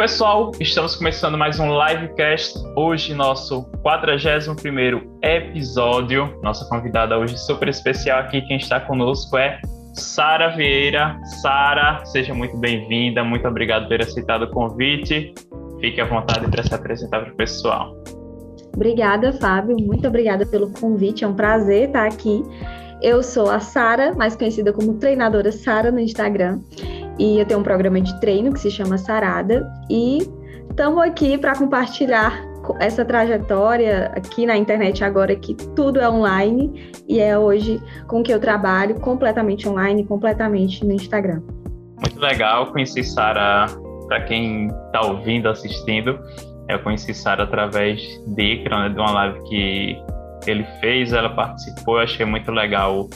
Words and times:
pessoal, 0.00 0.50
estamos 0.58 0.96
começando 0.96 1.36
mais 1.36 1.60
um 1.60 1.68
livecast. 1.78 2.58
Hoje, 2.74 3.12
nosso 3.12 3.64
41 3.82 5.18
episódio. 5.22 6.40
Nossa 6.42 6.66
convidada 6.70 7.18
hoje 7.18 7.36
super 7.36 7.68
especial 7.68 8.20
aqui, 8.20 8.40
quem 8.40 8.56
está 8.56 8.80
conosco 8.80 9.36
é 9.36 9.60
Sara 9.92 10.56
Vieira. 10.56 11.20
Sara, 11.42 12.02
seja 12.06 12.32
muito 12.32 12.56
bem-vinda, 12.56 13.22
muito 13.22 13.46
obrigado 13.46 13.82
por 13.82 13.88
ter 13.90 14.00
aceitado 14.00 14.44
o 14.44 14.50
convite. 14.50 15.34
Fique 15.82 16.00
à 16.00 16.06
vontade 16.06 16.50
para 16.50 16.62
se 16.62 16.74
apresentar 16.74 17.20
para 17.20 17.34
o 17.34 17.36
pessoal. 17.36 17.94
Obrigada, 18.74 19.34
Fábio. 19.34 19.76
Muito 19.78 20.08
obrigada 20.08 20.46
pelo 20.46 20.70
convite. 20.70 21.24
É 21.24 21.28
um 21.28 21.34
prazer 21.34 21.88
estar 21.88 22.06
aqui. 22.06 22.42
Eu 23.02 23.22
sou 23.22 23.48
a 23.50 23.60
Sara, 23.60 24.12
mais 24.14 24.36
conhecida 24.36 24.72
como 24.72 24.94
treinadora 24.94 25.50
Sara 25.50 25.90
no 25.90 25.98
Instagram. 25.98 26.60
E 27.18 27.38
eu 27.38 27.46
tenho 27.46 27.60
um 27.60 27.62
programa 27.62 27.98
de 28.00 28.18
treino 28.20 28.52
que 28.52 28.60
se 28.60 28.70
chama 28.70 28.98
Sarada. 28.98 29.66
E 29.88 30.18
estamos 30.68 31.02
aqui 31.02 31.38
para 31.38 31.56
compartilhar 31.56 32.50
essa 32.78 33.02
trajetória 33.04 34.12
aqui 34.14 34.44
na 34.44 34.56
internet 34.56 35.02
agora 35.02 35.34
que 35.34 35.54
tudo 35.74 35.98
é 35.98 36.08
online 36.08 36.92
e 37.08 37.18
é 37.18 37.38
hoje 37.38 37.82
com 38.06 38.22
que 38.22 38.32
eu 38.32 38.38
trabalho 38.38 39.00
completamente 39.00 39.66
online, 39.66 40.04
completamente 40.04 40.84
no 40.84 40.92
Instagram. 40.92 41.40
Muito 41.96 42.20
legal, 42.20 42.70
conheci 42.70 43.02
Sara, 43.02 43.66
para 44.08 44.22
quem 44.24 44.66
está 44.66 45.00
ouvindo, 45.06 45.48
assistindo, 45.48 46.18
eu 46.68 46.78
conheci 46.80 47.14
Sara 47.14 47.44
através 47.44 48.00
de 48.26 48.42
Icra, 48.42 48.90
de 48.90 48.98
uma 49.00 49.10
live 49.10 49.42
que 49.48 49.96
ele 50.46 50.64
fez, 50.80 51.12
ela 51.12 51.30
participou, 51.30 51.96
eu 51.96 52.04
achei 52.04 52.24
muito 52.24 52.50
legal 52.50 53.08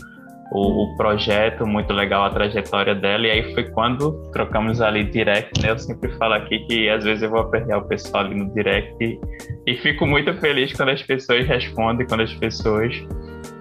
o, 0.53 0.85
o, 0.85 0.97
projeto, 0.97 1.67
muito 1.67 1.93
legal 1.93 2.25
a 2.25 2.31
trajetória 2.31 2.95
dela, 2.95 3.27
e 3.27 3.31
aí 3.31 3.55
foi 3.55 3.65
quando 3.71 4.13
trocamos 4.31 4.81
ali 4.81 5.05
direct, 5.05 5.61
né? 5.63 5.71
Eu 5.71 5.79
sempre 5.79 6.11
falo 6.17 6.35
aqui 6.35 6.61
que 6.67 6.89
às 6.89 7.05
vezes 7.05 7.23
eu 7.23 7.31
vou 7.31 7.41
aperrear 7.41 7.79
o 7.81 7.89
pessoal 7.89 8.25
ali 8.25 8.35
no 8.35 8.53
direct 8.55 8.97
e, 9.03 9.19
e 9.67 9.77
fico 9.79 10.07
muito 10.07 10.33
feliz 10.35 10.73
quando 10.73 10.91
as 10.91 11.03
pessoas 11.03 11.47
respondem, 11.47 12.07
quando 12.07 12.23
as 12.23 12.33
pessoas 12.35 12.95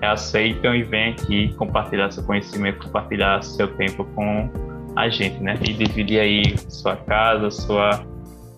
aceitam 0.02 0.76
e 0.76 0.84
vêm 0.84 1.12
aqui 1.12 1.54
compartilhar 1.56 2.12
seu 2.12 2.24
conhecimento, 2.24 2.86
compartilhar 2.86 3.42
seu 3.42 3.68
tempo 3.76 4.04
com 4.14 4.50
a 4.96 5.10
gente, 5.10 5.42
né? 5.42 5.58
E 5.62 5.74
dividir 5.74 6.20
aí 6.20 6.56
sua 6.70 6.96
casa, 6.96 7.50
sua 7.50 8.06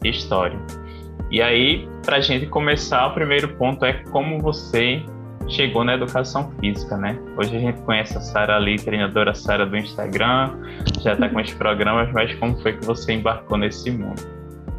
história. 0.03 0.59
E 1.31 1.41
aí, 1.41 1.87
para 2.03 2.17
a 2.17 2.21
gente 2.21 2.45
começar, 2.45 3.07
o 3.07 3.13
primeiro 3.13 3.49
ponto 3.55 3.83
é 3.83 3.93
como 4.11 4.39
você 4.39 5.03
chegou 5.47 5.83
na 5.83 5.95
educação 5.95 6.51
física, 6.59 6.97
né? 6.97 7.17
Hoje 7.37 7.55
a 7.55 7.59
gente 7.59 7.79
conhece 7.81 8.17
a 8.17 8.21
Sara 8.21 8.55
ali, 8.55 8.77
treinadora 8.77 9.33
Sara 9.33 9.65
do 9.65 9.77
Instagram, 9.77 10.51
já 11.01 11.13
está 11.13 11.29
com 11.29 11.39
os 11.41 11.53
programas, 11.53 12.11
mas 12.13 12.33
como 12.35 12.59
foi 12.61 12.73
que 12.73 12.85
você 12.85 13.13
embarcou 13.13 13.57
nesse 13.57 13.91
mundo? 13.91 14.21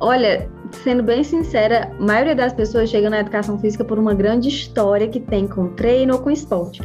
Olha, 0.01 0.49
sendo 0.85 1.03
bem 1.03 1.25
sincera, 1.25 1.91
a 1.99 2.03
maioria 2.03 2.35
das 2.35 2.53
pessoas 2.53 2.91
chega 2.91 3.09
na 3.09 3.21
educação 3.21 3.59
física 3.59 3.85
por 3.85 3.99
uma 3.99 4.15
grande 4.15 4.49
história 4.49 5.09
que 5.09 5.21
tem 5.21 5.47
com 5.47 5.69
treino 5.69 6.15
ou 6.15 6.21
com 6.21 6.31
esporte. 6.31 6.83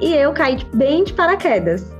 E 0.00 0.12
eu 0.14 0.32
caí 0.32 0.58
bem 0.74 1.04
de 1.04 1.12
paraquedas. 1.12 1.94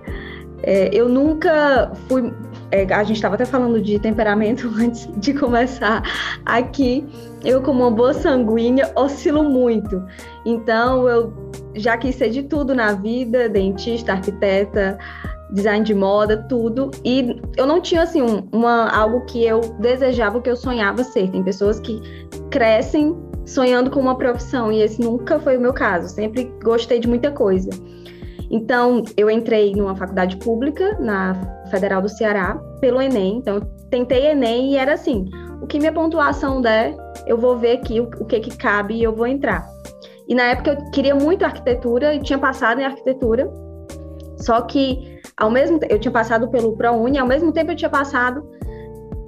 É, 0.62 0.88
eu 0.92 1.08
nunca 1.08 1.92
fui. 2.08 2.32
É, 2.70 2.82
a 2.92 3.02
gente 3.04 3.16
estava 3.16 3.34
até 3.34 3.44
falando 3.44 3.80
de 3.80 3.98
temperamento 3.98 4.68
antes 4.76 5.08
de 5.16 5.34
começar 5.34 6.02
aqui. 6.44 7.06
Eu, 7.44 7.62
como 7.62 7.82
uma 7.82 7.90
boa 7.90 8.14
sanguínea, 8.14 8.90
oscilo 8.96 9.44
muito. 9.44 10.02
Então, 10.44 11.08
eu 11.08 11.32
já 11.74 11.96
quis 11.96 12.14
ser 12.14 12.30
de 12.30 12.42
tudo 12.42 12.74
na 12.74 12.92
vida: 12.92 13.48
dentista, 13.48 14.12
arquiteta, 14.12 14.98
design 15.50 15.84
de 15.84 15.94
moda, 15.94 16.36
tudo. 16.48 16.90
E 17.04 17.40
eu 17.56 17.66
não 17.66 17.80
tinha, 17.80 18.02
assim, 18.02 18.22
uma, 18.52 18.88
algo 18.88 19.24
que 19.26 19.44
eu 19.44 19.60
desejava, 19.78 20.40
que 20.40 20.50
eu 20.50 20.56
sonhava 20.56 21.04
ser. 21.04 21.30
Tem 21.30 21.42
pessoas 21.42 21.78
que 21.80 22.00
crescem 22.50 23.16
sonhando 23.44 23.90
com 23.90 24.00
uma 24.00 24.16
profissão, 24.16 24.72
e 24.72 24.80
esse 24.80 25.00
nunca 25.00 25.38
foi 25.38 25.56
o 25.56 25.60
meu 25.60 25.72
caso. 25.72 26.08
Sempre 26.08 26.52
gostei 26.62 26.98
de 26.98 27.06
muita 27.06 27.30
coisa. 27.30 27.70
Então, 28.50 29.02
eu 29.16 29.30
entrei 29.30 29.74
numa 29.74 29.96
faculdade 29.96 30.36
pública, 30.36 30.96
na 31.00 31.34
Federal 31.74 32.00
do 32.00 32.08
Ceará, 32.08 32.56
pelo 32.80 33.02
Enem. 33.02 33.38
Então, 33.38 33.60
tentei 33.90 34.26
Enem 34.26 34.72
e 34.72 34.76
era 34.76 34.94
assim: 34.94 35.28
o 35.60 35.66
que 35.66 35.78
minha 35.78 35.92
pontuação 35.92 36.60
der, 36.60 36.94
eu 37.26 37.36
vou 37.36 37.58
ver 37.58 37.78
aqui 37.78 38.00
o, 38.00 38.04
o 38.20 38.24
que, 38.24 38.38
que 38.40 38.56
cabe 38.56 38.94
e 38.94 39.02
eu 39.02 39.14
vou 39.14 39.26
entrar. 39.26 39.66
E 40.28 40.34
na 40.34 40.44
época 40.44 40.72
eu 40.72 40.90
queria 40.90 41.14
muito 41.14 41.44
arquitetura 41.44 42.14
e 42.14 42.20
tinha 42.20 42.38
passado 42.38 42.80
em 42.80 42.84
arquitetura. 42.84 43.50
Só 44.38 44.60
que 44.62 45.20
ao 45.36 45.50
mesmo 45.50 45.80
eu 45.88 45.98
tinha 45.98 46.12
passado 46.12 46.48
pelo 46.48 46.76
ProUni, 46.76 47.18
ao 47.18 47.26
mesmo 47.26 47.52
tempo 47.52 47.72
eu 47.72 47.76
tinha 47.76 47.90
passado 47.90 48.48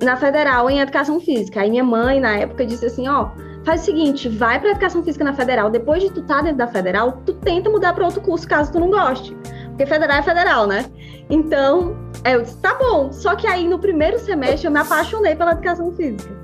na 0.02 0.16
federal 0.16 0.70
em 0.70 0.80
educação 0.80 1.18
física. 1.20 1.60
Aí 1.60 1.70
minha 1.70 1.84
mãe 1.84 2.20
na 2.20 2.36
época 2.36 2.64
disse 2.64 2.86
assim, 2.86 3.08
ó, 3.08 3.30
faz 3.64 3.82
o 3.82 3.84
seguinte, 3.84 4.28
vai 4.28 4.60
para 4.60 4.70
educação 4.70 5.02
física 5.02 5.24
na 5.24 5.32
federal, 5.32 5.70
depois 5.70 6.02
de 6.02 6.10
tu 6.10 6.22
tá 6.22 6.42
dentro 6.42 6.58
da 6.58 6.66
federal, 6.66 7.22
tu 7.24 7.34
tenta 7.34 7.68
mudar 7.68 7.92
para 7.94 8.04
outro 8.04 8.20
curso 8.20 8.46
caso 8.46 8.72
tu 8.72 8.78
não 8.78 8.90
goste. 8.90 9.36
Porque 9.76 9.84
federal 9.84 10.16
é 10.16 10.22
federal, 10.22 10.66
né? 10.66 10.87
Então, 11.28 11.94
eu 12.25 12.41
disse, 12.41 12.56
tá 12.62 12.75
bom. 12.75 13.12
Só 13.12 13.37
que 13.37 13.47
aí 13.47 13.69
no 13.69 13.78
primeiro 13.78 14.19
semestre 14.19 14.66
eu 14.66 14.72
me 14.72 14.78
apaixonei 14.78 15.37
pela 15.37 15.53
educação 15.53 15.92
física. 15.92 16.34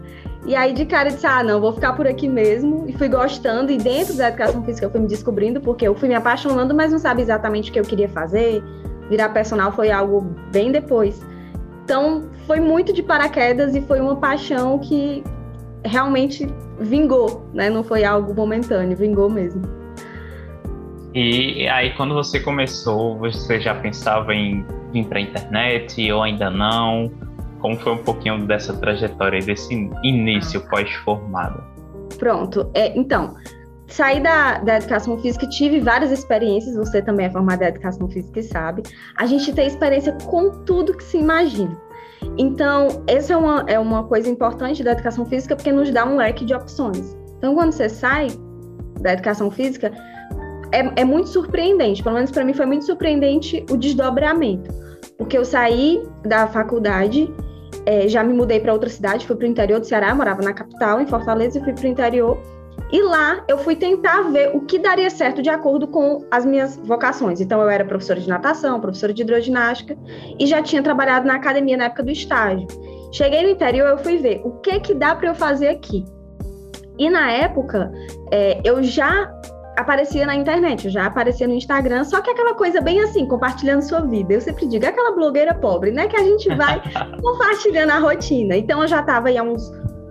E 0.44 0.54
aí, 0.54 0.74
de 0.74 0.84
cara, 0.84 1.08
eu 1.08 1.14
disse: 1.14 1.26
ah, 1.26 1.42
não, 1.42 1.58
vou 1.58 1.72
ficar 1.72 1.94
por 1.94 2.06
aqui 2.06 2.28
mesmo. 2.28 2.84
E 2.86 2.92
fui 2.92 3.08
gostando. 3.08 3.72
E 3.72 3.78
dentro 3.78 4.14
da 4.14 4.28
educação 4.28 4.62
física, 4.62 4.84
eu 4.84 4.90
fui 4.90 5.00
me 5.00 5.06
descobrindo, 5.06 5.62
porque 5.62 5.88
eu 5.88 5.94
fui 5.94 6.08
me 6.08 6.14
apaixonando, 6.14 6.74
mas 6.74 6.92
não 6.92 6.98
sabia 6.98 7.22
exatamente 7.22 7.70
o 7.70 7.72
que 7.72 7.80
eu 7.80 7.84
queria 7.84 8.08
fazer. 8.08 8.62
Virar 9.08 9.30
personal 9.30 9.72
foi 9.72 9.90
algo 9.90 10.20
bem 10.52 10.70
depois. 10.70 11.22
Então, 11.84 12.28
foi 12.46 12.60
muito 12.60 12.92
de 12.92 13.02
paraquedas 13.02 13.74
e 13.74 13.80
foi 13.80 13.98
uma 13.98 14.16
paixão 14.16 14.78
que 14.78 15.24
realmente 15.82 16.46
vingou, 16.78 17.46
né? 17.54 17.70
Não 17.70 17.82
foi 17.82 18.04
algo 18.04 18.34
momentâneo, 18.34 18.94
vingou 18.94 19.30
mesmo. 19.30 19.62
E 21.14 21.68
aí, 21.68 21.94
quando 21.94 22.14
você 22.14 22.40
começou, 22.40 23.18
você 23.18 23.60
já 23.60 23.74
pensava 23.74 24.34
em 24.34 24.64
vir 24.92 25.06
para 25.06 25.18
a 25.18 25.20
internet 25.20 26.10
ou 26.10 26.22
ainda 26.22 26.50
não? 26.50 27.10
Como 27.60 27.76
foi 27.76 27.92
um 27.92 27.98
pouquinho 27.98 28.46
dessa 28.46 28.72
trajetória, 28.72 29.40
desse 29.40 29.90
início 30.02 30.66
pós-formado? 30.68 31.62
Pronto. 32.18 32.70
É, 32.72 32.98
então, 32.98 33.36
saí 33.86 34.20
da, 34.20 34.58
da 34.58 34.76
educação 34.78 35.18
física, 35.18 35.46
tive 35.48 35.80
várias 35.80 36.10
experiências, 36.10 36.74
você 36.76 37.02
também 37.02 37.26
é 37.26 37.30
formada 37.30 37.64
em 37.64 37.68
educação 37.68 38.08
física 38.08 38.40
e 38.40 38.42
sabe. 38.42 38.82
A 39.16 39.26
gente 39.26 39.52
tem 39.52 39.66
experiência 39.66 40.16
com 40.24 40.50
tudo 40.64 40.96
que 40.96 41.04
se 41.04 41.18
imagina. 41.18 41.76
Então, 42.38 43.02
essa 43.06 43.34
é 43.34 43.36
uma, 43.36 43.64
é 43.66 43.78
uma 43.78 44.04
coisa 44.04 44.30
importante 44.30 44.82
da 44.82 44.92
educação 44.92 45.26
física, 45.26 45.54
porque 45.54 45.72
nos 45.72 45.90
dá 45.90 46.06
um 46.06 46.16
leque 46.16 46.44
de 46.44 46.54
opções. 46.54 47.14
Então, 47.36 47.54
quando 47.54 47.72
você 47.72 47.88
sai 47.88 48.28
da 49.00 49.12
educação 49.12 49.50
física, 49.50 49.92
é, 50.72 51.02
é 51.02 51.04
muito 51.04 51.28
surpreendente, 51.28 52.02
pelo 52.02 52.14
menos 52.14 52.30
para 52.30 52.44
mim 52.44 52.54
foi 52.54 52.66
muito 52.66 52.84
surpreendente 52.84 53.64
o 53.70 53.76
desdobramento. 53.76 54.70
Porque 55.18 55.36
eu 55.36 55.44
saí 55.44 56.02
da 56.24 56.46
faculdade 56.48 57.32
é, 57.86 58.06
já 58.08 58.22
me 58.22 58.32
mudei 58.32 58.60
para 58.60 58.72
outra 58.72 58.88
cidade, 58.88 59.26
fui 59.26 59.36
para 59.36 59.46
o 59.46 59.48
interior 59.48 59.80
do 59.80 59.86
Ceará, 59.86 60.14
morava 60.14 60.42
na 60.42 60.52
capital, 60.52 61.00
em 61.00 61.06
Fortaleza, 61.06 61.58
e 61.58 61.64
fui 61.64 61.72
para 61.72 61.84
o 61.84 61.88
interior. 61.88 62.38
E 62.92 63.02
lá 63.02 63.42
eu 63.48 63.58
fui 63.58 63.74
tentar 63.74 64.22
ver 64.30 64.54
o 64.54 64.60
que 64.60 64.78
daria 64.78 65.08
certo 65.08 65.40
de 65.40 65.48
acordo 65.48 65.86
com 65.86 66.24
as 66.30 66.44
minhas 66.44 66.76
vocações. 66.76 67.40
Então 67.40 67.60
eu 67.60 67.68
era 67.68 67.84
professora 67.84 68.20
de 68.20 68.28
natação, 68.28 68.80
professora 68.80 69.14
de 69.14 69.22
hidroginástica 69.22 69.96
e 70.38 70.46
já 70.46 70.62
tinha 70.62 70.82
trabalhado 70.82 71.26
na 71.26 71.36
academia 71.36 71.76
na 71.76 71.84
época 71.84 72.02
do 72.02 72.10
estágio. 72.10 72.66
Cheguei 73.10 73.42
no 73.42 73.48
interior, 73.48 73.88
eu 73.88 73.98
fui 73.98 74.18
ver 74.18 74.42
o 74.44 74.52
que 74.60 74.78
que 74.80 74.94
dá 74.94 75.14
para 75.14 75.28
eu 75.28 75.34
fazer 75.34 75.68
aqui. 75.68 76.04
E 76.98 77.08
na 77.08 77.32
época, 77.32 77.90
é, 78.30 78.60
eu 78.62 78.82
já 78.82 79.32
aparecia 79.76 80.26
na 80.26 80.34
internet, 80.34 80.90
já 80.90 81.06
aparecia 81.06 81.46
no 81.46 81.54
Instagram, 81.54 82.04
só 82.04 82.20
que 82.20 82.30
aquela 82.30 82.54
coisa 82.54 82.80
bem 82.80 83.00
assim, 83.00 83.26
compartilhando 83.26 83.82
sua 83.82 84.00
vida. 84.00 84.34
Eu 84.34 84.40
sempre 84.40 84.66
digo, 84.66 84.84
é 84.84 84.88
aquela 84.88 85.12
blogueira 85.12 85.54
pobre, 85.54 85.90
né? 85.90 86.06
Que 86.06 86.16
a 86.16 86.22
gente 86.22 86.48
vai 86.54 86.82
compartilhando 87.20 87.90
a 87.90 87.98
rotina. 87.98 88.56
Então 88.56 88.82
eu 88.82 88.88
já 88.88 89.00
estava 89.00 89.28
aí 89.28 89.38
há 89.38 89.42
uns 89.42 89.70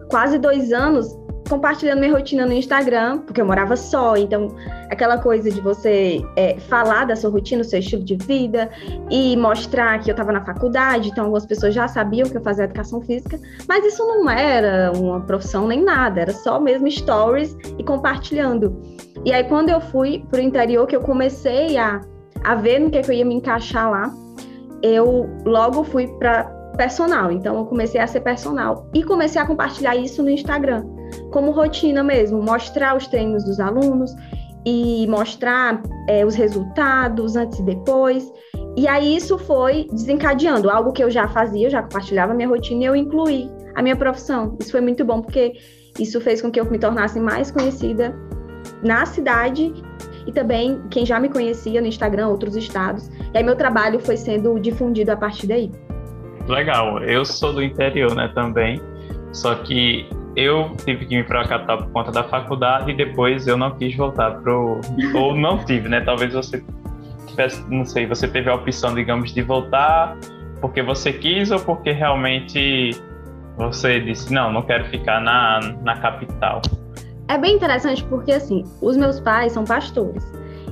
quase 0.09 0.37
dois 0.37 0.73
anos 0.73 1.17
compartilhando 1.51 1.99
minha 1.99 2.13
rotina 2.13 2.45
no 2.45 2.53
Instagram, 2.53 3.19
porque 3.19 3.41
eu 3.41 3.45
morava 3.45 3.75
só, 3.75 4.15
então 4.15 4.55
aquela 4.89 5.17
coisa 5.17 5.51
de 5.51 5.59
você 5.59 6.21
é, 6.37 6.57
falar 6.61 7.05
da 7.05 7.15
sua 7.15 7.29
rotina, 7.29 7.61
do 7.61 7.67
seu 7.67 7.79
estilo 7.79 8.05
de 8.05 8.15
vida 8.15 8.69
e 9.09 9.35
mostrar 9.35 9.99
que 9.99 10.09
eu 10.09 10.13
estava 10.13 10.31
na 10.31 10.45
faculdade, 10.45 11.09
então 11.09 11.25
algumas 11.25 11.45
pessoas 11.45 11.73
já 11.73 11.89
sabiam 11.89 12.29
que 12.29 12.37
eu 12.37 12.41
fazia 12.41 12.63
educação 12.63 13.01
física, 13.01 13.37
mas 13.67 13.85
isso 13.85 14.01
não 14.05 14.29
era 14.29 14.93
uma 14.93 15.19
profissão 15.19 15.67
nem 15.67 15.83
nada, 15.83 16.21
era 16.21 16.31
só 16.31 16.57
mesmo 16.57 16.89
stories 16.89 17.57
e 17.77 17.83
compartilhando. 17.83 18.81
E 19.25 19.33
aí, 19.33 19.43
quando 19.43 19.69
eu 19.69 19.81
fui 19.81 20.25
para 20.31 20.39
o 20.39 20.43
interior, 20.43 20.87
que 20.87 20.95
eu 20.95 21.01
comecei 21.01 21.77
a, 21.77 21.99
a 22.45 22.55
ver 22.55 22.79
no 22.79 22.89
que, 22.89 22.97
é 22.97 23.01
que 23.01 23.11
eu 23.11 23.15
ia 23.15 23.25
me 23.25 23.35
encaixar 23.35 23.91
lá, 23.91 24.11
eu 24.81 25.29
logo 25.45 25.83
fui 25.83 26.07
para 26.07 26.45
personal. 26.77 27.29
Então, 27.31 27.57
eu 27.57 27.65
comecei 27.65 27.99
a 27.99 28.07
ser 28.07 28.21
personal 28.21 28.89
e 28.93 29.03
comecei 29.03 29.39
a 29.39 29.45
compartilhar 29.45 29.95
isso 29.95 30.23
no 30.23 30.29
Instagram, 30.29 30.83
como 31.31 31.51
rotina 31.51 32.03
mesmo, 32.03 32.41
mostrar 32.41 32.95
os 32.95 33.07
treinos 33.07 33.43
dos 33.43 33.59
alunos 33.59 34.13
e 34.65 35.07
mostrar 35.07 35.81
é, 36.07 36.25
os 36.25 36.35
resultados 36.35 37.35
antes 37.35 37.59
e 37.59 37.63
depois. 37.63 38.31
E 38.77 38.87
aí 38.87 39.15
isso 39.15 39.37
foi 39.37 39.87
desencadeando 39.91 40.69
algo 40.69 40.93
que 40.93 41.03
eu 41.03 41.09
já 41.09 41.27
fazia, 41.27 41.67
eu 41.67 41.71
já 41.71 41.81
compartilhava 41.81 42.33
minha 42.33 42.47
rotina 42.47 42.83
e 42.83 42.85
eu 42.85 42.95
incluí 42.95 43.49
a 43.75 43.81
minha 43.81 43.95
profissão. 43.95 44.57
Isso 44.59 44.71
foi 44.71 44.81
muito 44.81 45.03
bom, 45.03 45.21
porque 45.21 45.53
isso 45.99 46.21
fez 46.21 46.41
com 46.41 46.49
que 46.51 46.59
eu 46.59 46.65
me 46.65 46.79
tornasse 46.79 47.19
mais 47.19 47.51
conhecida 47.51 48.15
na 48.83 49.05
cidade 49.05 49.73
e 50.25 50.31
também 50.31 50.81
quem 50.89 51.05
já 51.05 51.19
me 51.19 51.29
conhecia 51.29 51.81
no 51.81 51.87
Instagram, 51.87 52.27
outros 52.27 52.55
estados. 52.55 53.09
E 53.33 53.37
aí 53.37 53.43
meu 53.43 53.55
trabalho 53.55 53.99
foi 53.99 54.15
sendo 54.15 54.59
difundido 54.59 55.11
a 55.11 55.17
partir 55.17 55.47
daí. 55.47 55.71
Legal. 56.47 57.03
Eu 57.03 57.25
sou 57.25 57.53
do 57.53 57.61
interior, 57.61 58.15
né, 58.15 58.31
também. 58.33 58.81
Só 59.31 59.55
que 59.55 60.07
eu 60.35 60.75
tive 60.85 61.05
que 61.05 61.17
vir 61.17 61.27
para 61.27 61.41
a 61.41 61.47
capital 61.47 61.77
por 61.79 61.91
conta 61.91 62.11
da 62.11 62.23
faculdade 62.23 62.91
e 62.91 62.95
depois 62.95 63.47
eu 63.47 63.57
não 63.57 63.71
quis 63.71 63.95
voltar 63.95 64.31
pro 64.41 64.79
ou 65.13 65.35
não 65.35 65.57
tive, 65.65 65.89
né? 65.89 66.01
Talvez 66.01 66.33
você 66.33 66.63
tivesse, 67.27 67.63
não 67.69 67.85
sei, 67.85 68.05
você 68.05 68.27
teve 68.27 68.49
a 68.49 68.55
opção, 68.55 68.93
digamos, 68.93 69.33
de 69.33 69.41
voltar 69.41 70.17
porque 70.61 70.81
você 70.81 71.11
quis 71.11 71.51
ou 71.51 71.59
porque 71.59 71.91
realmente 71.91 72.91
você 73.57 73.99
disse, 73.99 74.31
não, 74.31 74.53
não 74.53 74.61
quero 74.61 74.85
ficar 74.85 75.19
na, 75.19 75.59
na 75.83 75.97
capital? 75.97 76.61
É 77.27 77.37
bem 77.37 77.55
interessante 77.55 78.03
porque, 78.05 78.31
assim, 78.31 78.63
os 78.81 78.95
meus 78.95 79.19
pais 79.19 79.53
são 79.53 79.63
pastores. 79.63 80.23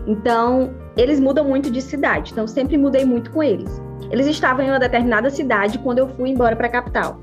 Então, 0.06 0.74
eles 0.96 1.20
mudam 1.20 1.46
muito 1.46 1.72
de 1.72 1.82
cidade. 1.82 2.32
Então, 2.32 2.48
sempre 2.48 2.78
mudei 2.78 3.06
muito 3.06 3.32
com 3.32 3.42
eles. 3.42 3.82
Eles 4.12 4.28
estavam 4.28 4.66
em 4.66 4.70
uma 4.70 4.80
determinada 4.80 5.30
cidade 5.30 5.78
quando 5.80 6.00
eu 6.00 6.08
fui 6.10 6.30
embora 6.30 6.56
para 6.56 6.68
a 6.68 6.70
capital. 6.70 7.20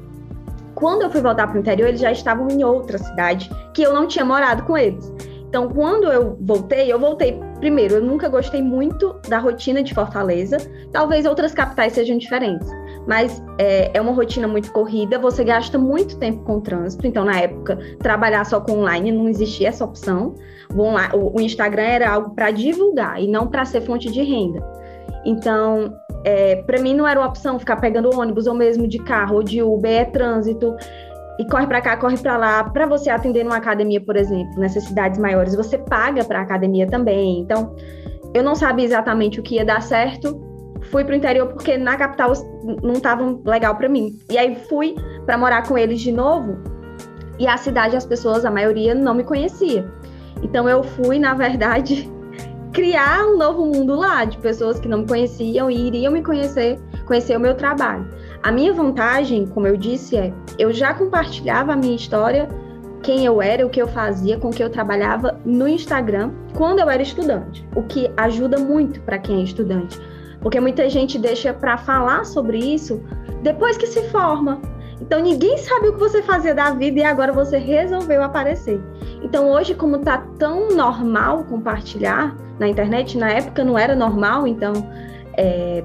Quando 0.77 1.03
eu 1.03 1.11
fui 1.11 1.23
voltar 1.23 1.47
para 1.47 1.57
o 1.57 1.61
interior, 1.61 1.89
eles 1.89 2.01
já 2.01 2.13
estavam 2.13 2.49
em 2.49 2.63
outra 2.63 2.99
cidade 2.99 3.51
que 3.73 3.83
eu 3.83 3.95
não 3.95 4.07
tinha 4.07 4.25
morado 4.25 4.63
com 4.65 4.77
eles. 4.77 5.11
Então, 5.49 5.71
quando 5.71 6.13
eu 6.13 6.37
voltei, 6.39 6.93
eu 6.93 7.01
voltei. 7.01 7.41
Primeiro, 7.59 7.95
eu 7.95 8.03
nunca 8.03 8.29
gostei 8.29 8.61
muito 8.61 9.19
da 9.27 9.39
rotina 9.39 9.83
de 9.83 9.95
Fortaleza. 9.95 10.59
Talvez 10.93 11.25
outras 11.25 11.55
capitais 11.55 11.95
sejam 11.95 12.19
diferentes, 12.19 12.69
mas 13.09 13.43
é, 13.59 13.91
é 13.95 14.01
uma 14.03 14.13
rotina 14.13 14.47
muito 14.47 14.71
corrida. 14.71 15.19
Você 15.19 15.43
gasta 15.45 15.79
muito 15.79 16.19
tempo 16.19 16.45
com 16.45 16.59
o 16.59 16.61
trânsito. 16.61 17.07
Então, 17.07 17.25
na 17.25 17.41
época, 17.41 17.79
trabalhar 18.01 18.45
só 18.45 18.61
com 18.61 18.81
online 18.81 19.11
não 19.11 19.31
existia 19.31 19.69
essa 19.69 19.83
opção. 19.83 20.35
O, 20.75 21.39
o 21.39 21.41
Instagram 21.41 21.85
era 21.85 22.11
algo 22.11 22.35
para 22.35 22.51
divulgar 22.51 23.19
e 23.23 23.27
não 23.27 23.47
para 23.47 23.65
ser 23.65 23.81
fonte 23.81 24.13
de 24.13 24.23
renda. 24.23 24.63
Então, 25.25 25.91
é, 26.27 26.57
para 26.57 26.81
mim 26.81 26.93
não 26.93 27.07
era 27.07 27.21
uma 27.21 27.29
opção 27.29 27.57
ficar 27.57 27.77
pegando 27.77 28.11
ônibus 28.13 28.49
ou 28.49 28.55
mesmo 28.55 28.89
de 28.89 28.99
carro 28.99 29.37
ou 29.37 29.43
de 29.45 29.63
Uber, 29.63 30.01
é 30.01 30.05
trânsito 30.05 30.75
e 31.39 31.47
corre 31.47 31.69
para 31.69 31.81
cá, 31.81 31.97
corre 31.97 32.19
para 32.19 32.37
lá. 32.37 32.65
Para 32.65 32.85
você 32.85 33.09
atender 33.09 33.45
numa 33.45 33.59
academia, 33.59 34.01
por 34.01 34.17
exemplo, 34.17 34.59
nessas 34.59 34.83
cidades 34.83 35.21
maiores, 35.21 35.55
você 35.55 35.79
paga 35.79 36.25
para 36.25 36.41
academia 36.41 36.85
também. 36.89 37.39
Então, 37.39 37.77
eu 38.35 38.43
não 38.43 38.57
sabia 38.57 38.85
exatamente 38.85 39.39
o 39.39 39.43
que 39.43 39.55
ia 39.55 39.65
dar 39.65 39.81
certo. 39.81 40.43
Fui 40.91 41.05
para 41.05 41.13
o 41.13 41.17
interior 41.17 41.47
porque 41.47 41.79
na 41.79 41.97
capital 41.97 42.33
não 42.83 42.95
estava 42.95 43.39
legal 43.45 43.77
para 43.77 43.89
mim. 43.89 44.19
E 44.29 44.37
aí 44.37 44.57
fui 44.69 44.97
para 45.25 45.39
morar 45.39 45.69
com 45.69 45.79
eles 45.79 46.01
de 46.01 46.11
novo. 46.11 46.59
E 47.39 47.47
a 47.47 47.57
cidade, 47.57 47.95
as 47.95 48.05
pessoas, 48.05 48.45
a 48.45 48.51
maioria 48.51 48.97
não 48.97 49.15
me 49.15 49.23
conhecia. 49.23 49.89
Então 50.43 50.69
eu 50.69 50.83
fui, 50.83 51.21
na 51.21 51.35
verdade, 51.35 52.11
criar 52.77 53.27
um 53.27 53.39
novo 53.39 53.65
mundo 53.65 53.97
lá 53.97 54.27
de 54.27 54.37
pessoas 54.37 54.79
que 54.79 54.87
não 54.87 54.99
me 54.99 55.07
conheciam 55.07 55.71
e 55.71 55.87
iriam 55.87 56.13
me 56.13 56.23
conhecer, 56.23 56.79
conhecer 57.07 57.35
o 57.35 57.41
meu 57.41 57.55
trabalho. 57.55 58.07
A 58.43 58.53
minha 58.53 58.71
vantagem, 58.75 59.47
como 59.47 59.67
eu 59.67 59.79
disse, 59.79 60.15
é 60.15 60.31
eu 60.59 60.71
já 60.75 60.93
compartilhava 60.93 61.73
a 61.73 61.77
minha 61.77 61.97
história, 61.97 62.47
quem 63.03 63.25
eu 63.25 63.41
era, 63.41 63.67
o 63.67 63.71
que 63.71 63.81
eu 63.81 63.89
fazia, 63.89 64.37
com 64.37 64.49
o 64.49 64.53
que 64.53 64.63
eu 64.63 64.69
trabalhava 64.69 65.41
no 65.43 65.67
Instagram 65.67 66.33
quando 66.55 66.81
eu 66.81 66.91
era 66.91 67.03
estudante, 67.03 67.67
o 67.75 67.83
que 67.83 68.11
ajuda 68.15 68.59
muito 68.59 69.01
para 69.01 69.19
quem 69.19 69.41
é 69.41 69.45
estudante, 69.45 69.99
porque 70.43 70.61
muita 70.61 70.87
gente 70.91 71.19
deixa 71.19 71.55
para 71.55 71.79
falar 71.79 72.27
sobre 72.27 72.59
isso 72.59 73.03
depois 73.43 73.79
que 73.79 73.87
se 73.87 74.03
forma. 74.11 74.61
Então 75.01 75.21
ninguém 75.21 75.59
sabe 75.59 75.89
o 75.89 75.93
que 75.93 75.99
você 75.99 76.23
fazia 76.23 76.55
da 76.55 76.71
vida 76.71 77.01
e 77.01 77.05
agora 77.05 77.33
você 77.33 77.59
resolveu 77.59 78.23
aparecer. 78.23 78.81
Então 79.23 79.51
hoje, 79.51 79.75
como 79.75 79.99
tá 79.99 80.25
tão 80.39 80.69
normal 80.71 81.45
compartilhar 81.45 82.35
na 82.59 82.69
internet, 82.69 83.19
na 83.19 83.31
época 83.31 83.63
não 83.63 83.79
era 83.79 83.95
normal, 83.95 84.47
então 84.47 84.73
é, 85.37 85.85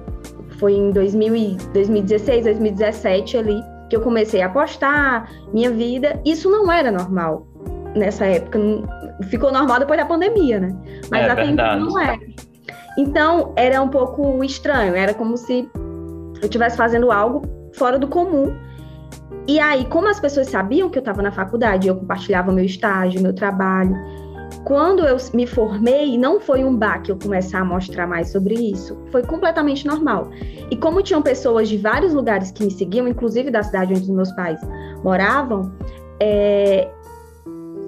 foi 0.58 0.74
em 0.74 0.92
2000 0.92 1.58
2016, 1.74 2.46
2017 2.46 3.38
ali 3.38 3.62
que 3.92 3.96
eu 3.98 4.02
comecei 4.02 4.42
a 4.42 4.48
postar 4.48 5.30
minha 5.54 5.70
vida. 5.70 6.22
Isso 6.24 6.50
não 6.50 6.72
era 6.72 6.90
normal 6.90 7.46
nessa 7.94 8.26
época. 8.26 8.58
Ficou 9.30 9.52
normal 9.52 9.80
depois 9.80 10.00
da 10.00 10.06
pandemia, 10.06 10.62
né? 10.62 10.74
Mas 11.10 11.26
é, 11.26 11.30
até 11.30 11.46
então 11.46 11.80
não 11.80 12.00
era. 12.00 12.18
Então 12.98 13.52
era 13.58 13.82
um 13.82 13.90
pouco 13.90 14.42
estranho. 14.46 14.96
Era 14.96 15.14
como 15.14 15.36
se 15.36 15.70
eu 15.76 16.42
estivesse 16.44 16.78
fazendo 16.78 17.12
algo 17.12 17.42
fora 17.74 18.00
do 18.00 18.08
comum. 18.08 18.56
E 19.48 19.60
aí, 19.60 19.86
como 19.86 20.08
as 20.08 20.20
pessoas 20.20 20.48
sabiam 20.48 20.90
que 20.90 20.98
eu 20.98 21.02
estava 21.02 21.22
na 21.22 21.32
faculdade, 21.32 21.88
eu 21.88 21.96
compartilhava 21.96 22.52
meu 22.52 22.64
estágio, 22.64 23.22
meu 23.22 23.34
trabalho, 23.34 23.96
quando 24.64 25.06
eu 25.06 25.18
me 25.34 25.48
formei, 25.48 26.18
não 26.18 26.40
foi 26.40 26.64
um 26.64 26.76
baque 26.76 27.12
eu 27.12 27.18
começar 27.18 27.60
a 27.60 27.66
mostrar 27.66 28.06
mais 28.06 28.32
sobre 28.32 28.54
isso. 28.54 28.98
Foi 29.12 29.24
completamente 29.24 29.88
normal. 29.88 30.30
E 30.70 30.76
como 30.76 31.02
tinham 31.02 31.22
pessoas 31.22 31.68
de 31.68 31.78
vários 31.78 32.14
lugares 32.14 32.52
que 32.52 32.64
me 32.64 32.72
seguiam, 32.72 33.08
inclusive 33.08 33.50
da 33.50 33.64
cidade 33.64 33.94
onde 33.94 34.04
os 34.04 34.10
meus 34.10 34.32
pais 34.34 34.60
moravam, 35.04 35.74
é... 36.20 36.90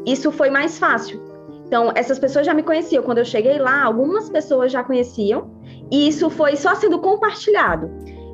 isso 0.05 0.31
foi 0.31 0.49
mais 0.49 0.79
fácil. 0.79 1.21
Então, 1.67 1.91
essas 1.95 2.17
pessoas 2.17 2.45
já 2.45 2.53
me 2.53 2.63
conheciam. 2.63 3.03
Quando 3.03 3.19
eu 3.19 3.25
cheguei 3.25 3.59
lá, 3.59 3.83
algumas 3.83 4.29
pessoas 4.29 4.71
já 4.71 4.83
conheciam. 4.83 5.51
E 5.91 6.07
isso 6.07 6.29
foi 6.29 6.55
só 6.55 6.75
sendo 6.75 6.99
compartilhado. 6.99 7.89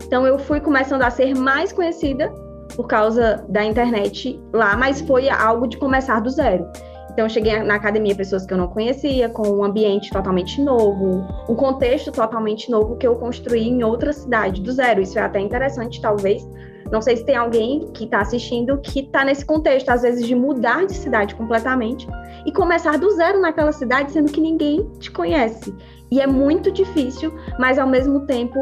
Então, 0.05 0.25
eu 0.25 0.39
fui 0.39 0.59
começando 0.61 1.01
a 1.01 1.09
ser 1.09 1.35
mais 1.35 1.71
conhecida 1.71 2.33
por 2.75 2.87
causa 2.87 3.45
da 3.49 3.63
internet 3.63 4.39
lá, 4.53 4.75
mas 4.77 5.01
foi 5.01 5.29
algo 5.29 5.67
de 5.67 5.77
começar 5.77 6.19
do 6.19 6.29
zero. 6.29 6.67
Então, 7.11 7.25
eu 7.25 7.29
cheguei 7.29 7.61
na 7.63 7.75
academia 7.75 8.15
pessoas 8.15 8.45
que 8.45 8.53
eu 8.53 8.57
não 8.57 8.67
conhecia, 8.67 9.27
com 9.29 9.45
um 9.45 9.63
ambiente 9.63 10.09
totalmente 10.09 10.61
novo, 10.61 11.27
um 11.49 11.55
contexto 11.55 12.11
totalmente 12.11 12.71
novo 12.71 12.95
que 12.95 13.05
eu 13.05 13.15
construí 13.15 13.67
em 13.67 13.83
outra 13.83 14.13
cidade, 14.13 14.61
do 14.61 14.71
zero. 14.71 15.01
Isso 15.01 15.19
é 15.19 15.21
até 15.23 15.39
interessante, 15.39 15.99
talvez. 15.99 16.47
Não 16.91 17.01
sei 17.01 17.17
se 17.17 17.25
tem 17.25 17.35
alguém 17.35 17.91
que 17.93 18.05
está 18.05 18.21
assistindo 18.21 18.79
que 18.79 19.01
está 19.01 19.25
nesse 19.25 19.45
contexto, 19.45 19.89
às 19.89 20.01
vezes, 20.01 20.25
de 20.25 20.33
mudar 20.33 20.85
de 20.85 20.93
cidade 20.93 21.35
completamente 21.35 22.07
e 22.45 22.51
começar 22.51 22.97
do 22.97 23.09
zero 23.11 23.41
naquela 23.41 23.71
cidade, 23.71 24.11
sendo 24.11 24.31
que 24.31 24.39
ninguém 24.39 24.89
te 24.99 25.11
conhece. 25.11 25.75
E 26.11 26.21
é 26.21 26.25
muito 26.25 26.71
difícil, 26.71 27.33
mas 27.59 27.77
ao 27.77 27.87
mesmo 27.87 28.25
tempo 28.25 28.57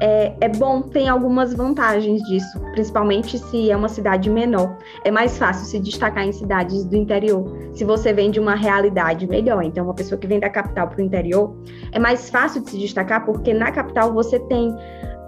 é, 0.00 0.34
é, 0.42 0.48
bom, 0.48 0.82
tem 0.82 1.08
algumas 1.08 1.54
vantagens 1.54 2.22
disso, 2.24 2.60
principalmente 2.72 3.38
se 3.38 3.70
é 3.70 3.76
uma 3.76 3.88
cidade 3.88 4.28
menor. 4.28 4.76
É 5.04 5.10
mais 5.10 5.38
fácil 5.38 5.64
se 5.64 5.80
destacar 5.80 6.26
em 6.26 6.32
cidades 6.32 6.84
do 6.84 6.96
interior, 6.96 7.46
se 7.72 7.84
você 7.84 8.12
vem 8.12 8.30
de 8.30 8.38
uma 8.38 8.54
realidade 8.54 9.26
melhor. 9.26 9.62
Então, 9.62 9.84
uma 9.84 9.94
pessoa 9.94 10.18
que 10.18 10.26
vem 10.26 10.38
da 10.38 10.50
capital 10.50 10.88
para 10.88 10.98
o 10.98 11.00
interior, 11.02 11.56
é 11.92 11.98
mais 11.98 12.28
fácil 12.28 12.62
de 12.62 12.70
se 12.70 12.78
destacar 12.78 13.24
porque 13.24 13.54
na 13.54 13.72
capital 13.72 14.12
você 14.12 14.38
tem 14.40 14.74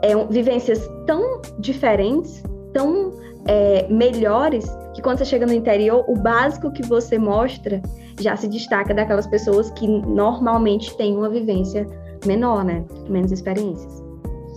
é, 0.03 0.15
vivências 0.27 0.87
tão 1.07 1.41
diferentes, 1.59 2.43
tão 2.75 3.13
é, 3.47 3.87
melhores, 3.89 4.67
que 4.95 5.01
quando 5.01 5.19
você 5.19 5.25
chega 5.25 5.47
no 5.47 5.55
interior, 5.55 6.05
o 6.09 6.15
básico 6.15 6.71
que 6.71 6.83
você 6.83 7.19
mostra 7.19 7.81
já 8.21 8.37
se 8.37 8.47
destaca 8.49 8.93
daquelas 8.93 9.27
pessoas 9.27 9.71
que 9.71 9.87
normalmente 9.87 10.95
têm 10.97 11.17
uma 11.17 11.31
vivência 11.31 11.87
menor, 12.27 12.65
né? 12.65 12.85
Menos 13.09 13.33
experiências. 13.33 14.08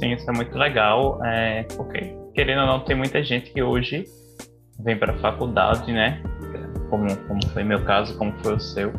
Sim, 0.02 0.14
isso 0.14 0.28
é 0.28 0.34
muito 0.34 0.58
legal, 0.58 1.24
é, 1.24 1.64
porque, 1.78 2.16
querendo 2.34 2.62
ou 2.62 2.66
não, 2.66 2.80
tem 2.80 2.96
muita 2.96 3.24
gente 3.24 3.54
que 3.54 3.62
hoje 3.62 4.06
vem 4.84 4.98
para 4.98 5.14
a 5.14 5.18
faculdade, 5.20 5.94
né? 5.94 6.24
Como, 6.90 7.16
como 7.28 7.48
foi 7.50 7.64
meu 7.64 7.84
caso, 7.84 8.18
como 8.18 8.34
foi 8.42 8.56
o 8.56 8.60
seu, 8.60 8.92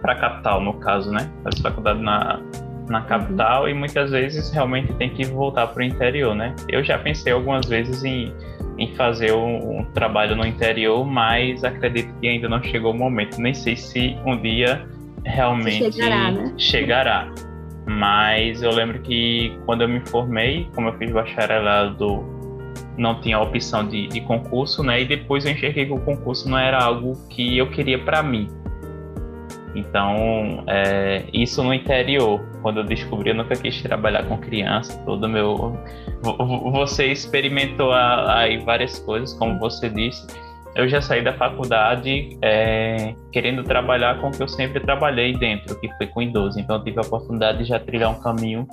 para 0.00 0.12
a 0.12 0.16
capital, 0.16 0.60
no 0.60 0.74
caso, 0.74 1.10
né? 1.10 1.28
Faz 1.42 1.58
faculdade 1.58 2.00
na, 2.00 2.40
na 2.88 3.02
capital 3.02 3.64
uhum. 3.64 3.68
e 3.68 3.74
muitas 3.74 4.12
vezes 4.12 4.48
realmente 4.52 4.92
tem 4.94 5.10
que 5.10 5.26
voltar 5.26 5.66
para 5.66 5.80
o 5.80 5.82
interior, 5.82 6.36
né? 6.36 6.54
Eu 6.68 6.84
já 6.84 6.96
pensei 7.00 7.32
algumas 7.32 7.66
vezes 7.66 8.04
em, 8.04 8.32
em 8.78 8.94
fazer 8.94 9.32
um, 9.32 9.80
um, 9.80 9.84
trabalho 9.86 10.36
no 10.36 10.46
interior, 10.46 11.04
mas 11.04 11.64
acredito 11.64 12.14
que 12.20 12.28
ainda 12.28 12.48
não 12.48 12.62
chegou 12.62 12.92
o 12.92 12.96
momento. 12.96 13.40
Nem 13.40 13.52
sei 13.52 13.74
se 13.74 14.16
um 14.24 14.40
dia 14.40 14.86
realmente 15.24 15.92
chegará. 15.92 16.30
Né? 16.30 16.54
chegará. 16.56 17.28
Mas 17.86 18.62
eu 18.62 18.70
lembro 18.70 19.00
que 19.00 19.56
quando 19.64 19.82
eu 19.82 19.88
me 19.88 20.00
formei, 20.00 20.68
como 20.74 20.88
eu 20.88 20.98
fiz 20.98 21.10
bacharelado, 21.12 22.24
não 22.98 23.20
tinha 23.20 23.38
opção 23.38 23.86
de, 23.86 24.08
de 24.08 24.20
concurso, 24.22 24.82
né? 24.82 25.02
E 25.02 25.04
depois 25.04 25.44
eu 25.44 25.52
enxerguei 25.52 25.86
que 25.86 25.92
o 25.92 26.00
concurso 26.00 26.48
não 26.48 26.58
era 26.58 26.82
algo 26.82 27.12
que 27.28 27.56
eu 27.56 27.70
queria 27.70 27.98
para 27.98 28.22
mim. 28.22 28.48
Então, 29.74 30.64
é, 30.66 31.24
isso 31.32 31.62
no 31.62 31.72
interior, 31.72 32.40
quando 32.62 32.80
eu 32.80 32.84
descobri, 32.84 33.30
eu 33.30 33.34
nunca 33.34 33.54
quis 33.54 33.82
trabalhar 33.82 34.24
com 34.24 34.38
criança, 34.38 34.98
todo 35.04 35.28
meu... 35.28 35.78
Você 36.72 37.12
experimentou 37.12 37.92
aí 37.92 38.58
várias 38.64 38.98
coisas, 38.98 39.34
como 39.34 39.58
você 39.58 39.90
disse, 39.90 40.26
eu 40.76 40.88
já 40.88 41.00
saí 41.00 41.24
da 41.24 41.32
faculdade 41.32 42.36
é, 42.42 43.14
querendo 43.32 43.64
trabalhar 43.64 44.20
com 44.20 44.28
o 44.28 44.30
que 44.30 44.42
eu 44.42 44.48
sempre 44.48 44.78
trabalhei 44.80 45.32
dentro, 45.32 45.78
que 45.80 45.88
foi 45.96 46.06
com 46.06 46.22
idoso. 46.22 46.60
Então 46.60 46.76
eu 46.76 46.84
tive 46.84 46.98
a 46.98 47.02
oportunidade 47.02 47.58
de 47.58 47.64
já 47.64 47.78
trilhar 47.78 48.10
um 48.10 48.20
caminho 48.20 48.66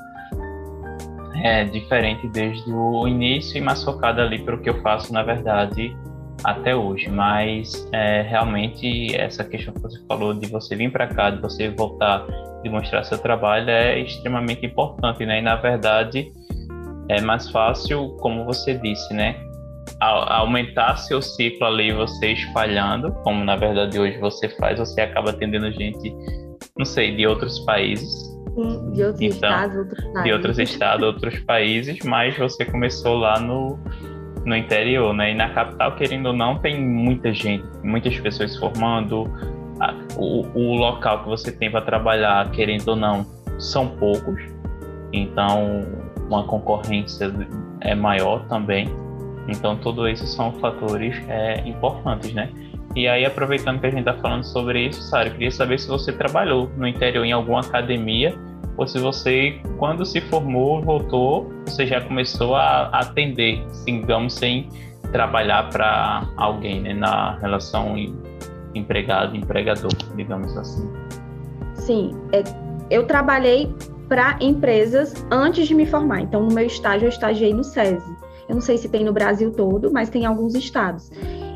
é 1.44 1.66
diferente 1.66 2.28
desde 2.30 2.72
o 2.72 3.08
início 3.08 3.58
e 3.58 3.62
mais 3.62 3.84
focada 3.84 4.22
ali 4.22 4.40
para 4.40 4.56
o 4.56 4.62
que 4.62 4.70
eu 4.70 4.82
faço, 4.82 5.12
na 5.12 5.24
verdade, 5.24 5.96
até 6.44 6.76
hoje. 6.76 7.10
Mas 7.10 7.88
é, 7.92 8.22
realmente 8.22 9.16
essa 9.16 9.44
questão 9.44 9.74
que 9.74 9.82
você 9.82 10.00
falou 10.08 10.34
de 10.34 10.48
você 10.48 10.76
vir 10.76 10.92
para 10.92 11.08
cá, 11.08 11.32
de 11.32 11.42
você 11.42 11.70
voltar 11.70 12.26
e 12.64 12.70
mostrar 12.70 13.04
seu 13.04 13.18
trabalho 13.18 13.70
é 13.70 14.00
extremamente 14.00 14.66
importante, 14.66 15.26
né? 15.26 15.40
E 15.40 15.42
na 15.42 15.56
verdade 15.56 16.32
é 17.10 17.20
mais 17.20 17.50
fácil, 17.50 18.16
como 18.22 18.46
você 18.46 18.76
disse, 18.76 19.14
né? 19.14 19.36
Aumentar 20.00 20.98
seu 20.98 21.22
ciclo 21.22 21.66
ali, 21.66 21.92
você 21.92 22.34
espalhando, 22.34 23.12
como 23.24 23.44
na 23.44 23.56
verdade 23.56 24.00
hoje 24.00 24.18
você 24.20 24.50
faz, 24.50 24.80
você 24.80 25.02
acaba 25.02 25.32
atendendo 25.32 25.72
gente, 25.72 26.14
não 26.78 26.86
sei, 26.86 27.16
de 27.16 27.26
outros 27.26 27.60
países. 27.60 28.34
Sim, 28.56 28.92
de 28.92 29.04
outros 29.04 29.22
então, 29.22 29.50
estados, 29.50 29.78
outros 29.78 30.04
países. 30.04 30.24
De 30.24 30.32
outros 30.32 30.60
estados, 30.60 31.06
outros 31.06 31.40
países, 31.40 32.00
mas 32.04 32.38
você 32.38 32.66
começou 32.66 33.16
lá 33.16 33.40
no, 33.40 33.80
no 34.46 34.56
interior, 34.56 35.14
né? 35.14 35.32
E 35.32 35.36
na 35.36 35.50
capital, 35.50 35.96
querendo 35.96 36.28
ou 36.28 36.34
não, 36.34 36.60
tem 36.60 36.80
muita 36.80 37.34
gente, 37.34 37.66
muitas 37.84 38.18
pessoas 38.20 38.56
formando. 38.58 39.24
O, 40.18 40.46
o 40.54 40.76
local 40.76 41.24
que 41.24 41.30
você 41.30 41.52
tem 41.52 41.70
para 41.70 41.82
trabalhar, 41.82 42.50
querendo 42.52 42.90
ou 42.90 42.96
não, 42.96 43.26
são 43.58 43.88
poucos. 43.88 44.40
Então, 45.12 45.82
uma 46.30 46.44
concorrência 46.44 47.34
é 47.82 47.96
maior 47.96 48.46
também. 48.48 48.88
Então, 49.48 49.76
tudo 49.78 50.08
isso 50.08 50.26
são 50.26 50.54
fatores 50.54 51.16
é, 51.28 51.68
importantes, 51.68 52.34
né? 52.34 52.50
E 52.96 53.08
aí, 53.08 53.26
aproveitando 53.26 53.80
que 53.80 53.88
a 53.88 53.90
gente 53.90 54.08
está 54.08 54.14
falando 54.14 54.44
sobre 54.44 54.88
isso, 54.88 55.02
Sara, 55.02 55.30
queria 55.30 55.52
saber 55.52 55.80
se 55.80 55.88
você 55.88 56.14
trabalhou 56.14 56.70
no 56.78 56.88
interior 56.88 57.26
em 57.26 57.32
alguma 57.32 57.62
academia 57.62 58.38
ou 58.78 58.88
se 58.88 59.00
você, 59.00 59.60
quando 59.78 60.06
se 60.06 60.22
formou, 60.22 60.82
voltou, 60.82 61.52
você 61.66 61.86
já 61.86 62.02
começou 62.02 62.56
a 62.56 62.86
atender, 62.90 63.66
digamos, 63.86 64.34
sem 64.34 64.70
trabalhar 65.12 65.70
para 65.70 66.28
alguém, 66.38 66.82
né? 66.82 66.94
Na 66.94 67.38
relação 67.40 67.96
empregado-empregador, 68.76 69.92
digamos 70.16 70.56
assim. 70.58 70.90
Sim, 71.76 72.12
é, 72.32 72.44
eu 72.90 73.06
trabalhei 73.06 73.74
para 74.08 74.38
empresas 74.42 75.26
antes 75.32 75.68
de 75.68 75.74
me 75.74 75.86
formar. 75.86 76.22
Então, 76.22 76.44
no 76.44 76.54
meu 76.54 76.66
estágio, 76.66 77.06
eu 77.06 77.10
estagiei 77.10 77.54
no 77.54 77.64
SESI. 77.64 78.13
Eu 78.54 78.56
não 78.56 78.62
sei 78.62 78.78
se 78.78 78.88
tem 78.88 79.04
no 79.04 79.12
Brasil 79.12 79.52
todo, 79.52 79.92
mas 79.92 80.12
tem 80.12 80.22
em 80.22 80.26
alguns 80.28 80.54
estados. 80.54 81.10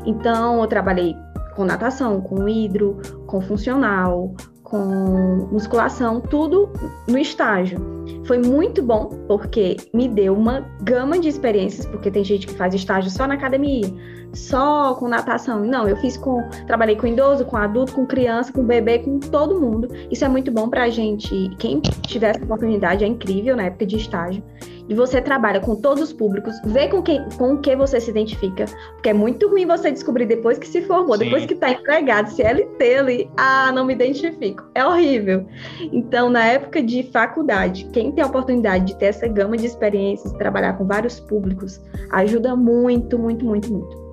Então, 0.04 0.60
eu 0.60 0.66
trabalhei 0.66 1.14
com 1.54 1.64
natação, 1.64 2.20
com 2.20 2.48
hidro, 2.48 2.96
com 3.24 3.40
funcional, 3.40 4.34
com 4.64 5.48
musculação, 5.52 6.20
tudo 6.20 6.68
no 7.06 7.16
estágio. 7.16 7.78
Foi 8.24 8.38
muito 8.38 8.82
bom, 8.82 9.10
porque 9.28 9.76
me 9.94 10.08
deu 10.08 10.34
uma 10.34 10.66
gama 10.82 11.20
de 11.20 11.28
experiências, 11.28 11.86
porque 11.86 12.10
tem 12.10 12.24
gente 12.24 12.48
que 12.48 12.54
faz 12.54 12.74
estágio 12.74 13.12
só 13.12 13.28
na 13.28 13.34
academia, 13.34 13.86
só 14.32 14.96
com 14.96 15.06
natação. 15.06 15.64
Não, 15.64 15.88
eu 15.88 15.96
fiz 15.98 16.16
com. 16.16 16.42
Trabalhei 16.66 16.96
com 16.96 17.06
idoso, 17.06 17.44
com 17.44 17.56
adulto, 17.56 17.92
com 17.92 18.04
criança, 18.06 18.52
com 18.52 18.64
bebê, 18.64 18.98
com 18.98 19.20
todo 19.20 19.60
mundo. 19.60 19.86
Isso 20.10 20.24
é 20.24 20.28
muito 20.28 20.50
bom 20.50 20.68
pra 20.68 20.90
gente. 20.90 21.48
Quem 21.60 21.80
tiver 21.80 22.30
essa 22.30 22.44
oportunidade 22.44 23.04
é 23.04 23.06
incrível 23.06 23.56
na 23.56 23.66
época 23.66 23.86
de 23.86 23.96
estágio 23.96 24.42
e 24.88 24.94
você 24.94 25.20
trabalha 25.20 25.60
com 25.60 25.76
todos 25.76 26.02
os 26.02 26.12
públicos, 26.12 26.54
vê 26.64 26.88
com 26.88 27.02
quem 27.02 27.22
com 27.36 27.54
o 27.54 27.58
que 27.58 27.76
você 27.76 28.00
se 28.00 28.10
identifica, 28.10 28.64
porque 28.92 29.10
é 29.10 29.12
muito 29.12 29.48
ruim 29.48 29.66
você 29.66 29.90
descobrir 29.90 30.26
depois 30.26 30.58
que 30.58 30.66
se 30.66 30.82
formou, 30.82 31.16
Sim. 31.18 31.24
depois 31.24 31.46
que 31.46 31.54
está 31.54 31.70
empregado, 31.70 32.30
se 32.30 32.42
LT 32.42 32.94
ali, 32.96 33.30
ah, 33.36 33.70
não 33.72 33.84
me 33.84 33.92
identifico. 33.92 34.64
É 34.74 34.84
horrível. 34.84 35.46
Então, 35.92 36.30
na 36.30 36.44
época 36.46 36.82
de 36.82 37.02
faculdade, 37.04 37.84
quem 37.92 38.12
tem 38.12 38.24
a 38.24 38.26
oportunidade 38.26 38.86
de 38.86 38.96
ter 38.96 39.06
essa 39.06 39.28
gama 39.28 39.56
de 39.56 39.66
experiências, 39.66 40.32
trabalhar 40.34 40.74
com 40.78 40.86
vários 40.86 41.20
públicos, 41.20 41.80
ajuda 42.12 42.56
muito, 42.56 43.18
muito, 43.18 43.44
muito, 43.44 43.72
muito. 43.72 44.08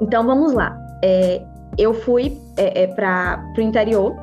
Então, 0.00 0.24
vamos 0.26 0.52
lá. 0.52 0.76
É, 1.02 1.42
eu 1.76 1.94
fui 1.94 2.36
é, 2.56 2.82
é, 2.82 2.86
para 2.88 3.44
o 3.56 3.60
interior. 3.60 4.16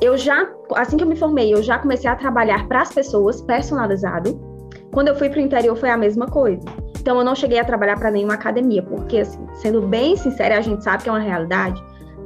Eu 0.00 0.16
já, 0.16 0.48
assim 0.74 0.96
que 0.96 1.04
eu 1.04 1.08
me 1.08 1.16
formei, 1.16 1.52
eu 1.52 1.62
já 1.62 1.78
comecei 1.78 2.08
a 2.10 2.16
trabalhar 2.16 2.66
para 2.66 2.80
as 2.80 2.92
pessoas, 2.92 3.40
personalizado. 3.42 4.51
Quando 4.92 5.08
eu 5.08 5.14
fui 5.14 5.28
para 5.30 5.38
o 5.38 5.42
interior 5.42 5.74
foi 5.74 5.90
a 5.90 5.96
mesma 5.96 6.26
coisa. 6.26 6.62
Então 7.00 7.18
eu 7.18 7.24
não 7.24 7.34
cheguei 7.34 7.58
a 7.58 7.64
trabalhar 7.64 7.98
para 7.98 8.10
nenhuma 8.10 8.34
academia, 8.34 8.82
porque 8.82 9.18
assim, 9.18 9.44
sendo 9.54 9.82
bem 9.82 10.16
sincera, 10.16 10.58
a 10.58 10.60
gente 10.60 10.84
sabe 10.84 11.02
que 11.02 11.08
é 11.08 11.12
uma 11.12 11.18
realidade. 11.18 11.82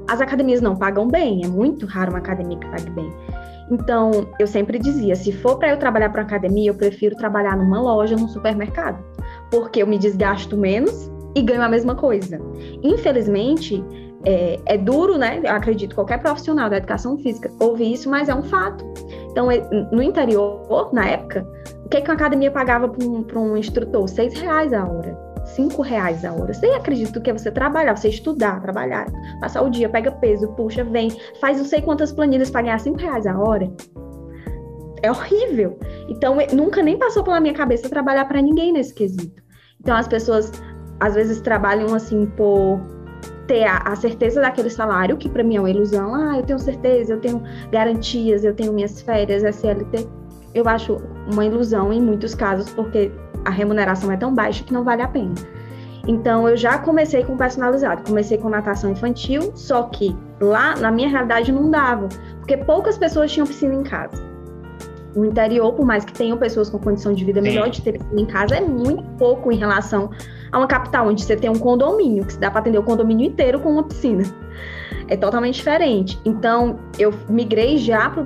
As 0.08 0.20
academias 0.20 0.60
não 0.60 0.76
pagam 0.76 1.08
bem, 1.08 1.44
é 1.44 1.48
muito 1.48 1.86
raro 1.86 2.10
uma 2.10 2.18
academia 2.18 2.58
que 2.58 2.66
pague 2.68 2.90
bem. 2.90 3.10
Então, 3.70 4.28
eu 4.38 4.46
sempre 4.46 4.78
dizia, 4.78 5.16
se 5.16 5.32
for 5.32 5.58
para 5.58 5.70
eu 5.70 5.76
trabalhar 5.76 6.10
para 6.10 6.22
academia, 6.22 6.70
eu 6.70 6.74
prefiro 6.74 7.16
trabalhar 7.16 7.56
numa 7.56 7.80
loja, 7.80 8.14
num 8.14 8.28
supermercado, 8.28 9.02
porque 9.50 9.82
eu 9.82 9.86
me 9.86 9.98
desgasto 9.98 10.56
menos 10.56 11.10
e 11.34 11.42
ganho 11.42 11.62
a 11.62 11.68
mesma 11.68 11.94
coisa. 11.94 12.38
Infelizmente, 12.82 13.84
é, 14.24 14.60
é 14.66 14.78
duro, 14.78 15.18
né? 15.18 15.40
Eu 15.42 15.52
acredito 15.52 15.94
qualquer 15.94 16.20
profissional 16.20 16.70
da 16.70 16.76
educação 16.76 17.18
física 17.18 17.50
ouvir 17.58 17.92
isso, 17.92 18.08
mas 18.08 18.28
é 18.28 18.34
um 18.34 18.42
fato. 18.42 18.84
Então, 19.30 19.48
no 19.90 20.02
interior, 20.02 20.90
na 20.92 21.08
época, 21.08 21.46
o 21.86 21.88
que, 21.88 22.00
que 22.00 22.10
a 22.10 22.14
academia 22.14 22.50
pagava 22.50 22.88
para 22.88 23.06
um, 23.06 23.52
um 23.52 23.56
instrutor? 23.56 24.08
Seis 24.08 24.34
reais 24.34 24.72
a 24.72 24.84
hora. 24.84 25.16
Cinco 25.44 25.82
reais 25.82 26.24
a 26.24 26.32
hora. 26.32 26.52
Você 26.52 26.66
acredita 26.66 27.20
que 27.20 27.30
é 27.30 27.32
você 27.32 27.48
trabalhar, 27.48 27.96
você 27.96 28.08
estudar, 28.08 28.60
trabalhar, 28.60 29.06
passar 29.40 29.62
o 29.62 29.70
dia, 29.70 29.88
pega 29.88 30.10
peso, 30.10 30.48
puxa, 30.54 30.82
vem, 30.82 31.12
faz 31.40 31.58
não 31.58 31.64
sei 31.64 31.80
quantas 31.80 32.10
planilhas 32.10 32.50
para 32.50 32.62
ganhar 32.62 32.80
cinco 32.80 32.98
reais 32.98 33.24
a 33.24 33.38
hora? 33.38 33.72
É 35.00 35.08
horrível. 35.08 35.78
Então, 36.08 36.36
nunca 36.52 36.82
nem 36.82 36.98
passou 36.98 37.22
pela 37.22 37.38
minha 37.38 37.54
cabeça 37.54 37.88
trabalhar 37.88 38.24
para 38.24 38.42
ninguém 38.42 38.72
nesse 38.72 38.92
quesito. 38.92 39.40
Então, 39.80 39.96
as 39.96 40.08
pessoas 40.08 40.50
às 40.98 41.14
vezes 41.14 41.40
trabalham 41.40 41.94
assim 41.94 42.26
por 42.36 42.80
ter 43.46 43.62
a, 43.62 43.76
a 43.76 43.94
certeza 43.94 44.40
daquele 44.40 44.70
salário, 44.70 45.16
que 45.16 45.28
para 45.28 45.44
mim 45.44 45.54
é 45.54 45.60
uma 45.60 45.70
ilusão. 45.70 46.12
Ah, 46.16 46.36
eu 46.36 46.42
tenho 46.42 46.58
certeza, 46.58 47.12
eu 47.12 47.20
tenho 47.20 47.40
garantias, 47.70 48.42
eu 48.42 48.56
tenho 48.56 48.72
minhas 48.72 49.00
férias, 49.00 49.44
SLT 49.44 50.25
eu 50.56 50.66
acho 50.66 50.96
uma 51.30 51.44
ilusão 51.44 51.92
em 51.92 52.00
muitos 52.00 52.34
casos, 52.34 52.70
porque 52.70 53.12
a 53.44 53.50
remuneração 53.50 54.10
é 54.10 54.16
tão 54.16 54.34
baixa 54.34 54.64
que 54.64 54.72
não 54.72 54.82
vale 54.82 55.02
a 55.02 55.08
pena. 55.08 55.34
Então, 56.08 56.48
eu 56.48 56.56
já 56.56 56.78
comecei 56.78 57.22
com 57.24 57.36
personalizado, 57.36 58.02
comecei 58.04 58.38
com 58.38 58.48
natação 58.48 58.90
infantil, 58.90 59.52
só 59.54 59.82
que 59.84 60.16
lá 60.40 60.76
na 60.76 60.90
minha 60.90 61.08
realidade 61.08 61.52
não 61.52 61.70
dava, 61.70 62.08
porque 62.38 62.56
poucas 62.56 62.96
pessoas 62.96 63.30
tinham 63.30 63.46
piscina 63.46 63.74
em 63.74 63.82
casa. 63.82 64.24
O 65.14 65.24
interior, 65.24 65.72
por 65.72 65.84
mais 65.84 66.04
que 66.04 66.12
tenham 66.12 66.38
pessoas 66.38 66.70
com 66.70 66.78
condição 66.78 67.12
de 67.12 67.24
vida 67.24 67.40
melhor 67.40 67.68
de 67.68 67.82
ter 67.82 67.98
piscina 67.98 68.20
em 68.20 68.26
casa, 68.26 68.56
é 68.56 68.60
muito 68.60 69.02
pouco 69.18 69.50
em 69.50 69.56
relação 69.56 70.10
a 70.52 70.58
uma 70.58 70.66
capital, 70.66 71.08
onde 71.08 71.22
você 71.22 71.36
tem 71.36 71.50
um 71.50 71.58
condomínio, 71.58 72.24
que 72.24 72.34
se 72.34 72.38
dá 72.38 72.50
para 72.50 72.60
atender 72.60 72.78
o 72.78 72.82
condomínio 72.82 73.26
inteiro 73.26 73.60
com 73.60 73.72
uma 73.72 73.82
piscina. 73.82 74.22
É 75.08 75.16
totalmente 75.16 75.56
diferente. 75.56 76.20
Então, 76.24 76.78
eu 76.98 77.12
migrei 77.28 77.78
já 77.78 78.10
para 78.10 78.24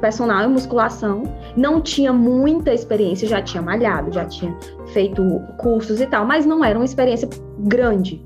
personal 0.00 0.44
e 0.44 0.48
musculação, 0.48 1.22
não 1.56 1.80
tinha 1.80 2.12
muita 2.12 2.72
experiência, 2.72 3.28
já 3.28 3.42
tinha 3.42 3.62
malhado, 3.62 4.12
já 4.12 4.24
tinha 4.24 4.56
feito 4.92 5.22
cursos 5.58 6.00
e 6.00 6.06
tal, 6.06 6.24
mas 6.24 6.46
não 6.46 6.64
era 6.64 6.78
uma 6.78 6.84
experiência 6.84 7.28
grande. 7.58 8.24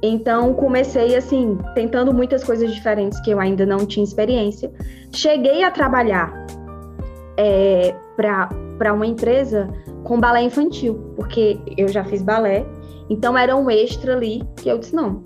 Então, 0.00 0.54
comecei 0.54 1.16
assim, 1.16 1.58
tentando 1.74 2.14
muitas 2.14 2.44
coisas 2.44 2.72
diferentes 2.72 3.20
que 3.20 3.30
eu 3.30 3.40
ainda 3.40 3.66
não 3.66 3.78
tinha 3.78 4.04
experiência. 4.04 4.70
Cheguei 5.12 5.64
a 5.64 5.70
trabalhar 5.70 6.46
é, 7.36 7.94
para 8.16 8.92
uma 8.92 9.06
empresa 9.06 9.68
com 10.04 10.20
balé 10.20 10.42
infantil, 10.42 11.14
porque 11.16 11.58
eu 11.76 11.88
já 11.88 12.04
fiz 12.04 12.22
balé, 12.22 12.64
então 13.10 13.36
era 13.36 13.56
um 13.56 13.68
extra 13.70 14.14
ali 14.14 14.42
que 14.56 14.68
eu 14.68 14.78
disse: 14.78 14.94
não, 14.94 15.22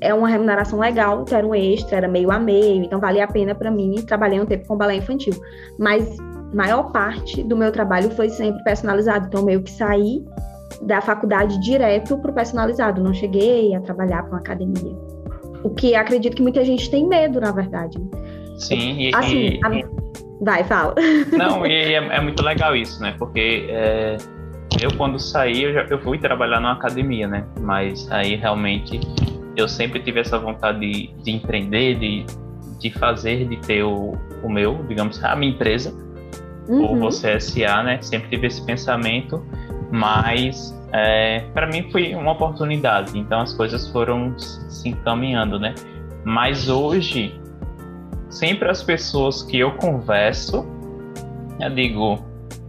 é 0.00 0.14
uma 0.14 0.28
remuneração 0.28 0.78
legal, 0.78 1.24
que 1.24 1.34
era 1.34 1.46
um 1.46 1.54
extra, 1.54 1.96
era 1.96 2.08
meio 2.08 2.30
a 2.30 2.38
meio, 2.38 2.84
então 2.84 3.00
valia 3.00 3.24
a 3.24 3.28
pena 3.28 3.54
para 3.54 3.70
mim. 3.70 3.94
Trabalhei 4.06 4.40
um 4.40 4.46
tempo 4.46 4.66
com 4.66 4.76
balé 4.76 4.96
infantil, 4.96 5.34
mas 5.78 6.16
maior 6.52 6.92
parte 6.92 7.42
do 7.42 7.56
meu 7.56 7.70
trabalho 7.70 8.10
foi 8.10 8.28
sempre 8.30 8.62
personalizado, 8.64 9.26
então 9.26 9.44
meio 9.44 9.62
que 9.62 9.70
saí 9.70 10.24
da 10.82 11.00
faculdade 11.00 11.58
direto 11.60 12.16
para 12.18 12.30
o 12.30 12.34
personalizado, 12.34 13.02
não 13.02 13.12
cheguei 13.12 13.74
a 13.74 13.80
trabalhar 13.80 14.22
com 14.24 14.36
academia. 14.36 14.96
O 15.62 15.70
que 15.70 15.94
acredito 15.94 16.36
que 16.36 16.42
muita 16.42 16.64
gente 16.64 16.88
tem 16.90 17.06
medo, 17.06 17.40
na 17.40 17.50
verdade. 17.50 17.98
Sim, 18.58 19.00
e, 19.00 19.14
assim, 19.14 19.36
e... 19.36 19.60
A... 19.64 19.70
vai, 20.40 20.64
fala. 20.64 20.94
Não, 21.36 21.66
e 21.66 21.94
é, 21.94 21.96
é, 21.96 22.20
muito 22.20 22.42
legal 22.44 22.76
isso, 22.76 23.00
né? 23.00 23.14
Porque 23.18 23.66
é, 23.68 24.16
eu 24.80 24.96
quando 24.96 25.18
saí, 25.18 25.64
eu, 25.64 25.72
já, 25.72 25.82
eu 25.84 25.98
fui 26.00 26.18
trabalhar 26.18 26.60
numa 26.60 26.72
academia, 26.72 27.26
né? 27.26 27.44
Mas 27.60 28.10
aí 28.10 28.36
realmente 28.36 29.00
eu 29.58 29.68
sempre 29.68 30.00
tive 30.00 30.20
essa 30.20 30.38
vontade 30.38 30.78
de, 30.78 31.12
de 31.22 31.32
empreender, 31.32 31.98
de, 31.98 32.24
de 32.78 32.90
fazer, 32.92 33.48
de 33.48 33.56
ter 33.56 33.82
o, 33.82 34.16
o 34.42 34.48
meu, 34.48 34.84
digamos, 34.88 35.22
a 35.24 35.34
minha 35.34 35.52
empresa, 35.52 35.92
uhum. 36.68 36.82
ou 36.82 36.96
você 36.96 37.40
SA, 37.40 37.82
né? 37.82 38.00
Sempre 38.00 38.30
tive 38.30 38.46
esse 38.46 38.64
pensamento, 38.64 39.44
mas 39.90 40.72
é, 40.92 41.40
para 41.52 41.66
mim 41.66 41.90
foi 41.90 42.14
uma 42.14 42.32
oportunidade, 42.32 43.18
então 43.18 43.40
as 43.40 43.52
coisas 43.52 43.88
foram 43.88 44.38
se 44.38 44.88
encaminhando, 44.88 45.58
né? 45.58 45.74
Mas 46.24 46.68
hoje, 46.68 47.34
sempre 48.30 48.70
as 48.70 48.80
pessoas 48.80 49.42
que 49.42 49.58
eu 49.58 49.72
converso, 49.72 50.64
eu 51.60 51.70
digo, 51.70 52.24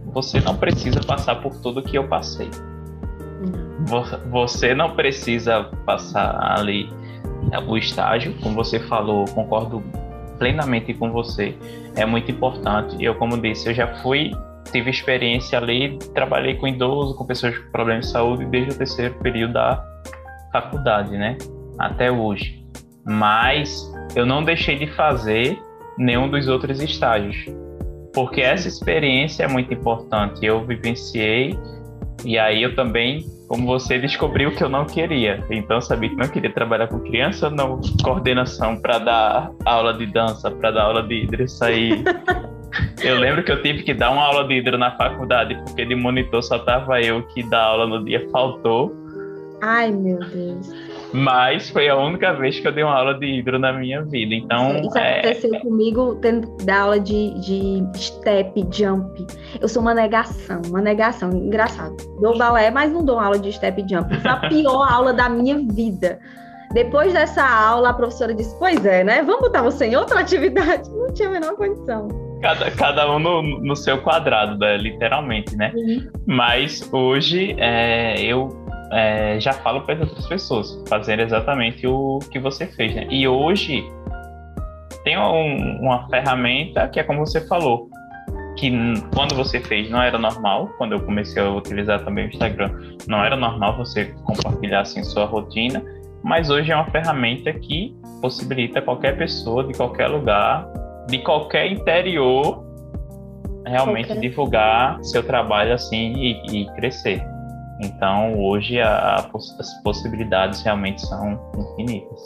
você 0.06 0.40
não 0.40 0.56
precisa 0.56 0.98
passar 1.00 1.36
por 1.36 1.54
tudo 1.60 1.82
que 1.82 1.96
eu 1.96 2.08
passei. 2.08 2.50
Você 4.30 4.74
não 4.74 4.94
precisa 4.94 5.64
passar 5.84 6.58
ali 6.58 6.88
é, 7.52 7.58
o 7.58 7.76
estágio, 7.76 8.34
como 8.42 8.54
você 8.54 8.78
falou, 8.80 9.24
concordo 9.26 9.82
plenamente 10.38 10.94
com 10.94 11.10
você. 11.10 11.54
É 11.96 12.04
muito 12.04 12.30
importante. 12.30 12.96
Eu, 13.02 13.14
como 13.14 13.36
disse, 13.40 13.68
eu 13.68 13.74
já 13.74 13.86
fui, 14.02 14.30
tive 14.72 14.90
experiência 14.90 15.58
ali, 15.58 15.98
trabalhei 16.14 16.54
com 16.54 16.66
idoso, 16.66 17.14
com 17.14 17.24
pessoas 17.26 17.56
com 17.58 17.70
problemas 17.70 18.06
de 18.06 18.12
saúde 18.12 18.44
desde 18.46 18.72
o 18.72 18.78
terceiro 18.78 19.14
período 19.14 19.54
da 19.54 19.84
faculdade, 20.52 21.16
né? 21.16 21.36
Até 21.78 22.10
hoje. 22.10 22.64
Mas 23.04 23.90
eu 24.14 24.26
não 24.26 24.42
deixei 24.42 24.76
de 24.76 24.86
fazer 24.88 25.58
nenhum 25.98 26.28
dos 26.28 26.48
outros 26.48 26.80
estágios. 26.80 27.36
Porque 28.12 28.40
essa 28.40 28.66
experiência 28.66 29.44
é 29.44 29.48
muito 29.48 29.72
importante. 29.72 30.44
Eu 30.44 30.64
vivenciei 30.64 31.58
e 32.24 32.38
aí 32.38 32.62
eu 32.62 32.74
também, 32.74 33.24
como 33.50 33.66
você, 33.66 33.98
descobri 33.98 34.46
o 34.46 34.54
que 34.54 34.62
eu 34.62 34.68
não 34.68 34.86
queria. 34.86 35.44
Então 35.50 35.80
sabia 35.80 36.08
que 36.08 36.14
não 36.14 36.28
queria 36.28 36.52
trabalhar 36.52 36.86
com 36.86 37.00
criança, 37.00 37.50
não 37.50 37.80
coordenação 38.00 38.80
para 38.80 39.00
dar 39.00 39.50
aula 39.64 39.92
de 39.92 40.06
dança, 40.06 40.48
para 40.52 40.70
dar 40.70 40.84
aula 40.84 41.02
de 41.02 41.24
hidro, 41.24 41.42
isso 41.42 41.64
aí. 41.64 42.04
eu 43.02 43.18
lembro 43.18 43.42
que 43.42 43.50
eu 43.50 43.60
tive 43.60 43.82
que 43.82 43.92
dar 43.92 44.12
uma 44.12 44.22
aula 44.22 44.46
de 44.46 44.54
hidro 44.54 44.78
na 44.78 44.92
faculdade, 44.92 45.60
porque 45.64 45.84
de 45.84 45.96
monitor 45.96 46.44
só 46.44 46.60
tava 46.60 47.00
eu 47.00 47.24
que 47.24 47.42
dar 47.42 47.64
aula 47.64 47.88
no 47.88 48.04
dia 48.04 48.24
faltou. 48.30 48.94
Ai, 49.60 49.90
meu 49.90 50.20
Deus. 50.20 50.70
Mas 51.12 51.70
foi 51.70 51.88
a 51.88 51.96
única 51.96 52.32
vez 52.32 52.60
que 52.60 52.68
eu 52.68 52.72
dei 52.72 52.84
uma 52.84 52.96
aula 52.96 53.18
de 53.18 53.26
hidro 53.26 53.58
na 53.58 53.72
minha 53.72 54.02
vida. 54.04 54.34
Então. 54.34 54.80
Isso 54.80 54.98
é... 54.98 55.20
aconteceu 55.20 55.60
comigo 55.60 56.16
tendo 56.22 56.56
da 56.64 56.82
aula 56.82 57.00
de, 57.00 57.34
de 57.40 57.82
step, 57.96 58.66
jump. 58.70 59.26
Eu 59.60 59.68
sou 59.68 59.82
uma 59.82 59.94
negação, 59.94 60.62
uma 60.68 60.80
negação. 60.80 61.30
Engraçado. 61.30 61.96
Dou 62.20 62.36
balé, 62.38 62.70
mas 62.70 62.92
não 62.92 63.04
dou 63.04 63.18
aula 63.18 63.38
de 63.38 63.52
step 63.52 63.84
jump. 63.88 64.14
Foi 64.20 64.30
a 64.30 64.36
pior 64.36 64.86
aula 64.90 65.12
da 65.12 65.28
minha 65.28 65.58
vida. 65.58 66.18
Depois 66.72 67.12
dessa 67.12 67.44
aula, 67.44 67.90
a 67.90 67.94
professora 67.94 68.32
disse: 68.32 68.56
Pois 68.58 68.84
é, 68.86 69.02
né? 69.02 69.22
Vamos 69.22 69.42
botar 69.42 69.62
você 69.62 69.86
em 69.86 69.96
outra 69.96 70.20
atividade. 70.20 70.88
Não 70.94 71.12
tinha 71.12 71.28
a 71.28 71.32
menor 71.32 71.56
condição. 71.56 72.08
Cada, 72.40 72.70
cada 72.70 73.10
um 73.12 73.18
no, 73.18 73.42
no 73.42 73.76
seu 73.76 74.00
quadrado, 74.00 74.56
né? 74.56 74.78
literalmente, 74.78 75.54
né? 75.56 75.72
Uhum. 75.74 76.08
Mas 76.26 76.88
hoje 76.90 77.54
é, 77.58 78.18
eu 78.22 78.48
é, 78.92 79.38
já 79.40 79.52
falo 79.52 79.82
para 79.82 79.94
as 79.94 80.00
outras 80.00 80.26
pessoas 80.26 80.82
fazer 80.88 81.20
exatamente 81.20 81.86
o 81.86 82.18
que 82.30 82.38
você 82.38 82.66
fez, 82.66 82.94
né? 82.94 83.06
E 83.10 83.26
hoje 83.26 83.84
tem 85.04 85.18
um, 85.18 85.80
uma 85.80 86.08
ferramenta 86.08 86.88
que 86.88 87.00
é 87.00 87.02
como 87.02 87.20
você 87.20 87.46
falou, 87.46 87.88
que 88.56 88.70
quando 89.14 89.34
você 89.34 89.60
fez 89.60 89.88
não 89.88 90.02
era 90.02 90.18
normal, 90.18 90.68
quando 90.76 90.92
eu 90.92 91.00
comecei 91.00 91.42
a 91.42 91.50
utilizar 91.50 92.04
também 92.04 92.26
o 92.26 92.28
Instagram, 92.28 92.70
não 93.06 93.24
era 93.24 93.36
normal 93.36 93.76
você 93.76 94.06
compartilhar 94.24 94.80
assim 94.80 95.02
sua 95.04 95.24
rotina, 95.24 95.82
mas 96.22 96.50
hoje 96.50 96.70
é 96.70 96.76
uma 96.76 96.90
ferramenta 96.90 97.52
que 97.52 97.96
possibilita 98.20 98.82
qualquer 98.82 99.16
pessoa 99.16 99.64
de 99.64 99.72
qualquer 99.72 100.08
lugar, 100.08 100.66
de 101.08 101.18
qualquer 101.18 101.72
interior, 101.72 102.62
realmente 103.64 104.08
qualquer... 104.08 104.20
divulgar 104.20 104.98
seu 105.02 105.22
trabalho 105.22 105.72
assim 105.72 106.12
e, 106.12 106.62
e 106.62 106.74
crescer. 106.74 107.24
Então, 107.82 108.38
hoje 108.38 108.80
a, 108.80 109.16
as 109.16 109.82
possibilidades 109.82 110.62
realmente 110.62 111.06
são 111.06 111.38
infinitas. 111.56 112.20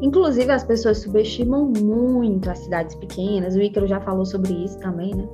Inclusive, 0.00 0.50
as 0.50 0.64
pessoas 0.64 0.98
subestimam 0.98 1.72
muito 1.76 2.50
as 2.50 2.58
cidades 2.58 2.94
pequenas, 2.96 3.54
o 3.54 3.60
Ícaro 3.60 3.86
já 3.86 4.00
falou 4.00 4.24
sobre 4.24 4.52
isso 4.52 4.78
também, 4.78 5.14
né? 5.14 5.28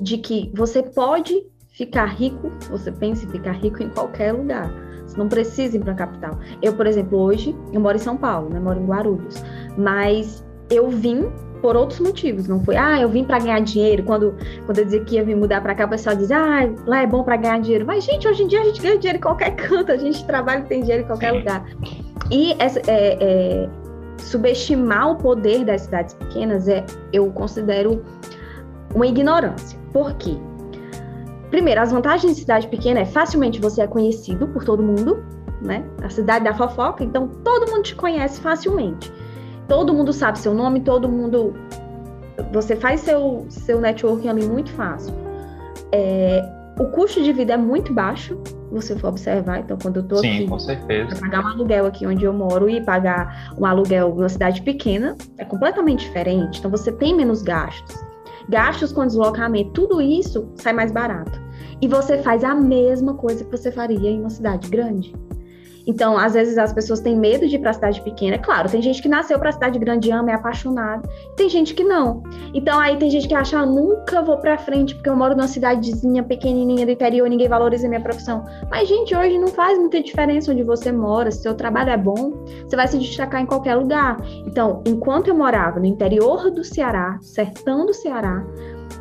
De 0.00 0.18
que 0.18 0.50
você 0.54 0.82
pode 0.82 1.44
ficar 1.68 2.06
rico, 2.06 2.50
você 2.68 2.90
pensa 2.92 3.24
em 3.24 3.28
ficar 3.28 3.52
rico 3.52 3.82
em 3.82 3.88
qualquer 3.90 4.32
lugar. 4.32 4.70
Você 5.06 5.16
não 5.16 5.28
precisa 5.28 5.76
ir 5.76 5.80
para 5.80 5.92
a 5.92 5.96
capital. 5.96 6.38
Eu, 6.62 6.74
por 6.74 6.86
exemplo, 6.86 7.18
hoje, 7.18 7.56
eu 7.72 7.80
moro 7.80 7.96
em 7.96 8.00
São 8.00 8.16
Paulo, 8.16 8.48
né? 8.50 8.60
Moro 8.60 8.80
em 8.80 8.86
Guarulhos. 8.86 9.42
Mas 9.76 10.44
eu 10.70 10.88
vim 10.88 11.24
por 11.60 11.76
outros 11.76 12.00
motivos. 12.00 12.48
Não 12.48 12.62
foi, 12.64 12.76
ah, 12.76 13.00
eu 13.00 13.08
vim 13.08 13.24
para 13.24 13.38
ganhar 13.38 13.60
dinheiro. 13.60 14.02
Quando, 14.02 14.34
quando 14.66 14.78
eu 14.78 14.84
dizia 14.84 15.04
que 15.04 15.16
ia 15.16 15.24
vir 15.24 15.36
mudar 15.36 15.60
para 15.60 15.74
cá, 15.74 15.84
o 15.84 15.88
pessoal 15.88 16.16
dizia, 16.16 16.38
ah, 16.38 16.68
lá 16.86 17.02
é 17.02 17.06
bom 17.06 17.22
para 17.22 17.36
ganhar 17.36 17.60
dinheiro. 17.60 17.86
Mas, 17.86 18.04
gente, 18.04 18.26
hoje 18.26 18.42
em 18.42 18.46
dia 18.46 18.60
a 18.60 18.64
gente 18.64 18.80
ganha 18.80 18.98
dinheiro 18.98 19.18
em 19.18 19.20
qualquer 19.20 19.54
canto, 19.56 19.92
a 19.92 19.96
gente 19.96 20.24
trabalha 20.24 20.60
e 20.60 20.64
tem 20.64 20.80
dinheiro 20.80 21.04
em 21.04 21.06
qualquer 21.06 21.32
Sim. 21.32 21.38
lugar. 21.38 21.64
E 22.30 22.54
essa, 22.58 22.80
é, 22.86 23.18
é, 23.20 23.68
subestimar 24.18 25.10
o 25.10 25.16
poder 25.16 25.64
das 25.64 25.82
cidades 25.82 26.14
pequenas 26.14 26.68
é, 26.68 26.84
eu 27.12 27.30
considero 27.32 28.02
uma 28.94 29.06
ignorância. 29.06 29.78
Por 29.92 30.14
quê? 30.14 30.36
Primeiro, 31.50 31.80
as 31.80 31.90
vantagens 31.90 32.34
de 32.34 32.40
cidade 32.42 32.68
pequena 32.68 33.00
é 33.00 33.04
facilmente 33.04 33.60
você 33.60 33.82
é 33.82 33.86
conhecido 33.86 34.46
por 34.48 34.64
todo 34.64 34.82
mundo, 34.82 35.24
né? 35.60 35.84
A 36.02 36.08
cidade 36.08 36.44
da 36.44 36.54
fofoca, 36.54 37.02
então 37.02 37.26
todo 37.26 37.70
mundo 37.70 37.82
te 37.82 37.94
conhece 37.94 38.40
facilmente 38.40 39.12
todo 39.70 39.94
mundo 39.94 40.12
sabe 40.12 40.36
seu 40.36 40.52
nome, 40.52 40.80
todo 40.80 41.08
mundo. 41.08 41.54
Você 42.52 42.74
faz 42.74 43.02
seu, 43.02 43.46
seu 43.48 43.80
networking 43.80 44.28
ali 44.28 44.44
muito 44.44 44.68
fácil. 44.72 45.14
É, 45.92 46.44
o 46.76 46.86
custo 46.86 47.22
de 47.22 47.32
vida 47.32 47.52
é 47.52 47.56
muito 47.56 47.94
baixo, 47.94 48.36
você 48.72 48.96
for 48.98 49.08
observar. 49.08 49.60
Então, 49.60 49.78
quando 49.80 49.98
eu 49.98 50.02
tô 50.02 50.16
Sim, 50.16 50.34
aqui, 50.34 50.48
com 50.48 50.58
certeza. 50.58 51.14
pagar 51.20 51.44
um 51.44 51.48
aluguel 51.48 51.86
aqui 51.86 52.04
onde 52.04 52.24
eu 52.24 52.32
moro 52.32 52.68
e 52.68 52.80
pagar 52.84 53.54
um 53.56 53.64
aluguel 53.64 54.12
numa 54.12 54.28
cidade 54.28 54.60
pequena 54.62 55.16
é 55.38 55.44
completamente 55.44 56.00
diferente. 56.00 56.58
Então, 56.58 56.70
você 56.70 56.90
tem 56.90 57.14
menos 57.14 57.40
gastos. 57.40 57.94
Gastos 58.48 58.92
com 58.92 59.06
deslocamento, 59.06 59.70
tudo 59.70 60.02
isso 60.02 60.50
sai 60.56 60.72
mais 60.72 60.90
barato. 60.90 61.40
E 61.80 61.86
você 61.86 62.18
faz 62.18 62.42
a 62.42 62.56
mesma 62.56 63.14
coisa 63.14 63.44
que 63.44 63.56
você 63.56 63.70
faria 63.70 64.10
em 64.10 64.18
uma 64.18 64.30
cidade 64.30 64.68
grande. 64.68 65.14
Então, 65.86 66.16
às 66.16 66.34
vezes 66.34 66.58
as 66.58 66.72
pessoas 66.72 67.00
têm 67.00 67.16
medo 67.16 67.48
de 67.48 67.56
ir 67.56 67.58
para 67.58 67.72
cidade 67.72 68.00
pequena. 68.02 68.36
É 68.36 68.38
claro, 68.38 68.68
tem 68.68 68.82
gente 68.82 69.02
que 69.02 69.08
nasceu 69.08 69.38
para 69.38 69.52
cidade 69.52 69.78
grande, 69.78 70.10
ama, 70.10 70.30
é 70.30 70.34
apaixonado. 70.34 71.08
Tem 71.36 71.48
gente 71.48 71.74
que 71.74 71.84
não. 71.84 72.22
Então, 72.54 72.78
aí 72.78 72.96
tem 72.96 73.10
gente 73.10 73.28
que 73.28 73.34
acha, 73.34 73.58
ah, 73.58 73.66
nunca 73.66 74.22
vou 74.22 74.36
para 74.38 74.58
frente 74.58 74.94
porque 74.94 75.08
eu 75.08 75.16
moro 75.16 75.34
numa 75.34 75.48
cidadezinha 75.48 76.22
pequenininha 76.22 76.84
do 76.86 76.92
interior, 76.92 77.28
ninguém 77.28 77.48
valoriza 77.48 77.86
a 77.86 77.88
minha 77.88 78.00
profissão. 78.00 78.44
Mas, 78.70 78.88
gente, 78.88 79.14
hoje 79.14 79.38
não 79.38 79.48
faz 79.48 79.78
muita 79.78 80.02
diferença 80.02 80.52
onde 80.52 80.62
você 80.62 80.92
mora. 80.92 81.30
Se 81.30 81.42
seu 81.42 81.54
trabalho 81.54 81.90
é 81.90 81.96
bom, 81.96 82.32
você 82.66 82.76
vai 82.76 82.86
se 82.86 82.98
destacar 82.98 83.40
em 83.40 83.46
qualquer 83.46 83.74
lugar. 83.76 84.16
Então, 84.46 84.82
enquanto 84.86 85.28
eu 85.28 85.34
morava 85.34 85.80
no 85.80 85.86
interior 85.86 86.50
do 86.50 86.62
Ceará, 86.62 87.18
sertão 87.20 87.86
do 87.86 87.94
Ceará, 87.94 88.44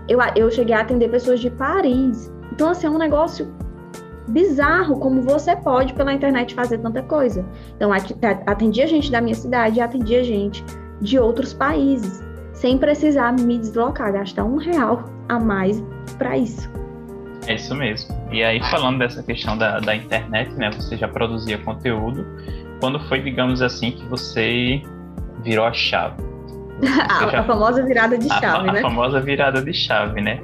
eu, 0.08 0.20
eu 0.36 0.50
cheguei 0.50 0.76
a 0.76 0.82
atender 0.82 1.10
pessoas 1.10 1.40
de 1.40 1.50
Paris. 1.50 2.32
Então, 2.52 2.70
assim, 2.70 2.88
é 2.88 2.90
um 2.90 2.98
negócio 2.98 3.48
bizarro 4.30 5.00
como 5.00 5.22
você 5.22 5.56
pode 5.56 5.94
pela 5.94 6.14
internet 6.14 6.54
fazer 6.54 6.78
tanta 6.78 7.02
coisa. 7.04 7.46
Então, 7.76 7.92
atendia 8.46 8.88
gente 8.88 9.12
da 9.12 9.20
minha 9.20 9.36
cidade, 9.36 9.82
atendia 9.82 10.24
gente 10.24 10.64
de 11.02 11.18
outros 11.18 11.54
países, 11.54 12.24
sem 12.54 12.78
precisar 12.78 13.34
me 13.34 13.58
deslocar, 13.58 14.14
gastar 14.14 14.44
um 14.44 14.58
real 14.58 15.04
a 15.28 15.40
mais 15.40 15.84
para 16.18 16.38
isso. 16.38 16.70
É 17.48 17.56
isso 17.56 17.74
mesmo. 17.74 18.16
E 18.32 18.44
aí, 18.44 18.62
falando 18.70 19.00
dessa 19.00 19.24
questão 19.24 19.58
da, 19.58 19.80
da 19.80 19.96
internet, 19.96 20.52
né? 20.56 20.70
Você 20.72 20.98
já 20.98 21.08
produzia 21.08 21.58
conteúdo. 21.58 22.26
Quando 22.80 23.00
foi, 23.08 23.22
digamos 23.22 23.62
assim, 23.62 23.92
que 23.92 24.06
você 24.06 24.82
virou 25.44 25.66
a 25.66 25.74
chave? 25.74 26.22
a, 27.10 27.32
já... 27.32 27.40
a, 27.40 27.44
famosa 27.44 27.84
virada 27.84 28.18
de 28.18 28.28
chave, 28.28 28.70
a, 28.70 28.74
né? 28.74 28.80
A 28.80 28.82
famosa 28.82 29.22
virada 29.22 29.62
de 29.62 29.74
chave, 29.74 30.22
né? 30.22 30.40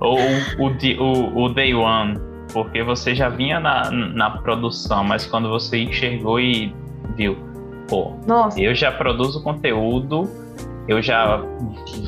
Ou 0.00 0.18
o, 0.58 0.66
o, 0.66 1.02
o, 1.02 1.44
o 1.44 1.48
day 1.54 1.74
one, 1.74 2.27
porque 2.52 2.82
você 2.82 3.14
já 3.14 3.28
vinha 3.28 3.60
na, 3.60 3.90
na 3.90 4.30
produção, 4.30 5.04
mas 5.04 5.26
quando 5.26 5.48
você 5.48 5.78
enxergou 5.78 6.40
e 6.40 6.74
viu, 7.16 7.36
pô, 7.88 8.12
Nossa. 8.26 8.60
eu 8.60 8.74
já 8.74 8.92
produzo 8.92 9.42
conteúdo, 9.42 10.28
eu 10.88 11.02
já 11.02 11.42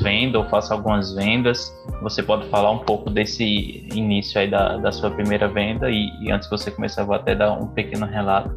vendo 0.01 0.37
ou 0.37 0.45
faço 0.45 0.73
algumas 0.73 1.13
vendas. 1.13 1.71
Você 2.01 2.23
pode 2.23 2.47
falar 2.49 2.71
um 2.71 2.79
pouco 2.79 3.09
desse 3.09 3.87
início 3.93 4.41
aí 4.41 4.49
da, 4.49 4.77
da 4.77 4.91
sua 4.91 5.11
primeira 5.11 5.47
venda 5.47 5.89
e, 5.89 6.09
e 6.21 6.31
antes 6.31 6.49
de 6.49 6.57
você 6.57 6.71
começar, 6.71 7.03
vou 7.03 7.15
até 7.15 7.35
dar 7.35 7.53
um 7.53 7.67
pequeno 7.67 8.07
relato. 8.07 8.51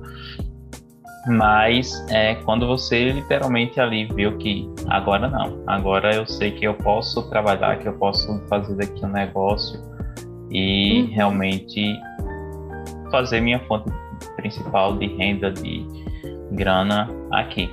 Mas 1.26 2.04
é, 2.10 2.34
quando 2.36 2.66
você 2.66 3.10
literalmente 3.10 3.80
ali 3.80 4.06
viu 4.06 4.36
que 4.36 4.68
agora 4.88 5.28
não, 5.28 5.62
agora 5.66 6.14
eu 6.14 6.26
sei 6.26 6.50
que 6.50 6.66
eu 6.66 6.74
posso 6.74 7.28
trabalhar, 7.30 7.78
que 7.78 7.88
eu 7.88 7.94
posso 7.94 8.40
fazer 8.48 8.74
daqui 8.74 9.04
um 9.04 9.08
negócio, 9.08 9.80
e 10.54 11.02
uhum. 11.02 11.10
realmente 11.12 12.00
fazer 13.10 13.40
minha 13.40 13.58
fonte 13.66 13.90
principal 14.36 14.96
de 14.96 15.06
renda, 15.16 15.50
de 15.50 15.84
grana 16.52 17.10
aqui. 17.32 17.68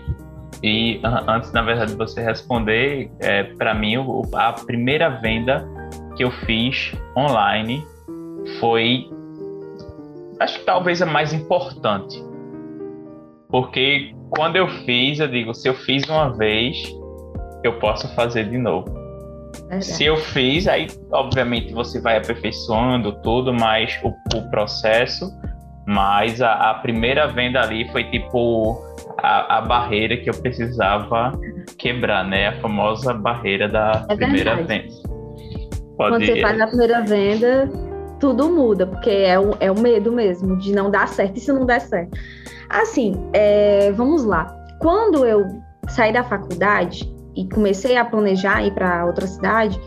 E 0.64 1.00
antes, 1.04 1.52
na 1.54 1.62
verdade, 1.62 1.92
de 1.92 1.98
você 1.98 2.22
responder, 2.22 3.12
é, 3.20 3.44
para 3.44 3.74
mim, 3.74 3.96
a 4.34 4.54
primeira 4.54 5.10
venda 5.10 5.68
que 6.16 6.24
eu 6.24 6.32
fiz 6.46 6.94
online 7.16 7.84
foi, 8.60 9.10
acho 10.40 10.60
que 10.60 10.66
talvez 10.66 11.02
a 11.02 11.06
mais 11.06 11.34
importante. 11.34 12.24
Porque 13.50 14.14
quando 14.30 14.56
eu 14.56 14.68
fiz, 14.86 15.20
eu 15.20 15.28
digo, 15.28 15.54
se 15.54 15.68
eu 15.68 15.74
fiz 15.74 16.08
uma 16.08 16.30
vez, 16.30 16.78
eu 17.64 17.80
posso 17.80 18.08
fazer 18.16 18.50
de 18.50 18.58
novo. 18.58 19.01
Se 19.80 20.04
eu 20.06 20.18
fiz, 20.18 20.68
aí 20.68 20.88
obviamente 21.12 21.74
você 21.74 22.02
vai 22.02 22.18
aperfeiçoando 22.18 23.14
tudo, 23.22 23.54
mas 23.54 23.98
o, 24.04 24.10
o 24.38 24.50
processo, 24.50 25.32
mas 25.86 26.42
a, 26.42 26.72
a, 26.72 26.74
primeira 26.76 27.28
venda 27.28 27.62
ali 27.62 27.90
foi 27.92 28.04
tipo 28.06 28.84
a, 29.18 29.58
a, 29.58 29.62
barreira 29.62 30.18
que 30.18 30.30
eu 30.30 30.34
precisava 30.34 31.32
quebrar, 31.78 32.26
né? 32.26 32.50
A 32.50 32.60
famosa 32.60 33.14
barreira 33.14 33.70
da 33.70 34.06
é 34.10 34.16
primeira 34.16 34.56
verdade. 34.56 34.90
venda. 34.90 35.10
Pode... 35.96 36.16
Quando 36.16 36.26
você 36.26 36.42
faz 36.42 36.60
a 36.60 36.68
primeira 36.68 37.02
venda, 37.02 37.70
tudo 38.20 38.50
muda, 38.50 38.86
porque 38.86 39.10
é 39.10 39.40
o, 39.40 39.56
é 39.60 39.72
o 39.72 39.80
medo 39.80 40.12
mesmo 40.12 40.58
de 40.58 40.74
não 40.74 40.92
dar 40.92 41.08
certo 41.08 41.38
e 41.38 41.40
se 41.40 41.52
não 41.52 41.66
der 41.66 41.82
certo. 41.82 42.18
Assim, 42.70 43.14
é, 43.34 43.92
vamos 43.92 44.24
lá. 44.24 44.48
Quando 44.80 45.26
eu 45.26 45.46
saí 45.90 46.14
da 46.14 46.24
faculdade, 46.24 47.11
e 47.36 47.48
comecei 47.50 47.98
a 47.98 48.06
planejar 48.06 48.66
ir 48.66 48.74
para 48.74 49.06
outra 49.06 49.28
cidade, 49.28 49.80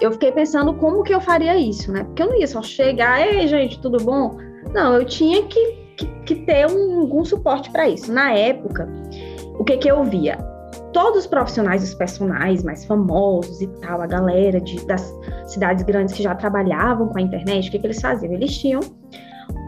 eu 0.00 0.10
fiquei 0.12 0.32
pensando 0.32 0.72
como 0.74 1.02
que 1.02 1.14
eu 1.14 1.20
faria 1.20 1.56
isso, 1.56 1.92
né? 1.92 2.04
Porque 2.04 2.22
eu 2.22 2.28
não 2.28 2.38
ia 2.38 2.46
só 2.46 2.62
chegar, 2.62 3.20
ei, 3.20 3.46
gente, 3.46 3.80
tudo 3.80 4.02
bom? 4.02 4.38
Não, 4.72 4.94
eu 4.94 5.04
tinha 5.04 5.42
que, 5.44 5.94
que, 5.96 6.06
que 6.24 6.34
ter 6.46 6.66
um, 6.66 7.00
algum 7.00 7.24
suporte 7.24 7.70
para 7.70 7.88
isso. 7.88 8.12
Na 8.12 8.32
época, 8.32 8.88
o 9.58 9.64
que 9.64 9.76
que 9.76 9.90
eu 9.90 10.02
via? 10.04 10.38
Todos 10.92 11.20
os 11.20 11.26
profissionais 11.26 11.82
dos 11.82 11.94
personagens 11.94 12.64
mais 12.64 12.84
famosos 12.84 13.60
e 13.60 13.66
tal, 13.80 14.00
a 14.00 14.06
galera 14.06 14.60
de, 14.60 14.84
das 14.86 15.14
cidades 15.46 15.84
grandes 15.84 16.14
que 16.14 16.22
já 16.22 16.34
trabalhavam 16.34 17.08
com 17.08 17.18
a 17.18 17.22
internet, 17.22 17.68
o 17.68 17.72
que, 17.72 17.78
que 17.78 17.86
eles 17.86 18.00
faziam? 18.00 18.32
Eles 18.32 18.56
tinham 18.56 18.80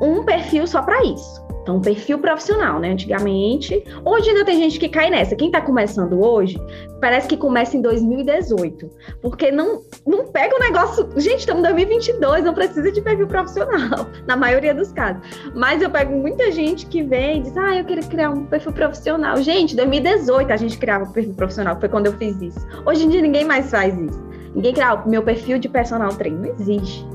um 0.00 0.24
perfil 0.24 0.66
só 0.66 0.82
para 0.82 1.02
isso. 1.04 1.42
Então, 1.62 1.80
perfil 1.80 2.18
profissional, 2.18 2.80
né? 2.80 2.90
Antigamente. 2.90 3.82
Hoje 4.04 4.30
ainda 4.30 4.44
tem 4.44 4.56
gente 4.56 4.78
que 4.78 4.88
cai 4.88 5.10
nessa. 5.10 5.36
Quem 5.36 5.46
está 5.46 5.60
começando 5.60 6.20
hoje, 6.20 6.60
parece 7.00 7.28
que 7.28 7.36
começa 7.36 7.76
em 7.76 7.80
2018. 7.80 8.90
Porque 9.20 9.50
não, 9.50 9.82
não 10.04 10.26
pega 10.26 10.56
o 10.56 10.58
negócio. 10.58 11.08
Gente, 11.16 11.40
estamos 11.40 11.60
em 11.60 11.72
2022, 11.72 12.44
não 12.44 12.52
precisa 12.52 12.90
de 12.90 13.00
perfil 13.00 13.28
profissional, 13.28 14.06
na 14.26 14.36
maioria 14.36 14.74
dos 14.74 14.92
casos. 14.92 15.22
Mas 15.54 15.80
eu 15.80 15.90
pego 15.90 16.16
muita 16.16 16.50
gente 16.50 16.86
que 16.86 17.02
vem 17.02 17.38
e 17.38 17.42
diz: 17.42 17.56
ah, 17.56 17.76
eu 17.76 17.84
queria 17.84 18.04
criar 18.04 18.30
um 18.30 18.44
perfil 18.44 18.72
profissional. 18.72 19.36
Gente, 19.40 19.76
2018 19.76 20.52
a 20.52 20.56
gente 20.56 20.76
criava 20.78 21.06
perfil 21.06 21.34
profissional, 21.34 21.78
foi 21.78 21.88
quando 21.88 22.06
eu 22.06 22.12
fiz 22.14 22.40
isso. 22.42 22.58
Hoje 22.84 23.04
em 23.04 23.08
dia 23.08 23.22
ninguém 23.22 23.44
mais 23.44 23.70
faz 23.70 23.96
isso. 23.96 24.20
Ninguém 24.54 24.74
cria 24.74 24.94
o 24.94 25.08
meu 25.08 25.22
perfil 25.22 25.58
de 25.58 25.68
personal 25.68 26.10
trainer. 26.10 26.40
Não 26.40 26.48
existe. 26.48 27.06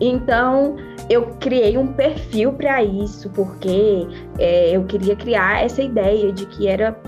Então, 0.00 0.76
eu 1.10 1.26
criei 1.38 1.76
um 1.76 1.88
perfil 1.88 2.52
para 2.52 2.82
isso, 2.82 3.28
porque 3.30 4.06
é, 4.38 4.74
eu 4.74 4.84
queria 4.84 5.14
criar 5.14 5.62
essa 5.62 5.82
ideia 5.82 6.32
de 6.32 6.46
que 6.46 6.66
era 6.66 6.98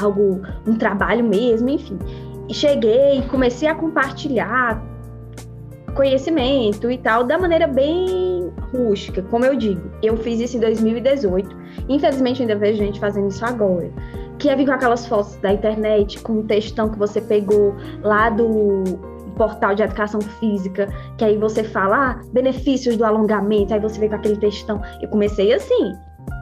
algo, 0.00 0.42
um 0.66 0.76
trabalho 0.76 1.24
mesmo, 1.24 1.68
enfim. 1.68 1.98
E 2.48 2.54
cheguei, 2.54 3.22
comecei 3.30 3.68
a 3.68 3.74
compartilhar 3.74 4.82
conhecimento 5.94 6.90
e 6.90 6.98
tal, 6.98 7.24
da 7.24 7.38
maneira 7.38 7.66
bem 7.66 8.52
rústica, 8.72 9.22
como 9.22 9.44
eu 9.44 9.56
digo. 9.56 9.90
Eu 10.02 10.16
fiz 10.16 10.40
isso 10.40 10.56
em 10.56 10.60
2018. 10.60 11.56
Infelizmente, 11.88 12.42
ainda 12.42 12.54
vejo 12.54 12.78
gente 12.78 13.00
fazendo 13.00 13.28
isso 13.28 13.44
agora. 13.44 13.90
Que 14.38 14.50
é 14.50 14.54
vir 14.54 14.66
com 14.66 14.72
aquelas 14.72 15.06
fotos 15.06 15.36
da 15.36 15.52
internet, 15.52 16.20
com 16.20 16.34
um 16.34 16.42
textão 16.46 16.90
que 16.90 16.98
você 16.98 17.20
pegou 17.20 17.74
lá 18.02 18.28
do 18.28 19.15
portal 19.36 19.74
de 19.74 19.82
educação 19.82 20.20
física, 20.20 20.88
que 21.16 21.24
aí 21.24 21.36
você 21.36 21.62
fala 21.62 22.10
ah, 22.10 22.20
benefícios 22.32 22.96
do 22.96 23.04
alongamento, 23.04 23.72
aí 23.72 23.80
você 23.80 24.00
vem 24.00 24.08
com 24.08 24.16
aquele 24.16 24.36
textão. 24.36 24.82
Eu 25.00 25.08
comecei 25.08 25.52
assim, 25.52 25.92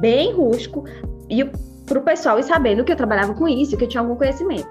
bem 0.01 0.33
rústico, 0.33 0.85
e 1.29 1.45
para 1.87 1.99
o 1.99 2.03
pessoal 2.03 2.39
ir 2.39 2.45
sabendo 2.45 2.85
que 2.85 2.93
eu 2.93 2.97
trabalhava 2.97 3.35
com 3.35 3.47
isso, 3.47 3.77
que 3.77 3.85
eu 3.85 3.89
tinha 3.89 4.01
algum 4.01 4.17
conhecimento. 4.17 4.69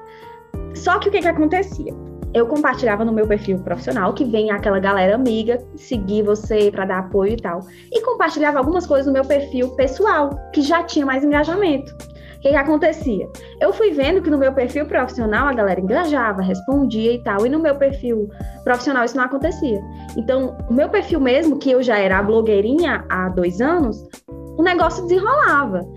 Só 0.74 0.98
que 0.98 1.10
o 1.10 1.12
que, 1.12 1.22
que 1.22 1.28
acontecia? 1.28 1.94
Eu 2.34 2.48
compartilhava 2.48 3.06
no 3.06 3.12
meu 3.12 3.28
perfil 3.28 3.60
profissional, 3.60 4.12
que 4.14 4.26
vem 4.26 4.50
aquela 4.50 4.80
galera 4.80 5.14
amiga 5.14 5.60
seguir 5.76 6.24
você 6.24 6.72
para 6.72 6.86
dar 6.86 7.00
apoio 7.00 7.34
e 7.34 7.38
tal. 7.38 7.60
E 7.92 8.02
compartilhava 8.02 8.58
algumas 8.58 8.88
coisas 8.88 9.06
no 9.06 9.14
meu 9.14 9.24
perfil 9.24 9.70
pessoal, 9.76 10.32
que 10.52 10.64
já 10.64 10.82
tinha 10.82 11.06
mais 11.06 11.24
engajamento 11.24 11.96
que, 12.43 12.49
que 12.49 12.56
acontecia? 12.56 13.29
Eu 13.60 13.71
fui 13.71 13.91
vendo 13.91 14.21
que 14.21 14.29
no 14.29 14.38
meu 14.38 14.51
perfil 14.51 14.86
profissional 14.86 15.47
a 15.47 15.53
galera 15.53 15.79
engajava, 15.79 16.41
respondia 16.41 17.13
e 17.13 17.23
tal, 17.23 17.45
e 17.45 17.49
no 17.49 17.58
meu 17.58 17.75
perfil 17.75 18.29
profissional 18.65 19.06
isso 19.06 19.15
não 19.15 19.23
acontecia. 19.23 19.82
Então, 20.17 20.58
o 20.69 20.73
meu 20.73 20.89
perfil 20.89 21.21
mesmo, 21.21 21.58
que 21.58 21.71
eu 21.71 21.82
já 21.82 21.97
era 21.97 22.21
blogueirinha 22.21 23.06
há 23.10 23.29
dois 23.29 23.62
anos, 23.62 24.06
o 24.27 24.62
negócio 24.62 25.03
desenrolava. 25.03 25.88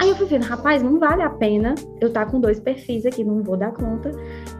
Aí 0.00 0.08
eu 0.08 0.16
fui 0.16 0.26
vendo, 0.26 0.42
rapaz, 0.42 0.82
não 0.82 0.98
vale 0.98 1.22
a 1.22 1.30
pena 1.30 1.76
eu 2.00 2.08
estar 2.08 2.24
tá 2.24 2.30
com 2.30 2.40
dois 2.40 2.58
perfis 2.58 3.06
aqui, 3.06 3.22
não 3.22 3.40
vou 3.40 3.56
dar 3.56 3.70
conta. 3.70 4.10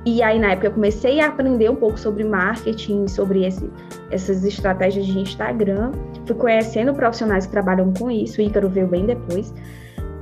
E 0.07 0.23
aí, 0.23 0.39
na 0.39 0.53
época, 0.53 0.69
eu 0.69 0.73
comecei 0.73 1.19
a 1.21 1.27
aprender 1.27 1.69
um 1.69 1.75
pouco 1.75 1.99
sobre 1.99 2.23
marketing, 2.23 3.09
sobre 3.09 3.45
esse, 3.45 3.69
essas 4.13 4.45
estratégias 4.45 5.07
de 5.07 5.19
Instagram. 5.19 5.91
Fui 6.25 6.37
conhecendo 6.37 6.95
profissionais 6.95 7.47
que 7.47 7.53
trabalham 7.53 7.93
com 7.93 8.09
isso, 8.09 8.41
o 8.41 8.45
Ícaro 8.45 8.69
veio 8.69 8.87
bem 8.87 9.07
depois. 9.07 9.53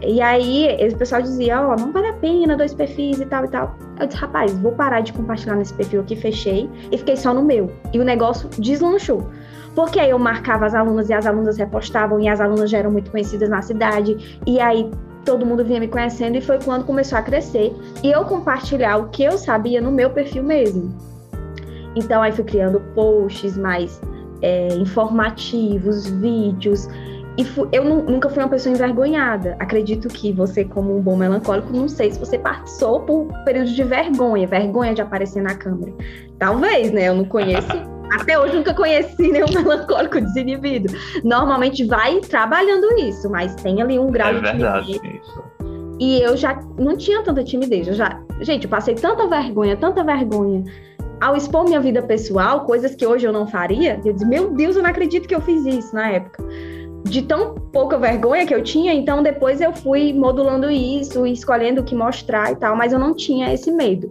E 0.02 0.20
aí, 0.20 0.68
o 0.92 0.96
pessoal 0.96 1.20
dizia, 1.20 1.60
ó, 1.60 1.72
oh, 1.72 1.76
não 1.76 1.92
vale 1.92 2.08
a 2.08 2.12
pena 2.14 2.56
dois 2.56 2.72
perfis 2.72 3.20
e 3.20 3.26
tal 3.26 3.44
e 3.44 3.48
tal. 3.48 3.76
Eu 3.98 4.06
disse, 4.06 4.18
rapaz, 4.18 4.52
vou 4.58 4.72
parar 4.72 5.00
de 5.00 5.12
compartilhar 5.12 5.56
nesse 5.56 5.74
perfil 5.74 6.00
aqui, 6.00 6.16
fechei 6.16 6.70
e 6.90 6.96
fiquei 6.96 7.16
só 7.16 7.34
no 7.34 7.42
meu. 7.42 7.70
E 7.92 7.98
o 7.98 8.04
negócio 8.04 8.48
deslanchou. 8.58 9.28
Porque 9.74 10.00
aí 10.00 10.10
eu 10.10 10.18
marcava 10.18 10.66
as 10.66 10.74
alunas 10.74 11.08
e 11.10 11.12
as 11.12 11.26
alunas 11.26 11.56
repostavam 11.58 12.20
e 12.20 12.28
as 12.28 12.40
alunas 12.40 12.70
já 12.70 12.78
eram 12.78 12.90
muito 12.90 13.10
conhecidas 13.10 13.48
na 13.48 13.62
cidade. 13.62 14.40
E 14.46 14.58
aí 14.58 14.90
todo 15.24 15.44
mundo 15.46 15.64
vinha 15.64 15.80
me 15.80 15.88
conhecendo 15.88 16.36
e 16.36 16.40
foi 16.40 16.58
quando 16.58 16.84
começou 16.84 17.18
a 17.18 17.22
crescer. 17.22 17.72
E 18.02 18.10
eu 18.10 18.24
compartilhar 18.24 18.96
o 18.96 19.08
que 19.10 19.22
eu 19.22 19.38
sabia 19.38 19.80
no 19.80 19.92
meu 19.92 20.10
perfil 20.10 20.42
mesmo. 20.42 20.96
Então 21.94 22.22
aí 22.22 22.32
fui 22.32 22.44
criando 22.44 22.80
posts 22.94 23.56
mais 23.56 24.00
é, 24.42 24.68
informativos, 24.74 26.08
vídeos. 26.08 26.88
E 27.38 27.46
eu 27.72 27.84
nunca 27.84 28.28
fui 28.28 28.42
uma 28.42 28.48
pessoa 28.48 28.74
envergonhada. 28.74 29.56
Acredito 29.58 30.08
que 30.08 30.32
você, 30.32 30.64
como 30.64 30.96
um 30.96 31.00
bom 31.00 31.16
melancólico, 31.16 31.72
não 31.72 31.88
sei 31.88 32.10
se 32.10 32.18
você 32.18 32.38
passou 32.38 33.00
por 33.00 33.22
um 33.22 33.44
período 33.44 33.72
de 33.72 33.84
vergonha, 33.84 34.46
vergonha 34.46 34.94
de 34.94 35.00
aparecer 35.00 35.42
na 35.42 35.54
câmera. 35.54 35.92
Talvez, 36.38 36.90
né? 36.90 37.08
Eu 37.08 37.14
não 37.14 37.24
conheço. 37.24 37.68
Até 38.10 38.36
hoje 38.36 38.56
nunca 38.56 38.74
conheci 38.74 39.30
nenhum 39.30 39.46
melancólico 39.54 40.20
desinibido. 40.20 40.92
Normalmente 41.22 41.84
vai 41.84 42.18
trabalhando 42.20 42.98
isso, 42.98 43.30
mas 43.30 43.54
tem 43.54 43.80
ali 43.80 43.98
um 43.98 44.10
grau 44.10 44.30
é 44.30 44.34
de 44.34 44.40
verdade, 44.40 44.86
timidez. 44.92 45.22
Isso. 45.22 45.44
E 46.00 46.20
eu 46.20 46.36
já 46.36 46.60
não 46.76 46.96
tinha 46.96 47.22
tanta 47.22 47.44
timidez. 47.44 47.86
Eu 47.86 47.94
já, 47.94 48.20
gente, 48.40 48.64
eu 48.64 48.70
passei 48.70 48.96
tanta 48.96 49.28
vergonha, 49.28 49.76
tanta 49.76 50.02
vergonha 50.02 50.64
ao 51.20 51.36
expor 51.36 51.64
minha 51.64 51.80
vida 51.80 52.02
pessoal, 52.02 52.64
coisas 52.64 52.94
que 52.96 53.06
hoje 53.06 53.26
eu 53.26 53.32
não 53.32 53.46
faria. 53.46 54.00
Eu 54.04 54.12
disse, 54.12 54.26
meu 54.26 54.50
Deus, 54.50 54.74
eu 54.74 54.82
não 54.82 54.90
acredito 54.90 55.28
que 55.28 55.34
eu 55.34 55.40
fiz 55.40 55.64
isso 55.64 55.94
na 55.94 56.10
época 56.10 56.42
de 57.04 57.22
tão 57.22 57.54
pouca 57.54 57.98
vergonha 57.98 58.46
que 58.46 58.54
eu 58.54 58.62
tinha, 58.62 58.92
então 58.92 59.22
depois 59.22 59.60
eu 59.60 59.72
fui 59.72 60.12
modulando 60.12 60.70
isso, 60.70 61.26
escolhendo 61.26 61.80
o 61.80 61.84
que 61.84 61.94
mostrar 61.94 62.52
e 62.52 62.56
tal, 62.56 62.76
mas 62.76 62.92
eu 62.92 62.98
não 62.98 63.14
tinha 63.14 63.52
esse 63.52 63.70
medo. 63.70 64.10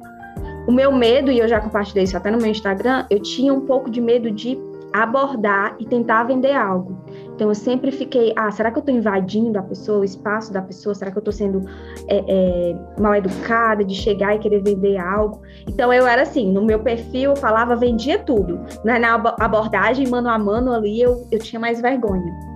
O 0.67 0.71
meu 0.71 0.91
medo, 0.91 1.32
e 1.32 1.39
eu 1.39 1.47
já 1.47 1.60
compartilhei 1.60 2.04
isso 2.04 2.17
até 2.17 2.30
no 2.30 2.38
meu 2.38 2.52
Instagram, 2.52 3.06
eu 3.10 3.19
tinha 3.19 3.54
um 3.54 3.62
pouco 3.62 3.89
de 3.89 3.99
medo 3.99 4.30
de 4.30 4.58
abordar 4.91 5.75
e 5.80 5.86
tentar 5.86 6.23
vender 6.23 6.54
algo. 6.54 6.97
Então 7.36 7.49
eu 7.49 7.56
sempre 7.56 7.91
fiquei, 7.91 8.34
ah, 8.36 8.52
será 8.52 8.69
que 8.71 8.78
eu 8.78 8.82
estou 8.82 8.93
invadindo 8.93 9.58
a 9.58 9.62
pessoa, 9.62 9.99
o 9.99 10.04
espaço 10.04 10.52
da 10.52 10.62
pessoa? 10.62 10.93
Será 10.93 11.12
que 11.12 11.17
eu 11.17 11.21
estou 11.21 11.32
sendo 11.32 11.63
é, 12.08 12.23
é, 12.28 12.75
mal 12.99 13.15
educada 13.15 13.84
de 13.84 13.95
chegar 13.95 14.36
e 14.36 14.39
querer 14.39 14.62
vender 14.62 14.97
algo? 14.97 15.41
Então 15.67 15.93
eu 15.93 16.06
era 16.06 16.23
assim, 16.23 16.52
no 16.52 16.63
meu 16.63 16.80
perfil 16.80 17.32
eu 17.32 17.36
falava, 17.36 17.75
vendia 17.75 18.19
tudo. 18.19 18.60
Na, 18.84 18.99
na 18.99 19.13
abordagem, 19.39 20.08
mano 20.08 20.30
a 20.30 20.38
mano 20.38 20.73
ali, 20.73 21.02
eu, 21.02 21.25
eu 21.32 21.39
tinha 21.39 21.60
mais 21.60 21.80
vergonha. 21.80 22.48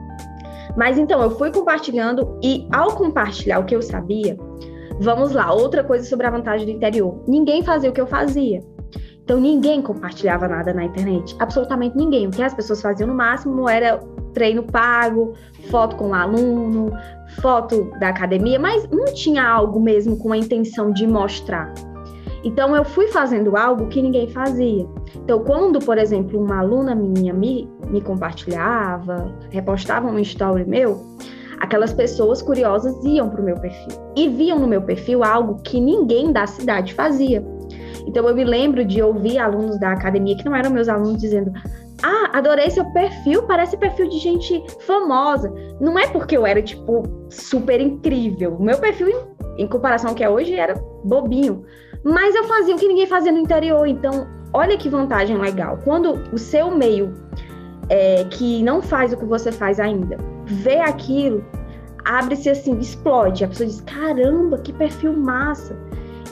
Mas 0.76 0.98
então, 0.98 1.22
eu 1.22 1.32
fui 1.32 1.52
compartilhando 1.52 2.38
e 2.44 2.68
ao 2.72 2.96
compartilhar 2.96 3.60
o 3.60 3.66
que 3.66 3.76
eu 3.76 3.82
sabia, 3.82 4.38
vamos 5.00 5.32
lá, 5.32 5.54
outra 5.54 5.84
coisa 5.84 6.06
sobre 6.06 6.26
a 6.26 6.32
vantagem 6.32 6.66
do 6.66 6.72
interior. 6.72 7.24
Ninguém 7.28 7.64
fazia 7.64 7.90
o 7.90 7.94
que 7.94 8.02
eu 8.02 8.08
fazia. 8.08 8.60
Então, 9.24 9.40
ninguém 9.40 9.82
compartilhava 9.82 10.48
nada 10.48 10.74
na 10.74 10.84
internet. 10.84 11.36
Absolutamente 11.40 11.96
ninguém. 11.96 12.28
O 12.28 12.32
que 12.32 12.44
as 12.44 12.54
pessoas 12.54 12.82
faziam 12.82 13.08
no 13.08 13.16
máximo 13.16 13.70
era 13.70 14.00
treino 14.34 14.64
pago, 14.64 15.34
foto 15.70 15.96
com 15.96 16.10
o 16.10 16.14
aluno, 16.14 16.92
foto 17.40 17.90
da 18.00 18.10
academia, 18.10 18.60
mas 18.60 18.90
não 18.90 19.06
tinha 19.06 19.48
algo 19.48 19.80
mesmo 19.80 20.18
com 20.18 20.34
a 20.34 20.38
intenção 20.38 20.92
de 20.92 21.08
mostrar. 21.08 21.74
Então, 22.44 22.76
eu 22.76 22.84
fui 22.84 23.08
fazendo 23.08 23.56
algo 23.56 23.88
que 23.88 24.02
ninguém 24.02 24.28
fazia. 24.28 24.86
Então, 25.16 25.40
quando, 25.44 25.80
por 25.80 25.98
exemplo, 25.98 26.40
uma 26.40 26.60
aluna 26.60 26.94
minha 26.94 27.34
me, 27.34 27.70
me 27.88 28.02
compartilhava, 28.02 29.34
repostava 29.50 30.08
um 30.08 30.20
story 30.20 30.66
meu, 30.66 31.02
aquelas 31.60 31.94
pessoas 31.94 32.42
curiosas 32.42 32.94
iam 33.06 33.30
para 33.30 33.42
o 33.42 33.46
meu 33.46 33.56
perfil 33.56 33.98
e 34.18 34.28
viam 34.28 34.60
no 34.60 34.68
meu 34.68 34.82
perfil 34.82 35.24
algo 35.24 35.62
que 35.64 35.80
ninguém 35.80 36.34
da 36.34 36.46
cidade 36.46 36.94
fazia. 36.94 37.44
Então, 38.06 38.28
eu 38.28 38.36
me 38.36 38.44
lembro 38.44 38.84
de 38.84 39.02
ouvir 39.02 39.38
alunos 39.38 39.80
da 39.80 39.94
academia, 39.94 40.36
que 40.36 40.44
não 40.44 40.56
eram 40.56 40.70
meus 40.70 40.90
alunos, 40.90 41.22
dizendo: 41.22 41.54
Ah, 42.04 42.38
adorei 42.38 42.70
seu 42.70 42.84
perfil, 42.92 43.44
parece 43.44 43.78
perfil 43.78 44.10
de 44.10 44.20
gente 44.20 44.62
famosa. 44.82 45.54
Não 45.80 45.98
é 45.98 46.08
porque 46.08 46.36
eu 46.36 46.46
era, 46.46 46.62
tipo, 46.62 47.04
super 47.30 47.80
incrível. 47.80 48.58
O 48.60 48.64
meu 48.64 48.78
perfil, 48.78 49.08
em 49.58 49.68
comparação 49.68 50.10
ao 50.10 50.16
que 50.16 50.24
é 50.24 50.30
hoje, 50.30 50.54
era 50.54 50.74
bobinho. 51.06 51.64
Mas 52.04 52.36
eu 52.36 52.44
fazia 52.44 52.76
o 52.76 52.78
que 52.78 52.88
ninguém 52.88 53.08
fazia 53.08 53.32
no 53.32 53.40
interior, 53.40 53.88
então 53.88 54.28
olha 54.52 54.78
que 54.78 54.90
vantagem 54.90 55.38
legal. 55.38 55.80
Quando 55.84 56.22
o 56.32 56.38
seu 56.38 56.70
meio, 56.70 57.14
é, 57.90 58.26
que 58.26 58.62
não 58.64 58.82
faz 58.82 59.14
o 59.14 59.18
que 59.18 59.26
você 59.26 59.52
faz 59.52 59.80
ainda, 59.80 60.18
vê 60.46 60.80
aquilo, 60.80 61.44
abre-se 62.04 62.50
assim, 62.50 62.78
explode. 62.80 63.44
A 63.44 63.48
pessoa 63.48 63.68
diz: 63.68 63.82
caramba, 63.82 64.58
que 64.58 64.74
perfil 64.74 65.14
massa. 65.14 65.78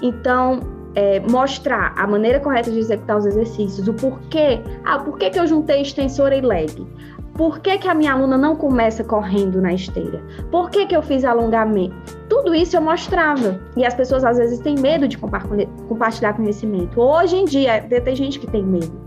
Então, 0.01 0.59
é, 0.95 1.19
mostrar 1.21 1.93
a 1.97 2.05
maneira 2.05 2.39
correta 2.39 2.69
de 2.69 2.79
executar 2.79 3.17
os 3.17 3.25
exercícios, 3.25 3.87
o 3.87 3.93
porquê. 3.93 4.59
Ah, 4.83 4.99
por 4.99 5.17
que, 5.17 5.29
que 5.29 5.39
eu 5.39 5.47
juntei 5.47 5.81
extensora 5.81 6.35
e 6.35 6.41
leg? 6.41 6.85
Por 7.33 7.59
que, 7.59 7.77
que 7.77 7.87
a 7.87 7.93
minha 7.93 8.13
aluna 8.13 8.37
não 8.37 8.55
começa 8.55 9.03
correndo 9.03 9.61
na 9.61 9.73
esteira? 9.73 10.21
Por 10.51 10.69
que, 10.69 10.85
que 10.85 10.95
eu 10.95 11.01
fiz 11.01 11.23
alongamento? 11.23 11.95
Tudo 12.29 12.53
isso 12.53 12.75
eu 12.75 12.81
mostrava. 12.81 13.59
E 13.75 13.85
as 13.85 13.93
pessoas 13.93 14.23
às 14.23 14.37
vezes 14.37 14.59
têm 14.59 14.75
medo 14.75 15.07
de 15.07 15.17
compartilhar 15.17 16.33
conhecimento. 16.33 16.99
Hoje 16.99 17.37
em 17.37 17.45
dia, 17.45 17.81
tem 18.03 18.15
gente 18.15 18.39
que 18.39 18.47
tem 18.47 18.63
medo. 18.63 18.99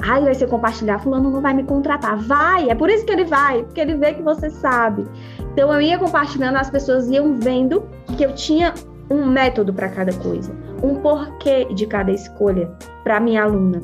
Ai, 0.00 0.22
vai 0.22 0.34
ser 0.34 0.48
compartilhar, 0.48 0.98
fulano 0.98 1.30
não 1.30 1.40
vai 1.40 1.54
me 1.54 1.64
contratar. 1.64 2.18
Vai, 2.18 2.70
é 2.70 2.74
por 2.74 2.88
isso 2.88 3.04
que 3.04 3.12
ele 3.12 3.24
vai, 3.24 3.62
porque 3.62 3.80
ele 3.80 3.96
vê 3.96 4.14
que 4.14 4.22
você 4.22 4.50
sabe. 4.50 5.04
Então 5.52 5.72
eu 5.72 5.80
ia 5.80 5.98
compartilhando, 5.98 6.56
as 6.56 6.70
pessoas 6.70 7.08
iam 7.08 7.38
vendo 7.38 7.84
que 8.16 8.24
eu 8.24 8.34
tinha 8.34 8.74
um 9.10 9.26
método 9.26 9.72
para 9.72 9.88
cada 9.88 10.12
coisa, 10.14 10.52
um 10.82 10.96
porquê 10.96 11.66
de 11.74 11.86
cada 11.86 12.10
escolha 12.10 12.70
para 13.04 13.20
minha 13.20 13.44
aluna. 13.44 13.82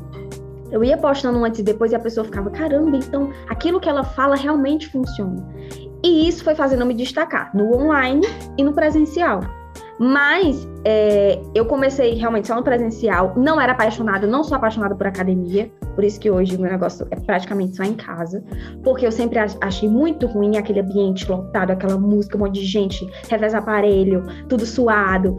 Eu 0.70 0.84
ia 0.84 0.96
postando 0.96 1.42
antes 1.44 1.60
e 1.60 1.62
depois 1.62 1.92
e 1.92 1.94
a 1.96 2.00
pessoa 2.00 2.24
ficava, 2.24 2.50
caramba, 2.50 2.96
então 2.96 3.30
aquilo 3.48 3.80
que 3.80 3.88
ela 3.88 4.04
fala 4.04 4.36
realmente 4.36 4.88
funciona. 4.88 5.46
E 6.02 6.28
isso 6.28 6.44
foi 6.44 6.54
fazendo 6.54 6.80
eu 6.80 6.86
me 6.86 6.94
destacar 6.94 7.50
no 7.54 7.74
online 7.74 8.26
e 8.56 8.62
no 8.62 8.72
presencial. 8.72 9.40
Mas 9.98 10.66
é, 10.84 11.40
eu 11.54 11.66
comecei 11.66 12.14
realmente 12.14 12.46
só 12.46 12.54
no 12.54 12.62
presencial, 12.62 13.34
não 13.36 13.60
era 13.60 13.72
apaixonada, 13.72 14.26
não 14.28 14.44
sou 14.44 14.56
apaixonada 14.56 14.94
por 14.94 15.06
academia, 15.08 15.70
por 15.96 16.04
isso 16.04 16.20
que 16.20 16.30
hoje 16.30 16.54
o 16.54 16.60
meu 16.60 16.70
negócio 16.70 17.04
é 17.10 17.16
praticamente 17.16 17.76
só 17.76 17.82
em 17.82 17.94
casa, 17.94 18.44
porque 18.84 19.04
eu 19.04 19.10
sempre 19.10 19.40
achei 19.60 19.88
muito 19.88 20.28
ruim 20.28 20.56
aquele 20.56 20.78
ambiente 20.80 21.28
lotado, 21.28 21.72
aquela 21.72 21.98
música, 21.98 22.36
um 22.36 22.40
monte 22.40 22.60
de 22.60 22.66
gente, 22.66 23.04
revés 23.28 23.54
aparelho, 23.54 24.22
tudo 24.48 24.64
suado. 24.64 25.36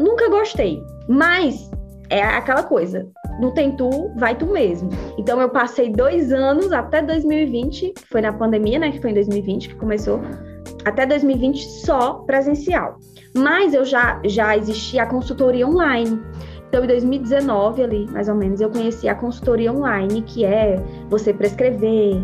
Nunca 0.00 0.30
gostei, 0.30 0.82
mas 1.06 1.70
é 2.08 2.22
aquela 2.22 2.62
coisa, 2.62 3.06
não 3.40 3.50
tem 3.50 3.72
tu, 3.72 4.10
vai 4.16 4.34
tu 4.34 4.46
mesmo. 4.46 4.90
Então 5.18 5.40
eu 5.40 5.48
passei 5.48 5.90
dois 5.90 6.32
anos 6.32 6.72
até 6.72 7.02
2020, 7.02 7.94
foi 8.10 8.20
na 8.20 8.32
pandemia, 8.32 8.78
né, 8.78 8.90
que 8.90 9.00
foi 9.00 9.10
em 9.10 9.14
2020 9.14 9.68
que 9.70 9.74
começou, 9.76 10.20
até 10.84 11.06
2020 11.06 11.64
só 11.84 12.14
presencial. 12.26 12.98
Mas 13.34 13.74
eu 13.74 13.84
já, 13.84 14.20
já 14.24 14.56
existia 14.56 15.04
a 15.04 15.06
consultoria 15.06 15.66
online. 15.66 16.20
Então, 16.68 16.84
em 16.84 16.86
2019, 16.86 17.82
ali, 17.82 18.10
mais 18.10 18.28
ou 18.28 18.34
menos, 18.34 18.60
eu 18.60 18.70
conheci 18.70 19.08
a 19.08 19.14
consultoria 19.14 19.70
online, 19.72 20.22
que 20.22 20.44
é 20.44 20.82
você 21.08 21.32
prescrever, 21.32 22.22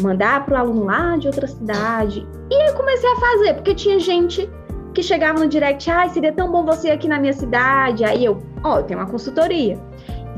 mandar 0.00 0.44
para 0.44 0.54
o 0.54 0.56
aluno 0.58 0.84
lá 0.84 1.16
de 1.16 1.26
outra 1.26 1.46
cidade. 1.46 2.26
E 2.50 2.70
eu 2.70 2.74
comecei 2.74 3.10
a 3.10 3.16
fazer, 3.16 3.54
porque 3.54 3.74
tinha 3.74 3.98
gente 3.98 4.48
que 4.94 5.02
chegava 5.02 5.38
no 5.38 5.48
direct, 5.48 5.90
ai, 5.90 6.06
ah, 6.06 6.08
seria 6.08 6.32
tão 6.32 6.50
bom 6.50 6.64
você 6.64 6.90
aqui 6.90 7.08
na 7.08 7.18
minha 7.18 7.32
cidade. 7.32 8.04
Aí 8.04 8.24
eu, 8.24 8.38
ó, 8.62 8.80
oh, 8.80 8.94
uma 8.94 9.06
consultoria. 9.06 9.78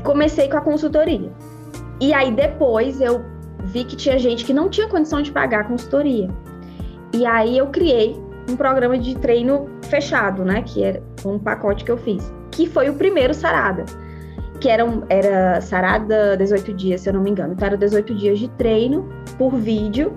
Comecei 0.03 0.47
com 0.47 0.57
a 0.57 0.61
consultoria. 0.61 1.31
E 1.99 2.13
aí 2.13 2.31
depois 2.31 2.99
eu 2.99 3.23
vi 3.65 3.85
que 3.85 3.95
tinha 3.95 4.19
gente 4.19 4.43
que 4.43 4.53
não 4.53 4.69
tinha 4.69 4.87
condição 4.87 5.21
de 5.21 5.31
pagar 5.31 5.61
a 5.61 5.63
consultoria. 5.63 6.29
E 7.13 7.25
aí 7.25 7.57
eu 7.57 7.67
criei 7.67 8.15
um 8.49 8.55
programa 8.55 8.97
de 8.97 9.15
treino 9.15 9.67
fechado, 9.83 10.43
né? 10.43 10.63
Que 10.63 10.83
era 10.83 11.03
um 11.25 11.39
pacote 11.39 11.83
que 11.83 11.91
eu 11.91 11.97
fiz. 11.97 12.31
Que 12.51 12.67
foi 12.67 12.89
o 12.89 12.95
primeiro 12.95 13.33
Sarada. 13.33 13.85
Que 14.59 14.69
era, 14.69 14.85
um, 14.85 15.03
era 15.09 15.61
Sarada 15.61 16.35
18 16.37 16.73
dias, 16.73 17.01
se 17.01 17.09
eu 17.09 17.13
não 17.13 17.21
me 17.21 17.29
engano. 17.29 17.53
Então, 17.53 17.67
era 17.67 17.77
18 17.77 18.15
dias 18.15 18.39
de 18.39 18.49
treino 18.51 19.07
por 19.37 19.55
vídeo. 19.55 20.13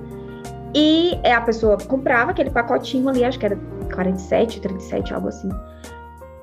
E 0.74 1.18
é, 1.22 1.32
a 1.32 1.40
pessoa 1.40 1.78
comprava 1.78 2.32
aquele 2.32 2.50
pacotinho 2.50 3.08
ali, 3.08 3.24
acho 3.24 3.38
que 3.38 3.46
era 3.46 3.58
47, 3.94 4.60
37, 4.60 5.14
algo 5.14 5.28
assim. 5.28 5.48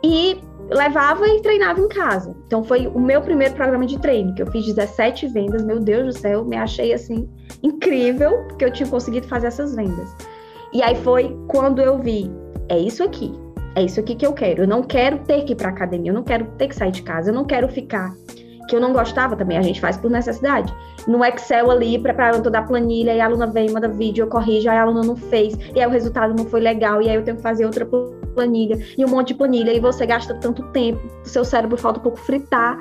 E 0.04 0.42
levava 0.74 1.28
e 1.28 1.42
treinava 1.42 1.80
em 1.80 1.88
casa. 1.88 2.36
Então 2.48 2.64
foi 2.64 2.88
o 2.88 3.00
meu 3.00 3.22
primeiro 3.22 3.54
programa 3.54 3.86
de 3.86 4.00
treino, 4.00 4.34
que 4.36 4.42
eu 4.42 4.48
fiz 4.48 4.66
17 4.66 5.28
vendas. 5.28 5.64
Meu 5.64 5.80
Deus 5.80 6.06
do 6.06 6.20
céu, 6.20 6.44
me 6.44 6.56
achei 6.56 6.94
assim 6.94 7.30
incrível 7.62 8.44
porque 8.48 8.66
eu 8.66 8.72
tinha 8.72 8.88
conseguido 8.88 9.28
fazer 9.28 9.48
essas 9.48 9.76
vendas. 9.76 10.10
E 10.74 10.82
aí 10.82 10.96
foi 10.96 11.38
quando 11.48 11.82
eu 11.82 11.98
vi, 12.00 12.32
é 12.70 12.78
isso 12.78 13.04
aqui. 13.04 13.34
É 13.76 13.82
isso 13.82 14.00
aqui 14.00 14.16
que 14.16 14.26
eu 14.26 14.34
quero. 14.34 14.64
Eu 14.64 14.68
não 14.68 14.84
quero 14.84 15.20
ter 15.20 15.44
que 15.44 15.54
ir 15.54 15.56
para 15.56 15.70
academia, 15.70 16.12
eu 16.12 16.16
não 16.16 16.24
quero 16.24 16.46
ter 16.58 16.68
que 16.68 16.76
sair 16.76 16.92
de 16.92 17.02
casa, 17.02 17.32
eu 17.32 17.34
não 17.34 17.46
quero 17.46 17.68
ficar 17.68 18.14
que 18.68 18.76
eu 18.76 18.80
não 18.80 18.94
gostava 18.94 19.36
também, 19.36 19.58
a 19.58 19.62
gente 19.62 19.80
faz 19.80 19.98
por 19.98 20.10
necessidade. 20.10 20.74
No 21.08 21.24
Excel 21.24 21.70
ali, 21.70 22.00
preparando 22.00 22.44
toda 22.44 22.60
a 22.60 22.64
planilha, 22.64 23.14
e 23.14 23.20
a 23.20 23.26
aluna 23.26 23.48
vem, 23.48 23.70
manda 23.70 23.88
vídeo, 23.88 24.24
eu 24.24 24.28
corrijo, 24.28 24.70
aí 24.70 24.78
a 24.78 24.84
aluna 24.84 25.02
não 25.02 25.16
fez, 25.16 25.58
e 25.76 25.80
aí 25.80 25.86
o 25.86 25.90
resultado 25.90 26.34
não 26.34 26.46
foi 26.46 26.62
legal, 26.62 27.02
e 27.02 27.10
aí 27.10 27.16
eu 27.16 27.24
tenho 27.24 27.38
que 27.38 27.44
fazer 27.44 27.66
outra 27.66 27.86
planilha, 27.86 28.23
e 28.98 29.06
um 29.06 29.10
monte 29.10 29.30
de 29.30 29.36
planilha, 29.36 29.74
e 29.74 29.80
você 29.80 30.06
gasta 30.06 30.34
tanto 30.36 30.64
tempo, 30.72 31.02
seu 31.24 31.46
cérebro 31.46 31.78
falta 31.78 32.00
um 32.00 32.04
pouco 32.04 32.20
fritar. 32.20 32.78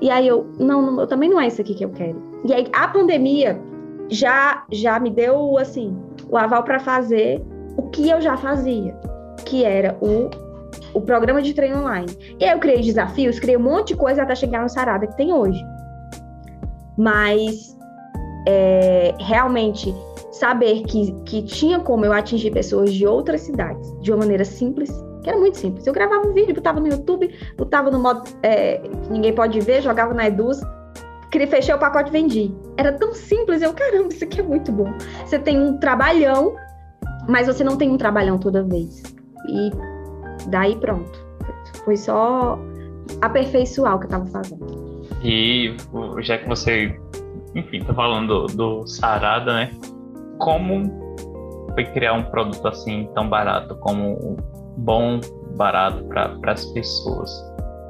E 0.00 0.10
aí 0.10 0.26
eu, 0.26 0.46
não, 0.58 0.82
não 0.82 1.00
eu 1.00 1.06
também 1.06 1.28
não 1.28 1.40
é 1.40 1.46
isso 1.46 1.60
aqui 1.60 1.74
que 1.74 1.84
eu 1.84 1.90
quero. 1.90 2.20
E 2.44 2.52
aí 2.52 2.66
a 2.72 2.88
pandemia 2.88 3.60
já 4.08 4.64
já 4.70 4.98
me 4.98 5.10
deu 5.10 5.56
assim, 5.58 5.96
o 6.28 6.36
aval 6.36 6.62
para 6.64 6.78
fazer 6.78 7.42
o 7.76 7.82
que 7.90 8.08
eu 8.08 8.20
já 8.20 8.36
fazia, 8.36 8.94
que 9.44 9.64
era 9.64 9.96
o 10.00 10.30
o 10.94 11.00
programa 11.00 11.40
de 11.40 11.54
treino 11.54 11.80
online. 11.80 12.06
E 12.38 12.44
aí 12.44 12.50
eu 12.50 12.58
criei 12.58 12.80
desafios, 12.80 13.38
criei 13.38 13.56
um 13.56 13.62
monte 13.62 13.88
de 13.88 13.96
coisa 13.96 14.22
até 14.22 14.34
chegar 14.34 14.62
no 14.62 14.68
Sarada 14.68 15.06
que 15.06 15.16
tem 15.16 15.32
hoje. 15.32 15.62
Mas 16.96 17.76
é, 18.46 19.14
realmente 19.18 19.94
saber 20.32 20.82
que, 20.84 21.12
que 21.24 21.42
tinha 21.42 21.78
como 21.80 22.04
eu 22.04 22.12
atingir 22.12 22.50
pessoas 22.50 22.92
de 22.92 23.06
outras 23.06 23.42
cidades 23.42 24.00
de 24.00 24.10
uma 24.10 24.18
maneira 24.18 24.44
simples, 24.44 24.90
que 25.22 25.30
era 25.30 25.38
muito 25.38 25.58
simples. 25.58 25.86
Eu 25.86 25.92
gravava 25.92 26.26
um 26.26 26.32
vídeo, 26.32 26.54
botava 26.54 26.80
no 26.80 26.88
YouTube, 26.88 27.30
botava 27.56 27.90
no 27.90 27.98
modo 27.98 28.22
é, 28.42 28.78
que 28.78 29.12
ninguém 29.12 29.32
pode 29.32 29.60
ver, 29.60 29.82
jogava 29.82 30.12
na 30.12 30.26
Eduz, 30.26 30.60
fechei 31.30 31.74
o 31.74 31.78
pacote 31.78 32.10
e 32.10 32.12
vendi. 32.12 32.54
Era 32.76 32.92
tão 32.92 33.14
simples, 33.14 33.62
eu, 33.62 33.72
caramba, 33.72 34.08
isso 34.08 34.24
aqui 34.24 34.40
é 34.40 34.42
muito 34.42 34.72
bom. 34.72 34.92
Você 35.24 35.38
tem 35.38 35.60
um 35.60 35.78
trabalhão, 35.78 36.54
mas 37.28 37.46
você 37.46 37.62
não 37.62 37.76
tem 37.76 37.90
um 37.90 37.96
trabalhão 37.96 38.38
toda 38.38 38.62
vez. 38.62 39.02
E 39.48 39.70
Daí 40.48 40.76
pronto. 40.76 41.26
Foi 41.84 41.96
só 41.96 42.58
aperfeiçoar 43.20 43.96
o 43.96 43.98
que 43.98 44.04
eu 44.04 44.08
estava 44.08 44.26
fazendo. 44.26 45.02
E 45.22 45.76
já 46.20 46.38
que 46.38 46.48
você, 46.48 46.98
enfim, 47.54 47.80
tá 47.84 47.94
falando 47.94 48.46
do, 48.46 48.56
do 48.56 48.86
Sarada, 48.86 49.54
né? 49.54 49.70
Como 50.42 50.90
foi 51.72 51.84
criar 51.84 52.14
um 52.14 52.24
produto 52.24 52.66
assim 52.66 53.08
tão 53.14 53.28
barato, 53.28 53.76
como 53.76 54.36
bom, 54.76 55.20
barato 55.56 56.04
para 56.04 56.52
as 56.52 56.64
pessoas? 56.66 57.30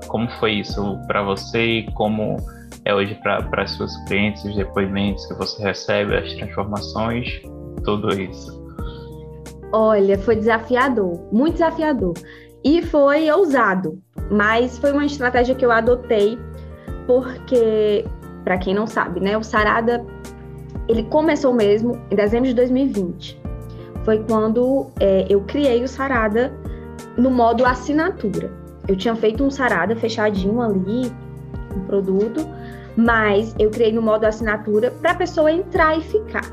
Como 0.06 0.28
foi 0.32 0.52
isso 0.56 0.98
para 1.06 1.22
você 1.22 1.86
como 1.94 2.36
é 2.84 2.94
hoje 2.94 3.18
para 3.22 3.66
seus 3.66 3.96
clientes, 4.04 4.44
os 4.44 4.54
depoimentos 4.54 5.24
que 5.26 5.34
você 5.34 5.62
recebe, 5.62 6.14
as 6.14 6.30
transformações, 6.34 7.40
tudo 7.84 8.12
isso? 8.20 8.62
Olha, 9.72 10.18
foi 10.18 10.36
desafiador, 10.36 11.18
muito 11.32 11.54
desafiador. 11.54 12.12
E 12.62 12.82
foi 12.82 13.30
ousado, 13.30 13.98
mas 14.30 14.78
foi 14.78 14.92
uma 14.92 15.06
estratégia 15.06 15.54
que 15.54 15.64
eu 15.64 15.72
adotei 15.72 16.38
porque, 17.06 18.04
para 18.44 18.58
quem 18.58 18.74
não 18.74 18.86
sabe, 18.86 19.20
né, 19.20 19.38
o 19.38 19.42
Sarada 19.42 20.04
ele 20.88 21.04
começou 21.04 21.52
mesmo 21.52 21.98
em 22.10 22.16
dezembro 22.16 22.48
de 22.48 22.54
2020. 22.54 23.40
Foi 24.04 24.18
quando 24.24 24.88
é, 24.98 25.26
eu 25.28 25.40
criei 25.42 25.82
o 25.82 25.88
Sarada 25.88 26.52
no 27.16 27.30
modo 27.30 27.64
assinatura. 27.64 28.50
Eu 28.88 28.96
tinha 28.96 29.14
feito 29.14 29.44
um 29.44 29.50
Sarada 29.50 29.94
fechadinho 29.94 30.60
ali, 30.60 31.12
um 31.76 31.80
produto, 31.86 32.46
mas 32.96 33.54
eu 33.58 33.70
criei 33.70 33.92
no 33.92 34.02
modo 34.02 34.24
assinatura 34.24 34.90
para 34.90 35.12
a 35.12 35.14
pessoa 35.14 35.52
entrar 35.52 35.96
e 35.96 36.02
ficar. 36.02 36.44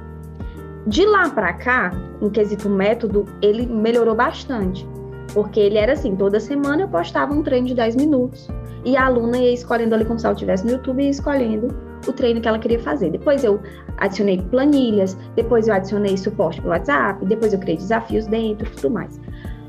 De 0.85 1.05
lá 1.05 1.29
para 1.29 1.53
cá, 1.53 1.91
em 2.21 2.29
quesito 2.29 2.69
método, 2.69 3.25
ele 3.41 3.65
melhorou 3.65 4.15
bastante. 4.15 4.87
Porque 5.33 5.59
ele 5.59 5.77
era 5.77 5.93
assim, 5.93 6.15
toda 6.15 6.39
semana 6.39 6.83
eu 6.83 6.87
postava 6.87 7.33
um 7.33 7.43
treino 7.43 7.67
de 7.67 7.75
10 7.75 7.95
minutos. 7.95 8.47
E 8.85 8.95
a 8.95 9.05
aluna 9.05 9.37
ia 9.37 9.53
escolhendo 9.53 9.93
ali 9.93 10.05
como 10.05 10.19
se 10.19 10.25
ela 10.25 10.33
estivesse 10.33 10.65
no 10.65 10.71
YouTube 10.71 11.03
e 11.03 11.09
escolhendo 11.09 11.88
o 12.07 12.13
treino 12.13 12.41
que 12.41 12.47
ela 12.47 12.59
queria 12.59 12.79
fazer. 12.79 13.11
Depois 13.11 13.43
eu 13.43 13.59
adicionei 13.97 14.41
planilhas, 14.49 15.17
depois 15.35 15.67
eu 15.67 15.73
adicionei 15.73 16.17
suporte 16.17 16.61
pelo 16.61 16.73
WhatsApp, 16.73 17.25
depois 17.25 17.53
eu 17.53 17.59
criei 17.59 17.77
desafios 17.77 18.27
dentro 18.27 18.67
e 18.67 18.71
tudo 18.71 18.91
mais. 18.91 19.19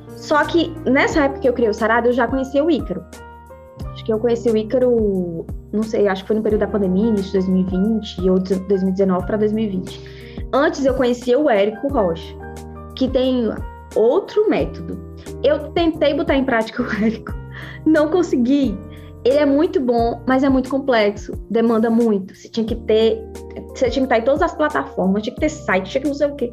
Só 0.09 0.45
que 0.45 0.73
nessa 0.85 1.25
época 1.25 1.41
que 1.41 1.49
eu 1.49 1.53
criei 1.53 1.71
o 1.71 1.75
Sarado, 1.75 2.09
eu 2.09 2.13
já 2.13 2.27
conhecia 2.27 2.63
o 2.63 2.71
Ícaro. 2.71 3.03
Acho 3.93 4.05
que 4.05 4.13
eu 4.13 4.19
conheci 4.19 4.51
o 4.51 4.57
Ícaro, 4.57 5.47
não 5.73 5.83
sei, 5.83 6.07
acho 6.09 6.23
que 6.23 6.29
foi 6.29 6.37
no 6.37 6.43
período 6.43 6.61
da 6.61 6.69
pandemia, 6.69 7.09
início 7.09 7.41
de 7.41 7.47
2020 7.47 8.31
ou 8.31 8.39
2019 8.39 9.27
para 9.27 9.37
2020. 9.39 10.49
Antes 10.53 10.85
eu 10.85 10.95
conhecia 10.95 11.39
o 11.39 11.49
Érico 11.49 11.89
Rocha, 11.89 12.35
que 12.97 13.09
tem 13.09 13.51
outro 13.95 14.49
método. 14.49 14.99
Eu 15.43 15.71
tentei 15.71 16.15
botar 16.15 16.37
em 16.37 16.45
prática 16.45 16.83
o 16.83 16.87
Érico, 17.03 17.33
não 17.87 18.09
consegui. 18.09 18.79
Ele 19.25 19.37
é 19.37 19.45
muito 19.45 19.81
bom, 19.81 20.23
mas 20.27 20.43
é 20.43 20.49
muito 20.49 20.71
complexo, 20.71 21.33
demanda 21.51 21.91
muito. 21.91 22.35
Você 22.35 22.49
tinha 22.49 22.65
que 22.65 22.75
ter, 22.75 23.23
você 23.69 23.91
tinha 23.91 24.07
que 24.07 24.13
estar 24.13 24.19
em 24.19 24.25
todas 24.25 24.41
as 24.41 24.55
plataformas, 24.55 25.23
tinha 25.23 25.35
que 25.35 25.41
ter 25.41 25.51
site, 25.51 25.91
tinha 25.91 26.01
que 26.01 26.09
não 26.09 26.15
sei 26.15 26.27
o 26.29 26.37
quê. 26.37 26.51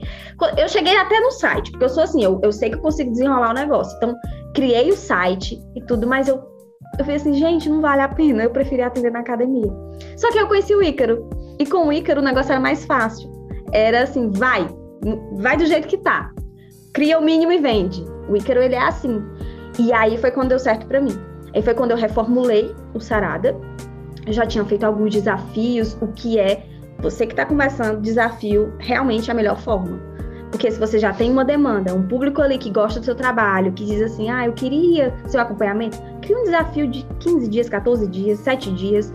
Eu 0.57 0.67
cheguei 0.67 0.95
até 0.97 1.19
no 1.19 1.31
site, 1.31 1.71
porque 1.71 1.85
eu 1.85 1.89
sou 1.89 2.03
assim, 2.03 2.23
eu, 2.23 2.39
eu 2.43 2.51
sei 2.51 2.69
que 2.69 2.75
eu 2.75 2.81
consigo 2.81 3.11
desenrolar 3.11 3.51
o 3.51 3.53
negócio. 3.53 3.95
Então, 3.97 4.13
criei 4.53 4.89
o 4.89 4.97
site 4.97 5.61
e 5.75 5.81
tudo, 5.85 6.05
mas 6.05 6.27
eu, 6.27 6.35
eu 6.99 7.05
falei 7.05 7.15
assim, 7.15 7.33
gente, 7.33 7.69
não 7.69 7.79
vale 7.79 8.01
a 8.01 8.09
pena, 8.09 8.43
eu 8.43 8.49
preferi 8.49 8.81
atender 8.81 9.11
na 9.11 9.19
academia. 9.19 9.71
Só 10.17 10.29
que 10.31 10.37
eu 10.37 10.47
conheci 10.47 10.75
o 10.75 10.83
Ícaro, 10.83 11.29
e 11.57 11.65
com 11.65 11.87
o 11.87 11.93
Ícaro 11.93 12.19
o 12.19 12.23
negócio 12.23 12.51
era 12.51 12.59
mais 12.59 12.85
fácil. 12.85 13.31
Era 13.71 14.03
assim, 14.03 14.29
vai, 14.31 14.67
vai 15.37 15.55
do 15.55 15.65
jeito 15.65 15.87
que 15.87 15.97
tá. 15.97 16.31
Cria 16.93 17.17
o 17.17 17.21
mínimo 17.21 17.51
e 17.51 17.59
vende. 17.59 18.03
O 18.29 18.35
Ícaro, 18.35 18.61
ele 18.61 18.75
é 18.75 18.81
assim. 18.81 19.23
E 19.79 19.93
aí 19.93 20.17
foi 20.17 20.31
quando 20.31 20.49
deu 20.49 20.59
certo 20.59 20.85
para 20.87 20.99
mim. 20.99 21.26
Aí 21.53 21.61
foi 21.61 21.73
quando 21.73 21.91
eu 21.91 21.97
reformulei 21.97 22.75
o 22.93 22.99
Sarada. 22.99 23.55
Eu 24.25 24.33
já 24.33 24.45
tinha 24.45 24.63
feito 24.65 24.83
alguns 24.83 25.13
desafios, 25.13 25.97
o 26.01 26.07
que 26.07 26.37
é 26.37 26.65
você 26.99 27.25
que 27.25 27.33
está 27.33 27.45
começando 27.45 28.01
desafio 28.01 28.73
realmente 28.79 29.29
é 29.29 29.33
a 29.33 29.35
melhor 29.35 29.57
forma. 29.57 29.99
Porque 30.51 30.71
se 30.71 30.79
você 30.79 30.97
já 30.97 31.13
tem 31.13 31.31
uma 31.31 31.45
demanda, 31.45 31.93
um 31.93 32.07
público 32.07 32.41
ali 32.41 32.57
que 32.57 32.69
gosta 32.69 32.99
do 32.99 33.05
seu 33.05 33.15
trabalho, 33.15 33.71
que 33.73 33.85
diz 33.85 34.01
assim, 34.01 34.29
ah, 34.29 34.45
eu 34.45 34.53
queria 34.53 35.13
seu 35.27 35.39
acompanhamento, 35.39 35.97
cria 36.21 36.37
um 36.37 36.43
desafio 36.43 36.87
de 36.87 37.05
15 37.19 37.47
dias, 37.49 37.69
14 37.69 38.07
dias, 38.07 38.39
7 38.39 38.71
dias, 38.71 39.13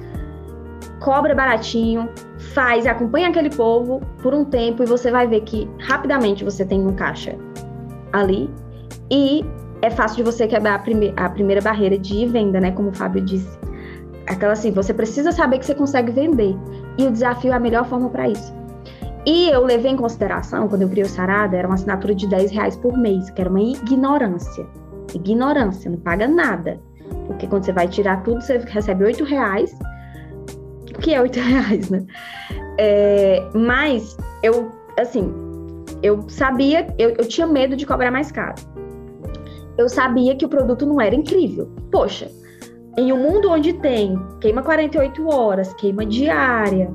cobra 1.01 1.35
baratinho, 1.35 2.09
faz, 2.55 2.87
acompanha 2.87 3.29
aquele 3.29 3.51
povo 3.51 4.01
por 4.23 4.35
um 4.35 4.45
tempo 4.45 4.83
e 4.83 4.87
você 4.87 5.11
vai 5.11 5.27
ver 5.27 5.41
que 5.41 5.69
rapidamente 5.81 6.45
você 6.45 6.65
tem 6.65 6.87
um 6.87 6.95
caixa 6.95 7.37
ali 8.13 8.49
e 9.11 9.45
é 9.83 9.91
fácil 9.91 10.19
de 10.19 10.23
você 10.23 10.47
quebrar 10.47 10.77
a, 10.77 10.79
prime 10.79 11.13
a 11.17 11.29
primeira 11.29 11.61
barreira 11.61 11.99
de 11.99 12.25
venda, 12.27 12.61
né? 12.61 12.71
Como 12.71 12.91
o 12.91 12.95
Fábio 12.95 13.21
disse. 13.21 13.59
Aquela 14.29 14.53
assim, 14.53 14.71
você 14.71 14.95
precisa 14.95 15.33
saber 15.33 15.59
que 15.59 15.67
você 15.67 15.75
consegue 15.75 16.13
vender. 16.13 16.57
E 16.97 17.05
o 17.05 17.11
desafio 17.11 17.53
é 17.53 17.57
a 17.57 17.61
melhor 17.61 17.85
forma 17.87 18.09
para 18.09 18.29
isso. 18.29 18.55
E 19.27 19.49
eu 19.51 19.65
levei 19.65 19.91
em 19.91 19.97
consideração, 19.97 20.69
quando 20.69 20.83
eu 20.83 20.89
criei 20.89 21.05
o 21.05 21.09
Sarada, 21.09 21.57
era 21.57 21.67
uma 21.67 21.75
assinatura 21.75 22.15
de 22.15 22.29
10 22.29 22.51
reais 22.53 22.77
por 22.77 22.97
mês, 22.97 23.29
que 23.31 23.41
era 23.41 23.51
uma 23.51 23.61
ignorância. 23.61 24.67
Ignorância, 25.15 25.91
não 25.91 25.99
paga 25.99 26.29
nada. 26.29 26.81
Porque 27.27 27.47
quando 27.47 27.65
você 27.65 27.73
vai 27.73 27.89
tirar 27.89 28.23
tudo, 28.23 28.41
você 28.41 28.59
recebe 28.59 29.05
8 29.05 29.25
reais. 29.25 29.77
O 30.95 30.99
que 31.01 31.13
é 31.13 31.21
8 31.21 31.39
reais, 31.41 31.91
né? 31.91 32.05
É, 32.79 33.45
mas 33.55 34.17
eu, 34.43 34.71
assim, 34.99 35.33
eu 36.03 36.29
sabia, 36.29 36.87
eu, 36.99 37.11
eu 37.11 37.27
tinha 37.27 37.47
medo 37.47 37.77
de 37.77 37.85
cobrar 37.85 38.11
mais 38.11 38.31
caro 38.31 38.55
eu 39.79 39.89
sabia 39.89 40.35
que 40.37 40.45
o 40.45 40.49
produto 40.49 40.87
não 40.87 41.01
era 41.01 41.15
incrível. 41.15 41.69
Poxa, 41.91 42.31
em 42.99 43.13
um 43.13 43.17
mundo 43.17 43.51
onde 43.51 43.73
tem 43.73 44.19
queima 44.41 44.63
48 44.63 45.27
horas, 45.29 45.73
queima 45.75 46.05
diária, 46.05 46.91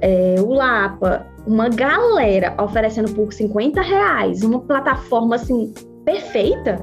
é, 0.00 0.36
o 0.40 0.52
Lapa, 0.52 1.26
uma 1.46 1.68
galera 1.68 2.54
oferecendo 2.62 3.12
por 3.12 3.32
50 3.32 3.80
reais, 3.80 4.42
uma 4.42 4.60
plataforma 4.60 5.36
assim 5.36 5.72
perfeita. 6.04 6.78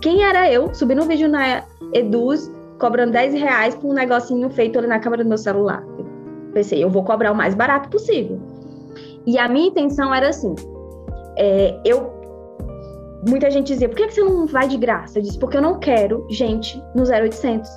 Quem 0.00 0.22
era 0.22 0.50
eu 0.50 0.72
subindo 0.74 1.02
um 1.02 1.06
vídeo 1.06 1.28
na 1.28 1.64
Eduz, 1.92 2.50
cobrando 2.78 3.12
10 3.12 3.34
reais 3.34 3.74
por 3.74 3.90
um 3.90 3.94
negocinho 3.94 4.48
feito 4.50 4.78
ali 4.78 4.88
na 4.88 4.98
câmera 4.98 5.22
do 5.22 5.28
meu 5.28 5.38
celular? 5.38 5.84
Pensei, 6.52 6.82
eu 6.82 6.90
vou 6.90 7.02
cobrar 7.02 7.32
o 7.32 7.34
mais 7.34 7.54
barato 7.54 7.88
possível. 7.88 8.40
E 9.26 9.38
a 9.38 9.48
minha 9.48 9.68
intenção 9.68 10.14
era 10.14 10.28
assim: 10.28 10.54
é, 11.36 11.80
eu 11.84 12.21
muita 13.28 13.50
gente 13.50 13.68
dizia, 13.68 13.88
por 13.88 13.96
que 13.96 14.10
você 14.10 14.20
não 14.20 14.46
vai 14.46 14.68
de 14.68 14.76
graça? 14.76 15.18
Eu 15.18 15.22
disse, 15.22 15.38
porque 15.38 15.56
eu 15.56 15.62
não 15.62 15.78
quero 15.78 16.26
gente 16.30 16.82
no 16.94 17.02
0800. 17.02 17.70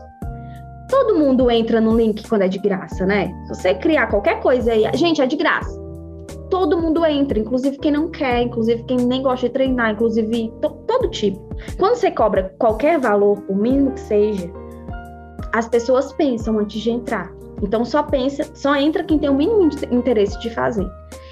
Todo 0.89 1.15
mundo 1.15 1.49
entra 1.49 1.81
no 1.81 1.95
link 1.95 2.27
quando 2.27 2.43
é 2.43 2.47
de 2.47 2.59
graça, 2.59 3.05
né? 3.05 3.33
Se 3.47 3.55
você 3.55 3.73
criar 3.75 4.07
qualquer 4.07 4.39
coisa 4.41 4.71
aí, 4.71 4.85
gente, 4.95 5.21
é 5.21 5.25
de 5.25 5.35
graça. 5.35 5.83
Todo 6.49 6.77
mundo 6.77 7.03
entra, 7.05 7.39
inclusive 7.39 7.77
quem 7.77 7.91
não 7.91 8.09
quer, 8.09 8.43
inclusive 8.43 8.83
quem 8.83 8.97
nem 8.97 9.21
gosta 9.21 9.47
de 9.47 9.53
treinar, 9.53 9.91
inclusive 9.91 10.53
to 10.61 10.69
todo 10.87 11.09
tipo. 11.09 11.39
Quando 11.77 11.95
você 11.95 12.11
cobra 12.11 12.53
qualquer 12.59 12.99
valor, 12.99 13.41
por 13.41 13.55
mínimo 13.55 13.91
que 13.91 13.99
seja, 14.01 14.51
as 15.53 15.67
pessoas 15.67 16.13
pensam 16.13 16.59
antes 16.59 16.81
de 16.81 16.91
entrar. 16.91 17.31
Então 17.63 17.83
só 17.83 18.03
pensa, 18.03 18.43
só 18.53 18.75
entra 18.75 19.03
quem 19.03 19.17
tem 19.17 19.29
o 19.29 19.33
mínimo 19.33 19.69
interesse 19.91 20.39
de 20.39 20.49
fazer. 20.51 20.87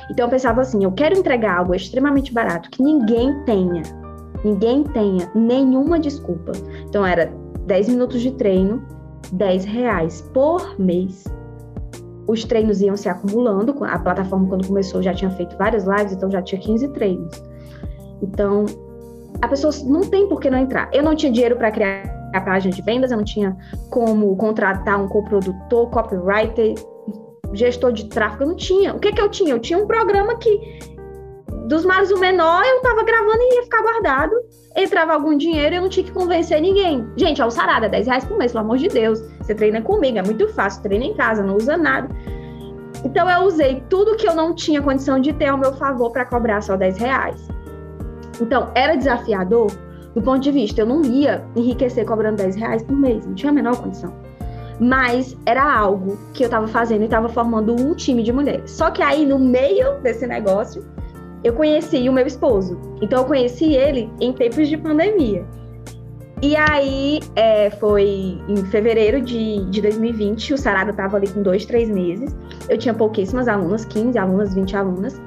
Então 0.10 0.26
eu 0.26 0.30
pensava 0.30 0.62
assim, 0.62 0.84
eu 0.84 0.91
quero 0.91 1.17
entregar 1.17 1.60
algo 1.60 1.76
extremamente 1.76 2.34
barato 2.34 2.69
que 2.71 2.82
ninguém 2.82 3.43
tenha 3.45 3.84
ninguém 4.43 4.84
tenha 4.84 5.29
nenhuma 5.34 5.99
desculpa. 5.99 6.51
Então 6.88 7.06
era 7.06 7.32
10 7.65 7.89
minutos 7.89 8.21
de 8.21 8.32
treino, 8.32 8.84
10 9.32 9.65
reais 9.65 10.21
por 10.34 10.79
mês. 10.79 11.23
Os 12.27 12.43
treinos 12.45 12.82
iam 12.82 12.95
se 12.95 13.10
acumulando, 13.10 13.75
a 13.84 13.99
plataforma 13.99 14.47
quando 14.47 14.67
começou 14.67 15.01
já 15.01 15.13
tinha 15.13 15.32
feito 15.32 15.58
várias 15.58 15.86
lives, 15.86 16.13
então 16.13 16.32
já 16.32 16.41
tinha 16.41 16.60
15 16.60 16.88
treinos. 16.89 17.43
Então, 18.21 18.65
a 19.41 19.47
pessoa 19.47 19.73
não 19.86 20.01
tem 20.01 20.27
por 20.27 20.39
que 20.39 20.49
não 20.49 20.58
entrar. 20.58 20.89
Eu 20.93 21.03
não 21.03 21.15
tinha 21.15 21.32
dinheiro 21.32 21.58
para 21.58 21.69
criar 21.69 22.03
a 22.34 22.39
página 22.39 22.73
de 22.73 22.82
vendas, 22.82 23.12
eu 23.12 23.17
não 23.17 23.25
tinha 23.25 23.56
como 23.89 24.36
contratar 24.38 24.99
um 25.01 25.08
coprodutor, 25.08 25.89
copywriter, 25.89 26.75
gestor 27.53 27.91
de 27.91 28.06
tráfego, 28.06 28.43
eu 28.43 28.47
não 28.47 28.56
tinha. 28.56 28.95
O 28.95 28.99
que 28.99 29.12
que 29.12 29.21
eu 29.21 29.29
tinha? 29.29 29.51
Eu 29.51 29.60
tinha 29.60 29.77
um 29.77 29.86
programa 29.86 30.36
que 30.38 30.79
dos 31.63 31.86
males 31.86 32.12
o 32.12 32.19
menor, 32.19 32.63
eu 32.65 32.82
tava 32.82 33.04
gravando 33.04 33.38
e 33.39 33.56
ia 33.56 33.63
ficar 33.63 33.82
guardado. 33.82 34.34
Entrava 34.76 35.13
algum 35.13 35.38
dinheiro 35.38 35.76
e 35.76 35.78
eu 35.78 35.82
não 35.82 35.89
tinha 35.89 36.06
que 36.06 36.12
convencer 36.12 36.60
ninguém. 36.62 37.08
Gente, 37.15 37.41
é 37.41 37.45
o 37.45 37.52
Sarada, 37.52 37.88
10 37.88 38.08
reais 38.08 38.26
por 38.26 38.38
mês, 38.38 38.52
pelo 38.52 38.63
amor 38.63 38.78
de 38.78 38.88
Deus. 38.88 39.21
Você 39.39 39.54
treina 39.54 39.82
comigo, 39.82 40.17
é 40.17 40.23
muito 40.23 40.47
fácil, 40.49 40.82
treina 40.82 41.06
em 41.06 41.13
casa, 41.13 41.43
não 41.43 41.56
usa 41.56 41.78
nada. 41.78 42.10
Então 43.06 43.30
eu 43.30 43.41
usei 43.41 43.84
tudo 43.89 44.15
que 44.15 44.28
eu 44.28 44.34
não 44.34 44.56
tinha 44.56 44.82
condição 44.82 45.19
de 45.19 45.34
ter 45.34 45.47
ao 45.47 45.58
meu 45.58 45.73
favor 45.73 46.12
para 46.12 46.26
cobrar 46.26 46.62
só 46.62 46.76
10 46.76 46.97
reais. 46.97 47.47
Então, 48.41 48.71
era 48.73 48.95
desafiador 48.95 49.71
do 50.15 50.21
ponto 50.21 50.39
de 50.39 50.52
vista, 50.52 50.82
eu 50.82 50.86
não 50.86 51.04
ia 51.04 51.43
enriquecer 51.56 52.06
cobrando 52.06 52.38
10 52.38 52.56
reais 52.56 52.84
por 52.84 52.95
mês, 52.95 53.26
não 53.26 53.34
tinha 53.34 53.52
a 53.52 53.54
menor 53.54 53.78
condição. 53.78 54.13
Mas 54.80 55.38
era 55.45 55.63
algo 55.63 56.17
que 56.34 56.43
eu 56.43 56.47
estava 56.47 56.67
fazendo 56.67 57.02
e 57.02 57.06
estava 57.06 57.30
formando 57.30 57.73
um 57.73 57.95
time 57.95 58.23
de 58.23 58.32
mulheres. 58.32 58.71
Só 58.71 58.91
que 58.91 59.02
aí, 59.02 59.26
no 59.26 59.39
meio 59.39 59.99
desse 60.02 60.26
negócio, 60.28 60.84
eu 61.43 61.53
conheci 61.53 62.08
o 62.08 62.13
meu 62.13 62.25
esposo. 62.25 62.79
Então 63.01 63.19
eu 63.19 63.25
conheci 63.25 63.73
ele 63.73 64.10
em 64.19 64.32
tempos 64.34 64.67
de 64.67 64.77
pandemia. 64.77 65.45
E 66.41 66.56
aí 66.58 67.21
é, 67.36 67.69
foi 67.69 68.38
em 68.49 68.58
fevereiro 68.65 69.21
de, 69.21 69.63
de 69.69 69.82
2020, 69.82 70.53
o 70.53 70.58
Sarada 70.58 70.91
estava 70.91 71.15
ali 71.15 71.27
com 71.29 71.41
dois, 71.41 71.65
três 71.65 71.89
meses. 71.89 72.36
Eu 72.67 72.77
tinha 72.77 72.93
pouquíssimas 72.93 73.47
alunas, 73.47 73.86
15 73.86 74.17
alunas, 74.17 74.53
20 74.53 74.75
alunas. 74.75 75.21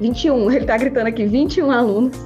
21, 0.00 0.50
ele 0.50 0.60
está 0.60 0.78
gritando 0.78 1.08
aqui, 1.08 1.26
21 1.26 1.70
alunos. 1.70 2.16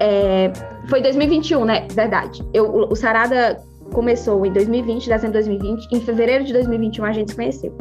É, 0.00 0.52
foi 0.88 1.00
2021, 1.00 1.64
né? 1.64 1.86
Verdade. 1.92 2.46
Eu, 2.52 2.88
o 2.90 2.94
Sarada 2.94 3.62
começou 3.92 4.44
em 4.44 4.52
2020, 4.52 5.08
dezembro 5.08 5.40
de 5.40 5.48
2020. 5.48 5.88
Em 5.92 6.00
fevereiro 6.00 6.44
de 6.44 6.52
2021 6.52 7.04
a 7.04 7.12
gente 7.12 7.30
se 7.30 7.36
conheceu. 7.36 7.74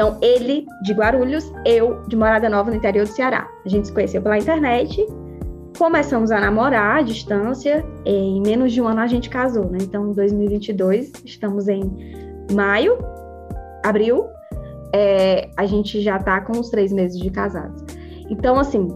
Então, 0.00 0.16
ele 0.22 0.66
de 0.80 0.94
Guarulhos, 0.94 1.52
eu 1.66 2.00
de 2.08 2.16
Morada 2.16 2.48
Nova, 2.48 2.70
no 2.70 2.76
interior 2.78 3.04
do 3.04 3.12
Ceará. 3.12 3.46
A 3.66 3.68
gente 3.68 3.88
se 3.88 3.92
conheceu 3.92 4.22
pela 4.22 4.38
internet, 4.38 5.06
começamos 5.76 6.30
a 6.30 6.40
namorar 6.40 7.00
à 7.00 7.02
distância, 7.02 7.84
em 8.06 8.40
menos 8.40 8.72
de 8.72 8.80
um 8.80 8.88
ano 8.88 9.02
a 9.02 9.06
gente 9.06 9.28
casou, 9.28 9.66
né? 9.66 9.76
Então, 9.82 10.10
em 10.10 10.14
2022, 10.14 11.12
estamos 11.22 11.68
em 11.68 11.82
maio, 12.50 12.96
abril, 13.84 14.24
é, 14.94 15.50
a 15.54 15.66
gente 15.66 16.00
já 16.00 16.18
tá 16.18 16.40
com 16.40 16.56
uns 16.56 16.70
três 16.70 16.90
meses 16.94 17.20
de 17.20 17.28
casados. 17.28 17.84
Então, 18.30 18.58
assim, 18.58 18.88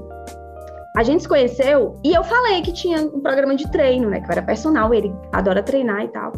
a 0.97 1.03
gente 1.03 1.25
se 1.25 1.29
conheceu 1.29 1.97
e 2.03 2.15
eu 2.15 2.25
falei 2.25 2.63
que 2.63 2.73
tinha 2.73 3.03
um 3.03 3.21
programa 3.21 3.55
de 3.55 3.71
treino, 3.71 4.09
né? 4.09 4.21
Que 4.21 4.27
eu 4.27 4.33
era 4.33 4.43
personal, 4.43 4.95
ele 4.95 5.15
adora 5.35 5.63
treinar 5.63 6.03
e 6.03 6.09
tal. 6.09 6.33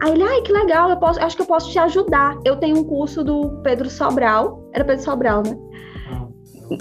Aí 0.00 0.12
ele, 0.12 0.22
ai, 0.22 0.40
que 0.42 0.52
legal, 0.52 0.90
eu 0.90 0.96
posso, 0.96 1.20
acho 1.20 1.36
que 1.36 1.42
eu 1.42 1.46
posso 1.46 1.70
te 1.70 1.78
ajudar. 1.78 2.38
Eu 2.44 2.56
tenho 2.56 2.78
um 2.78 2.84
curso 2.84 3.24
do 3.24 3.60
Pedro 3.62 3.90
Sobral. 3.90 4.62
Era 4.72 4.84
Pedro 4.84 5.02
Sobral, 5.02 5.42
né? 5.42 5.58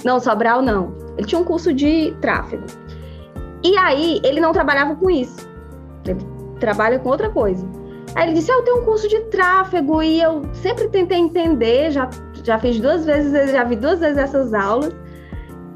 Não, 0.03 0.19
Sobral 0.19 0.61
não. 0.61 0.95
Ele 1.17 1.25
tinha 1.25 1.39
um 1.39 1.43
curso 1.43 1.73
de 1.73 2.15
tráfego. 2.21 2.65
E 3.63 3.75
aí, 3.77 4.21
ele 4.23 4.39
não 4.39 4.51
trabalhava 4.51 4.95
com 4.95 5.09
isso. 5.09 5.49
Ele 6.05 6.19
trabalha 6.59 6.99
com 6.99 7.09
outra 7.09 7.29
coisa. 7.29 7.67
Aí 8.15 8.27
ele 8.27 8.33
disse: 8.33 8.51
ah, 8.51 8.55
Eu 8.55 8.63
tenho 8.63 8.81
um 8.81 8.85
curso 8.85 9.07
de 9.07 9.19
tráfego 9.25 10.01
e 10.01 10.21
eu 10.21 10.43
sempre 10.53 10.87
tentei 10.89 11.17
entender, 11.17 11.91
já, 11.91 12.09
já 12.43 12.59
fiz 12.59 12.79
duas 12.79 13.05
vezes, 13.05 13.51
já 13.51 13.63
vi 13.63 13.75
duas 13.75 13.99
vezes 13.99 14.17
essas 14.17 14.53
aulas. 14.53 14.95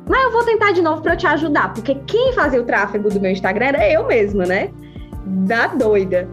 Mas 0.07 0.23
eu 0.23 0.31
vou 0.31 0.43
tentar 0.43 0.71
de 0.71 0.81
novo 0.81 1.01
para 1.01 1.13
eu 1.13 1.17
te 1.17 1.27
ajudar, 1.27 1.73
porque 1.73 1.95
quem 2.05 2.33
fazia 2.33 2.61
o 2.61 2.65
tráfego 2.65 3.09
do 3.09 3.19
meu 3.19 3.31
Instagram 3.31 3.67
era 3.67 3.89
eu 3.89 4.05
mesma, 4.07 4.45
né? 4.45 4.71
Da 5.25 5.67
doida. 5.67 6.27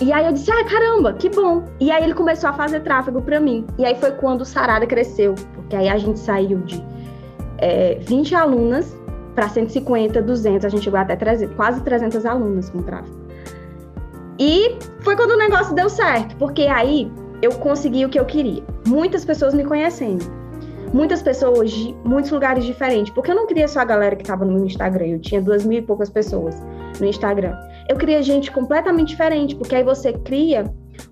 E 0.00 0.12
aí 0.12 0.26
eu 0.26 0.32
disse, 0.32 0.50
ah, 0.50 0.64
caramba, 0.64 1.12
que 1.12 1.28
bom. 1.28 1.64
E 1.78 1.90
aí 1.90 2.02
ele 2.02 2.14
começou 2.14 2.50
a 2.50 2.52
fazer 2.52 2.80
tráfego 2.80 3.22
para 3.22 3.38
mim. 3.38 3.64
E 3.78 3.84
aí 3.84 3.94
foi 3.94 4.10
quando 4.12 4.40
o 4.40 4.44
Sarada 4.44 4.86
cresceu, 4.86 5.34
porque 5.54 5.76
aí 5.76 5.88
a 5.88 5.96
gente 5.96 6.18
saiu 6.18 6.58
de 6.58 6.84
é, 7.58 7.98
20 8.00 8.34
alunas 8.34 8.96
para 9.34 9.48
150, 9.48 10.20
200, 10.22 10.64
a 10.64 10.68
gente 10.68 10.82
chegou 10.82 10.98
até 10.98 11.16
300, 11.16 11.54
quase 11.56 11.80
300 11.82 12.26
alunas 12.26 12.70
com 12.70 12.82
tráfego. 12.82 13.24
E 14.38 14.76
foi 15.00 15.16
quando 15.16 15.32
o 15.32 15.36
negócio 15.36 15.74
deu 15.74 15.88
certo, 15.88 16.36
porque 16.36 16.62
aí 16.62 17.10
eu 17.40 17.52
consegui 17.52 18.04
o 18.04 18.08
que 18.08 18.18
eu 18.18 18.24
queria. 18.24 18.62
Muitas 18.86 19.24
pessoas 19.24 19.54
me 19.54 19.64
conhecendo. 19.64 20.24
Muitas 20.92 21.22
pessoas 21.22 21.70
de 21.70 21.94
muitos 22.04 22.30
lugares 22.30 22.64
diferentes. 22.64 23.12
Porque 23.12 23.30
eu 23.30 23.34
não 23.34 23.46
queria 23.46 23.66
só 23.66 23.80
a 23.80 23.84
galera 23.84 24.14
que 24.14 24.22
estava 24.22 24.44
no 24.44 24.52
meu 24.52 24.64
Instagram. 24.64 25.06
Eu 25.06 25.20
tinha 25.20 25.42
duas 25.42 25.64
mil 25.64 25.78
e 25.78 25.82
poucas 25.82 26.08
pessoas 26.08 26.56
no 27.00 27.06
Instagram. 27.06 27.56
Eu 27.88 27.96
queria 27.96 28.22
gente 28.22 28.50
completamente 28.50 29.08
diferente, 29.08 29.54
porque 29.54 29.74
aí 29.74 29.82
você 29.82 30.12
cria 30.12 30.64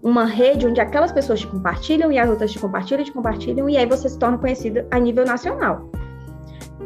uma 0.03 0.25
rede 0.25 0.67
onde 0.67 0.81
aquelas 0.81 1.13
pessoas 1.13 1.41
te 1.41 1.47
compartilham 1.47 2.11
e 2.11 2.19
as 2.19 2.29
outras 2.29 2.51
te 2.51 2.59
compartilham, 2.59 3.05
te 3.05 3.13
compartilham, 3.13 3.69
e 3.69 3.77
aí 3.77 3.87
você 3.87 4.09
se 4.09 4.19
torna 4.19 4.39
conhecida 4.39 4.87
a 4.91 4.99
nível 4.99 5.25
nacional. 5.25 5.91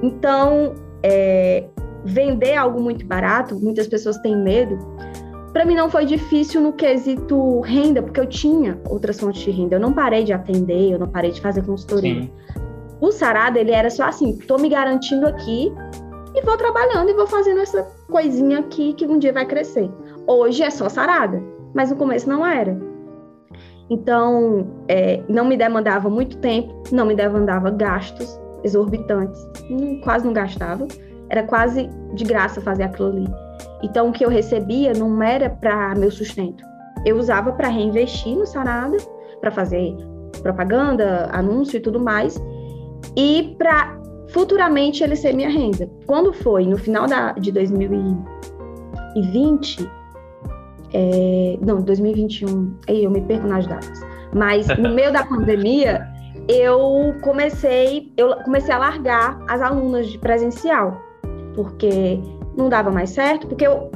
Então, 0.02 0.74
é, 1.02 1.64
vender 2.04 2.54
algo 2.54 2.80
muito 2.80 3.06
barato, 3.06 3.58
muitas 3.58 3.86
pessoas 3.86 4.18
têm 4.18 4.36
medo. 4.36 4.78
Para 5.52 5.64
mim 5.64 5.74
não 5.74 5.88
foi 5.88 6.04
difícil 6.04 6.60
no 6.60 6.72
quesito 6.72 7.60
renda, 7.60 8.02
porque 8.02 8.20
eu 8.20 8.26
tinha 8.26 8.78
outras 8.88 9.18
fontes 9.18 9.42
de 9.42 9.50
renda. 9.50 9.76
Eu 9.76 9.80
não 9.80 9.92
parei 9.92 10.22
de 10.22 10.32
atender, 10.32 10.92
eu 10.92 10.98
não 10.98 11.08
parei 11.08 11.30
de 11.30 11.40
fazer 11.40 11.64
consultoria. 11.64 12.22
Sim. 12.22 12.30
O 13.00 13.10
Sarada, 13.10 13.58
ele 13.58 13.72
era 13.72 13.90
só 13.90 14.04
assim, 14.04 14.36
tô 14.36 14.56
me 14.58 14.68
garantindo 14.68 15.26
aqui 15.26 15.72
e 16.36 16.42
vou 16.42 16.56
trabalhando 16.56 17.10
e 17.10 17.14
vou 17.14 17.26
fazendo 17.26 17.60
essa 17.60 17.82
coisinha 18.10 18.58
aqui 18.58 18.92
que 18.92 19.06
um 19.06 19.18
dia 19.18 19.32
vai 19.32 19.46
crescer. 19.46 19.90
Hoje 20.26 20.62
é 20.62 20.68
só 20.70 20.88
Sarada, 20.88 21.42
mas 21.74 21.90
no 21.90 21.96
começo 21.96 22.28
não 22.28 22.46
era. 22.46 22.78
Então, 23.88 24.66
é, 24.86 25.22
não 25.28 25.46
me 25.46 25.56
demandava 25.56 26.10
muito 26.10 26.36
tempo, 26.38 26.82
não 26.92 27.06
me 27.06 27.14
demandava 27.14 27.70
gastos 27.70 28.38
exorbitantes, 28.62 29.40
quase 30.02 30.26
não 30.26 30.32
gastava, 30.32 30.86
era 31.30 31.42
quase 31.44 31.88
de 32.14 32.24
graça 32.24 32.60
fazer 32.60 32.82
aquilo 32.82 33.08
ali. 33.08 33.26
Então, 33.82 34.08
o 34.08 34.12
que 34.12 34.24
eu 34.24 34.28
recebia 34.28 34.92
não 34.92 35.22
era 35.22 35.48
para 35.48 35.94
meu 35.94 36.10
sustento. 36.10 36.62
Eu 37.04 37.16
usava 37.16 37.52
para 37.52 37.68
reinvestir 37.68 38.36
no 38.36 38.46
Sarada, 38.46 38.96
para 39.40 39.50
fazer 39.50 39.96
propaganda, 40.42 41.30
anúncio 41.32 41.76
e 41.76 41.80
tudo 41.80 42.00
mais, 42.00 42.40
e 43.16 43.54
para 43.56 43.96
futuramente 44.28 45.02
ele 45.02 45.16
ser 45.16 45.32
minha 45.32 45.48
renda. 45.48 45.90
Quando 46.06 46.32
foi? 46.32 46.66
No 46.66 46.78
final 46.78 47.06
da, 47.06 47.32
de 47.32 47.50
2020, 47.52 49.90
é, 50.92 51.58
não, 51.60 51.82
2021, 51.82 52.76
aí 52.88 53.04
eu 53.04 53.10
me 53.10 53.20
perco 53.20 53.46
nas 53.46 53.66
datas, 53.66 54.00
mas 54.34 54.66
no 54.78 54.94
meio 54.94 55.12
da 55.12 55.24
pandemia, 55.24 56.06
eu 56.48 57.14
comecei, 57.22 58.12
eu 58.16 58.36
comecei 58.44 58.72
a 58.72 58.78
largar 58.78 59.38
as 59.48 59.60
alunas 59.60 60.08
de 60.08 60.18
presencial, 60.18 61.00
porque 61.54 62.20
não 62.56 62.68
dava 62.68 62.90
mais 62.90 63.10
certo, 63.10 63.46
porque 63.46 63.66
eu, 63.66 63.90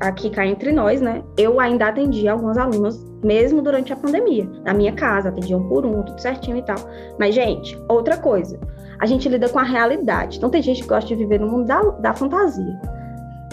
aqui 0.00 0.30
cá 0.30 0.46
entre 0.46 0.72
nós, 0.72 1.00
né, 1.00 1.22
eu 1.36 1.60
ainda 1.60 1.88
atendia 1.88 2.32
algumas 2.32 2.58
alunas, 2.58 3.04
mesmo 3.22 3.62
durante 3.62 3.92
a 3.92 3.96
pandemia, 3.96 4.48
na 4.64 4.72
minha 4.72 4.92
casa, 4.92 5.30
atendiam 5.30 5.66
por 5.68 5.84
um, 5.84 6.02
tudo 6.02 6.20
certinho 6.20 6.58
e 6.58 6.62
tal. 6.62 6.76
Mas, 7.18 7.34
gente, 7.34 7.76
outra 7.88 8.16
coisa, 8.16 8.58
a 9.00 9.06
gente 9.06 9.28
lida 9.28 9.48
com 9.48 9.58
a 9.58 9.64
realidade. 9.64 10.38
Então, 10.38 10.50
tem 10.50 10.62
gente 10.62 10.82
que 10.82 10.88
gosta 10.88 11.08
de 11.08 11.14
viver 11.14 11.40
no 11.40 11.48
mundo 11.48 11.66
da, 11.66 11.80
da 11.82 12.14
fantasia. 12.14 12.80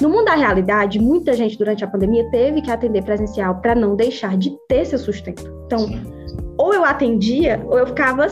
No 0.02 0.10
mundo 0.10 0.26
da 0.26 0.36
realidade, 0.36 1.00
muita 1.00 1.34
gente 1.34 1.58
durante 1.58 1.84
a 1.84 1.88
pandemia 1.88 2.30
teve 2.30 2.62
que 2.62 2.70
atender 2.70 3.04
presencial 3.04 3.56
para 3.56 3.74
não 3.74 3.96
deixar 3.96 4.38
de 4.38 4.52
ter 4.68 4.86
seu 4.86 5.00
sustento. 5.00 5.44
Então, 5.66 5.80
Sim 5.80 6.16
ou 6.58 6.74
eu 6.74 6.84
atendia, 6.86 7.62
ou 7.66 7.78
eu 7.78 7.88
ficava 7.88 8.28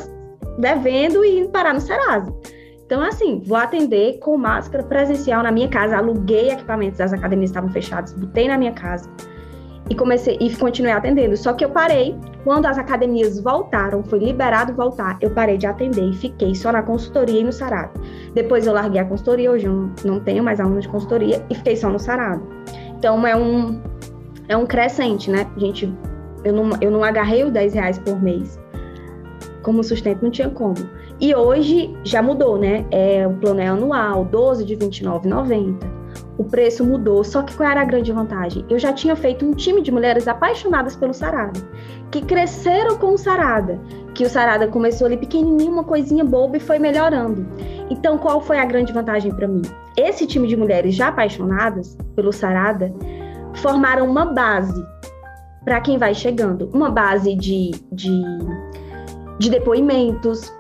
devendo 0.58 1.24
e 1.24 1.40
indo 1.40 1.50
parar 1.50 1.74
no 1.74 1.82
Serasa. 1.82 2.34
Então, 2.86 3.02
assim, 3.02 3.42
vou 3.46 3.58
atender 3.58 4.20
com 4.20 4.38
máscara 4.38 4.84
presencial 4.84 5.42
na 5.42 5.52
minha 5.52 5.68
casa, 5.68 5.98
aluguei 5.98 6.50
equipamentos, 6.52 7.00
as 7.00 7.14
academias 7.14 7.50
estavam 7.50 7.72
fechadas, 7.72 8.14
botei 8.14 8.48
na 8.48 8.58
minha 8.58 8.74
casa 8.74 9.10
e 9.90 9.96
comecei 9.96 10.38
e 10.40 10.56
continuei 10.56 10.94
atendendo. 10.94 11.36
Só 11.36 11.54
que 11.54 11.64
eu 11.64 11.70
parei 11.70 12.16
quando 12.44 12.66
as 12.66 12.78
academias 12.78 13.40
voltaram, 13.40 14.04
foi 14.04 14.20
liberado 14.20 14.74
voltar, 14.74 15.18
eu 15.22 15.30
parei 15.30 15.58
de 15.58 15.66
atender 15.66 16.10
e 16.10 16.14
fiquei 16.14 16.56
só 16.56 16.72
na 16.72 16.82
consultoria 16.82 17.40
e 17.40 17.44
no 17.44 17.52
sarado. 17.52 18.00
Depois 18.34 18.66
eu 18.66 18.74
larguei 18.74 19.02
a 19.02 19.06
consultoria, 19.06 19.52
hoje 19.52 19.66
eu 19.66 19.90
não 20.04 20.20
tenho 20.20 20.44
mais 20.44 20.60
alunos 20.60 20.84
de 20.84 20.90
consultoria 20.90 21.46
e 21.50 21.56
fiquei 21.56 21.76
só 21.76 21.90
no 21.90 22.00
sarado. 22.00 22.46
Então 22.98 23.26
é 23.26 23.36
um 23.36 23.82
é 24.48 24.58
um 24.58 24.66
crescente, 24.66 25.32
né? 25.32 25.48
Gente 25.58 25.92
eu 26.44 26.54
não, 26.54 26.70
eu 26.82 26.92
não 26.92 27.04
agarrei 27.04 27.44
os 27.44 27.52
10 27.52 27.74
reais 27.74 27.98
por 28.00 28.22
mês. 28.22 28.60
Como 29.62 29.84
sustento, 29.84 30.22
não 30.22 30.30
tinha 30.30 30.50
como. 30.50 30.76
E 31.20 31.34
hoje 31.34 31.96
já 32.04 32.22
mudou, 32.22 32.58
né? 32.58 32.86
É, 32.92 33.26
o 33.26 33.34
plano 33.34 33.62
é 33.62 33.68
anual, 33.68 34.26
12 34.26 34.66
de 34.66 34.74
R$ 34.74 34.88
29,90. 34.88 36.03
O 36.38 36.44
preço 36.44 36.84
mudou, 36.84 37.24
só 37.24 37.44
que 37.44 37.56
qual 37.56 37.70
era 37.70 37.82
a 37.82 37.86
grande 37.86 38.12
vantagem? 38.12 38.66
Eu 38.70 38.80
já 38.80 38.92
tinha 38.92 39.16
feito 39.16 39.46
um 39.46 39.52
time 39.52 39.82
de 39.82 39.92
mulheres 39.92 40.28
apaixonadas 40.28 40.96
pelo 40.96 41.14
Sarada, 41.14 41.60
que 42.10 42.22
cresceram 42.22 42.98
com 42.98 43.14
o 43.14 43.18
Sarada, 43.18 43.80
que 44.16 44.24
o 44.24 44.30
Sarada 44.30 44.68
começou 44.68 45.06
ali 45.06 45.18
pequenininho, 45.18 45.72
uma 45.72 45.84
coisinha 45.84 46.24
boba 46.24 46.58
e 46.58 46.60
foi 46.60 46.80
melhorando. 46.80 47.46
Então, 47.90 48.18
qual 48.18 48.42
foi 48.42 48.58
a 48.58 48.66
grande 48.66 48.92
vantagem 48.92 49.34
para 49.34 49.48
mim? 49.48 49.62
Esse 49.96 50.26
time 50.26 50.48
de 50.48 50.58
mulheres 50.58 50.96
já 50.96 51.10
apaixonadas 51.10 51.96
pelo 52.16 52.34
Sarada 52.34 52.92
formaram 53.56 54.10
uma 54.10 54.26
base 54.26 54.84
para 55.64 55.80
quem 55.82 55.98
vai 55.98 56.14
chegando. 56.14 56.70
Uma 56.74 56.90
base 56.90 57.36
de, 57.36 57.72
de, 57.92 58.24
de 59.40 59.50
depoimentos, 59.50 60.52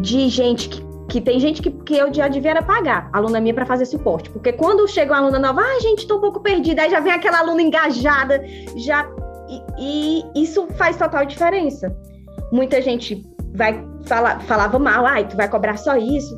de 0.00 0.28
gente 0.28 0.68
que, 0.68 0.82
que 1.14 1.20
tem 1.20 1.38
gente 1.38 1.62
que, 1.62 1.70
que 1.70 1.96
eu 1.96 2.12
já 2.12 2.26
devia 2.26 2.60
pagar, 2.60 3.08
aluna 3.12 3.40
minha, 3.40 3.54
para 3.54 3.64
fazer 3.64 3.86
suporte. 3.86 4.28
Porque 4.30 4.52
quando 4.52 4.88
chega 4.88 5.12
uma 5.12 5.20
aluna 5.20 5.38
nova, 5.38 5.60
ah, 5.60 5.80
gente, 5.80 6.00
estou 6.00 6.18
um 6.18 6.20
pouco 6.20 6.40
perdida, 6.40 6.82
aí 6.82 6.90
já 6.90 6.98
vem 6.98 7.12
aquela 7.12 7.38
aluna 7.38 7.62
engajada, 7.62 8.44
já. 8.74 9.08
E, 9.78 10.24
e 10.34 10.42
isso 10.42 10.66
faz 10.76 10.96
total 10.96 11.24
diferença. 11.24 11.96
Muita 12.50 12.82
gente 12.82 13.24
vai 13.54 13.80
falar, 14.06 14.40
falava 14.40 14.76
mal, 14.76 15.06
ai, 15.06 15.24
tu 15.28 15.36
vai 15.36 15.48
cobrar 15.48 15.76
só 15.76 15.96
isso. 15.96 16.36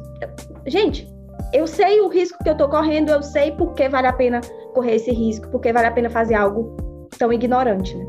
Gente, 0.66 1.08
eu 1.54 1.66
sei 1.66 2.02
o 2.02 2.08
risco 2.08 2.36
que 2.44 2.50
eu 2.50 2.54
tô 2.54 2.68
correndo, 2.68 3.08
eu 3.08 3.22
sei 3.22 3.52
por 3.52 3.72
que 3.72 3.88
vale 3.88 4.08
a 4.08 4.12
pena 4.12 4.42
correr 4.74 4.96
esse 4.96 5.10
risco, 5.10 5.48
porque 5.48 5.72
vale 5.72 5.86
a 5.86 5.92
pena 5.92 6.10
fazer 6.10 6.34
algo 6.34 6.76
tão 7.18 7.32
ignorante, 7.32 7.96
né? 7.96 8.04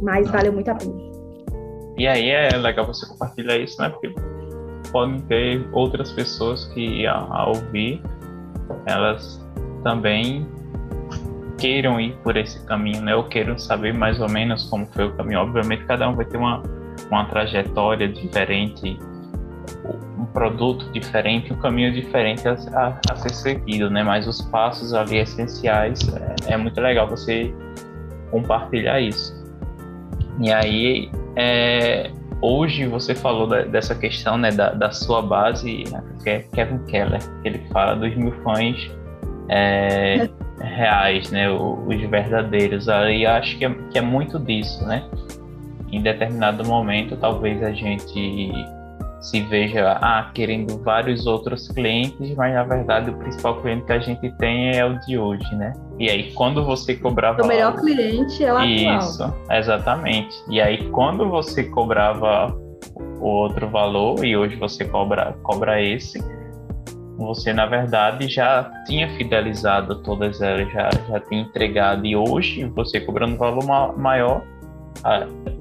Mas 0.00 0.30
valeu 0.30 0.52
muito 0.52 0.70
a 0.70 0.76
pena. 0.76 0.94
E 1.98 2.06
aí 2.06 2.30
é 2.30 2.56
legal 2.56 2.86
você 2.86 3.04
compartilhar 3.08 3.56
isso, 3.56 3.82
né? 3.82 3.88
Porque 3.88 4.14
podem 4.94 5.20
ter 5.22 5.68
outras 5.72 6.12
pessoas 6.12 6.66
que 6.66 7.04
ao 7.04 7.48
ouvir 7.48 8.00
elas 8.86 9.44
também 9.82 10.46
queiram 11.58 12.00
ir 12.00 12.16
por 12.22 12.36
esse 12.36 12.64
caminho, 12.64 13.02
né? 13.02 13.16
Ou 13.16 13.24
queiram 13.24 13.58
saber 13.58 13.92
mais 13.92 14.20
ou 14.20 14.30
menos 14.30 14.70
como 14.70 14.86
foi 14.86 15.06
o 15.06 15.12
caminho. 15.16 15.40
Obviamente 15.40 15.84
cada 15.86 16.08
um 16.08 16.14
vai 16.14 16.24
ter 16.24 16.36
uma, 16.36 16.62
uma 17.10 17.24
trajetória 17.24 18.08
diferente, 18.08 18.96
um 20.16 20.26
produto 20.26 20.88
diferente, 20.92 21.52
um 21.52 21.56
caminho 21.56 21.92
diferente 21.92 22.46
a, 22.46 22.52
a, 22.52 23.00
a 23.10 23.16
ser 23.16 23.34
seguido, 23.34 23.90
né? 23.90 24.04
Mas 24.04 24.28
os 24.28 24.42
passos 24.42 24.94
ali 24.94 25.18
essenciais 25.18 25.98
é, 26.48 26.52
é 26.52 26.56
muito 26.56 26.80
legal 26.80 27.08
você 27.08 27.52
compartilhar 28.30 29.00
isso. 29.00 29.34
E 30.40 30.52
aí, 30.52 31.10
é, 31.34 32.12
hoje 32.44 32.86
você 32.86 33.14
falou 33.14 33.46
da, 33.46 33.62
dessa 33.62 33.94
questão 33.94 34.36
né, 34.36 34.50
da, 34.50 34.70
da 34.70 34.90
sua 34.90 35.22
base, 35.22 35.84
né, 35.90 36.02
que 36.22 36.30
é 36.30 36.38
Kevin 36.40 36.84
Keller, 36.86 37.20
que 37.42 37.48
ele 37.48 37.58
fala 37.72 37.94
dos 37.96 38.14
mil 38.16 38.32
fãs 38.42 38.90
é, 39.48 40.28
reais, 40.60 41.30
né, 41.30 41.50
os 41.50 42.00
verdadeiros. 42.10 42.88
Aí 42.88 43.24
acho 43.26 43.56
que 43.58 43.64
é, 43.64 43.74
que 43.90 43.98
é 43.98 44.02
muito 44.02 44.38
disso, 44.38 44.84
né? 44.86 45.08
Em 45.90 46.02
determinado 46.02 46.64
momento, 46.66 47.16
talvez 47.16 47.62
a 47.62 47.70
gente 47.70 48.52
se 49.24 49.40
veja 49.40 49.98
ah, 50.02 50.30
querendo 50.34 50.78
vários 50.82 51.26
outros 51.26 51.66
clientes, 51.68 52.34
mas 52.36 52.52
na 52.52 52.62
verdade 52.62 53.08
o 53.08 53.14
principal 53.16 53.58
cliente 53.62 53.86
que 53.86 53.92
a 53.92 53.98
gente 53.98 54.30
tem 54.36 54.76
é 54.76 54.84
o 54.84 54.98
de 55.00 55.16
hoje, 55.16 55.54
né? 55.54 55.72
E 55.98 56.10
aí 56.10 56.30
quando 56.34 56.62
você 56.62 56.94
cobrava 56.94 57.42
o 57.42 57.46
melhor 57.46 57.72
algo, 57.72 57.80
cliente 57.80 58.44
é 58.44 58.52
o 58.52 58.60
isso, 58.60 59.24
atual. 59.24 59.56
exatamente. 59.56 60.36
E 60.50 60.60
aí 60.60 60.90
quando 60.90 61.26
você 61.30 61.64
cobrava 61.64 62.54
o 63.18 63.26
outro 63.26 63.66
valor 63.70 64.22
e 64.22 64.36
hoje 64.36 64.56
você 64.56 64.84
cobra 64.84 65.34
cobra 65.42 65.80
esse, 65.80 66.22
você 67.16 67.50
na 67.54 67.64
verdade 67.64 68.28
já 68.28 68.70
tinha 68.86 69.08
fidelizado 69.16 70.02
todas 70.02 70.42
elas, 70.42 70.70
já 70.70 70.90
já 71.08 71.20
tinha 71.20 71.40
entregado 71.40 72.04
e 72.04 72.14
hoje 72.14 72.66
você 72.66 73.00
cobrando 73.00 73.38
valor 73.38 73.64
ma 73.64 73.90
maior, 73.94 74.42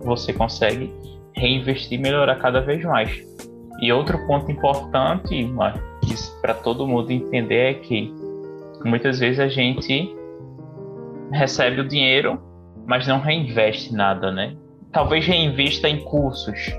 você 0.03 0.33
consegue 0.33 0.93
reinvestir 1.33 1.97
e 1.97 2.01
melhorar 2.01 2.35
cada 2.35 2.59
vez 2.59 2.83
mais. 2.83 3.25
E 3.79 3.91
outro 3.91 4.25
ponto 4.27 4.51
importante, 4.51 5.51
para 6.41 6.53
todo 6.53 6.87
mundo 6.87 7.11
entender, 7.11 7.71
é 7.71 7.73
que 7.73 8.13
muitas 8.85 9.19
vezes 9.19 9.39
a 9.39 9.47
gente 9.47 10.13
recebe 11.31 11.81
o 11.81 11.87
dinheiro, 11.87 12.41
mas 12.85 13.07
não 13.07 13.19
reinveste 13.19 13.93
nada, 13.93 14.31
né? 14.31 14.55
Talvez 14.91 15.25
reinvesta 15.25 15.89
em 15.89 16.03
cursos. 16.03 16.71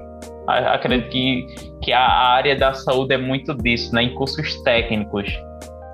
Acredito 0.47 1.09
que, 1.09 1.47
que 1.83 1.93
a 1.93 2.07
área 2.07 2.55
da 2.55 2.75
saúde 2.75 3.15
é 3.15 3.19
muito 3.19 3.55
disso, 3.55 3.95
né? 3.95 4.05
Em 4.05 4.15
cursos 4.15 4.63
técnicos. 4.63 5.29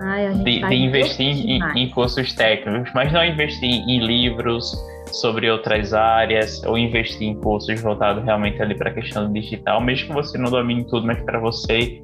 Ai, 0.01 0.33
de, 0.33 0.61
de, 0.61 0.75
investir 0.75 1.27
em, 1.27 1.61
em, 1.77 1.91
cursos 1.91 2.33
técnicos, 2.33 2.91
mas 2.95 3.13
não 3.13 3.23
investir 3.23 3.69
em 3.69 3.99
livros 3.99 4.73
sobre 5.13 5.51
outras 5.51 5.93
áreas 5.93 6.63
ou 6.65 6.79
investir 6.79 7.29
em 7.29 7.35
cursos 7.35 7.81
voltados 7.81 8.25
realmente 8.25 8.63
ali 8.63 8.75
para 8.75 8.91
a 8.91 8.95
questão 8.95 9.27
do 9.27 9.33
digital, 9.33 9.81
mesmo 9.81 10.09
que 10.09 10.15
você 10.15 10.39
não 10.39 10.51
domine 10.51 10.85
tudo, 10.85 11.07
mas 11.07 11.21
para 11.23 11.39
você 11.39 12.01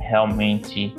realmente 0.00 0.94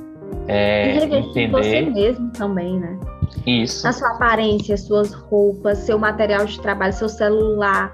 é, 0.47 0.95
e 0.95 1.03
entender. 1.03 1.51
você 1.51 1.81
mesmo 1.81 2.31
também, 2.31 2.79
né? 2.79 2.97
Isso. 3.45 3.87
A 3.87 3.91
sua 3.91 4.09
aparência, 4.09 4.75
suas 4.77 5.13
roupas, 5.13 5.79
seu 5.79 5.99
material 5.99 6.45
de 6.45 6.59
trabalho, 6.59 6.93
seu 6.93 7.09
celular. 7.09 7.93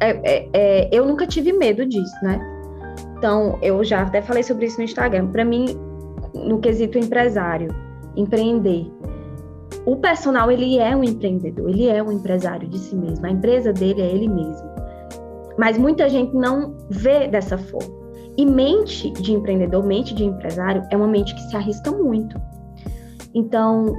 É, 0.00 0.10
é, 0.10 0.48
é, 0.52 0.88
eu 0.92 1.04
nunca 1.04 1.26
tive 1.26 1.52
medo 1.52 1.84
disso, 1.84 2.14
né? 2.22 2.40
Então, 3.16 3.58
eu 3.60 3.82
já 3.84 4.02
até 4.02 4.22
falei 4.22 4.42
sobre 4.42 4.66
isso 4.66 4.78
no 4.78 4.84
Instagram. 4.84 5.26
Para 5.26 5.44
mim, 5.44 5.78
no 6.44 6.58
quesito 6.60 6.98
empresário, 6.98 7.68
empreender, 8.16 8.90
o 9.84 9.96
personal 9.96 10.50
ele 10.50 10.78
é 10.78 10.94
um 10.94 11.02
empreendedor, 11.02 11.68
ele 11.70 11.88
é 11.88 12.02
um 12.02 12.12
empresário 12.12 12.68
de 12.68 12.78
si 12.78 12.94
mesmo. 12.94 13.24
A 13.24 13.30
empresa 13.30 13.72
dele 13.72 14.02
é 14.02 14.06
ele 14.06 14.28
mesmo. 14.28 14.68
Mas 15.58 15.78
muita 15.78 16.08
gente 16.08 16.34
não 16.34 16.76
vê 16.90 17.26
dessa 17.26 17.56
forma. 17.56 17.96
E 18.36 18.46
mente 18.46 19.10
de 19.10 19.32
empreendedor, 19.32 19.84
mente 19.84 20.14
de 20.14 20.24
empresário 20.24 20.82
é 20.90 20.96
uma 20.96 21.08
mente 21.08 21.34
que 21.34 21.40
se 21.42 21.56
arrisca 21.56 21.90
muito. 21.90 22.40
Então, 23.34 23.92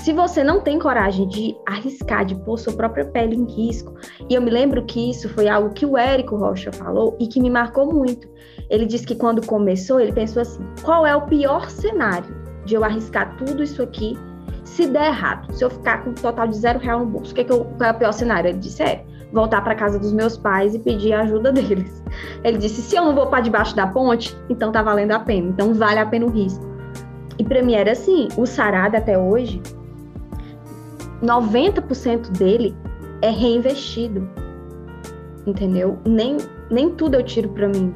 se 0.00 0.12
você 0.12 0.44
não 0.44 0.60
tem 0.60 0.78
coragem 0.78 1.26
de 1.28 1.56
arriscar, 1.66 2.24
de 2.24 2.34
pôr 2.34 2.58
sua 2.58 2.72
própria 2.72 3.04
pele 3.04 3.36
em 3.36 3.44
risco, 3.44 3.92
e 4.28 4.34
eu 4.34 4.42
me 4.42 4.50
lembro 4.50 4.84
que 4.84 5.10
isso 5.10 5.28
foi 5.28 5.48
algo 5.48 5.74
que 5.74 5.84
o 5.84 5.96
Érico 5.96 6.36
Rocha 6.36 6.72
falou 6.72 7.16
e 7.18 7.26
que 7.26 7.40
me 7.40 7.50
marcou 7.50 7.92
muito. 7.92 8.28
Ele 8.72 8.86
disse 8.86 9.06
que 9.06 9.14
quando 9.14 9.46
começou, 9.46 10.00
ele 10.00 10.12
pensou 10.12 10.40
assim: 10.40 10.64
qual 10.82 11.06
é 11.06 11.14
o 11.14 11.20
pior 11.20 11.68
cenário 11.68 12.34
de 12.64 12.74
eu 12.74 12.82
arriscar 12.82 13.36
tudo 13.36 13.62
isso 13.62 13.82
aqui 13.82 14.18
se 14.64 14.86
der 14.86 15.08
errado? 15.08 15.52
Se 15.52 15.62
eu 15.62 15.68
ficar 15.68 16.02
com 16.02 16.10
um 16.10 16.14
total 16.14 16.48
de 16.48 16.56
zero 16.56 16.78
real 16.78 17.00
no 17.00 17.06
bolso, 17.06 17.32
o 17.32 17.34
que, 17.34 17.42
é 17.42 17.44
que 17.44 17.52
eu, 17.52 17.66
qual 17.76 17.90
é 17.90 17.92
o 17.92 17.98
pior 17.98 18.12
cenário? 18.12 18.48
Ele 18.48 18.58
disse: 18.58 18.82
é 18.82 19.04
voltar 19.30 19.60
para 19.62 19.74
casa 19.74 19.98
dos 19.98 20.10
meus 20.10 20.38
pais 20.38 20.74
e 20.74 20.78
pedir 20.78 21.12
a 21.12 21.20
ajuda 21.20 21.52
deles. 21.52 22.02
Ele 22.42 22.56
disse: 22.56 22.80
se 22.80 22.96
eu 22.96 23.04
não 23.04 23.14
vou 23.14 23.26
para 23.26 23.42
debaixo 23.42 23.76
da 23.76 23.86
ponte, 23.86 24.34
então 24.48 24.72
tá 24.72 24.82
valendo 24.82 25.12
a 25.12 25.20
pena, 25.20 25.50
então 25.50 25.74
vale 25.74 26.00
a 26.00 26.06
pena 26.06 26.24
o 26.24 26.30
risco. 26.30 26.64
E 27.38 27.44
para 27.44 27.62
mim 27.62 27.74
era 27.74 27.92
assim: 27.92 28.28
o 28.38 28.46
Sarada 28.46 28.96
até 28.96 29.18
hoje 29.18 29.60
90% 31.22 32.30
dele 32.38 32.74
é 33.20 33.28
reinvestido. 33.28 34.26
Entendeu? 35.46 35.98
Nem, 36.06 36.38
nem 36.70 36.90
tudo 36.90 37.16
eu 37.16 37.22
tiro 37.22 37.50
para 37.50 37.68
mim. 37.68 37.94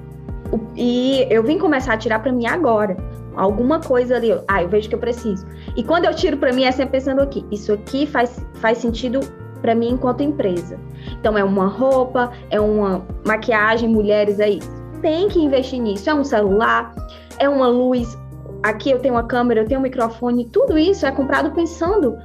E 0.76 1.26
eu 1.30 1.42
vim 1.42 1.58
começar 1.58 1.94
a 1.94 1.96
tirar 1.96 2.20
para 2.20 2.32
mim 2.32 2.46
agora. 2.46 2.96
Alguma 3.36 3.80
coisa 3.80 4.16
ali, 4.16 4.32
ah, 4.48 4.62
eu 4.62 4.68
vejo 4.68 4.88
que 4.88 4.94
eu 4.94 4.98
preciso. 4.98 5.46
E 5.76 5.82
quando 5.82 6.06
eu 6.06 6.14
tiro 6.14 6.38
para 6.38 6.52
mim 6.52 6.64
é 6.64 6.72
sempre 6.72 6.92
pensando 6.92 7.20
aqui, 7.20 7.44
isso 7.50 7.72
aqui 7.72 8.06
faz, 8.06 8.44
faz 8.54 8.78
sentido 8.78 9.20
para 9.60 9.74
mim 9.74 9.90
enquanto 9.90 10.22
empresa. 10.22 10.78
Então 11.20 11.36
é 11.36 11.44
uma 11.44 11.66
roupa, 11.66 12.32
é 12.50 12.58
uma 12.58 13.06
maquiagem, 13.26 13.88
mulheres 13.88 14.40
aí 14.40 14.60
tem 15.02 15.28
que 15.28 15.38
investir 15.38 15.80
nisso. 15.80 16.08
É 16.08 16.14
um 16.14 16.24
celular, 16.24 16.94
é 17.38 17.48
uma 17.48 17.68
luz. 17.68 18.18
Aqui 18.62 18.90
eu 18.90 18.98
tenho 18.98 19.14
uma 19.14 19.24
câmera, 19.24 19.60
eu 19.60 19.66
tenho 19.66 19.80
um 19.80 19.82
microfone, 19.82 20.46
tudo 20.46 20.78
isso 20.78 21.04
é 21.06 21.12
comprado 21.12 21.50
pensando 21.52 22.16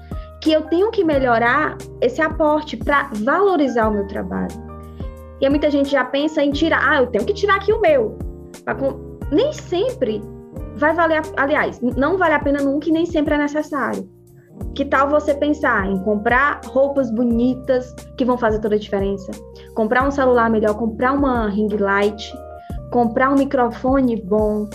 que 0.41 0.51
eu 0.51 0.63
tenho 0.63 0.89
que 0.89 1.03
melhorar 1.03 1.77
esse 2.01 2.21
aporte 2.21 2.75
para 2.75 3.09
valorizar 3.13 3.89
o 3.89 3.93
meu 3.93 4.07
trabalho. 4.07 4.70
E 5.41 5.49
muita 5.49 5.71
gente 5.71 5.89
já 5.89 6.05
pensa 6.05 6.43
em 6.43 6.51
tirar, 6.51 6.87
ah, 6.87 7.01
eu 7.01 7.07
tenho 7.07 7.25
que 7.25 7.33
tirar 7.33 7.55
aqui 7.55 7.73
o 7.73 7.81
meu. 7.81 8.17
Nem 9.31 9.51
sempre 9.51 10.21
vai 10.75 10.93
valer, 10.93 11.21
aliás, 11.35 11.81
não 11.81 12.17
vale 12.17 12.35
a 12.35 12.39
pena 12.39 12.61
nunca 12.61 12.89
e 12.89 12.91
nem 12.91 13.05
sempre 13.05 13.33
é 13.33 13.37
necessário. 13.37 14.07
Que 14.75 14.85
tal 14.85 15.09
você 15.09 15.33
pensar 15.33 15.87
em 15.87 15.97
comprar 16.03 16.61
roupas 16.65 17.09
bonitas 17.11 17.93
que 18.17 18.23
vão 18.23 18.37
fazer 18.37 18.59
toda 18.59 18.75
a 18.75 18.79
diferença? 18.79 19.31
Comprar 19.73 20.07
um 20.07 20.11
celular 20.11 20.49
melhor, 20.49 20.75
comprar 20.75 21.13
uma 21.13 21.47
ring 21.49 21.69
light, 21.75 22.31
comprar 22.91 23.31
um 23.31 23.35
microfone 23.35 24.21
bom, 24.21 24.69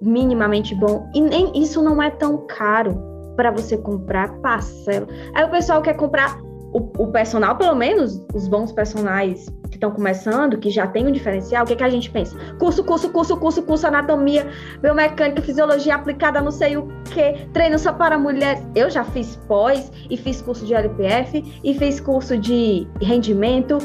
minimamente 0.00 0.74
bom. 0.74 1.08
E 1.14 1.20
nem 1.20 1.50
isso 1.54 1.82
não 1.82 2.00
é 2.02 2.10
tão 2.10 2.46
caro 2.46 2.94
para 3.36 3.50
você 3.50 3.76
comprar 3.76 4.32
parcela. 4.40 5.06
Aí 5.34 5.44
o 5.44 5.50
pessoal 5.50 5.82
quer 5.82 5.94
comprar 5.94 6.38
o, 6.72 7.04
o 7.04 7.06
personal, 7.08 7.56
pelo 7.56 7.74
menos 7.74 8.24
os 8.34 8.48
bons 8.48 8.72
personagens 8.72 9.46
que 9.70 9.76
estão 9.76 9.90
começando, 9.90 10.58
que 10.58 10.70
já 10.70 10.86
tem 10.86 11.06
um 11.06 11.12
diferencial, 11.12 11.64
o 11.64 11.66
que, 11.66 11.76
que 11.76 11.84
a 11.84 11.88
gente 11.88 12.10
pensa? 12.10 12.36
Curso, 12.58 12.82
curso, 12.84 13.10
curso, 13.10 13.36
curso, 13.36 13.62
curso, 13.62 13.86
anatomia, 13.86 14.46
biomecânica, 14.80 15.42
fisiologia 15.42 15.94
aplicada, 15.94 16.40
não 16.40 16.50
sei 16.50 16.76
o 16.76 16.88
que, 17.04 17.46
treino 17.52 17.78
só 17.78 17.92
para 17.92 18.18
mulheres. 18.18 18.66
Eu 18.74 18.90
já 18.90 19.04
fiz 19.04 19.36
pós 19.48 19.90
e 20.10 20.16
fiz 20.16 20.40
curso 20.40 20.64
de 20.64 20.74
LPF 20.74 21.60
e 21.62 21.74
fiz 21.74 22.00
curso 22.00 22.36
de 22.36 22.86
rendimento. 23.00 23.78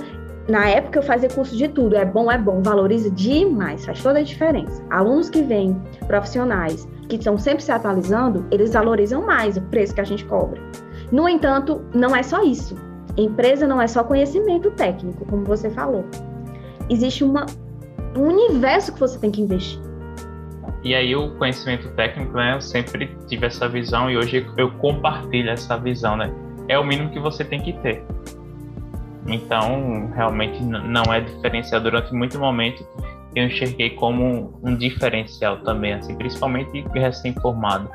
Na 0.48 0.70
época 0.70 1.00
eu 1.00 1.04
fazia 1.04 1.30
curso 1.30 1.58
de 1.58 1.68
tudo, 1.68 1.98
é 1.98 2.06
bom, 2.06 2.32
é 2.32 2.38
bom, 2.38 2.62
valoriza 2.64 3.12
demais, 3.12 3.86
faz 3.86 4.02
toda 4.02 4.20
a 4.20 4.24
diferença. 4.24 4.82
Alunos 4.90 5.30
que 5.30 5.42
vêm, 5.42 5.76
profissionais, 6.08 6.88
que 7.10 7.18
estão 7.18 7.38
sempre 7.38 7.62
se 7.62 7.72
atualizando, 7.72 8.46
eles 8.50 8.72
valorizam 8.72 9.26
mais 9.26 9.58
o 9.58 9.62
preço 9.64 9.94
que 9.94 10.00
a 10.00 10.06
gente 10.06 10.24
cobra. 10.24 10.62
No 11.12 11.28
entanto, 11.28 11.82
não 11.94 12.16
é 12.16 12.24
só 12.24 12.44
isso. 12.44 12.76
Empresa 13.18 13.66
não 13.66 13.82
é 13.82 13.88
só 13.88 14.04
conhecimento 14.04 14.72
técnico, 14.72 15.26
como 15.26 15.44
você 15.44 15.70
falou. 15.70 16.06
Existe 16.90 17.24
uma, 17.24 17.46
um 18.16 18.24
universo 18.24 18.94
que 18.94 19.00
você 19.00 19.18
tem 19.18 19.32
que 19.32 19.42
investir. 19.42 19.80
E 20.84 20.94
aí 20.94 21.16
o 21.16 21.32
conhecimento 21.38 21.90
técnico, 21.96 22.34
né? 22.34 22.56
Eu 22.56 22.62
sempre 22.62 23.18
tive 23.28 23.48
essa 23.48 23.68
visão 23.68 24.10
e 24.10 24.18
hoje 24.18 24.46
eu 24.58 24.72
compartilho 24.74 25.50
essa 25.50 25.78
visão, 25.78 26.16
né? 26.16 26.32
É 26.68 26.78
o 26.78 26.84
mínimo 26.84 27.10
que 27.10 27.20
você 27.20 27.44
tem 27.44 27.60
que 27.62 27.74
ter. 27.74 28.04
Então, 29.26 30.10
realmente 30.16 30.64
não 30.64 31.04
é 31.14 31.20
diferencial 31.20 31.82
durante 31.82 32.14
muito 32.14 32.40
momento 32.40 32.86
eu 33.40 33.46
enxerguei 33.46 33.92
como 33.92 34.60
um 34.64 34.76
diferencial 34.76 35.58
também, 35.58 35.94
assim, 35.94 36.16
principalmente 36.16 36.84
recém-formado. 36.94 37.88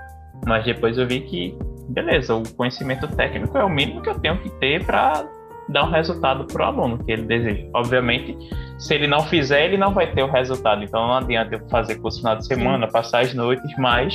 Mas 0.46 0.64
depois 0.64 0.96
eu 0.98 1.06
vi 1.06 1.20
que, 1.20 1.58
beleza, 1.92 2.34
o 2.34 2.42
conhecimento 2.54 3.06
técnico 3.08 3.56
é 3.56 3.64
o 3.64 3.68
mínimo 3.68 4.02
que 4.02 4.08
eu 4.08 4.18
tenho 4.18 4.38
que 4.38 4.50
ter 4.58 4.84
para 4.84 5.24
dar 5.68 5.84
um 5.84 5.90
resultado 5.90 6.44
para 6.44 6.62
o 6.62 6.66
aluno 6.66 6.98
que 7.04 7.12
ele 7.12 7.22
deseja. 7.22 7.66
Obviamente, 7.74 8.36
se 8.78 8.94
ele 8.94 9.06
não 9.06 9.20
fizer, 9.20 9.64
ele 9.66 9.76
não 9.76 9.92
vai 9.92 10.12
ter 10.12 10.22
o 10.22 10.30
resultado. 10.30 10.82
Então 10.82 11.06
não 11.06 11.14
adianta 11.14 11.54
eu 11.54 11.68
fazer 11.68 11.96
curso 11.96 12.18
final 12.18 12.36
de 12.36 12.46
semana, 12.46 12.86
Sim. 12.86 12.92
passar 12.92 13.20
as 13.20 13.34
noites, 13.34 13.70
mas 13.78 14.14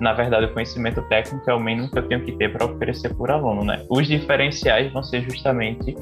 na 0.00 0.12
verdade 0.12 0.46
o 0.46 0.52
conhecimento 0.52 1.02
técnico 1.02 1.48
é 1.48 1.54
o 1.54 1.60
mínimo 1.60 1.90
que 1.90 1.98
eu 1.98 2.08
tenho 2.08 2.24
que 2.24 2.32
ter 2.32 2.52
para 2.52 2.66
oferecer 2.66 3.14
por 3.14 3.30
aluno, 3.30 3.64
né? 3.64 3.84
Os 3.88 4.06
diferenciais 4.06 4.92
vão 4.92 5.02
ser 5.02 5.22
justamente 5.22 5.96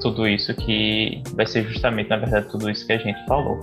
tudo 0.00 0.26
isso 0.26 0.54
que 0.54 1.22
vai 1.34 1.46
ser 1.46 1.64
justamente, 1.64 2.08
na 2.08 2.16
verdade, 2.16 2.48
tudo 2.48 2.70
isso 2.70 2.86
que 2.86 2.92
a 2.92 2.98
gente 2.98 3.18
falou. 3.26 3.58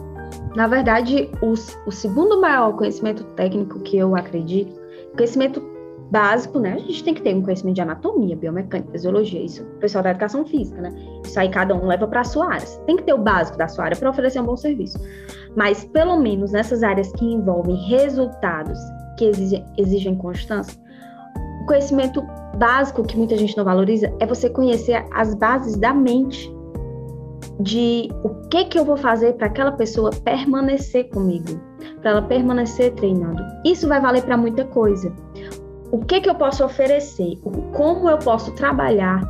Na 0.56 0.68
verdade, 0.68 1.30
o, 1.42 1.54
o 1.54 1.92
segundo 1.92 2.40
maior 2.40 2.74
conhecimento 2.74 3.24
técnico 3.36 3.80
que 3.80 3.98
eu 3.98 4.16
acredito, 4.16 4.72
conhecimento 5.16 5.62
básico, 6.12 6.60
né? 6.60 6.74
A 6.74 6.80
gente 6.80 7.04
tem 7.04 7.14
que 7.14 7.22
ter 7.22 7.36
um 7.36 7.42
conhecimento 7.42 7.76
de 7.76 7.82
anatomia, 7.82 8.36
biomecânica, 8.36 8.92
fisiologia, 8.92 9.44
isso 9.44 9.64
o 9.64 9.80
pessoal 9.80 10.04
da 10.04 10.12
educação 10.12 10.46
física, 10.46 10.82
né? 10.82 10.90
Isso 11.24 11.40
aí 11.40 11.50
cada 11.50 11.76
um 11.76 11.86
leva 11.86 12.08
para 12.08 12.22
a 12.22 12.24
sua 12.24 12.54
área. 12.54 12.66
Você 12.66 12.80
tem 12.82 12.96
que 12.96 13.04
ter 13.04 13.14
o 13.14 13.18
básico 13.18 13.58
da 13.58 13.68
sua 13.68 13.86
área 13.86 13.98
para 13.98 14.10
oferecer 14.10 14.40
um 14.40 14.46
bom 14.46 14.56
serviço. 14.56 14.98
Mas, 15.56 15.84
pelo 15.86 16.18
menos 16.18 16.52
nessas 16.52 16.84
áreas 16.84 17.12
que 17.14 17.26
envolvem 17.26 17.76
resultados 17.90 18.78
que 19.18 19.26
exigem, 19.26 19.66
exigem 19.78 20.16
constância, 20.16 20.80
o 21.64 21.66
conhecimento 21.66 22.22
básico 22.58 23.04
que 23.04 23.18
muita 23.18 23.36
gente 23.36 23.58
não 23.58 23.66
valoriza 23.66 24.14
é 24.20 24.26
você 24.26 24.50
conhecer 24.50 25.04
as 25.14 25.34
bases 25.36 25.76
da 25.76 25.94
mente 25.94 26.56
de 27.60 28.10
o 28.24 28.30
que 28.50 28.66
que 28.66 28.78
eu 28.78 28.86
vou 28.86 28.98
fazer 28.98 29.34
para 29.34 29.48
aquela 29.48 29.72
pessoa 29.72 30.12
permanecer 30.24 31.10
comigo, 31.10 31.60
para 32.02 32.12
ela 32.12 32.22
permanecer 32.22 32.94
treinando. 32.94 33.42
Isso 33.66 33.88
vai 33.88 34.00
valer 34.00 34.24
para 34.24 34.38
muita 34.38 34.64
coisa. 34.66 35.12
O 35.92 36.00
que 36.00 36.22
que 36.22 36.30
eu 36.30 36.36
posso 36.36 36.66
oferecer? 36.66 37.38
Como 37.74 38.10
eu 38.10 38.18
posso 38.18 38.52
trabalhar 38.56 39.22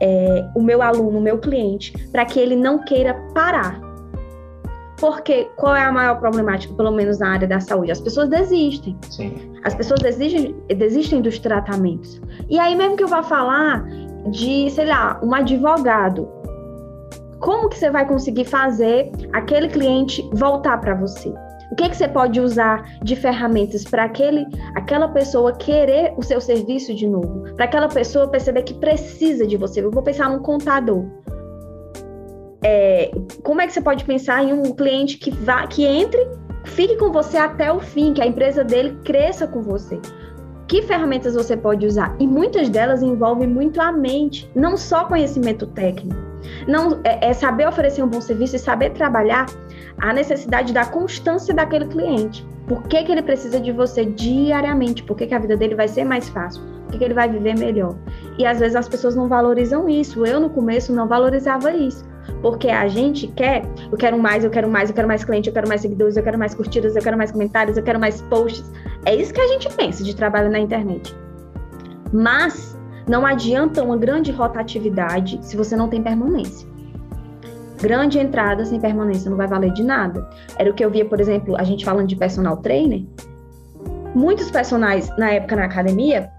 é, 0.00 0.48
o 0.54 0.62
meu 0.62 0.82
aluno, 0.82 1.18
o 1.18 1.20
meu 1.20 1.38
cliente, 1.38 1.92
para 2.10 2.24
que 2.24 2.38
ele 2.38 2.56
não 2.56 2.78
queira 2.78 3.14
parar? 3.34 3.80
Porque 4.98 5.48
qual 5.56 5.74
é 5.74 5.82
a 5.82 5.90
maior 5.90 6.20
problemática, 6.20 6.74
pelo 6.74 6.90
menos 6.90 7.18
na 7.18 7.32
área 7.32 7.48
da 7.48 7.58
saúde? 7.58 7.90
As 7.90 8.00
pessoas 8.00 8.28
desistem. 8.28 8.96
Sim. 9.10 9.52
As 9.64 9.74
pessoas 9.74 10.00
desistem, 10.00 10.54
desistem 10.68 11.22
dos 11.22 11.38
tratamentos. 11.38 12.20
E 12.48 12.58
aí, 12.58 12.76
mesmo 12.76 12.96
que 12.96 13.02
eu 13.02 13.08
vá 13.08 13.22
falar 13.22 13.82
de, 14.30 14.70
sei 14.70 14.86
lá, 14.86 15.18
um 15.22 15.34
advogado, 15.34 16.28
como 17.40 17.70
que 17.70 17.78
você 17.78 17.90
vai 17.90 18.06
conseguir 18.06 18.44
fazer 18.44 19.10
aquele 19.32 19.68
cliente 19.68 20.22
voltar 20.34 20.78
para 20.78 20.94
você? 20.94 21.32
O 21.70 21.76
que, 21.76 21.88
que 21.88 21.96
você 21.96 22.08
pode 22.08 22.40
usar 22.40 22.98
de 23.02 23.14
ferramentas 23.14 23.84
para 23.84 24.04
aquele, 24.04 24.46
aquela 24.74 25.08
pessoa 25.08 25.52
querer 25.52 26.12
o 26.16 26.22
seu 26.22 26.40
serviço 26.40 26.92
de 26.94 27.06
novo? 27.06 27.44
Para 27.54 27.64
aquela 27.64 27.88
pessoa 27.88 28.28
perceber 28.28 28.62
que 28.62 28.74
precisa 28.74 29.46
de 29.46 29.56
você. 29.56 29.82
Eu 29.82 29.90
vou 29.90 30.02
pensar 30.02 30.28
num 30.28 30.40
contador. 30.40 31.04
É, 32.62 33.10
como 33.42 33.60
é 33.62 33.66
que 33.66 33.72
você 33.72 33.80
pode 33.80 34.04
pensar 34.04 34.42
em 34.42 34.52
um 34.52 34.74
cliente 34.74 35.16
que 35.16 35.30
vá, 35.30 35.66
que 35.66 35.84
entre, 35.84 36.28
fique 36.64 36.96
com 36.96 37.12
você 37.12 37.38
até 37.38 37.72
o 37.72 37.80
fim, 37.80 38.12
que 38.12 38.20
a 38.20 38.26
empresa 38.26 38.64
dele 38.64 38.98
cresça 39.04 39.46
com 39.46 39.62
você? 39.62 39.98
que 40.70 40.82
ferramentas 40.82 41.34
você 41.34 41.56
pode 41.56 41.84
usar. 41.84 42.14
E 42.20 42.28
muitas 42.28 42.68
delas 42.68 43.02
envolvem 43.02 43.48
muito 43.48 43.82
a 43.82 43.90
mente, 43.90 44.48
não 44.54 44.76
só 44.76 45.04
conhecimento 45.04 45.66
técnico. 45.66 46.14
Não 46.68 47.00
é, 47.02 47.30
é 47.30 47.32
saber 47.32 47.66
oferecer 47.66 48.04
um 48.04 48.06
bom 48.06 48.20
serviço 48.20 48.54
e 48.54 48.58
saber 48.60 48.90
trabalhar 48.90 49.46
a 49.98 50.12
necessidade 50.12 50.72
da 50.72 50.84
constância 50.84 51.54
daquele 51.54 51.86
cliente. 51.86 52.46
Por 52.66 52.82
que, 52.84 53.02
que 53.02 53.10
ele 53.10 53.22
precisa 53.22 53.58
de 53.58 53.72
você 53.72 54.04
diariamente? 54.04 55.02
Por 55.02 55.16
que, 55.16 55.26
que 55.26 55.34
a 55.34 55.38
vida 55.38 55.56
dele 55.56 55.74
vai 55.74 55.88
ser 55.88 56.04
mais 56.04 56.28
fácil? 56.28 56.62
Por 56.62 56.92
que, 56.92 56.98
que 56.98 57.04
ele 57.04 57.14
vai 57.14 57.28
viver 57.28 57.58
melhor? 57.58 57.96
E 58.38 58.46
às 58.46 58.60
vezes 58.60 58.76
as 58.76 58.88
pessoas 58.88 59.16
não 59.16 59.28
valorizam 59.28 59.88
isso. 59.88 60.24
Eu, 60.24 60.40
no 60.40 60.50
começo, 60.50 60.92
não 60.92 61.08
valorizava 61.08 61.72
isso. 61.72 62.08
Porque 62.42 62.68
a 62.68 62.86
gente 62.88 63.26
quer, 63.26 63.64
eu 63.90 63.98
quero 63.98 64.18
mais, 64.18 64.44
eu 64.44 64.50
quero 64.50 64.68
mais, 64.68 64.88
eu 64.88 64.94
quero 64.94 65.08
mais 65.08 65.24
cliente, 65.24 65.48
eu 65.48 65.52
quero 65.52 65.68
mais 65.68 65.80
seguidores, 65.80 66.16
eu 66.16 66.22
quero 66.22 66.38
mais 66.38 66.54
curtidas, 66.54 66.94
eu 66.94 67.02
quero 67.02 67.16
mais 67.16 67.32
comentários, 67.32 67.76
eu 67.76 67.82
quero 67.82 67.98
mais 67.98 68.22
posts. 68.22 68.70
É 69.04 69.14
isso 69.14 69.34
que 69.34 69.40
a 69.40 69.48
gente 69.48 69.68
pensa 69.74 70.04
de 70.04 70.14
trabalho 70.14 70.50
na 70.50 70.58
internet. 70.58 71.14
Mas 72.12 72.78
não 73.08 73.26
adianta 73.26 73.82
uma 73.82 73.96
grande 73.96 74.30
rotatividade 74.30 75.38
se 75.42 75.56
você 75.56 75.74
não 75.74 75.88
tem 75.88 76.02
permanência. 76.02 76.69
Grande 77.80 78.18
entrada 78.18 78.64
sem 78.64 78.80
permanência 78.80 79.30
não 79.30 79.36
vai 79.36 79.46
valer 79.46 79.72
de 79.72 79.82
nada. 79.82 80.28
Era 80.58 80.70
o 80.70 80.74
que 80.74 80.84
eu 80.84 80.90
via, 80.90 81.04
por 81.04 81.20
exemplo, 81.20 81.56
a 81.56 81.64
gente 81.64 81.84
falando 81.84 82.06
de 82.06 82.16
personal 82.16 82.58
trainer. 82.58 83.02
Muitos 84.14 84.50
personagens 84.50 85.10
na 85.16 85.30
época 85.30 85.56
na 85.56 85.64
academia, 85.64 86.30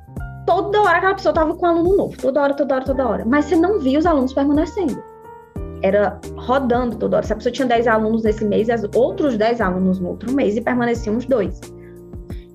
toda 0.46 0.82
hora 0.82 0.98
aquela 0.98 1.16
pessoa 1.16 1.32
estava 1.32 1.56
com 1.56 1.66
um 1.66 1.70
aluno 1.70 1.98
novo, 1.98 2.18
toda 2.18 2.42
hora, 2.42 2.54
toda 2.54 2.76
hora, 2.76 2.86
toda 2.86 3.08
hora. 3.08 3.26
Mas 3.26 3.46
você 3.46 3.56
não 3.56 3.80
via 3.80 3.98
os 3.98 4.06
alunos 4.06 4.34
permanecendo 4.34 5.02
era 5.82 6.20
rodando 6.36 6.96
toda 6.96 7.18
hora. 7.18 7.26
Se 7.26 7.34
a 7.34 7.36
pessoa 7.36 7.52
tinha 7.52 7.68
10 7.68 7.88
alunos 7.88 8.24
nesse 8.24 8.46
mês, 8.46 8.68
outros 8.96 9.38
10 9.38 9.62
alunos 9.62 10.00
no 10.00 10.10
outro 10.10 10.32
mês 10.32 10.56
e 10.56 10.62
permaneciam 10.62 11.18
os 11.18 11.26
dois. 11.26 11.60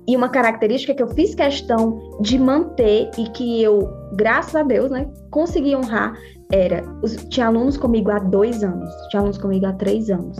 E 0.07 0.15
uma 0.15 0.29
característica 0.29 0.93
que 0.93 1.03
eu 1.03 1.09
fiz 1.09 1.35
questão 1.35 2.17
de 2.21 2.39
manter 2.39 3.11
e 3.17 3.27
que 3.29 3.61
eu, 3.61 3.89
graças 4.13 4.55
a 4.55 4.63
Deus, 4.63 4.89
né, 4.89 5.09
consegui 5.29 5.75
honrar 5.75 6.17
era: 6.51 6.83
os, 7.01 7.15
tinha 7.29 7.47
alunos 7.47 7.77
comigo 7.77 8.11
há 8.11 8.19
dois 8.19 8.63
anos, 8.63 8.89
tinha 9.09 9.19
alunos 9.19 9.37
comigo 9.37 9.65
há 9.65 9.73
três 9.73 10.09
anos. 10.09 10.37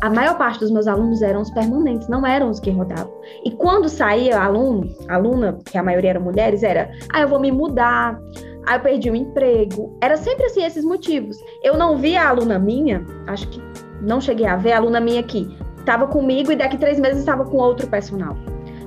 A 0.00 0.08
maior 0.08 0.36
parte 0.38 0.60
dos 0.60 0.70
meus 0.70 0.86
alunos 0.86 1.22
eram 1.22 1.42
os 1.42 1.50
permanentes, 1.50 2.08
não 2.08 2.26
eram 2.26 2.50
os 2.50 2.58
que 2.58 2.70
rodavam. 2.70 3.12
E 3.44 3.50
quando 3.50 3.88
saía 3.88 4.40
aluno, 4.40 4.88
aluna, 5.08 5.58
que 5.64 5.76
a 5.76 5.82
maioria 5.82 6.10
eram 6.10 6.22
mulheres, 6.22 6.62
era: 6.62 6.90
ah, 7.12 7.20
eu 7.20 7.28
vou 7.28 7.38
me 7.38 7.52
mudar, 7.52 8.18
aí 8.66 8.76
eu 8.76 8.80
perdi 8.80 9.10
o 9.10 9.16
emprego. 9.16 9.96
Era 10.00 10.16
sempre 10.16 10.46
assim 10.46 10.64
esses 10.64 10.84
motivos. 10.84 11.36
Eu 11.62 11.76
não 11.76 11.98
vi 11.98 12.16
a 12.16 12.28
aluna 12.28 12.58
minha, 12.58 13.04
acho 13.26 13.48
que 13.48 13.62
não 14.00 14.20
cheguei 14.20 14.46
a 14.46 14.56
ver 14.56 14.72
a 14.72 14.78
aluna 14.78 15.00
minha 15.00 15.20
aqui, 15.20 15.56
estava 15.78 16.06
comigo 16.06 16.50
e 16.50 16.56
daqui 16.56 16.76
três 16.76 16.98
meses 16.98 17.20
estava 17.20 17.44
com 17.44 17.58
outro 17.58 17.86
personal. 17.86 18.36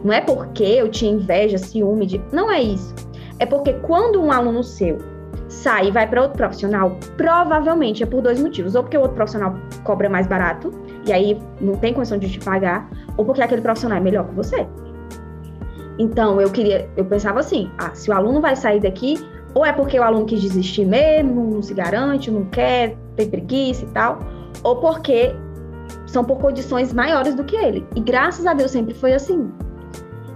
Não 0.04 0.14
é 0.14 0.22
porque 0.22 0.64
eu 0.64 0.90
tinha 0.90 1.12
inveja, 1.12 1.58
ciúme 1.58 2.06
de. 2.06 2.22
Não 2.32 2.52
é 2.52 2.62
isso. 2.62 2.94
É 3.40 3.46
porque 3.46 3.74
quando 3.74 4.22
um 4.22 4.32
aluno 4.32 4.64
seu 4.64 4.98
sai 5.48 5.88
e 5.88 5.92
vai 5.92 6.08
para 6.08 6.22
outro 6.22 6.38
profissional, 6.38 6.98
provavelmente 7.18 8.04
é 8.04 8.06
por 8.06 8.22
dois 8.22 8.40
motivos. 8.40 8.76
Ou 8.76 8.84
porque 8.84 8.98
o 8.98 9.02
outro 9.02 9.16
profissional 9.16 9.56
cobra 9.84 10.10
mais 10.10 10.28
barato, 10.28 10.72
e 11.06 11.14
aí 11.14 11.40
não 11.62 11.76
tem 11.76 11.94
condição 11.94 12.18
de 12.18 12.30
te 12.30 12.40
pagar, 12.40 12.90
ou 13.18 13.26
porque 13.26 13.42
aquele 13.42 13.62
profissional 13.62 13.98
é 13.98 14.02
melhor 14.02 14.28
que 14.28 14.36
você. 14.36 14.68
Então, 15.98 16.42
eu 16.42 16.50
queria, 16.52 16.90
eu 16.98 17.06
pensava 17.06 17.40
assim, 17.40 17.72
ah, 17.78 17.92
se 17.94 18.10
o 18.10 18.14
aluno 18.14 18.42
vai 18.42 18.56
sair 18.56 18.82
daqui, 18.82 19.18
ou 19.54 19.66
é 19.66 19.72
porque 19.72 19.98
o 19.98 20.04
aluno 20.04 20.26
quis 20.26 20.42
desistir 20.42 20.86
mesmo, 20.86 21.56
não 21.56 21.62
se 21.62 21.74
garante, 21.74 22.30
não 22.30 22.44
quer, 22.46 22.98
tem 23.16 23.30
preguiça 23.30 23.86
e 23.86 23.88
tal, 23.88 24.20
ou 24.64 24.76
porque 24.78 25.34
são 26.06 26.24
por 26.24 26.40
condições 26.40 26.92
maiores 26.92 27.36
do 27.36 27.44
que 27.44 27.56
ele. 27.56 27.88
E 27.96 28.02
graças 28.02 28.46
a 28.46 28.54
Deus 28.54 28.72
sempre 28.72 28.94
foi 28.94 29.14
assim. 29.14 29.50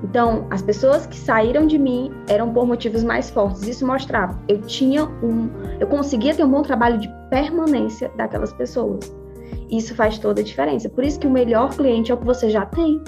Então, 0.04 0.48
as 0.50 0.62
pessoas 0.62 1.06
que 1.06 1.18
saíram 1.18 1.68
de 1.68 1.78
mim 1.78 2.12
eram 2.28 2.54
por 2.54 2.66
motivos 2.66 3.04
mais 3.04 3.30
fortes. 3.30 3.64
Isso 3.68 3.86
mostrava, 3.86 4.40
eu 4.48 4.62
tinha 4.62 5.06
um, 5.06 5.50
eu 5.80 5.88
conseguia 5.88 6.34
ter 6.34 6.44
um 6.44 6.50
bom 6.50 6.62
trabalho 6.62 6.98
de 6.98 7.10
permanência 7.30 8.10
daquelas 8.16 8.54
pessoas. 8.54 9.14
Isso 9.70 9.94
faz 9.94 10.18
toda 10.18 10.42
a 10.42 10.44
diferença. 10.44 10.90
Por 10.90 11.04
isso 11.04 11.20
que 11.20 11.28
o 11.28 11.32
melhor 11.32 11.70
cliente 11.76 12.12
é 12.12 12.16
o 12.16 12.18
que 12.18 12.26
você 12.26 12.50
já 12.50 12.66
tem. 12.66 13.02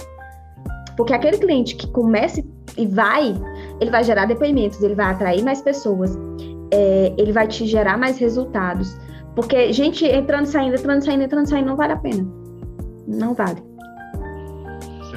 Porque 0.97 1.13
aquele 1.13 1.37
cliente 1.37 1.75
que 1.75 1.87
começa 1.87 2.43
e 2.77 2.85
vai, 2.85 3.33
ele 3.79 3.89
vai 3.89 4.03
gerar 4.03 4.25
depoimentos, 4.25 4.81
ele 4.83 4.93
vai 4.93 5.07
atrair 5.07 5.43
mais 5.43 5.61
pessoas, 5.61 6.17
é, 6.71 7.13
ele 7.17 7.31
vai 7.31 7.47
te 7.47 7.65
gerar 7.65 7.97
mais 7.97 8.17
resultados. 8.17 8.95
Porque 9.35 9.71
gente 9.71 10.05
entrando, 10.05 10.45
saindo, 10.45 10.75
entrando, 10.75 11.01
saindo, 11.03 11.23
entrando, 11.23 11.47
saindo, 11.47 11.67
não 11.67 11.77
vale 11.77 11.93
a 11.93 11.97
pena. 11.97 12.27
Não 13.07 13.33
vale. 13.33 13.70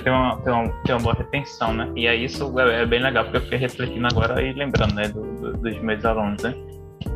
Tem 0.05 0.13
uma, 0.13 0.37
tem 0.43 0.53
uma, 0.53 0.71
uma 0.91 0.99
boa 0.99 1.15
retenção, 1.15 1.73
né? 1.73 1.91
E 1.97 2.07
aí 2.07 2.27
isso 2.27 2.61
é, 2.61 2.83
é, 2.83 2.87
bem 2.87 3.01
legal, 3.01 3.25
porque 3.25 3.39
eu 3.39 3.41
fiquei 3.41 3.59
refletindo 3.59 4.07
agora 4.07 4.43
e 4.43 4.53
lembrando, 4.53 4.95
né, 4.95 5.09
do, 5.09 5.23
do, 5.23 5.53
dos 5.57 5.79
meus 5.81 6.05
alunos, 6.05 6.43
né? 6.43 6.55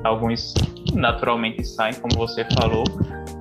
Alguns 0.05 0.55
naturalmente 0.95 1.63
saem, 1.65 1.95
como 1.95 2.17
você 2.17 2.47
falou, 2.59 2.85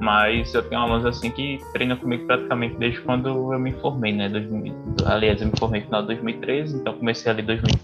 mas 0.01 0.53
eu 0.53 0.61
tenho 0.63 0.81
alunos 0.81 1.05
assim 1.05 1.31
que 1.31 1.59
treinam 1.71 1.95
comigo 1.95 2.27
praticamente 2.27 2.75
desde 2.75 2.99
quando 3.01 3.53
eu 3.53 3.59
me 3.59 3.71
formei, 3.79 4.11
né? 4.11 4.27
2000, 4.27 4.75
aliás, 5.05 5.41
eu 5.41 5.47
me 5.47 5.53
formei 5.57 5.79
no 5.79 5.85
final 5.85 6.01
de 6.01 6.07
2013, 6.07 6.77
então 6.77 6.93
comecei 6.95 7.31
ali 7.31 7.41
em 7.41 7.45
2000, 7.45 7.75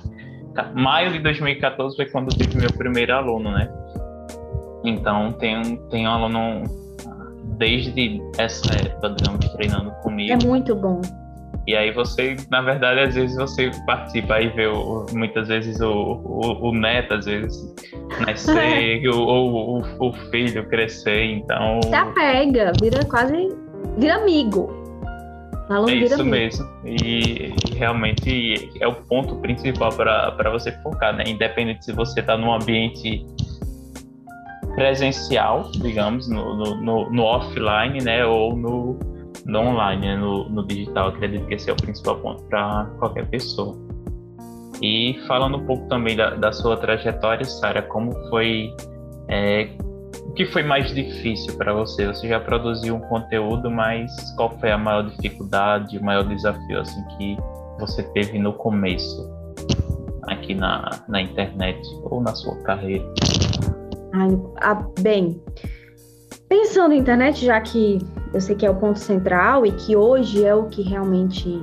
maio 0.75 1.13
de 1.13 1.19
2014 1.19 1.95
foi 1.95 2.05
quando 2.07 2.29
eu 2.31 2.37
tive 2.37 2.57
meu 2.57 2.73
primeiro 2.73 3.13
aluno, 3.13 3.51
né? 3.51 3.71
Então 4.83 5.31
tem 5.31 5.77
tem 5.89 6.05
um 6.05 6.11
aluno 6.11 6.63
desde 7.57 8.21
essa 8.37 8.73
época, 8.75 9.11
digamos, 9.11 9.47
treinando 9.53 9.91
comigo. 10.03 10.33
É 10.33 10.45
muito 10.45 10.75
bom. 10.75 11.01
E 11.65 11.75
aí 11.75 11.91
você, 11.91 12.35
na 12.49 12.61
verdade, 12.61 12.99
às 12.99 13.15
vezes 13.15 13.37
você 13.37 13.71
participa 13.85 14.41
e 14.41 14.49
vê 14.49 14.67
o, 14.67 15.05
muitas 15.13 15.47
vezes 15.47 15.79
o, 15.79 15.91
o, 15.91 16.69
o, 16.69 16.73
neto, 16.73 17.13
às 17.13 17.25
vezes, 17.25 17.73
nascer, 18.19 19.07
ou 19.07 19.79
o, 19.79 20.07
o, 20.07 20.13
filho 20.29 20.67
crescer, 20.67 21.23
então... 21.23 21.79
Se 21.83 21.95
apega, 21.95 22.73
vira 22.81 23.05
quase, 23.05 23.49
vira 23.97 24.15
amigo. 24.15 24.83
É 25.87 25.93
isso 25.93 26.15
amigo. 26.15 26.29
mesmo. 26.29 26.69
E, 26.85 27.53
e, 27.65 27.75
realmente 27.75 28.69
é 28.81 28.87
o 28.87 28.93
ponto 28.93 29.37
principal 29.37 29.93
para 29.93 30.49
você 30.51 30.73
focar, 30.83 31.15
né? 31.15 31.23
Independente 31.25 31.85
se 31.85 31.93
você 31.93 32.19
está 32.19 32.37
num 32.37 32.53
ambiente 32.53 33.25
presencial, 34.75 35.71
digamos, 35.71 36.27
no, 36.27 36.55
no, 36.55 36.81
no, 36.81 37.09
no 37.09 37.23
offline, 37.23 38.03
né? 38.03 38.25
Ou 38.25 38.55
no 38.57 39.12
no 39.45 39.59
online, 39.59 40.07
né, 40.07 40.15
no, 40.15 40.49
no 40.49 40.65
digital, 40.65 41.09
acredito 41.09 41.45
que 41.47 41.55
esse 41.55 41.69
é 41.69 41.73
o 41.73 41.75
principal 41.75 42.17
ponto 42.17 42.43
para 42.43 42.85
qualquer 42.99 43.27
pessoa. 43.29 43.75
E 44.81 45.19
falando 45.27 45.57
um 45.57 45.65
pouco 45.65 45.87
também 45.87 46.15
da, 46.15 46.31
da 46.31 46.51
sua 46.51 46.75
trajetória, 46.77 47.45
Sara, 47.45 47.81
como 47.81 48.11
foi. 48.29 48.73
É, 49.29 49.69
o 50.25 50.33
que 50.33 50.45
foi 50.45 50.63
mais 50.63 50.93
difícil 50.93 51.55
para 51.57 51.73
você? 51.73 52.07
Você 52.07 52.27
já 52.27 52.39
produziu 52.39 52.95
um 52.95 52.99
conteúdo, 53.01 53.69
mas 53.69 54.11
qual 54.35 54.49
foi 54.59 54.71
a 54.71 54.77
maior 54.77 55.09
dificuldade, 55.09 55.97
o 55.97 56.03
maior 56.03 56.23
desafio 56.23 56.79
assim 56.79 57.03
que 57.17 57.37
você 57.79 58.03
teve 58.11 58.39
no 58.39 58.53
começo 58.53 59.29
aqui 60.27 60.53
na, 60.53 60.89
na 61.07 61.21
internet 61.21 61.79
ou 62.03 62.21
na 62.21 62.33
sua 62.35 62.55
carreira? 62.63 63.05
Ai, 64.13 64.39
ah, 64.61 64.85
bem, 64.99 65.41
pensando 66.53 66.93
em 66.93 66.99
internet, 66.99 67.43
já 67.43 67.59
que 67.59 67.97
eu 68.31 68.39
sei 68.39 68.55
que 68.55 68.63
é 68.63 68.69
o 68.69 68.75
ponto 68.75 68.99
central 68.99 69.65
e 69.65 69.71
que 69.71 69.95
hoje 69.95 70.45
é 70.45 70.53
o 70.53 70.65
que 70.65 70.83
realmente 70.83 71.59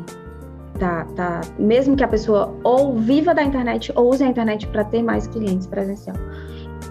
tá, 0.81 1.05
tá 1.15 1.43
mesmo 1.57 1.95
que 1.95 2.03
a 2.03 2.09
pessoa 2.09 2.53
ou 2.65 2.97
viva 2.97 3.33
da 3.33 3.41
internet 3.41 3.93
ou 3.95 4.11
use 4.11 4.25
a 4.25 4.27
internet 4.27 4.67
para 4.67 4.83
ter 4.83 5.01
mais 5.01 5.29
clientes 5.29 5.69
presencial, 5.69 6.17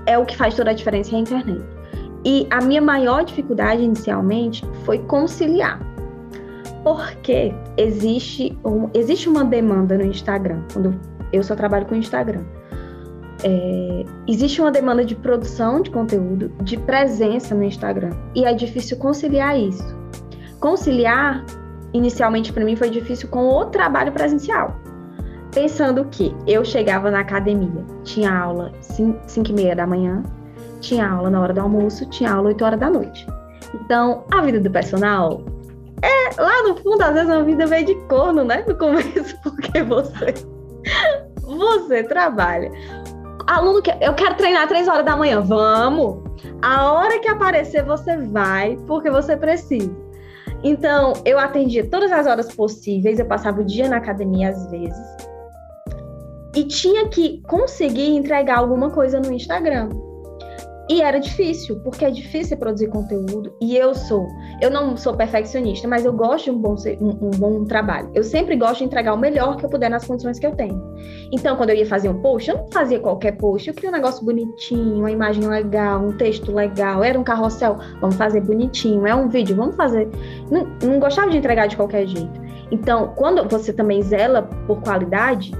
é 0.05 0.17
o 0.17 0.25
que 0.25 0.37
faz 0.37 0.55
toda 0.55 0.71
a 0.71 0.73
diferença 0.73 1.13
é 1.13 1.17
a 1.17 1.19
internet. 1.19 1.61
E 2.23 2.47
a 2.49 2.61
minha 2.61 2.81
maior 2.81 3.25
dificuldade 3.25 3.81
inicialmente 3.81 4.65
foi 4.85 4.99
conciliar. 4.99 5.81
Porque 6.85 7.53
existe, 7.75 8.57
um, 8.63 8.89
existe 8.93 9.27
uma 9.27 9.43
demanda 9.43 9.97
no 9.97 10.05
Instagram, 10.05 10.61
quando 10.71 10.97
eu 11.33 11.43
só 11.43 11.53
trabalho 11.53 11.85
com 11.85 11.95
Instagram. 11.95 12.45
É, 13.43 14.05
existe 14.27 14.59
uma 14.59 14.71
demanda 14.71 15.03
de 15.03 15.15
produção 15.15 15.81
de 15.81 15.89
conteúdo, 15.89 16.51
de 16.61 16.77
presença 16.77 17.55
no 17.55 17.63
Instagram, 17.63 18.11
e 18.35 18.45
é 18.45 18.53
difícil 18.53 18.97
conciliar 18.97 19.57
isso. 19.57 19.97
Conciliar, 20.59 21.45
inicialmente 21.93 22.51
para 22.51 22.65
mim, 22.65 22.75
foi 22.75 22.89
difícil 22.89 23.29
com 23.29 23.47
o 23.47 23.65
trabalho 23.65 24.11
presencial. 24.11 24.75
Pensando 25.53 26.05
que 26.05 26.35
eu 26.45 26.63
chegava 26.63 27.09
na 27.09 27.21
academia, 27.21 27.83
tinha 28.03 28.31
aula 28.31 28.71
5 28.81 29.49
e 29.49 29.53
meia 29.53 29.75
da 29.75 29.87
manhã, 29.87 30.21
tinha 30.79 31.09
aula 31.09 31.29
na 31.29 31.41
hora 31.41 31.53
do 31.53 31.61
almoço, 31.61 32.05
tinha 32.09 32.31
aula 32.31 32.49
8 32.49 32.65
horas 32.65 32.79
da 32.79 32.89
noite. 32.89 33.25
Então, 33.73 34.25
a 34.31 34.41
vida 34.41 34.59
do 34.59 34.69
personal 34.69 35.43
é, 36.01 36.41
lá 36.41 36.63
no 36.63 36.75
fundo, 36.77 37.01
às 37.01 37.13
vezes, 37.13 37.29
uma 37.29 37.43
vida 37.43 37.67
meio 37.67 37.85
de 37.85 37.95
corno, 38.07 38.43
né? 38.43 38.63
No 38.67 38.75
começo, 38.75 39.37
porque 39.43 39.83
você, 39.83 40.33
você 41.41 42.03
trabalha 42.03 42.71
aluno 43.49 43.81
que 43.81 43.91
eu 44.01 44.13
quero 44.13 44.35
treinar 44.35 44.67
três 44.67 44.87
horas 44.87 45.05
da 45.05 45.17
manhã, 45.17 45.41
vamos. 45.41 46.23
A 46.61 46.91
hora 46.91 47.19
que 47.19 47.27
aparecer 47.27 47.83
você 47.83 48.17
vai, 48.17 48.77
porque 48.87 49.09
você 49.09 49.35
precisa. 49.35 49.91
Então, 50.63 51.13
eu 51.25 51.39
atendia 51.39 51.89
todas 51.89 52.11
as 52.11 52.27
horas 52.27 52.53
possíveis, 52.53 53.17
eu 53.17 53.25
passava 53.25 53.61
o 53.61 53.65
dia 53.65 53.87
na 53.89 53.97
academia 53.97 54.49
às 54.49 54.69
vezes. 54.69 54.97
e 56.55 56.63
tinha 56.65 57.07
que 57.09 57.41
conseguir 57.43 58.09
entregar 58.09 58.57
alguma 58.57 58.89
coisa 58.89 59.19
no 59.19 59.31
Instagram. 59.31 59.89
E 60.89 61.03
era 61.03 61.19
difícil, 61.19 61.79
porque 61.81 62.03
é 62.03 62.09
difícil 62.09 62.57
produzir 62.57 62.87
conteúdo. 62.87 63.53
E 63.61 63.77
eu 63.77 63.93
sou, 63.93 64.27
eu 64.59 64.71
não 64.71 64.97
sou 64.97 65.15
perfeccionista, 65.15 65.87
mas 65.87 66.03
eu 66.03 66.11
gosto 66.11 66.45
de 66.45 66.51
um 66.51 66.57
bom, 66.57 66.75
um, 66.99 67.27
um, 67.27 67.29
bom 67.29 67.63
trabalho. 67.63 68.09
Eu 68.15 68.23
sempre 68.23 68.55
gosto 68.55 68.79
de 68.79 68.85
entregar 68.85 69.13
o 69.13 69.17
melhor 69.17 69.55
que 69.55 69.63
eu 69.63 69.69
puder 69.69 69.87
nas 69.87 70.07
condições 70.07 70.39
que 70.39 70.47
eu 70.47 70.55
tenho. 70.55 70.81
Então, 71.31 71.55
quando 71.55 71.69
eu 71.69 71.75
ia 71.75 71.85
fazer 71.85 72.09
um 72.09 72.19
post, 72.19 72.49
eu 72.49 72.57
não 72.57 72.67
fazia 72.71 72.99
qualquer 72.99 73.33
post. 73.33 73.67
Eu 73.67 73.75
queria 73.75 73.91
um 73.91 73.93
negócio 73.93 74.25
bonitinho, 74.25 74.97
uma 74.97 75.11
imagem 75.11 75.47
legal, 75.47 76.03
um 76.03 76.17
texto 76.17 76.51
legal. 76.51 77.03
Era 77.03 77.19
um 77.19 77.23
carrossel, 77.23 77.77
vamos 78.01 78.15
fazer 78.15 78.41
bonitinho. 78.41 79.05
É 79.05 79.13
um 79.13 79.29
vídeo, 79.29 79.55
vamos 79.55 79.75
fazer. 79.75 80.09
Não, 80.49 80.65
não 80.83 80.99
gostava 80.99 81.29
de 81.29 81.37
entregar 81.37 81.67
de 81.67 81.75
qualquer 81.75 82.07
jeito. 82.07 82.41
Então, 82.71 83.13
quando 83.15 83.47
você 83.47 83.71
também 83.71 84.01
zela 84.01 84.41
por 84.65 84.81
qualidade, 84.81 85.51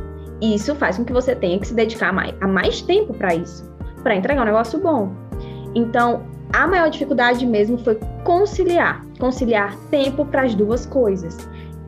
isso 0.41 0.73
faz 0.73 0.97
com 0.97 1.05
que 1.05 1.13
você 1.13 1.35
tenha 1.35 1.59
que 1.59 1.67
se 1.67 1.73
dedicar 1.75 2.11
mais, 2.11 2.33
a 2.41 2.47
mais 2.47 2.81
tempo 2.81 3.13
para 3.13 3.35
isso 3.35 3.69
para 4.01 4.15
entregar 4.15 4.41
um 4.41 4.45
negócio 4.45 4.79
bom. 4.79 5.11
Então, 5.75 6.23
a 6.53 6.67
maior 6.67 6.89
dificuldade 6.89 7.45
mesmo 7.45 7.77
foi 7.77 7.99
conciliar, 8.23 9.05
conciliar 9.19 9.75
tempo 9.91 10.25
para 10.25 10.43
as 10.43 10.55
duas 10.55 10.85
coisas. 10.85 11.37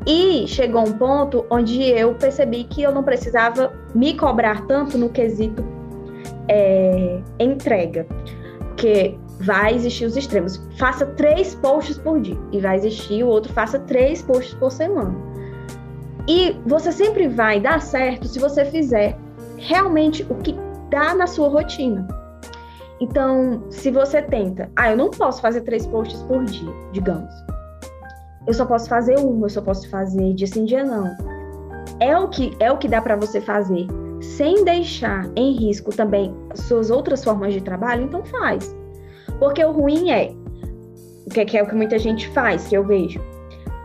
E 0.06 0.48
chegou 0.48 0.88
um 0.88 0.94
ponto 0.94 1.46
onde 1.50 1.84
eu 1.84 2.16
percebi 2.16 2.64
que 2.64 2.82
eu 2.82 2.92
não 2.92 3.04
precisava 3.04 3.72
me 3.94 4.16
cobrar 4.16 4.66
tanto 4.66 4.98
no 4.98 5.10
quesito 5.10 5.64
é, 6.48 7.22
entrega, 7.40 8.06
porque 8.60 9.18
vai 9.42 9.76
existir 9.76 10.06
os 10.06 10.18
extremos. 10.18 10.62
Faça 10.78 11.06
três 11.06 11.56
posts 11.56 11.98
por 11.98 12.20
dia 12.20 12.38
e 12.52 12.60
vai 12.60 12.78
existir 12.78 13.24
o 13.24 13.28
outro 13.28 13.54
faça 13.54 13.80
três 13.80 14.22
posts 14.22 14.54
por 14.56 14.72
semana. 14.72 15.16
E 16.28 16.56
você 16.66 16.92
sempre 16.92 17.28
vai 17.28 17.60
dar 17.60 17.82
certo 17.82 18.28
se 18.28 18.40
você 18.40 18.66
fizer 18.66 19.18
realmente 19.58 20.26
o 20.30 20.36
que 20.36 20.56
dá 20.92 21.16
na 21.16 21.26
sua 21.26 21.48
rotina. 21.48 22.08
Então, 23.00 23.64
se 23.72 23.90
você 23.90 24.22
tenta, 24.22 24.70
ah, 24.76 24.92
eu 24.92 24.98
não 24.98 25.10
posso 25.10 25.42
fazer 25.42 25.62
três 25.62 25.88
posts 25.88 26.22
por 26.24 26.44
dia, 26.46 26.72
digamos. 26.92 27.34
Eu 28.46 28.54
só 28.54 28.66
posso 28.66 28.88
fazer 28.88 29.18
um, 29.18 29.42
eu 29.42 29.50
só 29.50 29.62
posso 29.62 29.90
fazer 29.90 30.34
dia 30.36 30.46
sim, 30.46 30.66
dia 30.66 30.84
não. 30.84 31.16
É 32.00 32.16
o 32.16 32.28
que 32.28 32.56
é 32.60 32.72
o 32.72 32.78
que 32.78 32.88
dá 32.88 33.02
para 33.02 33.16
você 33.16 33.42
fazer 33.42 33.88
sem 34.22 34.64
deixar 34.64 35.28
em 35.36 35.52
risco 35.54 35.96
também 35.96 36.36
suas 36.54 36.92
outras 36.92 37.24
formas 37.24 37.54
de 37.54 37.62
trabalho, 37.62 38.04
então 38.04 38.24
faz. 38.24 38.76
Porque 39.40 39.64
o 39.66 39.72
ruim 39.72 40.12
é 40.12 40.32
o 41.26 41.30
que 41.30 41.40
é, 41.40 41.60
é 41.60 41.64
o 41.64 41.68
que 41.68 41.76
muita 41.76 41.98
gente 41.98 42.28
faz, 42.30 42.68
que 42.68 42.78
eu 42.78 42.86
vejo. 42.86 43.20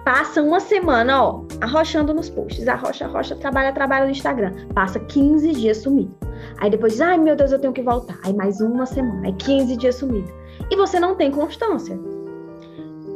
Passa 0.04 0.42
uma 0.42 0.61
semana, 0.61 1.22
ó, 1.22 1.42
arrochando 1.61 2.12
nos 2.14 2.28
posts, 2.28 2.66
arrocha, 2.68 3.04
arrocha, 3.04 3.36
trabalha, 3.36 3.72
trabalha 3.72 4.04
no 4.04 4.11
Instagram. 4.11 4.52
Passa 4.74 4.98
15 5.00 5.52
dias 5.52 5.78
sumido. 5.78 6.14
Aí 6.59 6.70
depois 6.70 6.92
diz, 6.92 7.00
ai 7.00 7.18
meu 7.18 7.36
Deus, 7.36 7.52
eu 7.52 7.59
tenho 7.59 7.72
que 7.72 7.82
voltar. 7.82 8.18
Aí 8.24 8.32
mais 8.32 8.61
uma 8.61 8.86
semana, 8.86 9.26
aí 9.26 9.32
15 9.32 9.76
dias 9.76 9.94
sumido. 9.96 10.32
E 10.70 10.76
você 10.76 10.98
não 10.98 11.14
tem 11.14 11.30
constância. 11.30 11.98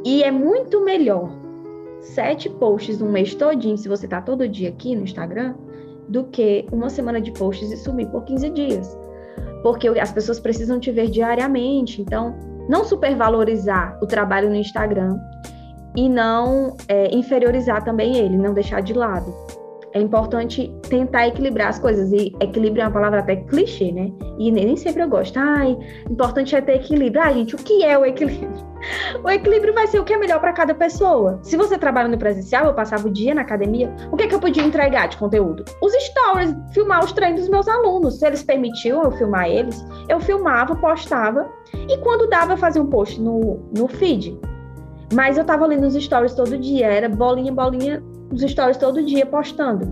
E 0.05 0.23
é 0.23 0.31
muito 0.31 0.85
melhor 0.85 1.31
sete 2.01 2.49
posts 2.49 3.03
um 3.03 3.11
mês 3.11 3.35
todinho, 3.35 3.77
se 3.77 3.89
você 3.89 4.09
tá 4.09 4.21
todo 4.21 4.49
dia 4.49 4.71
aqui 4.71 4.95
no 4.97 5.03
Instagram, 5.03 5.55
do 6.09 6.25
que 6.25 6.67
uma 6.73 6.89
semana 6.89 7.21
de 7.21 7.31
posts 7.33 7.71
e 7.71 7.77
sumir 7.77 8.09
por 8.09 8.25
15 8.25 8.51
dias. 8.51 8.99
Porque 9.63 9.89
as 9.89 10.11
pessoas 10.11 10.41
precisam 10.41 10.81
te 10.81 10.91
ver 10.91 11.09
diariamente. 11.09 12.01
Então, 12.01 12.35
não 12.69 12.85
supervalorizar 12.85 13.99
o 14.03 14.07
trabalho 14.07 14.49
no 14.49 14.55
Instagram 14.55 15.19
e 15.97 16.09
não 16.09 16.77
é, 16.89 17.15
inferiorizar 17.15 17.85
também 17.85 18.17
ele, 18.17 18.37
não 18.37 18.55
deixar 18.55 18.81
de 18.81 18.93
lado 18.95 19.35
é 19.93 20.01
importante 20.01 20.73
tentar 20.89 21.27
equilibrar 21.29 21.69
as 21.69 21.79
coisas. 21.79 22.13
E 22.13 22.35
equilíbrio 22.41 22.83
é 22.83 22.87
uma 22.87 22.93
palavra 22.93 23.21
até 23.21 23.37
clichê, 23.37 23.91
né? 23.91 24.13
E 24.39 24.51
nem 24.51 24.77
sempre 24.77 25.03
eu 25.03 25.09
gosto. 25.09 25.39
Ai, 25.39 25.77
importante 26.09 26.55
é 26.55 26.61
ter 26.61 26.77
equilíbrio. 26.77 27.23
Ai, 27.23 27.35
gente, 27.35 27.55
o 27.55 27.59
que 27.59 27.85
é 27.85 27.99
o 27.99 28.05
equilíbrio? 28.05 28.71
O 29.23 29.29
equilíbrio 29.29 29.75
vai 29.75 29.87
ser 29.87 29.99
o 29.99 30.05
que 30.05 30.15
é 30.15 30.17
melhor 30.17 30.41
para 30.41 30.55
cada 30.55 30.75
pessoa. 30.75 31.39
Se 31.43 31.55
você 31.55 31.77
trabalha 31.77 32.09
no 32.09 32.17
presencial, 32.17 32.65
eu 32.65 32.73
passava 32.73 33.09
o 33.09 33.11
dia 33.11 33.35
na 33.35 33.43
academia, 33.43 33.95
o 34.11 34.17
que 34.17 34.23
é 34.23 34.27
que 34.27 34.35
eu 34.35 34.41
podia 34.41 34.63
entregar 34.63 35.07
de 35.07 35.19
conteúdo? 35.19 35.67
Os 35.83 35.93
stories, 35.93 36.57
filmar 36.73 37.05
os 37.05 37.13
treinos 37.13 37.41
dos 37.41 37.51
meus 37.51 37.69
alunos. 37.69 38.19
Se 38.19 38.27
eles 38.27 38.43
permitiam 38.43 39.03
eu 39.03 39.11
filmar 39.13 39.51
eles, 39.51 39.85
eu 40.09 40.19
filmava, 40.19 40.75
postava. 40.77 41.47
E 41.75 41.99
quando 41.99 42.27
dava, 42.27 42.55
eu 42.55 42.57
fazia 42.57 42.81
um 42.81 42.87
post 42.87 43.21
no, 43.21 43.69
no 43.77 43.87
feed. 43.87 44.41
Mas 45.13 45.37
eu 45.37 45.45
tava 45.45 45.65
ali 45.65 45.77
nos 45.77 45.95
stories 45.95 46.35
todo 46.35 46.57
dia, 46.59 46.87
era 46.87 47.09
bolinha, 47.09 47.53
bolinha, 47.53 48.03
os 48.33 48.43
stories 48.43 48.77
todo 48.77 49.03
dia 49.03 49.27
postando. 49.27 49.87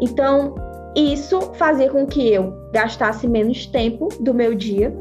Então, 0.00 0.54
isso 0.96 1.52
fazia 1.54 1.90
com 1.90 2.06
que 2.06 2.32
eu 2.32 2.52
gastasse 2.72 3.28
menos 3.28 3.66
tempo 3.66 4.08
do 4.20 4.34
meu 4.34 4.54
dia 4.54 4.94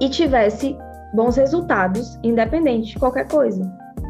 e 0.00 0.08
tivesse 0.08 0.76
bons 1.14 1.36
resultados, 1.36 2.18
independente 2.22 2.90
de 2.90 2.98
qualquer 2.98 3.26
coisa, 3.26 3.62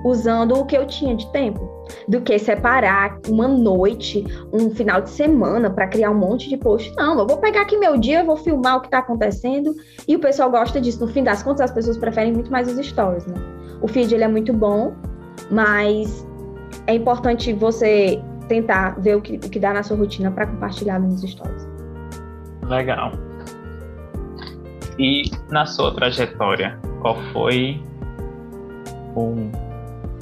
usando 0.05 0.59
o 0.59 0.67
que 0.67 0.77
eu 0.77 0.87
tinha 0.87 1.15
de 1.15 1.31
tempo, 1.33 1.61
do 2.09 2.21
que 2.21 2.39
separar 2.39 3.19
uma 3.29 3.49
noite, 3.49 4.25
um 4.53 4.71
final 4.71 5.01
de 5.01 5.11
semana 5.11 5.71
para 5.71 5.87
criar 5.87 6.11
um 6.11 6.19
monte 6.19 6.49
de 6.49 6.57
post. 6.57 6.93
Não, 6.97 7.19
eu 7.19 7.27
vou 7.27 7.39
pegar 7.39 7.63
aqui 7.63 7.77
meu 7.77 7.97
dia, 7.97 8.25
vou 8.25 8.37
filmar 8.37 8.77
o 8.77 8.81
que 8.81 8.87
está 8.87 8.99
acontecendo 8.99 9.75
e 10.07 10.17
o 10.17 10.19
pessoal 10.19 10.51
gosta 10.51 10.81
disso. 10.81 11.01
No 11.01 11.09
fim 11.09 11.23
das 11.23 11.43
contas, 11.43 11.63
as 11.63 11.73
pessoas 11.73 11.97
preferem 11.99 12.33
muito 12.33 12.51
mais 12.51 12.69
os 12.69 12.87
stories, 12.87 13.27
né? 13.27 13.35
O 13.81 13.89
feed 13.89 14.15
ele 14.15 14.25
é 14.25 14.29
muito 14.29 14.53
bom, 14.53 14.95
mas 15.51 16.27
é 16.87 16.95
importante 16.95 17.53
você 17.53 18.23
tentar 18.49 19.01
ver 19.01 19.17
o 19.17 19.21
que, 19.21 19.35
o 19.37 19.51
que 19.51 19.59
dá 19.59 19.73
na 19.73 19.83
sua 19.83 19.97
rotina 19.97 20.31
para 20.31 20.47
compartilhar 20.47 20.99
nos 20.99 21.23
stories. 21.23 21.69
Legal. 22.63 23.13
E 24.99 25.31
na 25.51 25.67
sua 25.67 25.95
trajetória, 25.95 26.79
qual 27.03 27.17
foi 27.33 27.83
um 29.15 29.51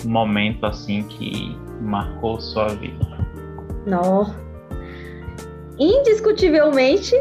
momento 0.05 0.65
assim 0.67 1.03
que 1.05 1.57
marcou 1.81 2.41
sua 2.41 2.69
vida? 2.69 3.07
Não. 3.87 4.35
Indiscutivelmente 5.79 7.15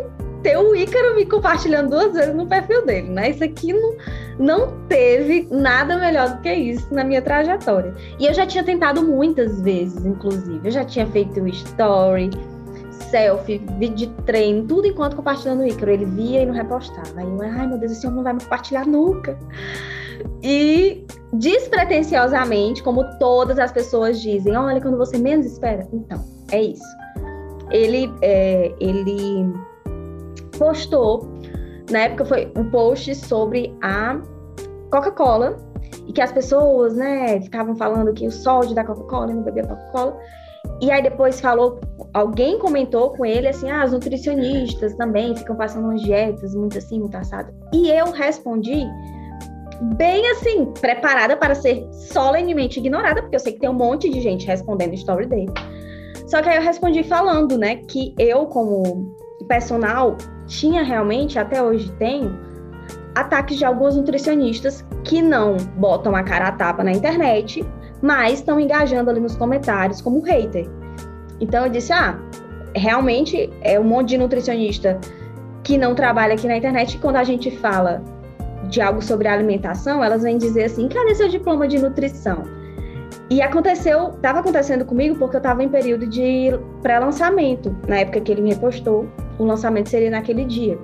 ter 0.44 0.58
o 0.58 0.76
Ícaro 0.76 1.16
me 1.16 1.26
compartilhando 1.26 1.90
duas 1.90 2.14
vezes 2.14 2.36
no 2.36 2.46
perfil 2.46 2.86
dele, 2.86 3.10
né? 3.10 3.30
Isso 3.30 3.44
aqui 3.44 3.72
não, 3.74 3.96
não 4.38 4.88
teve 4.88 5.48
nada 5.50 5.98
melhor 5.98 6.36
do 6.36 6.42
que 6.42 6.54
isso 6.54 6.94
na 6.94 7.04
minha 7.04 7.22
trajetória. 7.22 7.94
E 8.20 8.26
eu 8.26 8.34
já 8.34 8.46
tinha 8.46 8.64
tentado 8.64 9.02
muitas 9.02 9.62
vezes, 9.62 10.06
inclusive. 10.06 10.60
Eu 10.64 10.72
já 10.72 10.84
tinha 10.84 11.08
feito 11.08 11.48
story, 11.48 12.30
selfie, 13.10 13.62
vídeo 13.80 13.96
de 13.96 14.08
treino, 14.24 14.68
tudo 14.68 14.86
enquanto 14.86 15.16
compartilhando 15.16 15.62
o 15.62 15.66
Ícaro. 15.66 15.92
Ele 15.92 16.06
via 16.06 16.42
e 16.42 16.46
não 16.46 16.54
repostava. 16.54 17.10
Aí 17.16 17.26
eu, 17.26 17.42
ai 17.42 17.66
meu 17.66 17.78
Deus, 17.78 17.94
esse 17.94 18.06
homem 18.06 18.18
não 18.18 18.24
vai 18.24 18.34
me 18.34 18.42
compartilhar 18.42 18.86
nunca. 18.86 19.40
E 20.42 21.06
despretensiosamente, 21.34 22.84
como 22.84 23.04
todas 23.18 23.58
as 23.58 23.72
pessoas 23.72 24.22
dizem, 24.22 24.56
olha, 24.56 24.82
quando 24.82 24.98
você 24.98 25.18
menos 25.18 25.46
espera. 25.46 25.88
Então, 25.92 26.24
é 26.52 26.62
isso. 26.62 26.84
Ele, 27.72 28.14
é, 28.22 28.74
ele 28.80 29.52
postou, 30.58 31.28
na 31.90 32.00
época 32.00 32.26
foi 32.26 32.52
um 32.56 32.70
post 32.70 33.16
sobre 33.16 33.76
a 33.82 34.20
Coca-Cola, 34.92 35.58
e 36.08 36.14
que 36.14 36.22
as 36.22 36.32
pessoas, 36.32 36.96
né, 36.96 37.40
ficavam 37.42 37.76
falando 37.76 38.14
que 38.14 38.28
o 38.28 38.32
sódio 38.32 38.76
da 38.76 38.84
Coca-Cola, 38.84 39.28
não 39.28 39.44
bebia 39.44 39.66
Coca-Cola. 39.66 40.18
E 40.82 40.92
aí 40.92 41.02
depois 41.02 41.40
falou, 41.40 41.80
alguém 42.14 42.60
comentou 42.60 43.12
com 43.12 43.26
ele 43.26 43.48
assim, 43.48 43.70
ah, 43.70 43.86
os 43.86 43.92
nutricionistas 43.92 44.94
também 44.96 45.36
ficam 45.36 45.56
passando 45.56 45.86
umas 45.86 46.02
dietas 46.02 46.54
muito 46.56 46.78
assim, 46.78 47.00
muito 47.00 47.16
assado. 47.16 47.54
E 47.74 47.90
eu 47.90 48.12
respondi 48.12 48.86
bem 49.82 50.30
assim, 50.32 50.66
preparada 50.80 51.36
para 51.36 51.56
ser 51.56 51.88
solenemente 51.92 52.80
ignorada, 52.80 53.22
porque 53.22 53.36
eu 53.36 53.40
sei 53.40 53.54
que 53.54 53.60
tem 53.60 53.70
um 53.70 53.74
monte 53.74 54.10
de 54.10 54.22
gente 54.22 54.46
respondendo 54.46 54.94
story 54.94 55.26
dele. 55.26 55.52
Só 56.28 56.42
que 56.42 56.50
aí 56.50 56.58
eu 56.58 56.62
respondi 56.62 57.04
falando, 57.04 57.58
né, 57.58 57.78
que 57.88 58.14
eu 58.18 58.46
como 58.48 59.16
personal 59.48 60.18
tinha 60.48 60.84
realmente, 60.84 61.38
até 61.38 61.62
hoje 61.62 61.92
tenho, 62.00 62.38
ataques 63.16 63.58
de 63.58 63.66
alguns 63.66 63.96
nutricionistas 63.96 64.86
que 65.04 65.22
não 65.22 65.58
botam 65.78 66.16
a 66.16 66.24
cara 66.24 66.48
a 66.48 66.52
tapa 66.52 66.84
na 66.84 66.92
internet, 66.92 67.64
mas 68.02 68.40
estão 68.40 68.60
engajando 68.60 69.10
ali 69.10 69.20
nos 69.20 69.36
comentários 69.36 70.02
como 70.02 70.22
hater. 70.22 70.68
Então 71.40 71.66
eu 71.66 71.72
disse: 71.72 71.92
ah, 71.94 72.20
realmente 72.76 73.50
é 73.62 73.80
um 73.80 73.84
monte 73.84 74.10
de 74.10 74.18
nutricionista 74.18 75.00
que 75.64 75.78
não 75.78 75.96
trabalha 75.96 76.34
aqui 76.34 76.48
na 76.48 76.58
internet 76.58 76.96
e 76.96 77.00
quando 77.00 77.18
a 77.18 77.24
gente 77.24 77.52
fala 77.52 78.04
de 78.70 78.82
algo 78.82 79.02
sobre 79.02 79.28
alimentação, 79.28 80.04
elas 80.04 80.24
vêm 80.24 80.38
dizer 80.38 80.66
assim: 80.66 80.88
cadê 80.88 81.16
seu 81.16 81.30
diploma 81.30 81.68
de 81.68 81.80
nutrição? 81.80 82.44
E 83.30 83.42
aconteceu, 83.42 84.10
estava 84.10 84.40
acontecendo 84.40 84.86
comigo 84.86 85.16
porque 85.18 85.36
eu 85.36 85.40
estava 85.40 85.64
em 85.64 85.70
período 85.70 86.06
de 86.06 86.52
pré-lançamento, 86.82 87.76
na 87.88 87.98
época 87.98 88.22
que 88.22 88.32
ele 88.32 88.42
me 88.42 88.50
repostou 88.50 89.08
o 89.40 89.44
lançamento 89.46 89.90
seria 89.90 90.12
naquele 90.12 90.46
dia. 90.46 90.78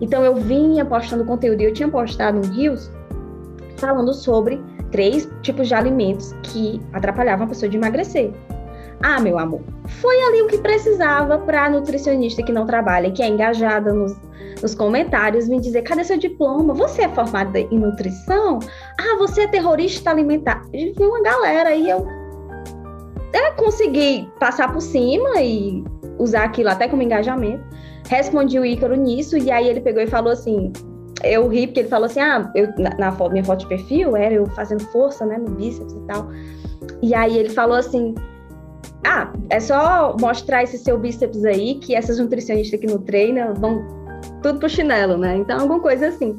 Então 0.00 0.24
eu 0.24 0.34
vinha 0.34 0.84
postando 0.84 1.24
conteúdo 1.24 1.60
e 1.60 1.64
eu 1.64 1.72
tinha 1.72 1.88
postado 1.88 2.38
um 2.38 2.52
Rios 2.52 2.90
falando 3.76 4.12
sobre 4.12 4.60
três 4.90 5.28
tipos 5.42 5.68
de 5.68 5.74
alimentos 5.74 6.34
que 6.42 6.80
atrapalhavam 6.92 7.46
a 7.46 7.48
pessoa 7.48 7.68
de 7.68 7.76
emagrecer. 7.76 8.32
Ah, 9.02 9.20
meu 9.20 9.38
amor, 9.38 9.60
foi 9.86 10.20
ali 10.22 10.42
o 10.42 10.46
que 10.46 10.58
precisava 10.58 11.38
para 11.38 11.66
a 11.66 11.70
nutricionista 11.70 12.42
que 12.42 12.52
não 12.52 12.66
trabalha, 12.66 13.10
que 13.10 13.22
é 13.22 13.28
engajada 13.28 13.92
nos, 13.92 14.16
nos 14.62 14.74
comentários, 14.74 15.48
me 15.48 15.60
dizer: 15.60 15.82
cadê 15.82 16.02
seu 16.02 16.18
diploma? 16.18 16.74
Você 16.74 17.02
é 17.02 17.08
formada 17.08 17.58
em 17.58 17.78
nutrição? 17.78 18.58
Ah, 18.98 19.16
você 19.18 19.42
é 19.42 19.48
terrorista 19.48 20.10
alimentar. 20.10 20.62
E 20.72 20.92
uma 20.98 21.22
galera 21.22 21.74
e 21.74 21.88
eu 21.90 22.06
é, 23.32 23.50
consegui 23.52 24.28
passar 24.40 24.72
por 24.72 24.80
cima 24.80 25.42
e 25.42 25.84
usar 26.18 26.44
aquilo 26.44 26.70
até 26.70 26.88
como 26.88 27.02
engajamento. 27.02 27.62
Respondi 28.08 28.58
o 28.58 28.64
Ícaro 28.64 28.94
nisso, 28.94 29.36
e 29.36 29.50
aí 29.50 29.68
ele 29.68 29.80
pegou 29.80 30.02
e 30.02 30.06
falou 30.06 30.32
assim: 30.32 30.72
eu 31.22 31.48
ri 31.48 31.66
porque 31.66 31.80
ele 31.80 31.88
falou 31.88 32.06
assim: 32.06 32.20
ah, 32.20 32.50
eu, 32.54 32.68
na, 32.78 32.90
na 32.98 33.12
foto, 33.12 33.32
minha 33.32 33.44
foto 33.44 33.60
de 33.60 33.66
perfil 33.66 34.16
era 34.16 34.34
eu 34.34 34.46
fazendo 34.46 34.84
força, 34.86 35.26
né, 35.26 35.38
no 35.38 35.50
bíceps 35.50 35.92
e 35.92 36.00
tal. 36.06 36.28
E 37.02 37.14
aí 37.14 37.36
ele 37.36 37.50
falou 37.50 37.76
assim: 37.76 38.14
ah, 39.04 39.32
é 39.50 39.60
só 39.60 40.16
mostrar 40.20 40.62
esse 40.62 40.78
seu 40.78 40.98
bíceps 40.98 41.44
aí, 41.44 41.76
que 41.76 41.94
essas 41.94 42.18
nutricionistas 42.18 42.78
que 42.78 42.86
no 42.86 42.98
treino 42.98 43.54
vão 43.54 43.84
tudo 44.42 44.58
pro 44.58 44.68
chinelo, 44.68 45.16
né? 45.16 45.36
Então, 45.36 45.60
alguma 45.60 45.80
coisa 45.80 46.08
assim. 46.08 46.36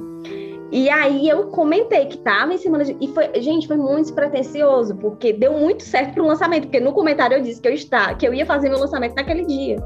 E 0.72 0.90
aí 0.90 1.30
eu 1.30 1.48
comentei 1.48 2.08
que 2.08 2.18
tava 2.18 2.54
em 2.54 2.58
cima 2.58 2.84
de... 2.84 2.98
E 3.00 3.08
foi, 3.08 3.30
gente, 3.42 3.68
foi 3.68 3.78
muito 3.78 4.02
despretensioso, 4.02 4.96
porque 4.98 5.32
deu 5.32 5.54
muito 5.54 5.82
certo 5.84 6.14
pro 6.14 6.26
lançamento, 6.26 6.64
porque 6.64 6.80
no 6.80 6.92
comentário 6.92 7.38
eu 7.38 7.42
disse 7.42 7.62
que 7.62 7.68
eu 7.68 7.74
está, 7.74 8.14
que 8.16 8.28
eu 8.28 8.34
ia 8.34 8.46
fazer 8.46 8.70
meu 8.70 8.80
lançamento 8.80 9.16
naquele 9.16 9.46
dia. 9.46 9.78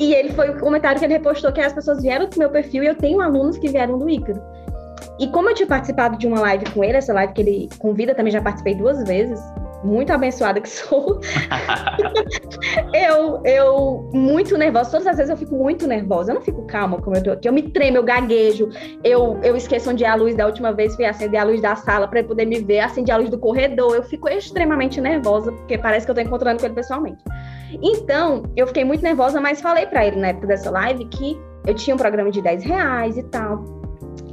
E 0.00 0.12
ele 0.14 0.30
foi 0.30 0.50
o 0.50 0.58
comentário 0.58 0.98
que 0.98 1.04
ele 1.04 1.14
repostou 1.14 1.52
que 1.52 1.60
as 1.60 1.72
pessoas 1.72 2.02
vieram 2.02 2.28
do 2.28 2.36
meu 2.36 2.50
perfil 2.50 2.82
e 2.82 2.86
eu 2.86 2.96
tenho 2.96 3.20
alunos 3.20 3.58
que 3.58 3.68
vieram 3.68 3.98
do 3.98 4.08
Ícaro. 4.08 4.40
E 5.20 5.28
como 5.28 5.50
eu 5.50 5.54
tinha 5.54 5.66
participado 5.66 6.16
de 6.18 6.26
uma 6.26 6.40
live 6.40 6.64
com 6.70 6.82
ele, 6.82 6.96
essa 6.96 7.12
live 7.12 7.32
que 7.32 7.40
ele 7.40 7.68
convida, 7.78 8.14
também 8.14 8.32
já 8.32 8.40
participei 8.40 8.74
duas 8.74 9.02
vezes, 9.04 9.40
muito 9.84 10.12
abençoada 10.12 10.60
que 10.60 10.68
sou. 10.68 11.20
eu, 12.92 13.42
eu, 13.44 14.10
muito 14.12 14.56
nervosa. 14.56 14.90
Todas 14.90 15.06
as 15.06 15.16
vezes 15.16 15.30
eu 15.30 15.36
fico 15.36 15.54
muito 15.54 15.86
nervosa. 15.86 16.30
Eu 16.30 16.36
não 16.36 16.42
fico 16.42 16.66
calma 16.66 17.00
como 17.00 17.16
eu 17.16 17.22
tô 17.22 17.30
aqui. 17.30 17.48
Eu 17.48 17.52
me 17.52 17.62
tremo, 17.62 17.98
eu 17.98 18.02
gaguejo. 18.02 18.68
Eu, 19.04 19.38
eu 19.42 19.56
esqueço 19.56 19.90
onde 19.90 20.04
é 20.04 20.08
a 20.08 20.14
luz 20.14 20.34
da 20.34 20.46
última 20.46 20.72
vez. 20.72 20.96
Fui 20.96 21.04
acender 21.04 21.40
a 21.40 21.44
luz 21.44 21.60
da 21.60 21.76
sala 21.76 22.08
para 22.08 22.22
poder 22.24 22.46
me 22.46 22.60
ver. 22.60 22.80
Acendi 22.80 23.10
a 23.10 23.16
luz 23.16 23.30
do 23.30 23.38
corredor. 23.38 23.94
Eu 23.94 24.02
fico 24.02 24.28
extremamente 24.28 25.00
nervosa, 25.00 25.52
porque 25.52 25.78
parece 25.78 26.06
que 26.06 26.10
eu 26.10 26.14
tô 26.14 26.20
encontrando 26.20 26.60
com 26.60 26.66
ele 26.66 26.74
pessoalmente. 26.74 27.22
Então, 27.82 28.42
eu 28.56 28.66
fiquei 28.66 28.84
muito 28.84 29.02
nervosa, 29.02 29.40
mas 29.40 29.60
falei 29.60 29.86
para 29.86 30.06
ele 30.06 30.16
na 30.16 30.28
época 30.28 30.46
dessa 30.46 30.70
live 30.70 31.04
que 31.06 31.38
eu 31.66 31.74
tinha 31.74 31.94
um 31.94 31.98
programa 31.98 32.30
de 32.30 32.40
10 32.40 32.64
reais 32.64 33.16
e 33.16 33.22
tal 33.24 33.78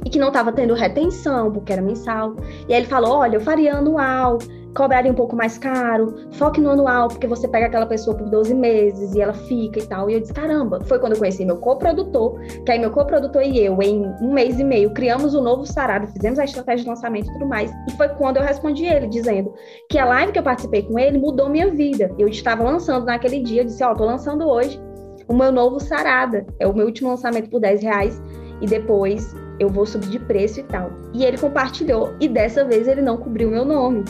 e 0.04 0.08
que 0.08 0.20
não 0.20 0.28
estava 0.28 0.52
tendo 0.52 0.72
retenção, 0.72 1.50
porque 1.50 1.72
era 1.72 1.82
mensal. 1.82 2.36
E 2.68 2.72
aí 2.72 2.80
ele 2.80 2.86
falou: 2.86 3.18
olha, 3.18 3.36
eu 3.36 3.40
faria 3.40 3.74
anual, 3.74 4.38
cobraria 4.76 5.10
um 5.10 5.14
pouco 5.14 5.34
mais 5.34 5.56
caro, 5.56 6.28
foque 6.32 6.60
no 6.60 6.70
anual, 6.70 7.08
porque 7.08 7.26
você 7.26 7.48
pega 7.48 7.66
aquela 7.66 7.86
pessoa 7.86 8.16
por 8.16 8.28
12 8.28 8.54
meses 8.54 9.14
e 9.14 9.20
ela 9.20 9.32
fica 9.32 9.80
e 9.80 9.86
tal. 9.86 10.10
E 10.10 10.14
eu 10.14 10.20
disse, 10.20 10.34
caramba, 10.34 10.80
foi 10.84 10.98
quando 10.98 11.12
eu 11.12 11.18
conheci 11.18 11.44
meu 11.44 11.56
coprodutor, 11.56 12.38
que 12.64 12.70
aí 12.70 12.78
meu 12.78 12.90
coprodutor 12.90 13.42
e 13.42 13.58
eu, 13.58 13.80
em 13.82 14.04
um 14.20 14.32
mês 14.32 14.60
e 14.60 14.64
meio, 14.64 14.92
criamos 14.92 15.34
o 15.34 15.40
um 15.40 15.42
novo 15.42 15.66
Sarado, 15.66 16.06
fizemos 16.08 16.38
a 16.38 16.44
estratégia 16.44 16.84
de 16.84 16.90
lançamento 16.90 17.28
e 17.28 17.32
tudo 17.32 17.46
mais. 17.46 17.72
E 17.88 17.92
foi 17.96 18.08
quando 18.10 18.36
eu 18.36 18.42
respondi 18.42 18.84
ele, 18.84 19.06
dizendo 19.06 19.52
que 19.90 19.98
a 19.98 20.04
live 20.04 20.32
que 20.32 20.38
eu 20.38 20.42
participei 20.42 20.82
com 20.82 20.98
ele 20.98 21.18
mudou 21.18 21.48
minha 21.48 21.70
vida. 21.70 22.14
Eu 22.18 22.28
estava 22.28 22.62
lançando 22.62 23.06
naquele 23.06 23.40
dia, 23.40 23.62
eu 23.62 23.64
disse, 23.64 23.82
ó, 23.82 23.92
oh, 23.92 23.94
tô 23.94 24.04
lançando 24.04 24.46
hoje 24.46 24.78
o 25.26 25.34
meu 25.34 25.50
novo 25.50 25.80
Sarada. 25.80 26.46
É 26.60 26.66
o 26.66 26.74
meu 26.74 26.86
último 26.86 27.08
lançamento 27.08 27.48
por 27.48 27.60
10 27.60 27.82
reais. 27.82 28.22
E 28.60 28.66
depois 28.66 29.34
eu 29.58 29.68
vou 29.68 29.86
subir 29.86 30.08
de 30.08 30.18
preço 30.18 30.60
e 30.60 30.62
tal. 30.64 30.90
E 31.14 31.24
ele 31.24 31.38
compartilhou, 31.38 32.14
e 32.20 32.28
dessa 32.28 32.64
vez 32.64 32.86
ele 32.86 33.00
não 33.00 33.16
cobriu 33.16 33.50
meu 33.50 33.64
nome. 33.64 34.04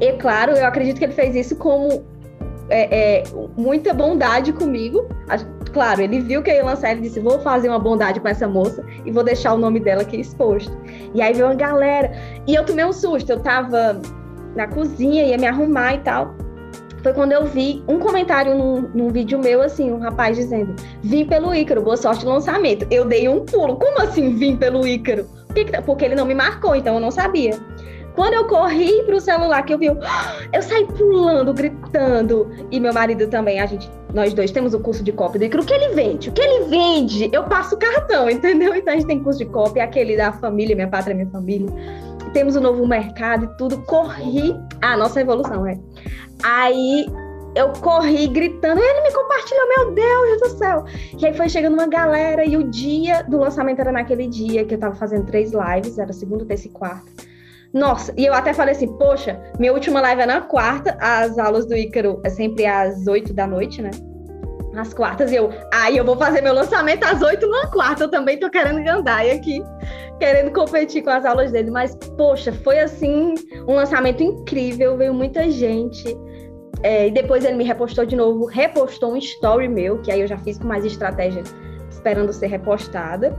E 0.00 0.12
claro, 0.14 0.52
eu 0.52 0.64
acredito 0.64 0.98
que 0.98 1.04
ele 1.04 1.12
fez 1.12 1.34
isso 1.36 1.56
como 1.56 2.04
é, 2.70 3.18
é, 3.18 3.24
muita 3.56 3.92
bondade 3.92 4.52
comigo. 4.52 5.06
Claro, 5.72 6.00
ele 6.00 6.20
viu 6.20 6.42
que 6.42 6.50
eu 6.50 6.54
ia 6.54 6.64
lançar, 6.64 6.92
ele 6.92 7.02
disse: 7.02 7.20
Vou 7.20 7.38
fazer 7.40 7.68
uma 7.68 7.78
bondade 7.78 8.18
com 8.20 8.28
essa 8.28 8.48
moça 8.48 8.84
e 9.04 9.10
vou 9.10 9.22
deixar 9.22 9.52
o 9.52 9.58
nome 9.58 9.80
dela 9.80 10.02
aqui 10.02 10.18
exposto. 10.18 10.72
E 11.14 11.20
aí 11.20 11.32
veio 11.32 11.46
uma 11.46 11.54
galera. 11.54 12.12
E 12.46 12.54
eu 12.54 12.64
tomei 12.64 12.84
um 12.84 12.92
susto. 12.92 13.30
Eu 13.30 13.40
tava 13.40 14.00
na 14.56 14.66
cozinha, 14.66 15.24
ia 15.24 15.36
me 15.36 15.46
arrumar 15.46 15.94
e 15.94 15.98
tal. 15.98 16.34
Foi 17.02 17.14
quando 17.14 17.32
eu 17.32 17.46
vi 17.46 17.82
um 17.88 17.98
comentário 17.98 18.54
num, 18.56 18.82
num 18.94 19.08
vídeo 19.08 19.38
meu, 19.38 19.62
assim, 19.62 19.90
um 19.90 19.98
rapaz 19.98 20.36
dizendo: 20.36 20.74
Vim 21.02 21.24
pelo 21.24 21.54
Ícaro, 21.54 21.82
boa 21.82 21.96
sorte 21.96 22.24
no 22.24 22.32
lançamento. 22.32 22.86
Eu 22.90 23.04
dei 23.04 23.28
um 23.28 23.44
pulo. 23.44 23.76
Como 23.76 24.00
assim 24.00 24.34
vim 24.34 24.56
pelo 24.56 24.86
Ícaro? 24.86 25.26
Porque 25.84 26.04
ele 26.04 26.14
não 26.14 26.24
me 26.24 26.34
marcou, 26.34 26.76
então 26.76 26.94
eu 26.94 27.00
não 27.00 27.10
sabia. 27.10 27.58
Quando 28.14 28.34
eu 28.34 28.46
corri 28.46 29.02
pro 29.04 29.20
celular, 29.20 29.62
que 29.62 29.74
eu 29.74 29.78
vi, 29.78 29.86
eu 30.52 30.62
saí 30.62 30.86
pulando, 30.86 31.52
gritando. 31.54 32.50
E 32.70 32.80
meu 32.80 32.92
marido 32.92 33.26
também, 33.28 33.60
a 33.60 33.66
gente, 33.66 33.90
nós 34.12 34.34
dois 34.34 34.50
temos 34.50 34.74
o 34.74 34.80
curso 34.80 35.02
de 35.02 35.12
copy 35.12 35.38
do 35.38 35.44
Icaro. 35.44 35.62
O 35.62 35.66
que 35.66 35.74
ele 35.74 35.94
vende? 35.94 36.28
O 36.28 36.32
que 36.32 36.40
ele 36.40 36.64
vende? 36.64 37.30
Eu 37.32 37.44
passo 37.44 37.74
o 37.74 37.78
cartão, 37.78 38.28
entendeu? 38.30 38.74
Então 38.74 38.92
a 38.92 38.96
gente 38.96 39.06
tem 39.06 39.22
curso 39.22 39.38
de 39.38 39.46
copy, 39.46 39.80
aquele 39.80 40.16
da 40.16 40.32
família, 40.32 40.74
minha 40.74 40.88
pátria, 40.88 41.14
minha 41.14 41.28
família. 41.28 41.68
Temos 42.32 42.54
o 42.54 42.58
um 42.58 42.62
novo 42.62 42.86
mercado 42.86 43.44
e 43.44 43.56
tudo. 43.56 43.78
Corri. 43.82 44.54
a 44.80 44.96
nossa 44.96 45.20
evolução, 45.20 45.66
é. 45.66 45.78
Aí 46.42 47.06
eu 47.54 47.72
corri 47.80 48.28
gritando, 48.28 48.80
ele 48.80 49.00
me 49.02 49.12
compartilhou, 49.12 49.68
meu 49.68 49.94
Deus 49.94 50.40
do 50.40 50.58
céu. 50.58 50.84
E 51.18 51.26
aí 51.26 51.34
foi 51.34 51.48
chegando 51.48 51.74
uma 51.74 51.86
galera, 51.86 52.44
e 52.44 52.56
o 52.56 52.70
dia 52.70 53.22
do 53.24 53.38
lançamento 53.38 53.80
era 53.80 53.90
naquele 53.90 54.26
dia 54.26 54.64
que 54.64 54.74
eu 54.74 54.78
tava 54.78 54.94
fazendo 54.94 55.26
três 55.26 55.52
lives, 55.52 55.98
era 55.98 56.12
segunda, 56.12 56.44
terça 56.44 56.68
e 56.68 56.70
quarta. 56.70 57.29
Nossa, 57.72 58.12
e 58.16 58.26
eu 58.26 58.34
até 58.34 58.52
falei 58.52 58.74
assim, 58.74 58.88
poxa, 58.98 59.40
minha 59.58 59.72
última 59.72 60.00
live 60.00 60.22
é 60.22 60.26
na 60.26 60.40
quarta, 60.40 60.96
as 61.00 61.38
aulas 61.38 61.66
do 61.66 61.76
Ícaro 61.76 62.20
é 62.24 62.28
sempre 62.28 62.66
às 62.66 63.06
oito 63.06 63.32
da 63.32 63.46
noite, 63.46 63.80
né? 63.80 63.90
Às 64.76 64.92
quartas, 64.92 65.30
e 65.30 65.36
eu, 65.36 65.50
aí 65.72 65.96
eu 65.96 66.04
vou 66.04 66.16
fazer 66.16 66.40
meu 66.40 66.52
lançamento 66.52 67.04
às 67.04 67.22
oito 67.22 67.48
na 67.48 67.68
quarta, 67.68 68.04
eu 68.04 68.10
também 68.10 68.38
tô 68.38 68.50
querendo 68.50 68.82
gandaia 68.82 69.34
aqui, 69.34 69.62
querendo 70.18 70.52
competir 70.52 71.02
com 71.02 71.10
as 71.10 71.24
aulas 71.24 71.52
dele, 71.52 71.70
mas, 71.70 71.94
poxa, 72.16 72.52
foi 72.52 72.80
assim, 72.80 73.34
um 73.68 73.74
lançamento 73.74 74.22
incrível, 74.22 74.96
veio 74.96 75.14
muita 75.14 75.48
gente, 75.50 76.16
é, 76.82 77.08
e 77.08 77.10
depois 77.10 77.44
ele 77.44 77.56
me 77.56 77.64
repostou 77.64 78.04
de 78.04 78.16
novo, 78.16 78.46
repostou 78.46 79.12
um 79.12 79.16
story 79.16 79.68
meu, 79.68 80.00
que 80.00 80.10
aí 80.10 80.20
eu 80.20 80.26
já 80.26 80.38
fiz 80.38 80.58
com 80.58 80.66
mais 80.66 80.84
estratégia, 80.84 81.42
esperando 81.90 82.32
ser 82.32 82.46
repostada, 82.46 83.36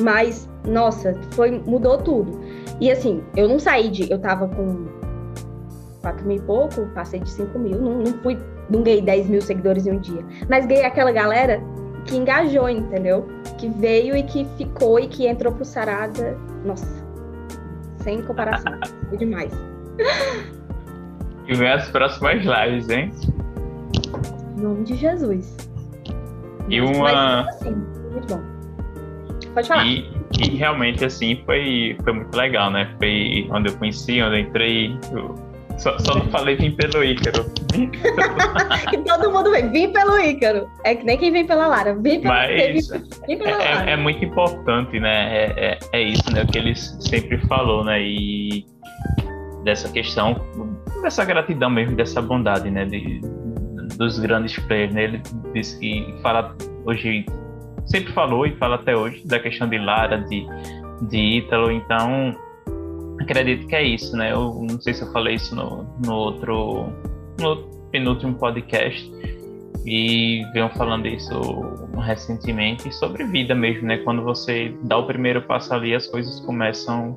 mas, 0.00 0.48
nossa, 0.66 1.14
foi, 1.32 1.50
mudou 1.50 1.98
tudo. 1.98 2.40
E 2.80 2.90
assim, 2.90 3.22
eu 3.36 3.48
não 3.48 3.58
saí 3.58 3.90
de. 3.90 4.10
Eu 4.10 4.18
tava 4.18 4.48
com 4.48 4.86
4 6.02 6.26
mil 6.26 6.36
e 6.38 6.40
pouco, 6.40 6.86
passei 6.94 7.20
de 7.20 7.30
5 7.30 7.58
mil, 7.58 7.80
não, 7.80 7.98
não 7.98 8.12
fui, 8.22 8.38
não 8.68 8.82
ganhei 8.82 9.02
10 9.02 9.28
mil 9.28 9.40
seguidores 9.40 9.86
em 9.86 9.92
um 9.92 9.98
dia. 9.98 10.24
Mas 10.48 10.66
ganhei 10.66 10.84
aquela 10.84 11.12
galera 11.12 11.62
que 12.06 12.16
engajou, 12.16 12.68
entendeu? 12.68 13.26
Que 13.58 13.68
veio 13.68 14.16
e 14.16 14.22
que 14.22 14.44
ficou 14.56 14.98
e 14.98 15.06
que 15.06 15.26
entrou 15.26 15.52
pro 15.52 15.64
Sarada. 15.64 16.36
Nossa, 16.64 16.86
sem 18.02 18.22
comparação. 18.22 18.72
Foi 19.08 19.18
demais. 19.18 19.52
E 21.46 21.54
vem 21.54 21.70
as 21.70 21.88
próximas 21.90 22.42
lives, 22.44 22.88
hein? 22.88 23.12
Em 24.56 24.60
nome 24.60 24.84
de 24.84 24.96
Jesus. 24.96 25.56
E 26.68 26.80
uma. 26.80 27.44
Mas, 27.44 27.56
assim, 27.56 27.74
muito 28.10 28.34
bom. 28.34 28.51
Pode 29.54 29.68
falar. 29.68 29.86
E 29.86 30.22
e 30.40 30.56
realmente, 30.56 31.04
assim, 31.04 31.42
foi, 31.44 31.96
foi 32.02 32.12
muito 32.12 32.34
legal, 32.34 32.70
né? 32.70 32.88
Foi 32.98 33.46
onde 33.50 33.68
eu 33.68 33.76
conheci, 33.76 34.22
onde 34.22 34.36
eu 34.36 34.40
entrei. 34.40 34.96
Eu 35.12 35.34
só, 35.78 35.98
só 35.98 36.14
não 36.14 36.26
falei 36.30 36.56
vim 36.56 36.70
pelo 36.72 37.04
Ícaro. 37.04 37.44
e 38.92 38.98
todo 38.98 39.30
mundo 39.30 39.50
vem, 39.50 39.70
vim 39.70 39.92
pelo 39.92 40.18
Ícaro. 40.18 40.68
É 40.84 40.94
que 40.94 41.04
nem 41.04 41.18
quem 41.18 41.32
vem 41.32 41.46
pela 41.46 41.66
Lara. 41.66 41.94
Vim 41.94 42.20
pelo, 42.20 42.34
Mas 42.34 42.88
vim 43.26 43.38
pela 43.38 43.50
é, 43.50 43.74
Lara. 43.74 43.90
É, 43.90 43.92
é, 43.92 43.96
muito 43.96 44.24
importante, 44.24 44.98
né? 44.98 45.36
É, 45.36 45.52
é, 45.56 45.78
é, 45.92 46.02
isso, 46.02 46.32
né? 46.32 46.42
O 46.42 46.46
que 46.46 46.58
eles 46.58 46.96
sempre 47.00 47.38
falou, 47.46 47.84
né? 47.84 48.00
E 48.00 48.64
dessa 49.64 49.88
questão, 49.90 50.40
dessa 51.02 51.24
gratidão 51.24 51.70
mesmo, 51.70 51.94
dessa 51.94 52.22
bondade, 52.22 52.70
né? 52.70 52.84
De, 52.86 53.20
dos 53.96 54.18
grandes 54.18 54.58
players, 54.60 54.94
né? 54.94 55.04
Ele 55.04 55.22
disse 55.52 55.78
que 55.78 56.14
fala 56.22 56.54
hoje 56.86 57.26
sempre 57.86 58.12
falou 58.12 58.46
e 58.46 58.56
fala 58.56 58.76
até 58.76 58.96
hoje 58.96 59.26
da 59.26 59.38
questão 59.38 59.68
de 59.68 59.78
Lara, 59.78 60.18
de, 60.18 60.46
de 61.08 61.18
Ítalo, 61.18 61.70
então 61.70 62.34
acredito 63.20 63.66
que 63.66 63.74
é 63.74 63.82
isso, 63.82 64.16
né? 64.16 64.32
Eu 64.32 64.66
não 64.68 64.80
sei 64.80 64.94
se 64.94 65.02
eu 65.02 65.12
falei 65.12 65.36
isso 65.36 65.54
no, 65.54 65.86
no 66.04 66.14
outro 66.14 66.92
no 67.40 67.56
penúltimo 67.90 68.34
podcast 68.34 69.10
e 69.84 70.44
venho 70.52 70.70
falando 70.70 71.06
isso 71.06 71.34
recentemente 71.98 72.92
sobre 72.94 73.24
vida 73.24 73.54
mesmo, 73.54 73.86
né? 73.86 73.98
Quando 73.98 74.22
você 74.22 74.74
dá 74.82 74.96
o 74.96 75.06
primeiro 75.06 75.42
passo 75.42 75.74
ali, 75.74 75.94
as 75.94 76.06
coisas 76.06 76.40
começam 76.40 77.16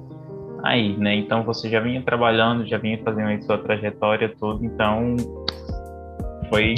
aí, 0.63 0.97
né? 0.97 1.15
Então 1.15 1.43
você 1.43 1.69
já 1.69 1.79
vinha 1.79 2.01
trabalhando, 2.01 2.65
já 2.65 2.77
vinha 2.77 2.99
fazendo 3.03 3.29
a 3.29 3.41
sua 3.41 3.57
trajetória 3.59 4.33
toda, 4.39 4.65
então 4.65 5.15
foi 6.49 6.75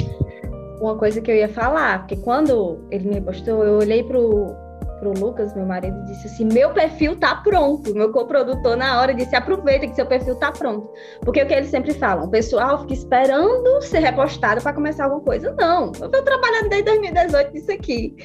uma 0.80 0.96
coisa 0.96 1.20
que 1.20 1.30
eu 1.30 1.36
ia 1.36 1.48
falar, 1.48 2.00
porque 2.00 2.16
quando 2.16 2.78
ele 2.90 3.08
me 3.08 3.14
repostou, 3.14 3.64
eu 3.64 3.78
olhei 3.78 4.02
pro, 4.02 4.54
pro 4.98 5.12
Lucas, 5.12 5.54
meu 5.54 5.66
marido, 5.66 5.96
e 6.00 6.04
disse 6.06 6.26
assim: 6.26 6.44
meu 6.44 6.70
perfil 6.70 7.16
tá 7.16 7.36
pronto. 7.36 7.94
Meu 7.94 8.12
coprodutor, 8.12 8.76
na 8.76 9.00
hora, 9.00 9.14
disse: 9.14 9.34
aproveita 9.34 9.86
que 9.86 9.94
seu 9.94 10.06
perfil 10.06 10.36
tá 10.36 10.52
pronto. 10.52 10.88
Porque 11.20 11.40
é 11.40 11.44
o 11.44 11.46
que 11.46 11.54
eles 11.54 11.70
sempre 11.70 11.94
falam: 11.94 12.26
o 12.26 12.30
pessoal 12.30 12.80
fica 12.80 12.94
esperando 12.94 13.80
ser 13.82 14.00
repostado 14.00 14.60
para 14.60 14.72
começar 14.72 15.04
alguma 15.04 15.22
coisa. 15.22 15.54
Não, 15.58 15.92
eu 16.00 16.08
tô 16.08 16.22
trabalhando 16.22 16.68
desde 16.68 16.84
2018 16.84 17.52
nisso 17.52 17.72
aqui. 17.72 18.16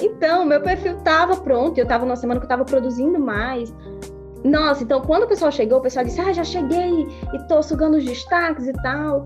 Então, 0.00 0.44
meu 0.44 0.60
perfil 0.60 0.96
tava 0.98 1.36
pronto, 1.36 1.78
eu 1.78 1.86
tava 1.86 2.04
numa 2.04 2.16
semana 2.16 2.40
que 2.40 2.44
eu 2.44 2.48
tava 2.48 2.64
produzindo 2.64 3.18
mais. 3.18 3.72
Nossa, 4.44 4.82
então 4.82 5.00
quando 5.02 5.22
o 5.22 5.28
pessoal 5.28 5.52
chegou, 5.52 5.78
o 5.78 5.82
pessoal 5.82 6.04
disse: 6.04 6.20
Ah, 6.20 6.32
já 6.32 6.44
cheguei 6.44 7.06
e 7.32 7.38
tô 7.46 7.62
sugando 7.62 7.96
os 7.96 8.04
destaques 8.04 8.66
e 8.66 8.72
tal. 8.82 9.24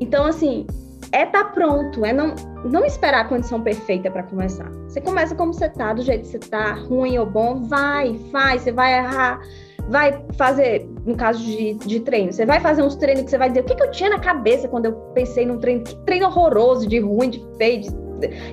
Então, 0.00 0.26
assim, 0.26 0.66
é 1.12 1.24
tá 1.26 1.44
pronto, 1.44 2.04
é 2.04 2.12
não, 2.12 2.34
não 2.64 2.84
esperar 2.84 3.22
a 3.22 3.28
condição 3.28 3.62
perfeita 3.62 4.10
para 4.10 4.22
começar. 4.22 4.70
Você 4.88 5.00
começa 5.00 5.34
como 5.34 5.52
você 5.52 5.68
tá, 5.68 5.92
do 5.92 6.02
jeito 6.02 6.22
que 6.22 6.28
você 6.28 6.38
tá, 6.38 6.72
ruim 6.74 7.18
ou 7.18 7.26
bom, 7.26 7.62
vai, 7.62 8.18
faz, 8.30 8.62
você 8.62 8.72
vai 8.72 8.98
errar, 8.98 9.40
vai 9.88 10.22
fazer, 10.36 10.88
no 11.06 11.16
caso 11.16 11.42
de, 11.42 11.74
de 11.74 12.00
treino, 12.00 12.32
você 12.32 12.44
vai 12.44 12.60
fazer 12.60 12.82
uns 12.82 12.96
treinos 12.96 13.24
que 13.24 13.30
você 13.30 13.38
vai 13.38 13.48
dizer, 13.48 13.60
o 13.60 13.64
que, 13.64 13.74
que 13.74 13.82
eu 13.82 13.90
tinha 13.90 14.10
na 14.10 14.18
cabeça 14.18 14.68
quando 14.68 14.86
eu 14.86 14.92
pensei 15.14 15.46
num 15.46 15.58
treino, 15.58 15.82
que 15.84 15.96
treino 16.04 16.26
horroroso, 16.26 16.86
de 16.86 16.98
ruim, 16.98 17.30
de 17.30 17.44
feio, 17.56 17.82
de 17.82 18.08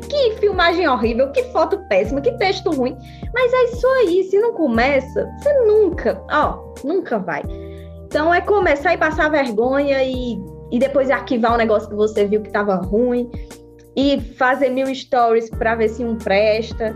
que 0.08 0.36
filmagem 0.39 0.88
horrível, 0.88 1.32
que 1.32 1.43
foto 1.45 1.80
péssima, 1.89 2.22
que 2.22 2.32
texto 2.34 2.70
ruim. 2.70 2.95
Mas 3.34 3.51
é 3.51 3.64
isso 3.64 3.88
aí, 3.88 4.24
se 4.26 4.39
não 4.39 4.53
começa, 4.53 5.28
você 5.39 5.53
nunca, 5.66 6.22
ó, 6.32 6.74
nunca 6.84 7.18
vai. 7.18 7.41
Então 8.06 8.34
é 8.34 8.41
começar 8.41 8.93
e 8.93 8.97
passar 8.97 9.30
vergonha 9.30 10.03
e 10.03 10.38
e 10.72 10.80
depois 10.80 11.09
arquivar 11.09 11.53
um 11.53 11.57
negócio 11.57 11.89
que 11.89 11.95
você 11.95 12.26
viu 12.26 12.41
que 12.41 12.47
estava 12.47 12.76
ruim 12.76 13.30
e 13.95 14.20
fazer 14.38 14.70
mil 14.70 14.93
stories 14.93 15.49
para 15.49 15.76
ver 15.76 15.89
se 15.89 16.03
um 16.03 16.16
presta. 16.16 16.95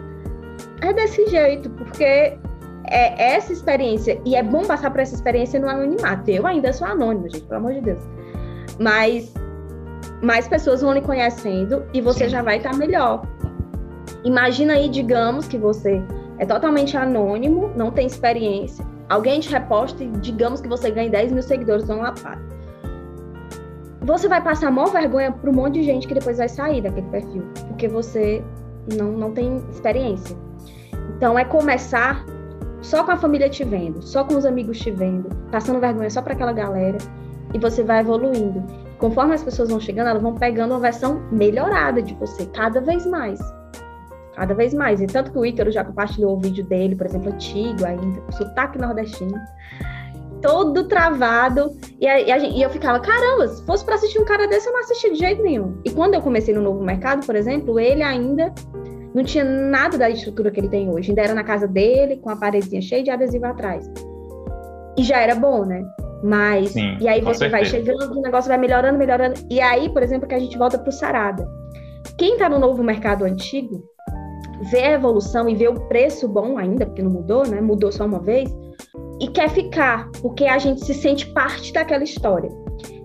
É 0.82 0.94
desse 0.94 1.28
jeito, 1.28 1.70
porque 1.72 2.38
é 2.86 3.34
essa 3.36 3.54
experiência, 3.54 4.20
e 4.26 4.36
é 4.36 4.44
bom 4.44 4.64
passar 4.64 4.90
por 4.92 5.00
essa 5.00 5.16
experiência 5.16 5.60
no 5.60 5.70
anonimato. 5.70 6.30
Eu 6.30 6.46
ainda 6.46 6.74
sou 6.74 6.88
anônimo, 6.88 7.30
gente, 7.30 7.46
pelo 7.46 7.60
amor 7.60 7.74
de 7.74 7.82
Deus. 7.82 8.02
Mas 8.80 9.34
mais 10.22 10.48
pessoas 10.48 10.82
vão 10.82 10.94
lhe 10.94 11.02
conhecendo 11.02 11.86
e 11.94 12.02
você 12.02 12.26
Sim. 12.26 12.32
já 12.32 12.42
vai 12.42 12.58
estar 12.58 12.72
tá 12.72 12.78
melhor. 12.78 13.22
Imagina 14.24 14.74
aí, 14.74 14.90
digamos 14.90 15.48
que 15.48 15.58
você 15.58 16.02
é 16.40 16.46
totalmente 16.46 16.98
anônimo, 16.98 17.72
não 17.76 17.92
tem 17.92 18.08
experiência. 18.08 18.86
Alguém 19.08 19.40
te 19.40 19.50
reposta 19.50 20.04
e 20.04 20.08
digamos 20.08 20.62
que 20.62 20.68
você 20.68 20.92
ganha 20.92 21.10
10 21.10 21.32
mil 21.32 21.42
seguidores 21.42 21.88
no 21.88 21.98
Lapada 21.98 22.59
você 24.02 24.28
vai 24.28 24.42
passar 24.42 24.72
maior 24.72 24.92
vergonha 24.92 25.32
para 25.32 25.50
um 25.50 25.54
monte 25.54 25.76
de 25.76 25.84
gente 25.84 26.08
que 26.08 26.14
depois 26.14 26.38
vai 26.38 26.48
sair 26.48 26.82
daquele 26.82 27.08
perfil, 27.08 27.44
porque 27.68 27.88
você 27.88 28.44
não, 28.98 29.12
não 29.12 29.32
tem 29.32 29.62
experiência. 29.70 30.36
Então, 31.16 31.38
é 31.38 31.44
começar 31.44 32.26
só 32.82 33.04
com 33.04 33.12
a 33.12 33.18
família 33.18 33.50
te 33.50 33.64
vendo, 33.64 34.02
só 34.02 34.24
com 34.24 34.36
os 34.36 34.46
amigos 34.46 34.80
te 34.80 34.90
vendo, 34.90 35.30
passando 35.52 35.80
vergonha 35.80 36.10
só 36.10 36.22
para 36.22 36.34
aquela 36.34 36.54
galera, 36.54 36.98
e 37.54 37.60
você 37.60 37.84
vai 37.84 38.00
evoluindo. 38.00 38.64
Conforme 39.00 39.34
as 39.34 39.44
pessoas 39.44 39.70
vão 39.70 39.80
chegando, 39.80 40.08
elas 40.08 40.22
vão 40.22 40.36
pegando 40.36 40.72
uma 40.72 40.80
versão 40.80 41.22
melhorada 41.32 42.02
de 42.02 42.14
você, 42.16 42.46
cada 42.48 42.80
vez 42.80 43.06
mais. 43.06 43.40
Cada 44.34 44.54
vez 44.54 44.74
mais. 44.74 45.02
E 45.02 45.08
tanto 45.08 45.32
que 45.32 45.38
o 45.38 45.46
Ícaro 45.46 45.72
já 45.72 45.84
compartilhou 45.84 46.38
o 46.38 46.40
vídeo 46.40 46.66
dele, 46.66 46.96
por 46.96 47.06
exemplo, 47.06 47.32
antigo 47.34 47.86
ainda, 47.86 48.22
sotaque 48.32 48.78
nordestino 48.78 49.38
todo 50.42 50.88
travado. 50.88 51.72
E, 52.00 52.08
a, 52.08 52.20
e, 52.20 52.32
a 52.32 52.38
e, 52.38 52.62
eu 52.62 52.70
ficava, 52.70 53.00
caramba, 53.00 53.48
se 53.48 53.66
fosse 53.66 53.86
para 53.86 53.96
assistir 53.96 54.20
um 54.20 54.26
cara 54.26 54.48
desse, 54.48 54.68
eu 54.68 54.74
não 54.74 54.80
assisti 54.80 55.12
de 55.12 55.20
jeito 55.20 55.42
nenhum. 55.42 55.80
E 55.86 55.92
quando 55.92 56.14
eu 56.14 56.22
comecei 56.22 56.54
no 56.54 56.62
novo 56.62 56.84
mercado, 56.84 57.26
por 57.26 57.36
exemplo, 57.36 57.80
ele 57.80 58.04
ainda 58.04 58.54
não 59.14 59.24
tinha 59.24 59.44
nada 59.44 59.98
da 59.98 60.10
estrutura 60.10 60.52
que 60.52 60.60
ele 60.60 60.70
tem 60.70 60.90
hoje. 60.90 61.12
Ainda 61.12 61.22
era 61.22 61.34
na 61.34 61.44
casa 61.44 61.68
dele, 61.68 62.18
com 62.18 62.30
a 62.30 62.36
paredezinha 62.36 62.82
cheia 62.82 63.04
de 63.04 63.10
adesivo 63.10 63.46
atrás. 63.46 63.90
E 64.98 65.04
já 65.04 65.20
era 65.20 65.36
bom, 65.36 65.66
né? 65.66 65.84
Mas, 66.24 66.72
Sim, 66.72 66.98
e 67.00 67.08
aí 67.08 67.22
você 67.22 67.50
certeza. 67.50 67.52
vai 67.52 67.66
chegando, 67.66 68.18
o 68.18 68.22
negócio 68.22 68.50
vai 68.50 68.58
melhorando, 68.58 68.98
melhorando. 68.98 69.40
E 69.50 69.62
aí, 69.62 69.90
por 69.90 70.04
exemplo, 70.04 70.28
que 70.28 70.36
a 70.36 70.40
gente 70.40 70.58
volta 70.58 70.78
pro 70.78 70.92
Sarada. 70.92 71.48
Quem 72.18 72.38
tá 72.38 72.50
no 72.50 72.60
novo 72.60 72.84
mercado 72.84 73.24
antigo, 73.24 73.82
vê 74.70 74.80
a 74.82 74.92
evolução 74.92 75.48
e 75.48 75.56
vê 75.56 75.68
o 75.68 75.88
preço 75.88 76.28
bom 76.28 76.58
ainda, 76.58 76.86
porque 76.86 77.02
não 77.02 77.12
mudou, 77.12 77.48
né? 77.48 77.62
Mudou 77.62 77.92
só 77.92 78.06
uma 78.06 78.20
vez 78.20 78.54
e 79.20 79.28
quer 79.28 79.50
ficar, 79.50 80.10
porque 80.22 80.46
a 80.46 80.58
gente 80.58 80.86
se 80.86 80.94
sente 80.94 81.28
parte 81.34 81.74
daquela 81.74 82.04
história. 82.04 82.50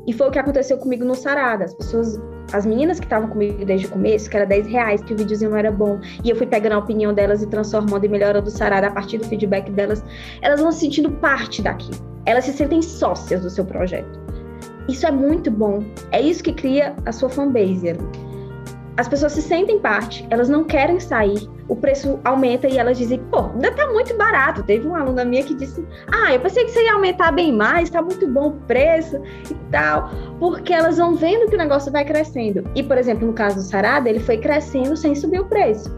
E 0.06 0.12
foi 0.12 0.28
o 0.28 0.30
que 0.30 0.38
aconteceu 0.38 0.78
comigo 0.78 1.04
no 1.04 1.14
Sarada. 1.14 1.64
As 1.64 1.74
pessoas, 1.74 2.20
as 2.52 2.66
meninas 2.66 3.00
que 3.00 3.06
estavam 3.06 3.28
comigo 3.28 3.64
desde 3.64 3.86
o 3.86 3.90
começo, 3.90 4.28
que 4.28 4.36
era 4.36 4.44
10 4.44 4.66
reais, 4.66 5.02
que 5.02 5.14
o 5.14 5.16
videozinho 5.16 5.50
não 5.50 5.58
era 5.58 5.72
bom, 5.72 5.98
e 6.22 6.30
eu 6.30 6.36
fui 6.36 6.46
pegando 6.46 6.74
a 6.74 6.78
opinião 6.78 7.12
delas 7.12 7.42
e 7.42 7.46
transformando 7.46 8.04
e 8.04 8.08
melhorando 8.08 8.48
o 8.48 8.50
Sarada 8.50 8.88
a 8.88 8.90
partir 8.92 9.18
do 9.18 9.26
feedback 9.26 9.70
delas, 9.70 10.04
elas 10.42 10.60
vão 10.60 10.70
se 10.70 10.80
sentindo 10.80 11.10
parte 11.10 11.62
daqui. 11.62 11.90
Elas 12.26 12.44
se 12.44 12.52
sentem 12.52 12.80
sócias 12.82 13.42
do 13.42 13.50
seu 13.50 13.64
projeto. 13.64 14.20
Isso 14.88 15.06
é 15.06 15.10
muito 15.10 15.50
bom. 15.50 15.82
É 16.12 16.20
isso 16.20 16.42
que 16.42 16.52
cria 16.52 16.94
a 17.06 17.12
sua 17.12 17.30
fanbase 17.30 17.88
as 18.96 19.08
pessoas 19.08 19.32
se 19.32 19.42
sentem 19.42 19.80
parte, 19.80 20.24
elas 20.30 20.48
não 20.48 20.62
querem 20.62 21.00
sair, 21.00 21.48
o 21.68 21.74
preço 21.74 22.20
aumenta 22.24 22.68
e 22.68 22.78
elas 22.78 22.96
dizem, 22.96 23.18
pô, 23.30 23.46
ainda 23.54 23.72
tá 23.72 23.88
muito 23.88 24.16
barato. 24.16 24.62
Teve 24.62 24.86
uma 24.86 25.00
aluna 25.00 25.24
minha 25.24 25.42
que 25.42 25.54
disse, 25.54 25.84
ah, 26.12 26.32
eu 26.32 26.38
pensei 26.38 26.64
que 26.64 26.70
você 26.70 26.84
ia 26.84 26.94
aumentar 26.94 27.32
bem 27.32 27.52
mais, 27.52 27.90
tá 27.90 28.00
muito 28.00 28.28
bom 28.28 28.48
o 28.48 28.52
preço 28.66 29.20
e 29.50 29.54
tal, 29.70 30.10
porque 30.38 30.72
elas 30.72 30.98
vão 30.98 31.16
vendo 31.16 31.48
que 31.48 31.56
o 31.56 31.58
negócio 31.58 31.90
vai 31.90 32.04
crescendo. 32.04 32.62
E, 32.74 32.82
por 32.82 32.96
exemplo, 32.96 33.26
no 33.26 33.32
caso 33.32 33.56
do 33.56 33.62
Sarada, 33.62 34.08
ele 34.08 34.20
foi 34.20 34.38
crescendo 34.38 34.96
sem 34.96 35.14
subir 35.14 35.40
o 35.40 35.46
preço. 35.46 35.90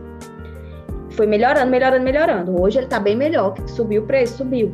Foi 1.10 1.26
melhorando, 1.26 1.70
melhorando, 1.70 2.04
melhorando. 2.04 2.62
Hoje 2.62 2.78
ele 2.78 2.86
tá 2.86 3.00
bem 3.00 3.16
melhor, 3.16 3.54
subiu 3.66 4.02
o 4.02 4.06
preço, 4.06 4.38
subiu. 4.38 4.72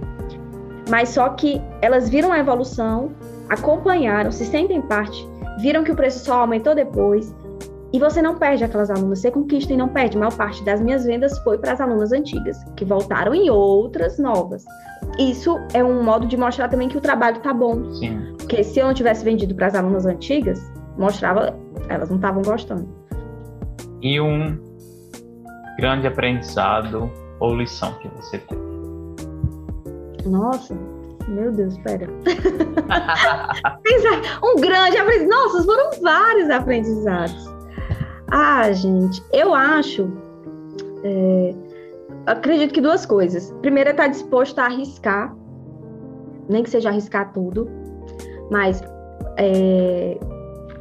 Mas 0.88 1.08
só 1.10 1.28
que 1.30 1.60
elas 1.80 2.08
viram 2.08 2.32
a 2.32 2.38
evolução, 2.38 3.12
acompanharam, 3.48 4.30
se 4.30 4.44
sentem 4.44 4.80
parte, 4.82 5.28
viram 5.60 5.82
que 5.82 5.92
o 5.92 5.96
preço 5.96 6.24
só 6.24 6.40
aumentou 6.40 6.74
depois, 6.74 7.34
e 7.92 7.98
você 7.98 8.22
não 8.22 8.36
perde 8.36 8.64
aquelas 8.64 8.90
alunas, 8.90 9.18
você 9.18 9.30
conquista 9.30 9.72
e 9.72 9.76
não 9.76 9.88
perde. 9.88 10.16
A 10.16 10.20
maior 10.20 10.34
parte 10.34 10.64
das 10.64 10.80
minhas 10.80 11.04
vendas 11.04 11.38
foi 11.40 11.58
para 11.58 11.72
as 11.72 11.80
alunas 11.80 12.10
antigas, 12.10 12.56
que 12.74 12.84
voltaram 12.84 13.34
em 13.34 13.50
outras 13.50 14.18
novas. 14.18 14.64
Isso 15.18 15.58
é 15.74 15.84
um 15.84 16.02
modo 16.02 16.26
de 16.26 16.36
mostrar 16.36 16.68
também 16.68 16.88
que 16.88 16.96
o 16.96 17.00
trabalho 17.00 17.40
tá 17.40 17.52
bom. 17.52 17.92
Sim. 17.92 18.34
Porque 18.38 18.64
se 18.64 18.80
eu 18.80 18.86
não 18.86 18.94
tivesse 18.94 19.22
vendido 19.22 19.54
para 19.54 19.66
as 19.66 19.74
alunas 19.74 20.06
antigas, 20.06 20.58
mostrava, 20.96 21.54
elas 21.88 22.08
não 22.08 22.16
estavam 22.16 22.40
gostando. 22.42 22.88
E 24.00 24.18
um 24.18 24.58
grande 25.76 26.06
aprendizado 26.06 27.10
ou 27.40 27.54
lição 27.54 27.92
que 27.94 28.08
você 28.08 28.38
teve? 28.38 28.62
Nossa, 30.24 30.74
meu 31.28 31.52
Deus, 31.52 31.74
espera. 31.74 32.08
um 34.42 34.56
grande 34.60 34.96
aprendizado. 34.96 35.28
Nossa, 35.28 35.62
foram 35.64 35.90
vários 36.00 36.48
aprendizados. 36.48 37.51
Ah, 38.34 38.72
gente, 38.72 39.22
eu 39.30 39.54
acho. 39.54 40.10
É, 41.04 41.54
acredito 42.24 42.72
que 42.72 42.80
duas 42.80 43.04
coisas. 43.04 43.50
Primeiro 43.60 43.90
é 43.90 43.92
estar 43.92 44.06
disposto 44.06 44.58
a 44.58 44.64
arriscar, 44.64 45.36
nem 46.48 46.62
que 46.62 46.70
seja 46.70 46.88
arriscar 46.88 47.30
tudo, 47.34 47.68
mas 48.50 48.82
é, 49.36 50.18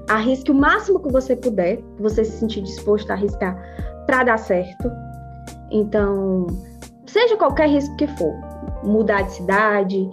arrisque 0.09 0.49
o 0.49 0.55
máximo 0.55 1.01
que 1.01 1.11
você 1.11 1.35
puder, 1.35 1.75
que 1.77 2.01
você 2.01 2.23
se 2.23 2.39
sentir 2.39 2.61
disposto 2.61 3.11
a 3.11 3.15
arriscar 3.15 3.61
para 4.05 4.23
dar 4.23 4.37
certo. 4.37 4.89
Então, 5.71 6.47
seja 7.05 7.35
qualquer 7.35 7.67
risco 7.67 7.93
que 7.97 8.07
for, 8.07 8.33
mudar 8.81 9.23
de 9.23 9.33
cidade, 9.33 10.09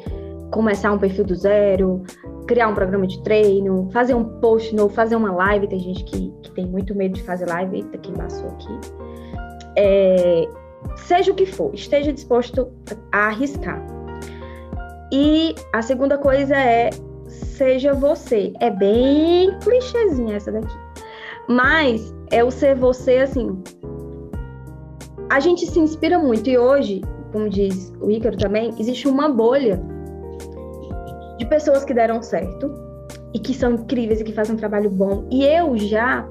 começar 0.50 0.90
um 0.90 0.98
perfil 0.98 1.24
do 1.24 1.36
zero, 1.36 2.02
criar 2.48 2.66
um 2.66 2.74
programa 2.74 3.06
de 3.06 3.22
treino, 3.22 3.88
fazer 3.92 4.14
um 4.14 4.24
post 4.40 4.74
novo, 4.74 4.92
fazer 4.92 5.14
uma 5.14 5.30
live. 5.30 5.68
Tem 5.68 5.78
gente 5.78 6.02
que, 6.02 6.32
que 6.42 6.50
tem 6.52 6.66
muito 6.66 6.94
medo 6.94 7.14
de 7.14 7.22
fazer 7.22 7.46
live, 7.46 7.76
eita, 7.76 7.98
que 7.98 8.10
embaçou 8.10 8.48
aqui. 8.48 8.80
É, 9.76 10.48
seja 10.96 11.30
o 11.30 11.34
que 11.34 11.46
for, 11.46 11.72
esteja 11.74 12.12
disposto 12.12 12.72
a 13.12 13.26
arriscar. 13.26 13.86
E 15.12 15.54
a 15.72 15.82
segunda 15.82 16.18
coisa 16.18 16.56
é 16.56 16.90
seja 17.26 17.92
você. 17.92 18.52
É 18.60 18.70
bem 18.70 19.56
clichêzinha 19.60 20.36
essa 20.36 20.50
daqui. 20.50 20.74
Mas 21.48 22.14
é 22.30 22.42
o 22.42 22.50
ser 22.50 22.74
você 22.74 23.18
assim. 23.18 23.62
A 25.30 25.38
gente 25.38 25.66
se 25.66 25.78
inspira 25.78 26.18
muito 26.18 26.48
e 26.48 26.56
hoje, 26.56 27.02
como 27.30 27.48
diz 27.50 27.92
o 28.00 28.10
Ícaro 28.10 28.38
também, 28.38 28.74
existe 28.78 29.06
uma 29.06 29.28
bolha 29.28 29.78
de 31.38 31.46
pessoas 31.46 31.84
que 31.84 31.94
deram 31.94 32.22
certo 32.22 32.72
e 33.32 33.38
que 33.38 33.54
são 33.54 33.72
incríveis 33.72 34.20
e 34.20 34.24
que 34.24 34.32
fazem 34.32 34.54
um 34.54 34.58
trabalho 34.58 34.90
bom. 34.90 35.26
E 35.30 35.44
eu 35.44 35.76
já 35.76 36.26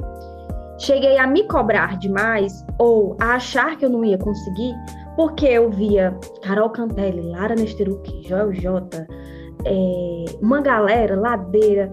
cheguei 0.77 1.17
a 1.17 1.25
me 1.25 1.43
cobrar 1.47 1.97
demais 1.97 2.65
ou 2.77 3.15
a 3.19 3.35
achar 3.35 3.77
que 3.77 3.85
eu 3.85 3.89
não 3.89 4.03
ia 4.03 4.17
conseguir, 4.17 4.73
porque 5.15 5.45
eu 5.45 5.69
via 5.71 6.15
Carol 6.43 6.69
Cantelli, 6.69 7.21
Lara 7.21 7.55
Nesteruk, 7.55 8.27
Joel 8.27 8.53
J, 8.53 9.07
é, 9.65 10.25
uma 10.41 10.61
galera, 10.61 11.19
Ladeira, 11.19 11.91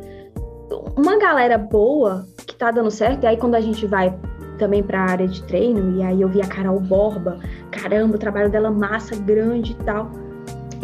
uma 0.97 1.19
galera 1.19 1.57
boa 1.57 2.27
que 2.47 2.57
tá 2.57 2.71
dando 2.71 2.91
certo. 2.91 3.25
E 3.25 3.27
aí 3.27 3.37
quando 3.37 3.55
a 3.55 3.61
gente 3.61 3.87
vai 3.87 4.15
também 4.59 4.83
para 4.83 5.01
a 5.01 5.11
área 5.11 5.27
de 5.27 5.43
treino, 5.45 5.97
e 5.97 6.03
aí 6.03 6.21
eu 6.21 6.29
vi 6.29 6.41
a 6.41 6.47
Carol 6.47 6.79
Borba, 6.81 7.39
caramba, 7.71 8.17
o 8.17 8.19
trabalho 8.19 8.51
dela 8.51 8.71
massa, 8.71 9.17
grande 9.17 9.73
e 9.73 9.85
tal. 9.85 10.11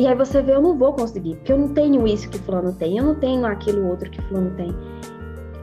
E 0.01 0.07
aí 0.07 0.15
você 0.15 0.41
vê, 0.41 0.55
eu 0.55 0.63
não 0.63 0.79
vou 0.79 0.95
conseguir, 0.95 1.37
porque 1.37 1.53
eu 1.53 1.59
não 1.59 1.69
tenho 1.75 2.07
isso 2.07 2.27
que 2.31 2.39
fulano 2.39 2.73
tem, 2.73 2.97
eu 2.97 3.05
não 3.05 3.15
tenho 3.15 3.45
aquilo 3.45 3.87
outro 3.87 4.09
que 4.09 4.19
fulano 4.23 4.51
tem. 4.57 4.75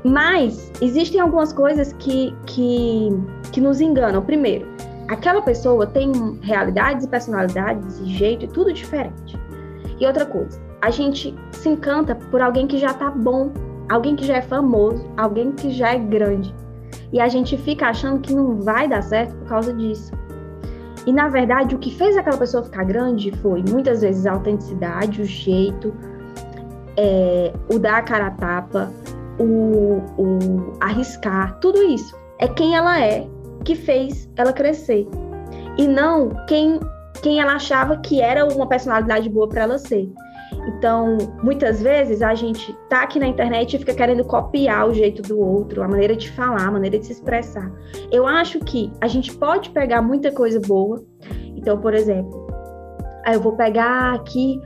Mas 0.04 0.72
existem 0.80 1.20
algumas 1.20 1.52
coisas 1.52 1.92
que, 1.94 2.36
que, 2.46 3.10
que 3.52 3.60
nos 3.60 3.82
enganam. 3.82 4.22
Primeiro, 4.22 4.68
aquela 5.08 5.42
pessoa 5.42 5.88
tem 5.88 6.12
realidades 6.44 7.04
e 7.04 7.10
personalidades 7.10 7.98
e 7.98 8.06
jeito 8.14 8.46
e 8.46 8.48
tudo 8.48 8.72
diferente. 8.72 9.36
E 10.00 10.06
outra 10.06 10.24
coisa, 10.24 10.62
a 10.84 10.92
gente 10.92 11.34
se 11.52 11.70
encanta 11.70 12.14
por 12.14 12.40
alguém 12.40 12.68
que 12.68 12.78
já 12.78 12.94
tá 12.94 13.10
bom, 13.10 13.52
alguém 13.90 14.16
que 14.16 14.24
já 14.24 14.36
é 14.36 14.42
famoso, 14.44 15.04
alguém 15.18 15.52
que 15.52 15.72
já 15.72 15.96
é 15.96 15.98
grande. 15.98 16.54
E 17.12 17.20
a 17.20 17.28
gente 17.28 17.58
fica 17.58 17.88
achando 17.88 18.22
que 18.22 18.36
não 18.36 18.62
vai 18.62 18.88
dar 18.88 19.02
certo 19.02 19.36
por 19.38 19.48
causa 19.48 19.74
disso. 19.74 20.12
E 21.08 21.14
na 21.14 21.30
verdade, 21.30 21.74
o 21.74 21.80
que 21.80 21.90
fez 21.90 22.18
aquela 22.18 22.38
pessoa 22.38 22.62
ficar 22.62 22.84
grande 22.84 23.32
foi 23.38 23.64
muitas 23.70 24.02
vezes 24.02 24.26
a 24.26 24.34
autenticidade, 24.34 25.22
o 25.22 25.26
jeito, 25.26 25.94
é, 26.98 27.54
o 27.74 27.80
dar 27.80 28.00
a 28.00 28.02
cara 28.02 28.28
a 28.28 28.32
tapa, 28.32 28.92
o, 29.40 30.02
o 30.22 30.74
arriscar, 30.82 31.58
tudo 31.62 31.82
isso. 31.82 32.14
É 32.38 32.48
quem 32.50 32.76
ela 32.76 33.02
é 33.02 33.26
que 33.64 33.74
fez 33.74 34.30
ela 34.36 34.52
crescer. 34.52 35.08
E 35.78 35.88
não 35.88 36.30
quem, 36.46 36.78
quem 37.22 37.40
ela 37.40 37.54
achava 37.54 37.96
que 37.98 38.22
era 38.22 38.46
uma 38.46 38.68
personalidade 38.68 39.30
boa 39.30 39.48
para 39.48 39.62
ela 39.62 39.78
ser. 39.78 40.12
Então, 40.68 41.18
muitas 41.42 41.82
vezes 41.82 42.22
a 42.22 42.36
gente 42.36 42.74
tá 42.90 43.04
aqui 43.04 43.20
na 43.20 43.28
internet 43.28 43.74
e 43.74 43.80
fica 43.80 43.94
querendo 43.94 44.24
copiar 44.26 44.88
o 44.88 44.94
jeito 44.94 45.22
do 45.22 45.40
outro, 45.40 45.82
a 45.82 45.88
maneira 45.88 46.16
de 46.16 46.30
falar, 46.32 46.68
a 46.68 46.72
maneira 46.72 47.00
de 47.00 47.06
se 47.06 47.14
expressar. 47.14 47.72
Eu 48.12 48.28
acho 48.28 48.60
que 48.60 48.92
a 49.00 49.08
gente 49.08 49.34
pode 49.34 49.70
pegar 49.70 50.02
muita 50.02 50.32
coisa 50.32 50.60
boa. 50.60 51.02
Então, 51.56 51.80
por 51.80 51.94
exemplo, 51.94 52.48
eu 53.26 53.40
vou 53.40 53.54
pegar 53.54 54.14
aqui 54.14 54.62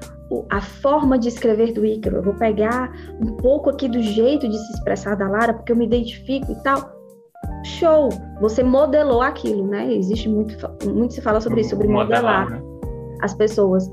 a 0.50 0.62
forma 0.62 1.20
de 1.20 1.28
escrever 1.28 1.74
do 1.74 1.86
Ícaro, 1.86 2.18
eu 2.18 2.24
vou 2.24 2.34
pegar 2.34 2.92
um 3.20 3.36
pouco 3.38 3.70
aqui 3.70 3.88
do 3.88 4.02
jeito 4.02 4.48
de 4.48 4.58
se 4.58 4.74
expressar 4.74 5.16
da 5.16 5.28
Lara, 5.28 5.54
porque 5.54 5.72
eu 5.72 5.76
me 5.76 5.86
identifico 5.86 6.52
e 6.52 6.56
tal. 6.64 6.90
Show! 7.64 8.10
Você 8.40 8.64
modelou 8.64 9.22
aquilo, 9.22 9.68
né? 9.68 9.94
Existe 9.94 10.28
muito, 10.30 10.56
muito 10.90 11.14
se 11.14 11.22
fala 11.22 11.40
sobre 11.42 11.62
isso, 11.62 11.72
sobre 11.72 11.88
modelar, 11.88 12.46
modelar 12.46 12.50
né? 12.50 12.62
as 13.22 13.34
pessoas 13.36 13.92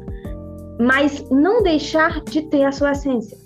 mas 0.79 1.29
não 1.31 1.63
deixar 1.63 2.23
de 2.23 2.43
ter 2.43 2.65
a 2.65 2.73
sua 2.73 2.93
essência. 2.93 3.37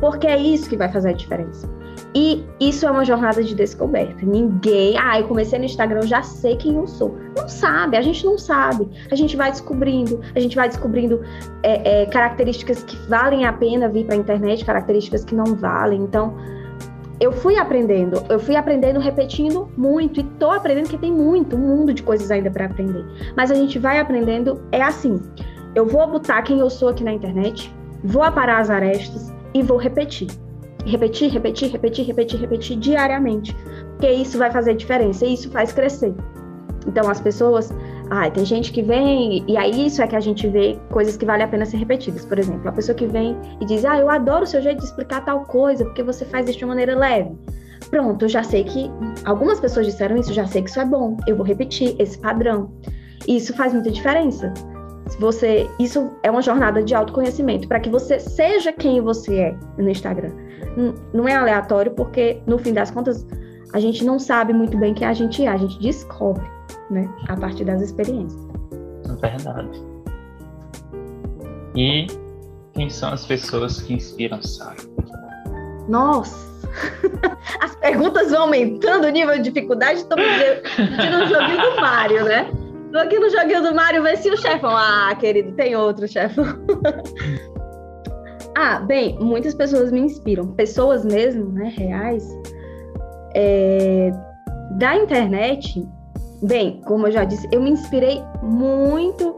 Porque 0.00 0.26
é 0.26 0.38
isso 0.38 0.68
que 0.68 0.76
vai 0.76 0.90
fazer 0.92 1.10
a 1.10 1.12
diferença. 1.12 1.68
E 2.14 2.44
isso 2.60 2.86
é 2.86 2.90
uma 2.90 3.04
jornada 3.04 3.42
de 3.42 3.54
descoberta. 3.54 4.24
Ninguém, 4.24 4.96
ah, 4.96 5.18
eu 5.18 5.26
comecei 5.26 5.58
no 5.58 5.64
Instagram, 5.64 6.02
já 6.02 6.22
sei 6.22 6.56
quem 6.56 6.76
eu 6.76 6.86
sou. 6.86 7.16
Não 7.36 7.48
sabe, 7.48 7.96
a 7.96 8.02
gente 8.02 8.24
não 8.24 8.38
sabe. 8.38 8.88
A 9.10 9.16
gente 9.16 9.36
vai 9.36 9.50
descobrindo, 9.50 10.20
a 10.34 10.38
gente 10.38 10.54
vai 10.54 10.68
descobrindo 10.68 11.22
é, 11.62 12.02
é, 12.02 12.06
características 12.06 12.84
que 12.84 12.96
valem 13.08 13.46
a 13.46 13.52
pena 13.52 13.88
vir 13.88 14.06
para 14.06 14.14
a 14.14 14.18
internet, 14.18 14.64
características 14.64 15.24
que 15.24 15.34
não 15.34 15.56
valem. 15.56 16.02
Então, 16.02 16.36
eu 17.18 17.32
fui 17.32 17.56
aprendendo, 17.56 18.22
eu 18.28 18.38
fui 18.38 18.54
aprendendo 18.54 19.00
repetindo 19.00 19.68
muito 19.76 20.20
e 20.20 20.24
tô 20.24 20.50
aprendendo 20.50 20.88
que 20.88 20.98
tem 20.98 21.12
muito, 21.12 21.56
um 21.56 21.60
mundo 21.60 21.92
de 21.92 22.02
coisas 22.02 22.30
ainda 22.30 22.50
para 22.50 22.66
aprender. 22.66 23.04
Mas 23.36 23.50
a 23.50 23.54
gente 23.54 23.78
vai 23.78 23.98
aprendendo 23.98 24.60
é 24.70 24.82
assim 24.82 25.20
eu 25.74 25.86
vou 25.86 26.06
botar 26.06 26.42
quem 26.42 26.60
eu 26.60 26.70
sou 26.70 26.88
aqui 26.88 27.02
na 27.02 27.12
internet, 27.12 27.74
vou 28.02 28.22
aparar 28.22 28.60
as 28.60 28.70
arestas 28.70 29.32
e 29.52 29.62
vou 29.62 29.76
repetir. 29.76 30.28
Repetir, 30.86 31.30
repetir, 31.30 31.70
repetir, 31.70 32.04
repetir, 32.04 32.40
repetir 32.40 32.78
diariamente. 32.78 33.56
Porque 33.90 34.10
isso 34.10 34.38
vai 34.38 34.50
fazer 34.50 34.74
diferença, 34.74 35.24
e 35.24 35.34
isso 35.34 35.50
faz 35.50 35.72
crescer. 35.72 36.14
Então 36.86 37.08
as 37.10 37.20
pessoas, 37.20 37.72
ah, 38.10 38.30
tem 38.30 38.44
gente 38.44 38.70
que 38.70 38.82
vem, 38.82 39.42
e 39.48 39.56
aí 39.56 39.86
isso 39.86 40.02
é 40.02 40.06
que 40.06 40.14
a 40.14 40.20
gente 40.20 40.46
vê 40.46 40.78
coisas 40.90 41.16
que 41.16 41.24
valem 41.24 41.44
a 41.44 41.48
pena 41.48 41.64
ser 41.64 41.78
repetidas. 41.78 42.24
Por 42.24 42.38
exemplo, 42.38 42.68
a 42.68 42.72
pessoa 42.72 42.94
que 42.94 43.06
vem 43.06 43.36
e 43.60 43.64
diz, 43.64 43.84
ah, 43.84 43.98
eu 43.98 44.10
adoro 44.10 44.44
o 44.44 44.46
seu 44.46 44.60
jeito 44.60 44.78
de 44.78 44.84
explicar 44.84 45.24
tal 45.24 45.44
coisa, 45.44 45.84
porque 45.84 46.02
você 46.02 46.24
faz 46.26 46.48
isso 46.48 46.58
de 46.58 46.64
uma 46.64 46.72
maneira 46.72 46.94
leve. 46.94 47.34
Pronto, 47.90 48.24
eu 48.24 48.28
já 48.28 48.42
sei 48.42 48.64
que 48.64 48.90
algumas 49.24 49.58
pessoas 49.60 49.86
disseram 49.86 50.16
isso, 50.16 50.32
já 50.32 50.46
sei 50.46 50.62
que 50.62 50.68
isso 50.68 50.80
é 50.80 50.84
bom. 50.84 51.16
Eu 51.26 51.36
vou 51.36 51.46
repetir 51.46 51.96
esse 51.98 52.18
padrão. 52.18 52.70
E 53.26 53.36
isso 53.36 53.54
faz 53.54 53.72
muita 53.72 53.90
diferença 53.90 54.52
você, 55.18 55.68
isso 55.78 56.10
é 56.22 56.30
uma 56.30 56.42
jornada 56.42 56.82
de 56.82 56.94
autoconhecimento 56.94 57.68
para 57.68 57.80
que 57.80 57.88
você 57.88 58.18
seja 58.18 58.72
quem 58.72 59.00
você 59.00 59.36
é 59.36 59.56
no 59.78 59.88
Instagram. 59.88 60.32
Não 61.12 61.28
é 61.28 61.34
aleatório 61.34 61.92
porque 61.92 62.40
no 62.46 62.58
fim 62.58 62.72
das 62.72 62.90
contas 62.90 63.26
a 63.72 63.80
gente 63.80 64.04
não 64.04 64.18
sabe 64.18 64.52
muito 64.52 64.76
bem 64.76 64.94
quem 64.94 65.06
a 65.06 65.12
gente 65.12 65.44
é, 65.44 65.48
a 65.48 65.56
gente 65.56 65.78
descobre, 65.80 66.44
né, 66.90 67.08
a 67.28 67.36
partir 67.36 67.64
das 67.64 67.82
experiências. 67.82 68.40
É 69.22 69.28
verdade. 69.28 69.82
E 71.76 72.06
quem 72.72 72.88
são 72.88 73.12
as 73.12 73.26
pessoas 73.26 73.80
que 73.82 73.94
inspiram 73.94 74.42
Sara? 74.42 74.76
Nossa, 75.88 76.36
as 77.60 77.74
perguntas 77.76 78.30
vão 78.30 78.42
aumentando 78.42 79.06
o 79.06 79.10
nível 79.10 79.36
de 79.36 79.42
dificuldade, 79.50 80.00
estamos 80.00 80.24
no 80.24 81.26
joguinho 81.26 81.74
do 81.74 81.80
Mário, 81.80 82.24
né? 82.24 82.50
Tô 82.94 83.00
aqui 83.00 83.18
no 83.18 83.28
joguinho 83.28 83.60
do 83.60 83.74
Mario, 83.74 84.04
vê 84.04 84.16
se 84.16 84.30
o 84.30 84.36
chefão. 84.36 84.70
Ah, 84.70 85.12
querido, 85.18 85.50
tem 85.56 85.74
outro 85.74 86.06
chefão. 86.06 86.44
ah, 88.56 88.78
bem, 88.78 89.18
muitas 89.18 89.52
pessoas 89.52 89.90
me 89.90 89.98
inspiram. 89.98 90.46
Pessoas 90.52 91.04
mesmo, 91.04 91.50
né, 91.50 91.74
reais. 91.76 92.24
É, 93.34 94.12
da 94.78 94.94
internet, 94.94 95.84
bem, 96.44 96.80
como 96.86 97.08
eu 97.08 97.10
já 97.10 97.24
disse, 97.24 97.48
eu 97.50 97.60
me 97.60 97.70
inspirei 97.70 98.22
muito. 98.44 99.34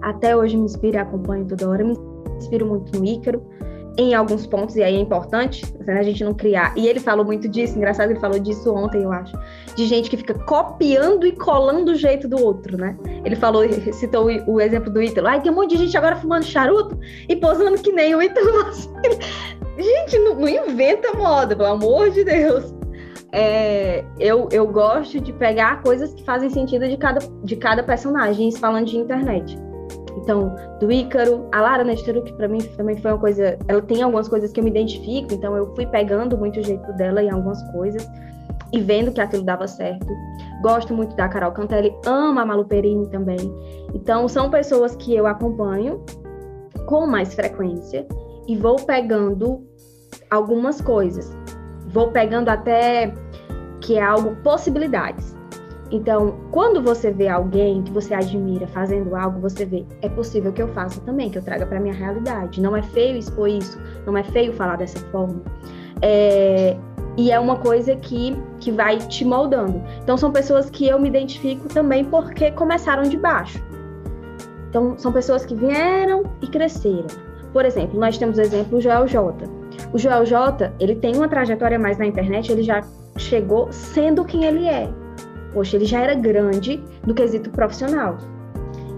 Até 0.00 0.34
hoje 0.34 0.56
me 0.56 0.64
inspiro 0.64 0.98
acompanho 0.98 1.46
toda 1.46 1.68
hora. 1.68 1.84
Me 1.84 1.94
inspiro 2.38 2.66
muito 2.66 2.98
no 2.98 3.04
Ícaro 3.04 3.46
em 3.96 4.12
alguns 4.12 4.46
pontos, 4.46 4.74
e 4.76 4.82
aí 4.82 4.96
é 4.96 4.98
importante 4.98 5.64
né, 5.86 5.98
a 5.98 6.02
gente 6.02 6.24
não 6.24 6.34
criar. 6.34 6.72
E 6.76 6.88
ele 6.88 6.98
falou 6.98 7.24
muito 7.24 7.48
disso, 7.48 7.76
engraçado, 7.76 8.10
ele 8.10 8.20
falou 8.20 8.38
disso 8.38 8.74
ontem, 8.74 9.02
eu 9.02 9.12
acho, 9.12 9.36
de 9.76 9.86
gente 9.86 10.10
que 10.10 10.16
fica 10.16 10.34
copiando 10.34 11.26
e 11.26 11.32
colando 11.32 11.92
o 11.92 11.94
jeito 11.94 12.26
do 12.26 12.42
outro, 12.42 12.76
né? 12.76 12.96
Ele 13.24 13.36
falou, 13.36 13.62
citou 13.92 14.26
o, 14.26 14.54
o 14.54 14.60
exemplo 14.60 14.90
do 14.90 15.02
Ítalo. 15.02 15.28
Ai, 15.28 15.40
tem 15.40 15.52
um 15.52 15.54
monte 15.54 15.70
de 15.70 15.84
gente 15.84 15.96
agora 15.96 16.16
fumando 16.16 16.44
charuto 16.44 16.98
e 17.28 17.36
posando 17.36 17.80
que 17.80 17.92
nem 17.92 18.14
o 18.14 18.22
Ítalo. 18.22 18.72
gente, 19.78 20.18
não, 20.18 20.34
não, 20.34 20.48
inventa 20.48 21.16
moda, 21.16 21.54
pelo 21.54 21.68
amor 21.68 22.10
de 22.10 22.24
Deus. 22.24 22.74
É, 23.30 24.04
eu, 24.20 24.48
eu 24.52 24.66
gosto 24.66 25.20
de 25.20 25.32
pegar 25.32 25.82
coisas 25.82 26.14
que 26.14 26.24
fazem 26.24 26.48
sentido 26.50 26.88
de 26.88 26.96
cada, 26.96 27.18
de 27.42 27.56
cada 27.56 27.82
personagem, 27.82 28.50
falando 28.52 28.86
de 28.86 28.96
internet. 28.96 29.58
Então, 30.16 30.54
do 30.80 30.90
Ícaro, 30.90 31.48
a 31.52 31.60
Lara 31.60 31.84
Nesteru, 31.84 32.22
que 32.22 32.32
para 32.34 32.48
mim 32.48 32.58
também 32.76 32.96
foi 32.96 33.12
uma 33.12 33.18
coisa. 33.18 33.58
Ela 33.66 33.82
tem 33.82 34.02
algumas 34.02 34.28
coisas 34.28 34.52
que 34.52 34.60
eu 34.60 34.64
me 34.64 34.70
identifico, 34.70 35.34
então 35.34 35.56
eu 35.56 35.74
fui 35.74 35.86
pegando 35.86 36.36
muito 36.38 36.60
o 36.60 36.62
jeito 36.62 36.92
dela 36.94 37.22
em 37.22 37.30
algumas 37.30 37.62
coisas 37.72 38.08
e 38.72 38.80
vendo 38.80 39.12
que 39.12 39.20
aquilo 39.20 39.42
dava 39.42 39.66
certo. 39.66 40.06
Gosto 40.62 40.94
muito 40.94 41.14
da 41.16 41.28
Carol 41.28 41.52
Cantelli, 41.52 41.94
amo 42.06 42.40
a 42.40 42.46
Malu 42.46 42.64
Perini 42.64 43.08
também. 43.08 43.38
Então, 43.92 44.26
são 44.28 44.50
pessoas 44.50 44.96
que 44.96 45.14
eu 45.14 45.26
acompanho 45.26 46.04
com 46.86 47.06
mais 47.06 47.34
frequência 47.34 48.06
e 48.46 48.56
vou 48.56 48.76
pegando 48.76 49.64
algumas 50.30 50.80
coisas. 50.80 51.36
Vou 51.88 52.10
pegando 52.10 52.48
até 52.48 53.12
que 53.80 53.96
é 53.96 54.02
algo 54.02 54.36
possibilidades. 54.42 55.33
Então, 55.90 56.34
quando 56.50 56.82
você 56.82 57.10
vê 57.10 57.28
alguém 57.28 57.82
que 57.82 57.92
você 57.92 58.14
admira 58.14 58.66
fazendo 58.66 59.14
algo, 59.14 59.40
você 59.40 59.64
vê, 59.64 59.84
é 60.02 60.08
possível 60.08 60.52
que 60.52 60.62
eu 60.62 60.68
faça 60.68 61.00
também, 61.02 61.30
que 61.30 61.38
eu 61.38 61.42
traga 61.42 61.66
para 61.66 61.78
minha 61.78 61.94
realidade. 61.94 62.60
Não 62.60 62.76
é 62.76 62.82
feio 62.82 63.16
expor 63.16 63.48
isso, 63.48 63.78
não 64.06 64.16
é 64.16 64.24
feio 64.24 64.52
falar 64.52 64.76
dessa 64.76 64.98
forma. 65.10 65.40
É, 66.00 66.76
e 67.16 67.30
é 67.30 67.38
uma 67.38 67.56
coisa 67.56 67.94
que, 67.96 68.36
que 68.60 68.72
vai 68.72 68.98
te 68.98 69.24
moldando. 69.24 69.82
Então, 70.02 70.16
são 70.16 70.32
pessoas 70.32 70.68
que 70.68 70.88
eu 70.88 70.98
me 70.98 71.08
identifico 71.08 71.68
também 71.68 72.04
porque 72.04 72.50
começaram 72.50 73.02
de 73.04 73.16
baixo. 73.16 73.62
Então, 74.68 74.98
são 74.98 75.12
pessoas 75.12 75.44
que 75.44 75.54
vieram 75.54 76.24
e 76.42 76.46
cresceram. 76.48 77.06
Por 77.52 77.64
exemplo, 77.64 78.00
nós 78.00 78.18
temos 78.18 78.36
o 78.36 78.40
exemplo 78.40 78.78
do 78.78 78.80
Joel 78.80 79.06
J. 79.06 79.48
O 79.92 79.98
Joel 79.98 80.26
J, 80.26 80.72
ele 80.80 80.96
tem 80.96 81.14
uma 81.14 81.28
trajetória 81.28 81.78
mais 81.78 81.98
na 81.98 82.06
internet, 82.06 82.50
ele 82.50 82.64
já 82.64 82.82
chegou 83.16 83.70
sendo 83.70 84.24
quem 84.24 84.44
ele 84.44 84.66
é. 84.66 84.90
Poxa, 85.54 85.76
ele 85.76 85.86
já 85.86 86.00
era 86.00 86.14
grande 86.14 86.82
no 87.06 87.14
quesito 87.14 87.48
profissional. 87.50 88.18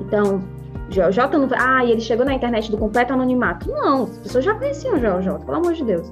Então, 0.01 0.43
Joel 0.91 1.13
J 1.13 1.39
não. 1.39 1.49
Ah, 1.57 1.85
ele 1.85 2.01
chegou 2.01 2.25
na 2.25 2.35
internet 2.35 2.71
do 2.71 2.79
completo 2.79 3.13
anonimato. 3.13 3.71
Não, 3.71 4.05
as 4.05 4.19
pessoas 4.19 4.45
já 4.45 4.55
conheciam 4.55 4.95
o 4.95 4.99
Joel 4.99 5.23
J, 5.23 5.45
pelo 5.45 5.59
amor 5.59 5.75
de 5.75 5.85
Deus. 5.85 6.11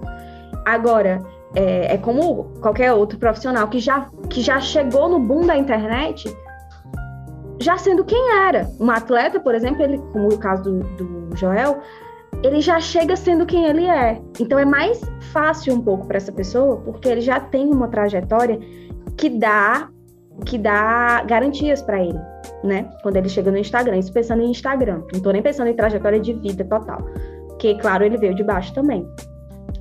Agora, 0.65 1.21
é, 1.55 1.95
é, 1.95 1.99
como 1.99 2.45
qualquer 2.61 2.93
outro 2.93 3.19
profissional 3.19 3.69
que 3.69 3.79
já, 3.79 4.09
que 4.29 4.41
já 4.41 4.61
chegou 4.61 5.09
no 5.09 5.19
boom 5.19 5.47
da 5.47 5.57
internet, 5.57 6.25
já 7.61 7.79
sendo 7.79 8.05
quem 8.05 8.33
era. 8.47 8.69
Um 8.81 8.91
atleta, 8.91 9.41
por 9.41 9.55
exemplo, 9.55 9.83
ele, 9.83 9.99
como 10.13 10.29
o 10.29 10.39
caso 10.39 10.63
do, 10.65 10.81
do 11.29 11.37
Joel, 11.37 11.81
ele 12.43 12.61
já 12.61 12.81
chega 12.81 13.17
sendo 13.17 13.47
quem 13.47 13.67
ele 13.67 13.87
é. 13.87 14.21
Então 14.41 14.59
é 14.59 14.65
mais 14.65 15.01
fácil 15.33 15.75
um 15.75 15.81
pouco 15.81 16.07
para 16.07 16.17
essa 16.17 16.33
pessoa, 16.33 16.77
porque 16.79 17.09
ele 17.09 17.21
já 17.21 17.39
tem 17.39 17.71
uma 17.71 17.89
trajetória 17.89 18.59
que 19.17 19.31
dá 19.31 19.89
que 20.45 20.59
dá 20.59 21.23
garantias 21.25 21.83
para 21.83 22.03
ele, 22.03 22.19
né? 22.63 22.91
Quando 23.03 23.17
ele 23.17 23.29
chega 23.29 23.51
no 23.51 23.59
Instagram, 23.59 23.99
isso 23.99 24.13
pensando 24.13 24.43
em 24.43 24.51
Instagram, 24.51 25.03
não 25.13 25.21
tô 25.21 25.31
nem 25.31 25.43
pensando 25.43 25.69
em 25.69 25.75
trajetória 25.75 26.19
de 26.19 26.33
vida 26.35 26.65
total, 26.65 26.99
que 27.59 27.77
claro, 27.79 28.05
ele 28.05 28.17
veio 28.17 28.35
de 28.35 28.43
baixo 28.43 28.73
também. 28.75 29.09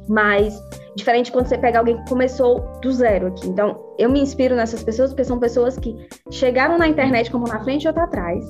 Mas 0.08 0.62
diferente 0.96 1.32
quando 1.32 1.48
você 1.48 1.58
pega 1.58 1.80
alguém 1.80 1.98
que 1.98 2.10
começou 2.10 2.60
do 2.82 2.92
zero 2.92 3.28
aqui. 3.28 3.48
Então, 3.48 3.80
eu 3.98 4.10
me 4.10 4.20
inspiro 4.20 4.56
nessas 4.56 4.84
pessoas 4.84 5.10
porque 5.10 5.24
são 5.24 5.40
pessoas 5.40 5.78
que 5.78 5.96
chegaram 6.30 6.78
na 6.78 6.88
internet 6.88 7.32
como 7.32 7.48
na 7.48 7.64
frente 7.64 7.84
e 7.84 7.88
outra 7.88 8.04
atrás 8.04 8.46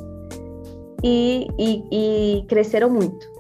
e, 1.03 1.47
e, 1.59 1.83
e 1.91 2.45
cresceram 2.47 2.89
muito. 2.89 3.31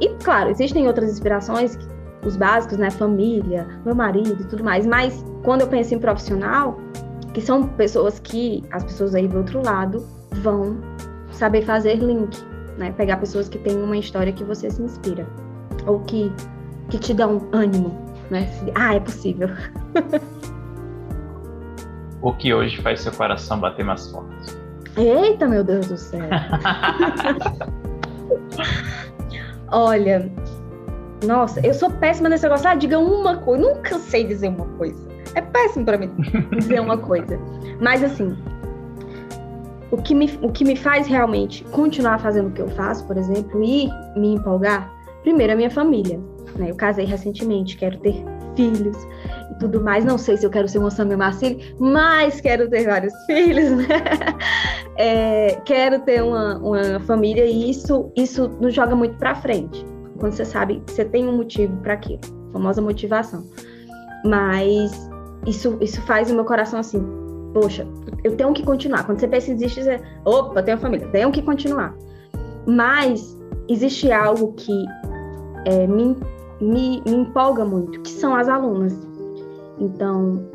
E 0.00 0.08
claro, 0.22 0.50
existem 0.50 0.86
outras 0.86 1.10
inspirações, 1.10 1.76
os 2.24 2.36
básicos, 2.36 2.78
né? 2.78 2.90
Família, 2.90 3.66
meu 3.84 3.94
marido 3.94 4.42
e 4.42 4.46
tudo 4.46 4.62
mais. 4.62 4.86
Mas 4.86 5.24
quando 5.44 5.62
eu 5.62 5.68
penso 5.68 5.94
em 5.94 5.98
profissional, 5.98 6.78
que 7.38 7.46
são 7.46 7.68
pessoas 7.68 8.18
que 8.18 8.64
as 8.72 8.82
pessoas 8.82 9.14
aí 9.14 9.28
do 9.28 9.38
outro 9.38 9.64
lado 9.64 10.04
vão 10.42 10.76
saber 11.30 11.62
fazer 11.62 11.94
link, 11.94 12.36
né? 12.76 12.90
Pegar 12.90 13.18
pessoas 13.18 13.48
que 13.48 13.56
têm 13.58 13.80
uma 13.80 13.96
história 13.96 14.32
que 14.32 14.42
você 14.42 14.68
se 14.68 14.82
inspira 14.82 15.24
ou 15.86 16.00
que 16.00 16.32
que 16.90 16.98
te 16.98 17.14
dão 17.14 17.48
ânimo, 17.52 17.96
né? 18.28 18.50
Ah, 18.74 18.96
é 18.96 19.00
possível. 19.00 19.50
o 22.20 22.32
que 22.32 22.52
hoje 22.52 22.82
faz 22.82 23.02
seu 23.02 23.12
coração 23.12 23.60
bater 23.60 23.84
mais 23.84 24.10
forte? 24.10 24.58
Eita, 24.96 25.46
meu 25.46 25.62
Deus 25.62 25.86
do 25.86 25.96
céu. 25.96 26.26
Olha, 29.70 30.28
nossa, 31.24 31.64
eu 31.64 31.72
sou 31.72 31.88
péssima 31.88 32.28
nesse 32.28 32.42
negócio. 32.42 32.68
Ah, 32.68 32.74
diga 32.74 32.98
uma 32.98 33.36
coisa. 33.36 33.62
Nunca 33.62 33.96
sei 34.00 34.24
dizer 34.24 34.48
uma 34.48 34.66
coisa. 34.76 35.07
É 35.34 35.40
péssimo 35.40 35.84
para 35.84 35.98
mim 35.98 36.10
dizer 36.58 36.80
uma 36.80 36.98
coisa. 36.98 37.38
Mas 37.80 38.02
assim, 38.02 38.36
o 39.90 39.96
que, 39.96 40.14
me, 40.14 40.38
o 40.42 40.50
que 40.50 40.64
me 40.64 40.76
faz 40.76 41.06
realmente 41.06 41.64
continuar 41.64 42.18
fazendo 42.18 42.48
o 42.48 42.52
que 42.52 42.60
eu 42.60 42.68
faço, 42.68 43.06
por 43.06 43.16
exemplo, 43.16 43.62
e 43.62 43.88
me 44.16 44.34
empolgar, 44.34 44.92
primeiro 45.22 45.52
a 45.52 45.56
minha 45.56 45.70
família. 45.70 46.20
Né? 46.56 46.70
Eu 46.70 46.76
casei 46.76 47.04
recentemente, 47.04 47.76
quero 47.76 47.98
ter 47.98 48.22
filhos 48.54 48.96
e 49.50 49.58
tudo 49.58 49.82
mais. 49.82 50.04
Não 50.04 50.18
sei 50.18 50.36
se 50.36 50.44
eu 50.44 50.50
quero 50.50 50.68
ser 50.68 50.78
uma 50.78 50.90
Samia 50.90 51.16
Marcili, 51.16 51.74
mas 51.78 52.40
quero 52.40 52.68
ter 52.68 52.86
vários 52.86 53.14
filhos, 53.26 53.70
né? 53.70 53.86
É, 54.96 55.60
quero 55.64 56.00
ter 56.00 56.22
uma, 56.22 56.58
uma 56.58 57.00
família 57.00 57.46
e 57.46 57.70
isso, 57.70 58.12
isso 58.16 58.48
nos 58.60 58.74
joga 58.74 58.94
muito 58.94 59.16
para 59.16 59.34
frente. 59.34 59.86
Quando 60.18 60.32
você 60.32 60.44
sabe 60.44 60.82
que 60.84 60.92
você 60.92 61.04
tem 61.04 61.26
um 61.28 61.36
motivo 61.36 61.76
para 61.78 61.94
aquilo, 61.94 62.20
famosa 62.52 62.82
motivação. 62.82 63.46
Mas 64.24 65.08
isso, 65.48 65.76
isso 65.80 66.00
faz 66.02 66.30
o 66.30 66.34
meu 66.34 66.44
coração 66.44 66.78
assim, 66.78 67.02
poxa, 67.54 67.86
eu 68.22 68.36
tenho 68.36 68.52
que 68.52 68.62
continuar. 68.62 69.04
Quando 69.04 69.18
você 69.18 69.28
pensa 69.28 69.50
em 69.50 69.54
desistir, 69.54 69.82
você, 69.82 70.00
opa, 70.24 70.62
tenho 70.62 70.78
família, 70.78 71.08
tenho 71.08 71.30
que 71.32 71.42
continuar. 71.42 71.94
Mas 72.66 73.36
existe 73.68 74.12
algo 74.12 74.52
que 74.52 74.84
é, 75.64 75.86
me, 75.86 76.16
me, 76.60 77.02
me 77.04 77.14
empolga 77.14 77.64
muito, 77.64 78.00
que 78.00 78.10
são 78.10 78.34
as 78.34 78.48
alunas. 78.48 78.94
Então, 79.78 80.48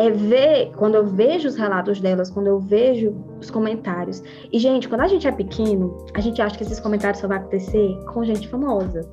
é 0.00 0.10
ver, 0.10 0.72
quando 0.76 0.94
eu 0.94 1.06
vejo 1.06 1.46
os 1.46 1.56
relatos 1.56 2.00
delas, 2.00 2.30
quando 2.30 2.46
eu 2.46 2.58
vejo 2.58 3.14
os 3.38 3.50
comentários. 3.50 4.22
E, 4.50 4.58
gente, 4.58 4.88
quando 4.88 5.02
a 5.02 5.06
gente 5.06 5.28
é 5.28 5.30
pequeno, 5.30 6.06
a 6.14 6.20
gente 6.22 6.40
acha 6.40 6.56
que 6.56 6.64
esses 6.64 6.80
comentários 6.80 7.20
só 7.20 7.28
vão 7.28 7.36
acontecer 7.36 7.98
com 8.10 8.24
gente 8.24 8.48
famosa. 8.48 9.06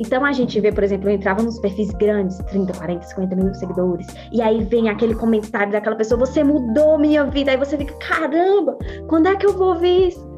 Então 0.00 0.24
a 0.24 0.32
gente 0.32 0.58
vê, 0.58 0.72
por 0.72 0.82
exemplo, 0.82 1.08
eu 1.08 1.14
entrava 1.14 1.40
nos 1.40 1.60
perfis 1.60 1.92
grandes, 1.92 2.36
30, 2.50 2.72
40, 2.72 3.02
50 3.04 3.36
mil 3.36 3.54
seguidores, 3.54 4.08
e 4.32 4.42
aí 4.42 4.64
vem 4.64 4.88
aquele 4.88 5.14
comentário 5.14 5.70
daquela 5.70 5.94
pessoa, 5.94 6.18
você 6.18 6.42
mudou 6.42 6.98
minha 6.98 7.24
vida, 7.26 7.52
aí 7.52 7.56
você 7.56 7.78
fica, 7.78 7.94
caramba, 7.98 8.76
quando 9.06 9.28
é 9.28 9.36
que 9.36 9.46
eu 9.46 9.56
vou 9.56 9.68
ouvir 9.68 10.08
isso? 10.08 10.34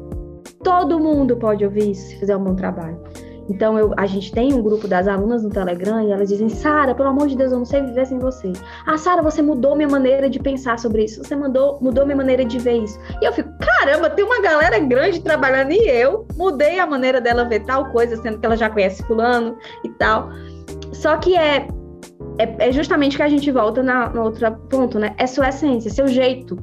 Todo 0.63 0.99
mundo 0.99 1.35
pode 1.37 1.65
ouvir 1.65 1.91
isso 1.91 2.07
se 2.07 2.19
fizer 2.19 2.37
um 2.37 2.43
bom 2.43 2.55
trabalho. 2.55 3.01
Então, 3.49 3.77
eu, 3.77 3.93
a 3.95 4.05
gente 4.05 4.31
tem 4.31 4.53
um 4.53 4.61
grupo 4.61 4.87
das 4.87 5.07
alunas 5.07 5.43
no 5.43 5.49
Telegram 5.49 6.01
e 6.01 6.11
elas 6.11 6.29
dizem: 6.29 6.49
Sara, 6.49 6.93
pelo 6.93 7.09
amor 7.09 7.27
de 7.27 7.35
Deus, 7.35 7.51
eu 7.51 7.57
não 7.57 7.65
sei 7.65 7.81
viver 7.81 8.05
sem 8.05 8.19
você. 8.19 8.51
Ah, 8.85 8.97
Sara, 8.97 9.21
você 9.21 9.41
mudou 9.41 9.75
minha 9.75 9.87
maneira 9.87 10.29
de 10.29 10.39
pensar 10.39 10.77
sobre 10.79 11.05
isso. 11.05 11.23
Você 11.23 11.35
mudou, 11.35 11.77
mudou 11.81 12.05
minha 12.05 12.17
maneira 12.17 12.43
de 12.43 12.59
ver 12.59 12.83
isso. 12.83 12.99
E 13.21 13.25
eu 13.25 13.33
fico: 13.33 13.49
caramba, 13.59 14.09
tem 14.09 14.25
uma 14.25 14.41
galera 14.41 14.79
grande 14.79 15.21
trabalhando 15.21 15.71
e 15.71 15.89
eu 15.89 16.27
mudei 16.35 16.79
a 16.79 16.85
maneira 16.85 17.21
dela 17.21 17.45
ver 17.45 17.61
tal 17.61 17.85
coisa, 17.91 18.17
sendo 18.17 18.39
que 18.39 18.45
ela 18.45 18.57
já 18.57 18.69
conhece 18.69 19.03
Fulano 19.03 19.57
e 19.83 19.89
tal. 19.89 20.29
Só 20.91 21.17
que 21.17 21.37
é, 21.37 21.67
é, 22.37 22.67
é 22.67 22.71
justamente 22.71 23.15
que 23.15 23.23
a 23.23 23.29
gente 23.29 23.49
volta 23.51 23.81
na, 23.81 24.09
no 24.09 24.23
outro 24.23 24.51
ponto, 24.69 24.99
né? 24.99 25.15
É 25.17 25.25
sua 25.25 25.49
essência, 25.49 25.89
seu 25.89 26.07
jeito. 26.07 26.57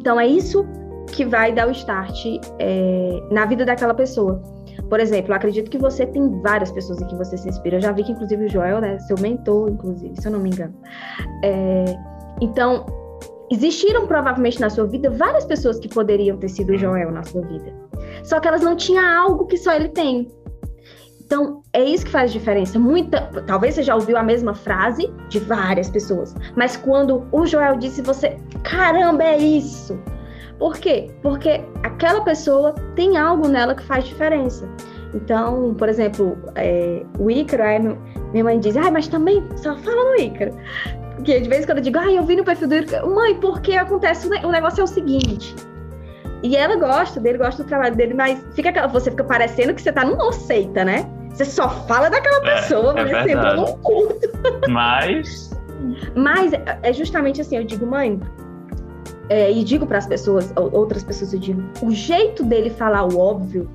Então, 0.00 0.18
é 0.18 0.26
isso 0.26 0.66
que 1.12 1.24
vai 1.24 1.52
dar 1.52 1.68
o 1.68 1.70
start 1.70 2.24
é, 2.58 3.22
na 3.30 3.44
vida 3.46 3.64
daquela 3.64 3.94
pessoa. 3.94 4.42
Por 4.88 5.00
exemplo, 5.00 5.34
acredito 5.34 5.70
que 5.70 5.78
você 5.78 6.06
tem 6.06 6.40
várias 6.40 6.70
pessoas 6.72 7.00
em 7.00 7.06
que 7.06 7.16
você 7.16 7.36
se 7.36 7.48
inspira. 7.48 7.76
Eu 7.76 7.80
já 7.80 7.92
vi 7.92 8.04
que, 8.04 8.12
inclusive, 8.12 8.46
o 8.46 8.48
Joel, 8.48 8.80
né, 8.80 8.98
seu 9.00 9.16
mentor, 9.20 9.70
inclusive, 9.70 10.14
se 10.20 10.26
eu 10.26 10.32
não 10.32 10.40
me 10.40 10.50
engano. 10.50 10.74
É, 11.44 11.84
então, 12.40 12.86
existiram 13.50 14.06
provavelmente 14.06 14.60
na 14.60 14.70
sua 14.70 14.86
vida 14.86 15.10
várias 15.10 15.44
pessoas 15.44 15.78
que 15.78 15.88
poderiam 15.88 16.36
ter 16.36 16.48
sido 16.48 16.72
o 16.72 16.78
Joel 16.78 17.10
na 17.10 17.22
sua 17.22 17.42
vida. 17.42 17.72
Só 18.24 18.40
que 18.40 18.48
elas 18.48 18.62
não 18.62 18.76
tinham 18.76 19.04
algo 19.04 19.46
que 19.46 19.56
só 19.56 19.72
ele 19.72 19.88
tem. 19.88 20.28
Então, 21.28 21.62
é 21.74 21.84
isso 21.84 22.06
que 22.06 22.10
faz 22.10 22.32
diferença. 22.32 22.78
Muita, 22.78 23.20
talvez 23.46 23.74
você 23.74 23.82
já 23.82 23.94
ouviu 23.94 24.16
a 24.16 24.22
mesma 24.22 24.54
frase 24.54 25.12
de 25.28 25.38
várias 25.38 25.90
pessoas, 25.90 26.34
mas 26.56 26.74
quando 26.74 27.26
o 27.30 27.44
Joel 27.44 27.76
disse 27.76 28.00
você, 28.00 28.38
caramba, 28.62 29.22
é 29.22 29.36
isso. 29.36 30.00
Por 30.58 30.76
quê? 30.78 31.10
Porque 31.22 31.60
aquela 31.82 32.20
pessoa 32.22 32.74
tem 32.94 33.16
algo 33.16 33.48
nela 33.48 33.74
que 33.74 33.82
faz 33.82 34.04
diferença. 34.04 34.68
Então, 35.14 35.74
por 35.74 35.88
exemplo, 35.88 36.36
é, 36.54 37.02
o 37.18 37.30
Ícaro, 37.30 37.62
aí 37.62 37.78
minha 38.32 38.44
mãe 38.44 38.58
diz, 38.58 38.76
ah, 38.76 38.90
mas 38.90 39.08
também 39.08 39.42
só 39.56 39.76
fala 39.76 40.10
no 40.10 40.16
Ícaro. 40.16 40.52
Porque 41.16 41.40
de 41.40 41.48
vez 41.48 41.62
em 41.62 41.66
quando 41.66 41.78
eu 41.78 41.84
digo, 41.84 41.98
ah, 41.98 42.12
eu 42.12 42.24
vi 42.24 42.36
no 42.36 42.44
perfil 42.44 42.68
do 42.68 42.74
Ícaro, 42.74 43.14
mãe, 43.14 43.34
porque 43.36 43.74
acontece, 43.74 44.28
o 44.44 44.50
negócio 44.50 44.80
é 44.80 44.84
o 44.84 44.86
seguinte. 44.86 45.54
E 46.42 46.56
ela 46.56 46.76
gosta 46.76 47.18
dele, 47.18 47.38
gosta 47.38 47.62
do 47.62 47.68
trabalho 47.68 47.96
dele, 47.96 48.14
mas 48.14 48.44
fica, 48.54 48.86
você 48.86 49.10
fica 49.10 49.24
parecendo 49.24 49.74
que 49.74 49.82
você 49.82 49.92
tá 49.92 50.04
numa 50.04 50.32
seita, 50.32 50.84
né? 50.84 51.08
Você 51.30 51.44
só 51.44 51.68
fala 51.86 52.08
daquela 52.08 52.38
é, 52.38 52.54
pessoa, 52.54 52.94
é, 52.98 53.02
é 53.02 53.06
você 53.06 53.32
entra 53.32 53.54
num 53.54 53.72
culto. 53.78 54.28
Mas. 54.68 55.50
Mas 56.14 56.52
é 56.82 56.92
justamente 56.92 57.40
assim, 57.40 57.56
eu 57.56 57.64
digo, 57.64 57.86
mãe, 57.86 58.20
é, 59.28 59.50
e 59.52 59.62
digo 59.62 59.86
para 59.86 59.98
as 59.98 60.06
pessoas, 60.06 60.52
outras 60.56 61.04
pessoas 61.04 61.32
eu 61.32 61.40
digo, 61.40 61.62
o 61.82 61.90
jeito 61.90 62.44
dele 62.44 62.70
falar 62.70 63.04
o 63.04 63.18
óbvio 63.18 63.70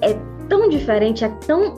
é 0.00 0.16
tão 0.48 0.68
diferente, 0.68 1.24
é 1.24 1.28
tão 1.46 1.74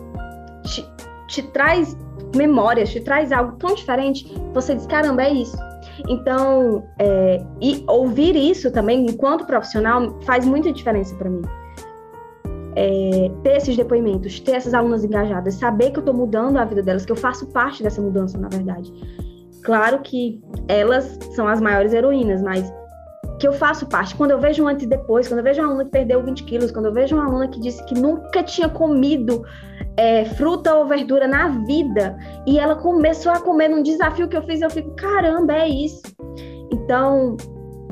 te, 0.65 0.87
te 1.29 1.43
traz 1.43 1.97
memórias, 2.35 2.91
te 2.91 3.01
traz 3.01 3.31
algo 3.33 3.57
tão 3.59 3.75
diferente, 3.75 4.33
você 4.55 4.75
diz, 4.75 4.87
caramba, 4.87 5.23
é 5.23 5.33
isso. 5.33 5.57
Então, 6.09 6.85
é, 6.99 7.45
e 7.61 7.85
ouvir 7.87 8.35
isso 8.35 8.71
também, 8.71 9.05
enquanto 9.07 9.45
profissional, 9.45 10.19
faz 10.23 10.47
muita 10.47 10.73
diferença 10.73 11.15
para 11.17 11.29
mim. 11.29 11.43
É, 12.75 13.31
ter 13.43 13.57
esses 13.59 13.77
depoimentos, 13.77 14.41
ter 14.41 14.53
essas 14.53 14.73
alunas 14.73 15.05
engajadas, 15.05 15.55
saber 15.57 15.91
que 15.91 15.99
eu 15.99 16.01
estou 16.01 16.15
mudando 16.15 16.57
a 16.57 16.65
vida 16.65 16.83
delas, 16.83 17.05
que 17.05 17.13
eu 17.13 17.17
faço 17.17 17.47
parte 17.49 17.83
dessa 17.83 18.01
mudança, 18.01 18.39
na 18.39 18.49
verdade. 18.49 18.91
Claro 19.63 20.01
que 20.01 20.41
elas 20.67 21.19
são 21.35 21.47
as 21.47 21.61
maiores 21.61 21.93
heroínas, 21.93 22.43
mas 22.43 22.73
que 23.43 23.49
eu 23.49 23.53
faço 23.53 23.89
parte. 23.89 24.15
Quando 24.15 24.31
eu 24.31 24.39
vejo 24.39 24.63
um 24.63 24.69
antes 24.69 24.85
e 24.85 24.89
depois, 24.89 25.27
quando 25.27 25.39
eu 25.39 25.45
vejo 25.45 25.61
uma 25.61 25.69
aluna 25.69 25.85
que 25.85 25.91
perdeu 25.91 26.23
20 26.23 26.45
quilos, 26.45 26.71
quando 26.71 26.87
eu 26.87 26.93
vejo 26.93 27.17
uma 27.17 27.27
aluna 27.27 27.49
que 27.49 27.59
disse 27.59 27.85
que 27.87 27.95
nunca 27.95 28.41
tinha 28.41 28.69
comido 28.69 29.45
é, 29.97 30.25
fruta 30.25 30.73
ou 30.77 30.87
verdura 30.87 31.27
na 31.27 31.49
vida 31.49 32.17
e 32.47 32.57
ela 32.57 32.77
começou 32.77 33.33
a 33.33 33.41
comer 33.41 33.69
num 33.69 33.83
desafio 33.83 34.29
que 34.29 34.37
eu 34.37 34.43
fiz, 34.43 34.63
eu 34.63 34.71
fico, 34.71 34.95
caramba, 34.95 35.55
é 35.55 35.69
isso. 35.69 36.03
Então, 36.71 37.37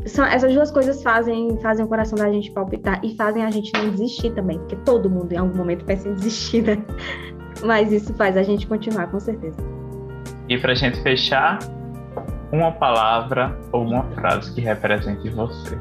são, 0.07 0.25
essas 0.25 0.55
duas 0.55 0.71
coisas 0.71 1.03
fazem, 1.03 1.59
fazem 1.61 1.85
o 1.85 1.89
coração 1.89 2.17
da 2.17 2.31
gente 2.31 2.53
palpitar 2.53 3.01
e 3.05 3.17
fazem 3.17 3.45
a 3.45 3.51
gente 3.51 3.73
não 3.75 3.91
desistir 3.91 4.31
também, 4.31 4.57
porque 4.61 4.77
todo 4.77 5.11
mundo 5.11 5.33
em 5.33 5.37
algum 5.37 5.59
momento 5.59 5.85
pensa 5.85 6.09
em 6.09 6.15
desistir, 6.15 6.63
né? 6.63 6.81
Mas 7.65 7.91
isso 7.91 8.15
faz 8.15 8.37
a 8.37 8.45
gente 8.45 8.69
continuar, 8.69 9.11
com 9.11 9.19
certeza. 9.19 9.57
E 10.49 10.57
pra 10.57 10.75
gente 10.75 11.03
fechar, 11.03 11.59
uma 12.53 12.73
palavra 12.73 13.57
ou 13.73 13.83
uma 13.83 14.05
frase 14.15 14.53
que 14.55 14.61
represente 14.61 15.29
você. 15.31 15.79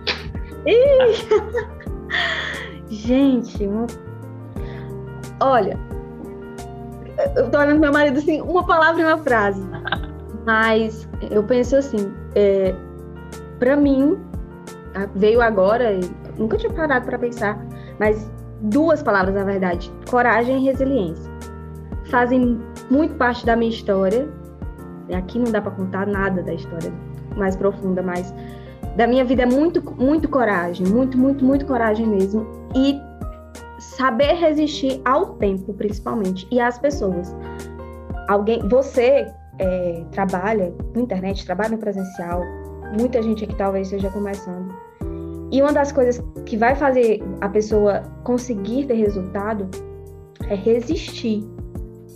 Gente, 2.89 3.67
uma... 3.67 3.85
olha, 5.39 5.79
eu 7.35 7.49
tô 7.49 7.57
olhando 7.57 7.79
meu 7.79 7.91
marido 7.91 8.19
assim, 8.19 8.41
uma 8.41 8.65
palavra 8.65 9.01
e 9.01 9.05
uma 9.05 9.17
frase. 9.17 9.61
Mas 10.45 11.07
eu 11.29 11.43
penso 11.43 11.75
assim, 11.75 12.13
é, 12.35 12.73
para 13.59 13.75
mim, 13.75 14.17
veio 15.15 15.41
agora, 15.41 15.99
nunca 16.37 16.57
tinha 16.57 16.71
parado 16.71 17.05
para 17.05 17.19
pensar, 17.19 17.59
mas 17.99 18.31
duas 18.61 19.03
palavras 19.03 19.35
na 19.35 19.43
verdade: 19.43 19.91
coragem 20.09 20.57
e 20.57 20.65
resiliência. 20.65 21.29
Fazem 22.09 22.59
muito 22.89 23.13
parte 23.15 23.45
da 23.45 23.55
minha 23.55 23.69
história 23.69 24.27
Aqui 25.15 25.39
não 25.39 25.51
dá 25.51 25.61
para 25.61 25.71
contar 25.71 26.05
nada 26.05 26.41
da 26.41 26.53
história 26.53 26.91
mais 27.35 27.55
profunda, 27.55 28.01
mas 28.01 28.33
da 28.95 29.07
minha 29.07 29.23
vida 29.23 29.43
é 29.43 29.45
muito, 29.45 29.81
muito 29.95 30.27
coragem, 30.27 30.85
muito, 30.87 31.17
muito, 31.17 31.43
muito 31.43 31.65
coragem 31.65 32.05
mesmo. 32.07 32.45
E 32.75 32.99
saber 33.79 34.33
resistir 34.33 35.01
ao 35.05 35.35
tempo, 35.35 35.73
principalmente, 35.73 36.47
e 36.51 36.59
às 36.59 36.77
pessoas. 36.77 37.35
Alguém, 38.27 38.67
você 38.67 39.27
é, 39.57 40.03
trabalha 40.11 40.73
na 40.93 41.01
internet, 41.01 41.45
trabalha 41.45 41.71
no 41.71 41.77
presencial, 41.77 42.41
muita 42.97 43.21
gente 43.21 43.43
aqui 43.43 43.55
talvez 43.55 43.87
esteja 43.87 44.09
começando. 44.09 44.73
E 45.51 45.61
uma 45.61 45.73
das 45.73 45.91
coisas 45.91 46.23
que 46.45 46.55
vai 46.55 46.75
fazer 46.75 47.23
a 47.41 47.49
pessoa 47.49 48.03
conseguir 48.23 48.85
ter 48.85 48.93
resultado 48.93 49.67
é 50.47 50.55
resistir 50.55 51.43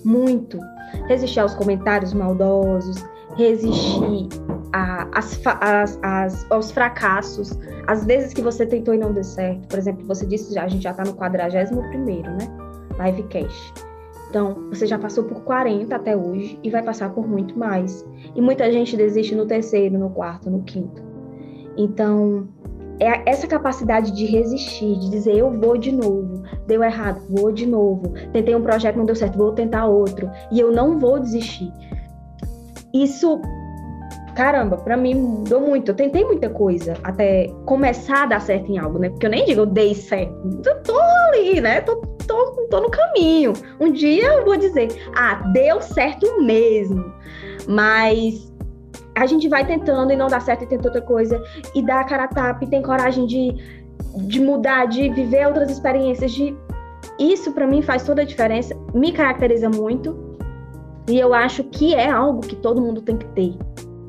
muito. 0.05 0.59
Resistir 1.07 1.39
aos 1.39 1.53
comentários 1.55 2.13
maldosos, 2.13 3.03
resistir 3.35 4.29
a, 4.73 5.07
as, 5.17 5.41
as, 5.45 5.99
as, 6.01 6.51
aos 6.51 6.71
fracassos, 6.71 7.57
às 7.87 8.05
vezes 8.05 8.33
que 8.33 8.41
você 8.41 8.65
tentou 8.65 8.93
e 8.93 8.97
não 8.97 9.13
deu 9.13 9.23
certo. 9.23 9.67
Por 9.67 9.77
exemplo, 9.77 10.05
você 10.05 10.25
disse 10.25 10.53
já, 10.53 10.63
a 10.63 10.67
gente 10.67 10.83
já 10.83 10.91
está 10.91 11.03
no 11.03 11.13
41 11.13 11.89
primeiro, 11.89 12.29
né? 12.31 12.47
Livecast. 13.03 13.73
Então, 14.29 14.67
você 14.69 14.87
já 14.87 14.97
passou 14.97 15.25
por 15.25 15.41
40 15.41 15.95
até 15.95 16.17
hoje 16.17 16.59
e 16.63 16.69
vai 16.69 16.81
passar 16.81 17.11
por 17.13 17.27
muito 17.27 17.57
mais. 17.57 18.03
E 18.35 18.41
muita 18.41 18.71
gente 18.71 18.97
desiste 18.97 19.35
no 19.35 19.45
terceiro, 19.45 19.97
no 19.97 20.09
quarto, 20.09 20.49
no 20.49 20.63
quinto. 20.63 21.03
Então, 21.77 22.47
é 22.99 23.29
essa 23.29 23.47
capacidade 23.47 24.11
de 24.11 24.25
resistir, 24.25 24.97
de 24.97 25.09
dizer 25.09 25.37
eu 25.37 25.51
vou 25.51 25.77
de 25.77 25.91
novo, 25.91 26.42
deu 26.67 26.83
errado, 26.83 27.21
vou 27.29 27.51
de 27.51 27.65
novo, 27.65 28.13
tentei 28.31 28.55
um 28.55 28.61
projeto, 28.61 28.95
não 28.95 29.05
deu 29.05 29.15
certo, 29.15 29.37
vou 29.37 29.51
tentar 29.51 29.85
outro, 29.85 30.29
e 30.51 30.59
eu 30.59 30.71
não 30.71 30.99
vou 30.99 31.19
desistir. 31.19 31.71
Isso, 32.93 33.41
caramba, 34.35 34.77
para 34.77 34.95
mim 34.95 35.15
mudou 35.15 35.61
muito. 35.61 35.89
Eu 35.89 35.95
tentei 35.95 36.23
muita 36.23 36.49
coisa 36.49 36.95
até 37.03 37.47
começar 37.65 38.23
a 38.23 38.25
dar 38.27 38.41
certo 38.41 38.71
em 38.71 38.77
algo, 38.77 38.99
né? 38.99 39.09
Porque 39.09 39.25
eu 39.25 39.31
nem 39.31 39.45
digo 39.45 39.61
eu 39.61 39.65
dei 39.65 39.95
certo, 39.95 40.33
eu 40.65 40.83
tô 40.83 40.99
ali, 40.99 41.59
né? 41.59 41.81
Tô 41.81 41.95
tô, 42.27 42.67
tô 42.69 42.79
no 42.79 42.89
caminho. 42.89 43.53
Um 43.79 43.91
dia 43.91 44.33
eu 44.33 44.45
vou 44.45 44.57
dizer, 44.57 44.87
ah, 45.15 45.35
deu 45.53 45.81
certo 45.81 46.41
mesmo. 46.41 47.13
Mas 47.67 48.51
a 49.15 49.25
gente 49.25 49.47
vai 49.47 49.65
tentando 49.65 50.11
e 50.11 50.15
não 50.15 50.27
dá 50.27 50.39
certo 50.39 50.63
e 50.63 50.67
tenta 50.67 50.87
outra 50.87 51.01
coisa. 51.01 51.41
E 51.75 51.81
dá 51.81 51.99
a 51.99 52.03
cara 52.03 52.25
a 52.25 52.27
tapa 52.27 52.63
e 52.63 52.67
tem 52.67 52.81
coragem 52.81 53.25
de, 53.25 53.82
de 54.15 54.41
mudar, 54.41 54.85
de 54.87 55.09
viver 55.09 55.47
outras 55.47 55.69
experiências. 55.69 56.31
De... 56.31 56.55
Isso 57.19 57.51
para 57.51 57.67
mim 57.67 57.81
faz 57.81 58.03
toda 58.03 58.21
a 58.21 58.25
diferença, 58.25 58.75
me 58.93 59.11
caracteriza 59.11 59.69
muito. 59.69 60.15
E 61.09 61.19
eu 61.19 61.33
acho 61.33 61.63
que 61.65 61.93
é 61.93 62.09
algo 62.09 62.41
que 62.41 62.55
todo 62.55 62.81
mundo 62.81 63.01
tem 63.01 63.17
que 63.17 63.25
ter 63.27 63.53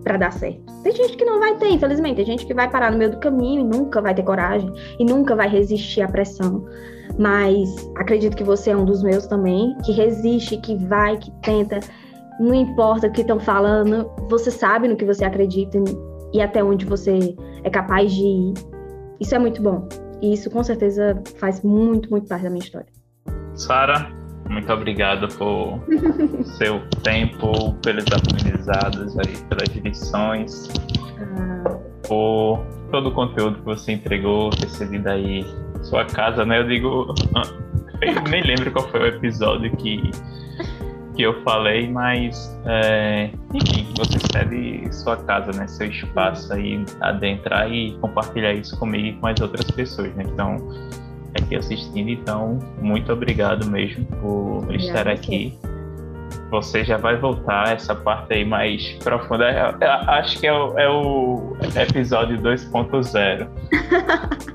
para 0.04 0.16
dar 0.16 0.32
certo. 0.32 0.62
Tem 0.82 0.92
gente 0.92 1.16
que 1.16 1.24
não 1.24 1.40
vai 1.40 1.56
ter, 1.56 1.68
infelizmente. 1.70 2.16
Tem 2.16 2.26
gente 2.26 2.46
que 2.46 2.54
vai 2.54 2.70
parar 2.70 2.92
no 2.92 2.98
meio 2.98 3.10
do 3.10 3.18
caminho 3.18 3.62
e 3.62 3.64
nunca 3.64 4.00
vai 4.00 4.14
ter 4.14 4.22
coragem 4.22 4.70
e 4.98 5.04
nunca 5.04 5.34
vai 5.34 5.48
resistir 5.48 6.02
à 6.02 6.08
pressão 6.08 6.64
mas 7.18 7.90
acredito 7.96 8.36
que 8.36 8.44
você 8.44 8.70
é 8.70 8.76
um 8.76 8.84
dos 8.84 9.02
meus 9.02 9.26
também, 9.26 9.76
que 9.84 9.92
resiste, 9.92 10.56
que 10.58 10.76
vai, 10.86 11.16
que 11.16 11.30
tenta, 11.42 11.80
não 12.40 12.54
importa 12.54 13.06
o 13.06 13.12
que 13.12 13.20
estão 13.20 13.38
falando, 13.38 14.10
você 14.28 14.50
sabe 14.50 14.88
no 14.88 14.96
que 14.96 15.04
você 15.04 15.24
acredita 15.24 15.78
e 16.32 16.40
até 16.40 16.62
onde 16.62 16.84
você 16.84 17.34
é 17.62 17.70
capaz 17.70 18.12
de 18.12 18.22
ir. 18.22 18.54
Isso 19.20 19.34
é 19.34 19.38
muito 19.38 19.62
bom. 19.62 19.88
E 20.20 20.32
isso 20.32 20.50
com 20.50 20.62
certeza 20.62 21.20
faz 21.38 21.62
muito, 21.62 22.10
muito 22.10 22.26
parte 22.28 22.44
da 22.44 22.50
minha 22.50 22.62
história. 22.62 22.88
Sara, 23.54 24.10
muito 24.48 24.72
obrigado 24.72 25.28
por 25.36 25.80
seu 26.56 26.80
tempo, 27.02 27.74
pelos 27.82 28.04
aprendizados 28.06 29.18
aí, 29.18 29.36
pelas 29.48 29.68
lições, 29.76 30.68
ah. 31.18 31.78
por 32.06 32.64
todo 32.90 33.08
o 33.08 33.12
conteúdo 33.12 33.58
que 33.58 33.64
você 33.64 33.92
entregou, 33.92 34.50
ter 34.50 34.68
cedido 34.68 35.08
aí 35.08 35.44
sua 35.82 36.04
casa, 36.04 36.44
né? 36.44 36.60
Eu 36.60 36.68
digo. 36.68 37.14
Eu 38.02 38.22
nem 38.24 38.42
lembro 38.42 38.70
qual 38.72 38.86
foi 38.88 39.00
o 39.00 39.06
episódio 39.06 39.74
que, 39.76 40.10
que 41.14 41.22
eu 41.22 41.42
falei, 41.42 41.88
mas. 41.90 42.56
É, 42.66 43.30
enfim, 43.52 43.86
você 43.96 44.18
cede 44.32 44.92
sua 44.94 45.16
casa, 45.16 45.52
né? 45.52 45.66
Seu 45.66 45.88
espaço 45.88 46.52
aí, 46.52 46.84
adentrar 47.00 47.70
e 47.70 47.96
compartilhar 48.00 48.52
isso 48.52 48.78
comigo 48.78 49.06
e 49.06 49.12
com 49.14 49.26
as 49.26 49.40
outras 49.40 49.70
pessoas, 49.70 50.14
né? 50.14 50.24
Então, 50.26 50.56
aqui 51.40 51.56
assistindo, 51.56 52.08
então, 52.10 52.58
muito 52.80 53.12
obrigado 53.12 53.66
mesmo 53.66 54.04
por 54.20 54.74
estar 54.74 55.08
aqui. 55.08 55.58
Você 56.50 56.84
já 56.84 56.96
vai 56.96 57.16
voltar 57.16 57.72
essa 57.72 57.94
parte 57.94 58.32
aí 58.34 58.44
mais 58.44 58.92
profunda. 59.02 59.50
Eu, 59.50 59.76
eu 59.80 59.90
acho 59.90 60.38
que 60.38 60.46
é 60.46 60.52
o, 60.52 60.78
é 60.78 60.88
o 60.88 61.56
episódio 61.76 62.38
2.0. 62.38 63.48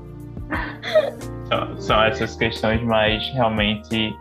são 1.78 2.02
essas 2.04 2.36
questões 2.36 2.82
mais 2.82 3.22
realmente 3.32 4.14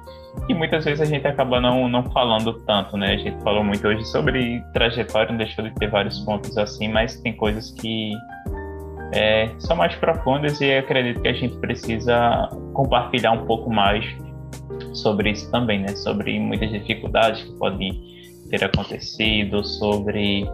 que 0.50 0.54
muitas 0.56 0.84
vezes 0.84 1.00
a 1.00 1.06
gente 1.06 1.28
acaba 1.28 1.62
não, 1.62 1.88
não 1.88 2.04
falando 2.06 2.54
tanto, 2.66 2.98
né? 2.98 3.14
A 3.14 3.18
gente 3.18 3.40
falou 3.44 3.64
muito 3.64 3.88
hoje 3.88 4.04
sobre 4.06 4.64
trajetória, 4.74 5.30
não 5.30 5.38
deixou 5.38 5.64
de 5.64 5.72
ter 5.76 5.88
vários 5.92 6.18
pontos 6.22 6.58
assim, 6.58 6.88
mas 6.88 7.22
tem 7.22 7.38
coisas 7.38 7.70
que 7.70 8.14
é, 9.14 9.48
são 9.60 9.78
mais 9.78 9.94
profundas 9.98 10.60
e 10.60 10.74
acredito 10.74 11.22
que 11.22 11.28
a 11.28 11.34
gente 11.34 11.56
precisa 11.58 12.50
compartilhar 12.74 13.34
um 13.34 13.46
pouco 13.46 13.72
mais 13.72 14.04
sobre 14.92 15.30
isso 15.30 15.52
também, 15.52 15.82
né? 15.82 15.90
Sobre 15.90 16.40
muitas 16.40 16.72
dificuldades 16.72 17.44
que 17.44 17.52
podem 17.60 18.02
ter 18.50 18.64
acontecido, 18.64 19.64
sobre 19.64 20.50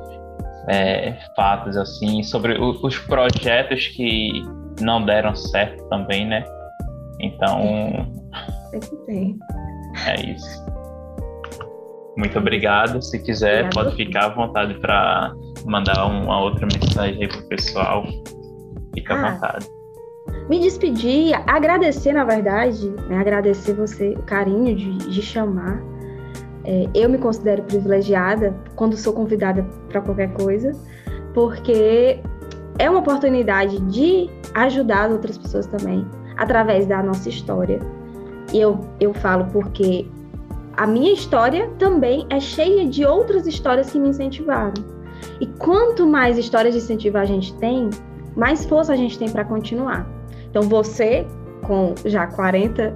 é, 0.67 1.17
fatos 1.38 1.77
assim, 1.77 2.22
sobre 2.22 2.59
o, 2.59 2.85
os 2.85 2.99
projetos 2.99 3.88
que 3.88 4.43
não 4.81 5.05
deram 5.05 5.34
certo 5.38 5.88
também, 5.88 6.27
né? 6.27 6.43
Então. 7.22 8.11
Sempre 8.72 8.97
tem. 9.05 9.39
É 10.07 10.31
isso. 10.31 10.65
Muito 12.17 12.38
obrigado. 12.39 13.01
Se 13.01 13.19
quiser, 13.19 13.65
Obrigado. 13.65 13.73
pode 13.73 13.95
ficar 13.95 14.26
à 14.26 14.30
vontade 14.30 14.73
para 14.80 15.34
mandar 15.65 16.05
uma 16.05 16.41
outra 16.41 16.65
mensagem 16.65 17.22
aí 17.22 17.27
pro 17.27 17.43
pessoal. 17.47 18.05
Fica 18.93 19.13
ah, 19.13 19.27
à 19.27 19.31
vontade. 19.31 19.67
Me 20.49 20.59
despedir, 20.59 21.35
agradecer, 21.47 22.13
na 22.13 22.23
verdade, 22.23 22.89
né, 23.09 23.17
agradecer 23.17 23.73
você, 23.73 24.11
o 24.11 24.23
carinho 24.23 24.76
de, 24.76 24.97
de 24.97 25.22
chamar. 25.22 25.81
É, 26.63 26.88
eu 26.95 27.09
me 27.09 27.17
considero 27.17 27.63
privilegiada 27.63 28.55
quando 28.76 28.97
sou 28.97 29.13
convidada 29.13 29.63
para 29.89 30.01
qualquer 30.01 30.34
coisa, 30.34 30.72
porque 31.34 32.19
é 32.80 32.89
uma 32.89 32.99
oportunidade 32.99 33.80
de 33.81 34.30
ajudar 34.55 35.11
outras 35.11 35.38
pessoas 35.38 35.67
também 35.67 36.05
através 36.38 36.88
da 36.88 37.03
nossa 37.03 37.30
história. 37.30 37.80
Eu, 38.53 38.80
eu 38.99 39.13
falo 39.13 39.45
porque 39.51 40.07
a 40.77 40.85
minha 40.85 41.13
história 41.13 41.69
também 41.80 42.26
é 42.30 42.39
cheia 42.39 42.88
de 42.88 43.05
outras 43.05 43.47
histórias 43.47 43.89
que 43.89 43.99
me 43.99 44.09
incentivaram. 44.09 44.73
E 45.39 45.47
quanto 45.47 46.05
mais 46.05 46.38
histórias 46.38 46.73
de 46.73 46.80
incentivo 46.80 47.17
a 47.17 47.26
gente 47.26 47.53
tem, 47.55 47.89
mais 48.35 48.65
força 48.65 48.93
a 48.93 48.95
gente 48.95 49.17
tem 49.17 49.30
para 49.30 49.45
continuar. 49.45 50.07
Então 50.49 50.63
você, 50.63 51.26
com 51.65 51.95
já 52.05 52.27
40 52.27 52.93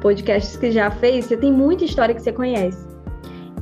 podcasts 0.00 0.56
que 0.56 0.70
já 0.70 0.90
fez, 0.90 1.26
você 1.26 1.36
tem 1.36 1.52
muita 1.52 1.84
história 1.84 2.14
que 2.14 2.22
você 2.22 2.32
conhece. 2.32 2.89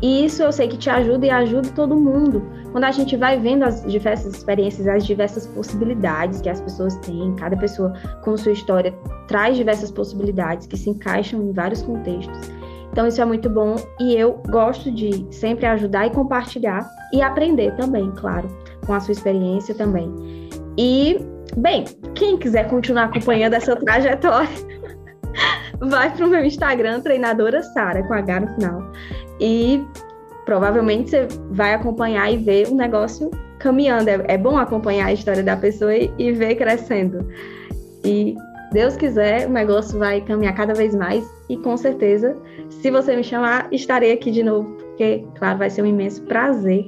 E 0.00 0.24
isso 0.24 0.42
eu 0.42 0.52
sei 0.52 0.68
que 0.68 0.76
te 0.76 0.88
ajuda 0.88 1.26
e 1.26 1.30
ajuda 1.30 1.70
todo 1.70 1.96
mundo. 1.96 2.42
Quando 2.70 2.84
a 2.84 2.90
gente 2.90 3.16
vai 3.16 3.38
vendo 3.38 3.64
as 3.64 3.84
diversas 3.84 4.34
experiências, 4.34 4.86
as 4.86 5.04
diversas 5.04 5.46
possibilidades 5.46 6.40
que 6.40 6.48
as 6.48 6.60
pessoas 6.60 6.96
têm, 6.98 7.34
cada 7.36 7.56
pessoa 7.56 7.92
com 8.22 8.36
sua 8.36 8.52
história 8.52 8.94
traz 9.26 9.56
diversas 9.56 9.90
possibilidades 9.90 10.66
que 10.66 10.76
se 10.76 10.90
encaixam 10.90 11.42
em 11.42 11.52
vários 11.52 11.82
contextos. 11.82 12.50
Então 12.92 13.06
isso 13.06 13.20
é 13.20 13.24
muito 13.24 13.50
bom 13.50 13.76
e 13.98 14.14
eu 14.14 14.40
gosto 14.48 14.90
de 14.90 15.26
sempre 15.30 15.66
ajudar 15.66 16.06
e 16.06 16.10
compartilhar 16.10 16.88
e 17.12 17.22
aprender 17.22 17.74
também, 17.76 18.10
claro, 18.12 18.48
com 18.86 18.94
a 18.94 19.00
sua 19.00 19.12
experiência 19.12 19.74
também. 19.74 20.12
E, 20.76 21.18
bem, 21.56 21.84
quem 22.14 22.36
quiser 22.36 22.68
continuar 22.68 23.04
acompanhando 23.04 23.54
essa 23.54 23.74
trajetória, 23.76 24.48
vai 25.80 26.10
para 26.14 26.26
o 26.26 26.28
meu 26.28 26.44
Instagram, 26.44 27.00
treinadora 27.00 27.62
Sara, 27.62 28.02
com 28.02 28.14
H 28.14 28.40
no 28.40 28.54
final. 28.54 28.92
E 29.40 29.84
provavelmente 30.44 31.10
você 31.10 31.28
vai 31.50 31.74
acompanhar 31.74 32.32
e 32.32 32.36
ver 32.36 32.68
o 32.68 32.74
negócio 32.74 33.30
caminhando. 33.58 34.08
É, 34.08 34.24
é 34.28 34.38
bom 34.38 34.56
acompanhar 34.56 35.06
a 35.06 35.12
história 35.12 35.42
da 35.42 35.56
pessoa 35.56 35.94
e, 35.94 36.10
e 36.18 36.32
ver 36.32 36.56
crescendo. 36.56 37.26
E 38.04 38.36
Deus 38.72 38.96
quiser, 38.96 39.46
o 39.46 39.50
negócio 39.50 39.98
vai 39.98 40.20
caminhar 40.20 40.54
cada 40.54 40.74
vez 40.74 40.94
mais 40.94 41.24
e 41.48 41.56
com 41.56 41.76
certeza, 41.76 42.36
se 42.68 42.90
você 42.90 43.16
me 43.16 43.24
chamar, 43.24 43.68
estarei 43.72 44.12
aqui 44.12 44.30
de 44.30 44.42
novo, 44.42 44.68
porque, 44.76 45.24
claro, 45.36 45.58
vai 45.58 45.70
ser 45.70 45.82
um 45.82 45.86
imenso 45.86 46.22
prazer 46.22 46.84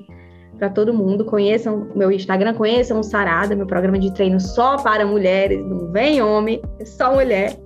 para 0.59 0.68
todo 0.68 0.93
mundo. 0.93 1.24
Conheçam 1.24 1.89
meu 1.97 2.12
Instagram, 2.12 2.55
conheçam 2.55 3.01
o 3.01 3.02
Sarada, 3.02 3.56
meu 3.56 3.66
programa 3.66 3.98
de 3.98 4.12
treino 4.12 4.39
só 4.39 4.77
para 4.77 5.06
mulheres, 5.06 5.64
não 5.64 5.90
vem 5.90 6.20
homem, 6.20 6.60
é 6.78 6.85
só 6.85 7.14
mulher. 7.14 7.56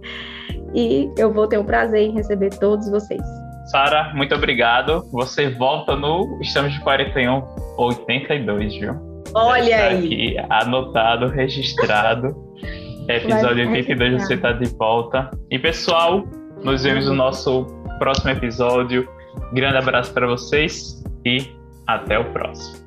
E 0.73 1.11
eu 1.19 1.33
vou 1.33 1.47
ter 1.49 1.59
o 1.59 1.65
prazer 1.65 2.03
em 2.03 2.13
receber 2.13 2.51
todos 2.51 2.89
vocês. 2.89 3.44
Sara, 3.67 4.13
muito 4.15 4.35
obrigado. 4.35 5.05
Você 5.11 5.51
volta 5.51 5.97
no 5.97 6.39
Estamos 6.41 6.73
de 6.73 6.81
41 6.81 7.43
82, 7.79 8.75
viu? 8.77 8.95
Olha 9.35 9.89
aí. 9.89 10.37
Aqui, 10.37 10.37
anotado, 10.51 11.29
registrado. 11.29 12.35
Episódio 13.09 13.71
82 13.71 14.23
você 14.23 14.35
está 14.35 14.53
de 14.53 14.69
volta. 14.77 15.31
E 15.51 15.59
pessoal, 15.59 16.25
nos 16.63 16.85
vemos 16.85 17.07
no 17.09 17.15
nosso 17.15 17.67
próximo 17.99 18.31
episódio. 18.31 19.09
Grande 19.53 19.79
abraço 19.79 20.13
para 20.13 20.27
vocês 20.27 21.03
e 21.25 21.51
até 21.87 22.19
o 22.19 22.25
próximo. 22.33 22.84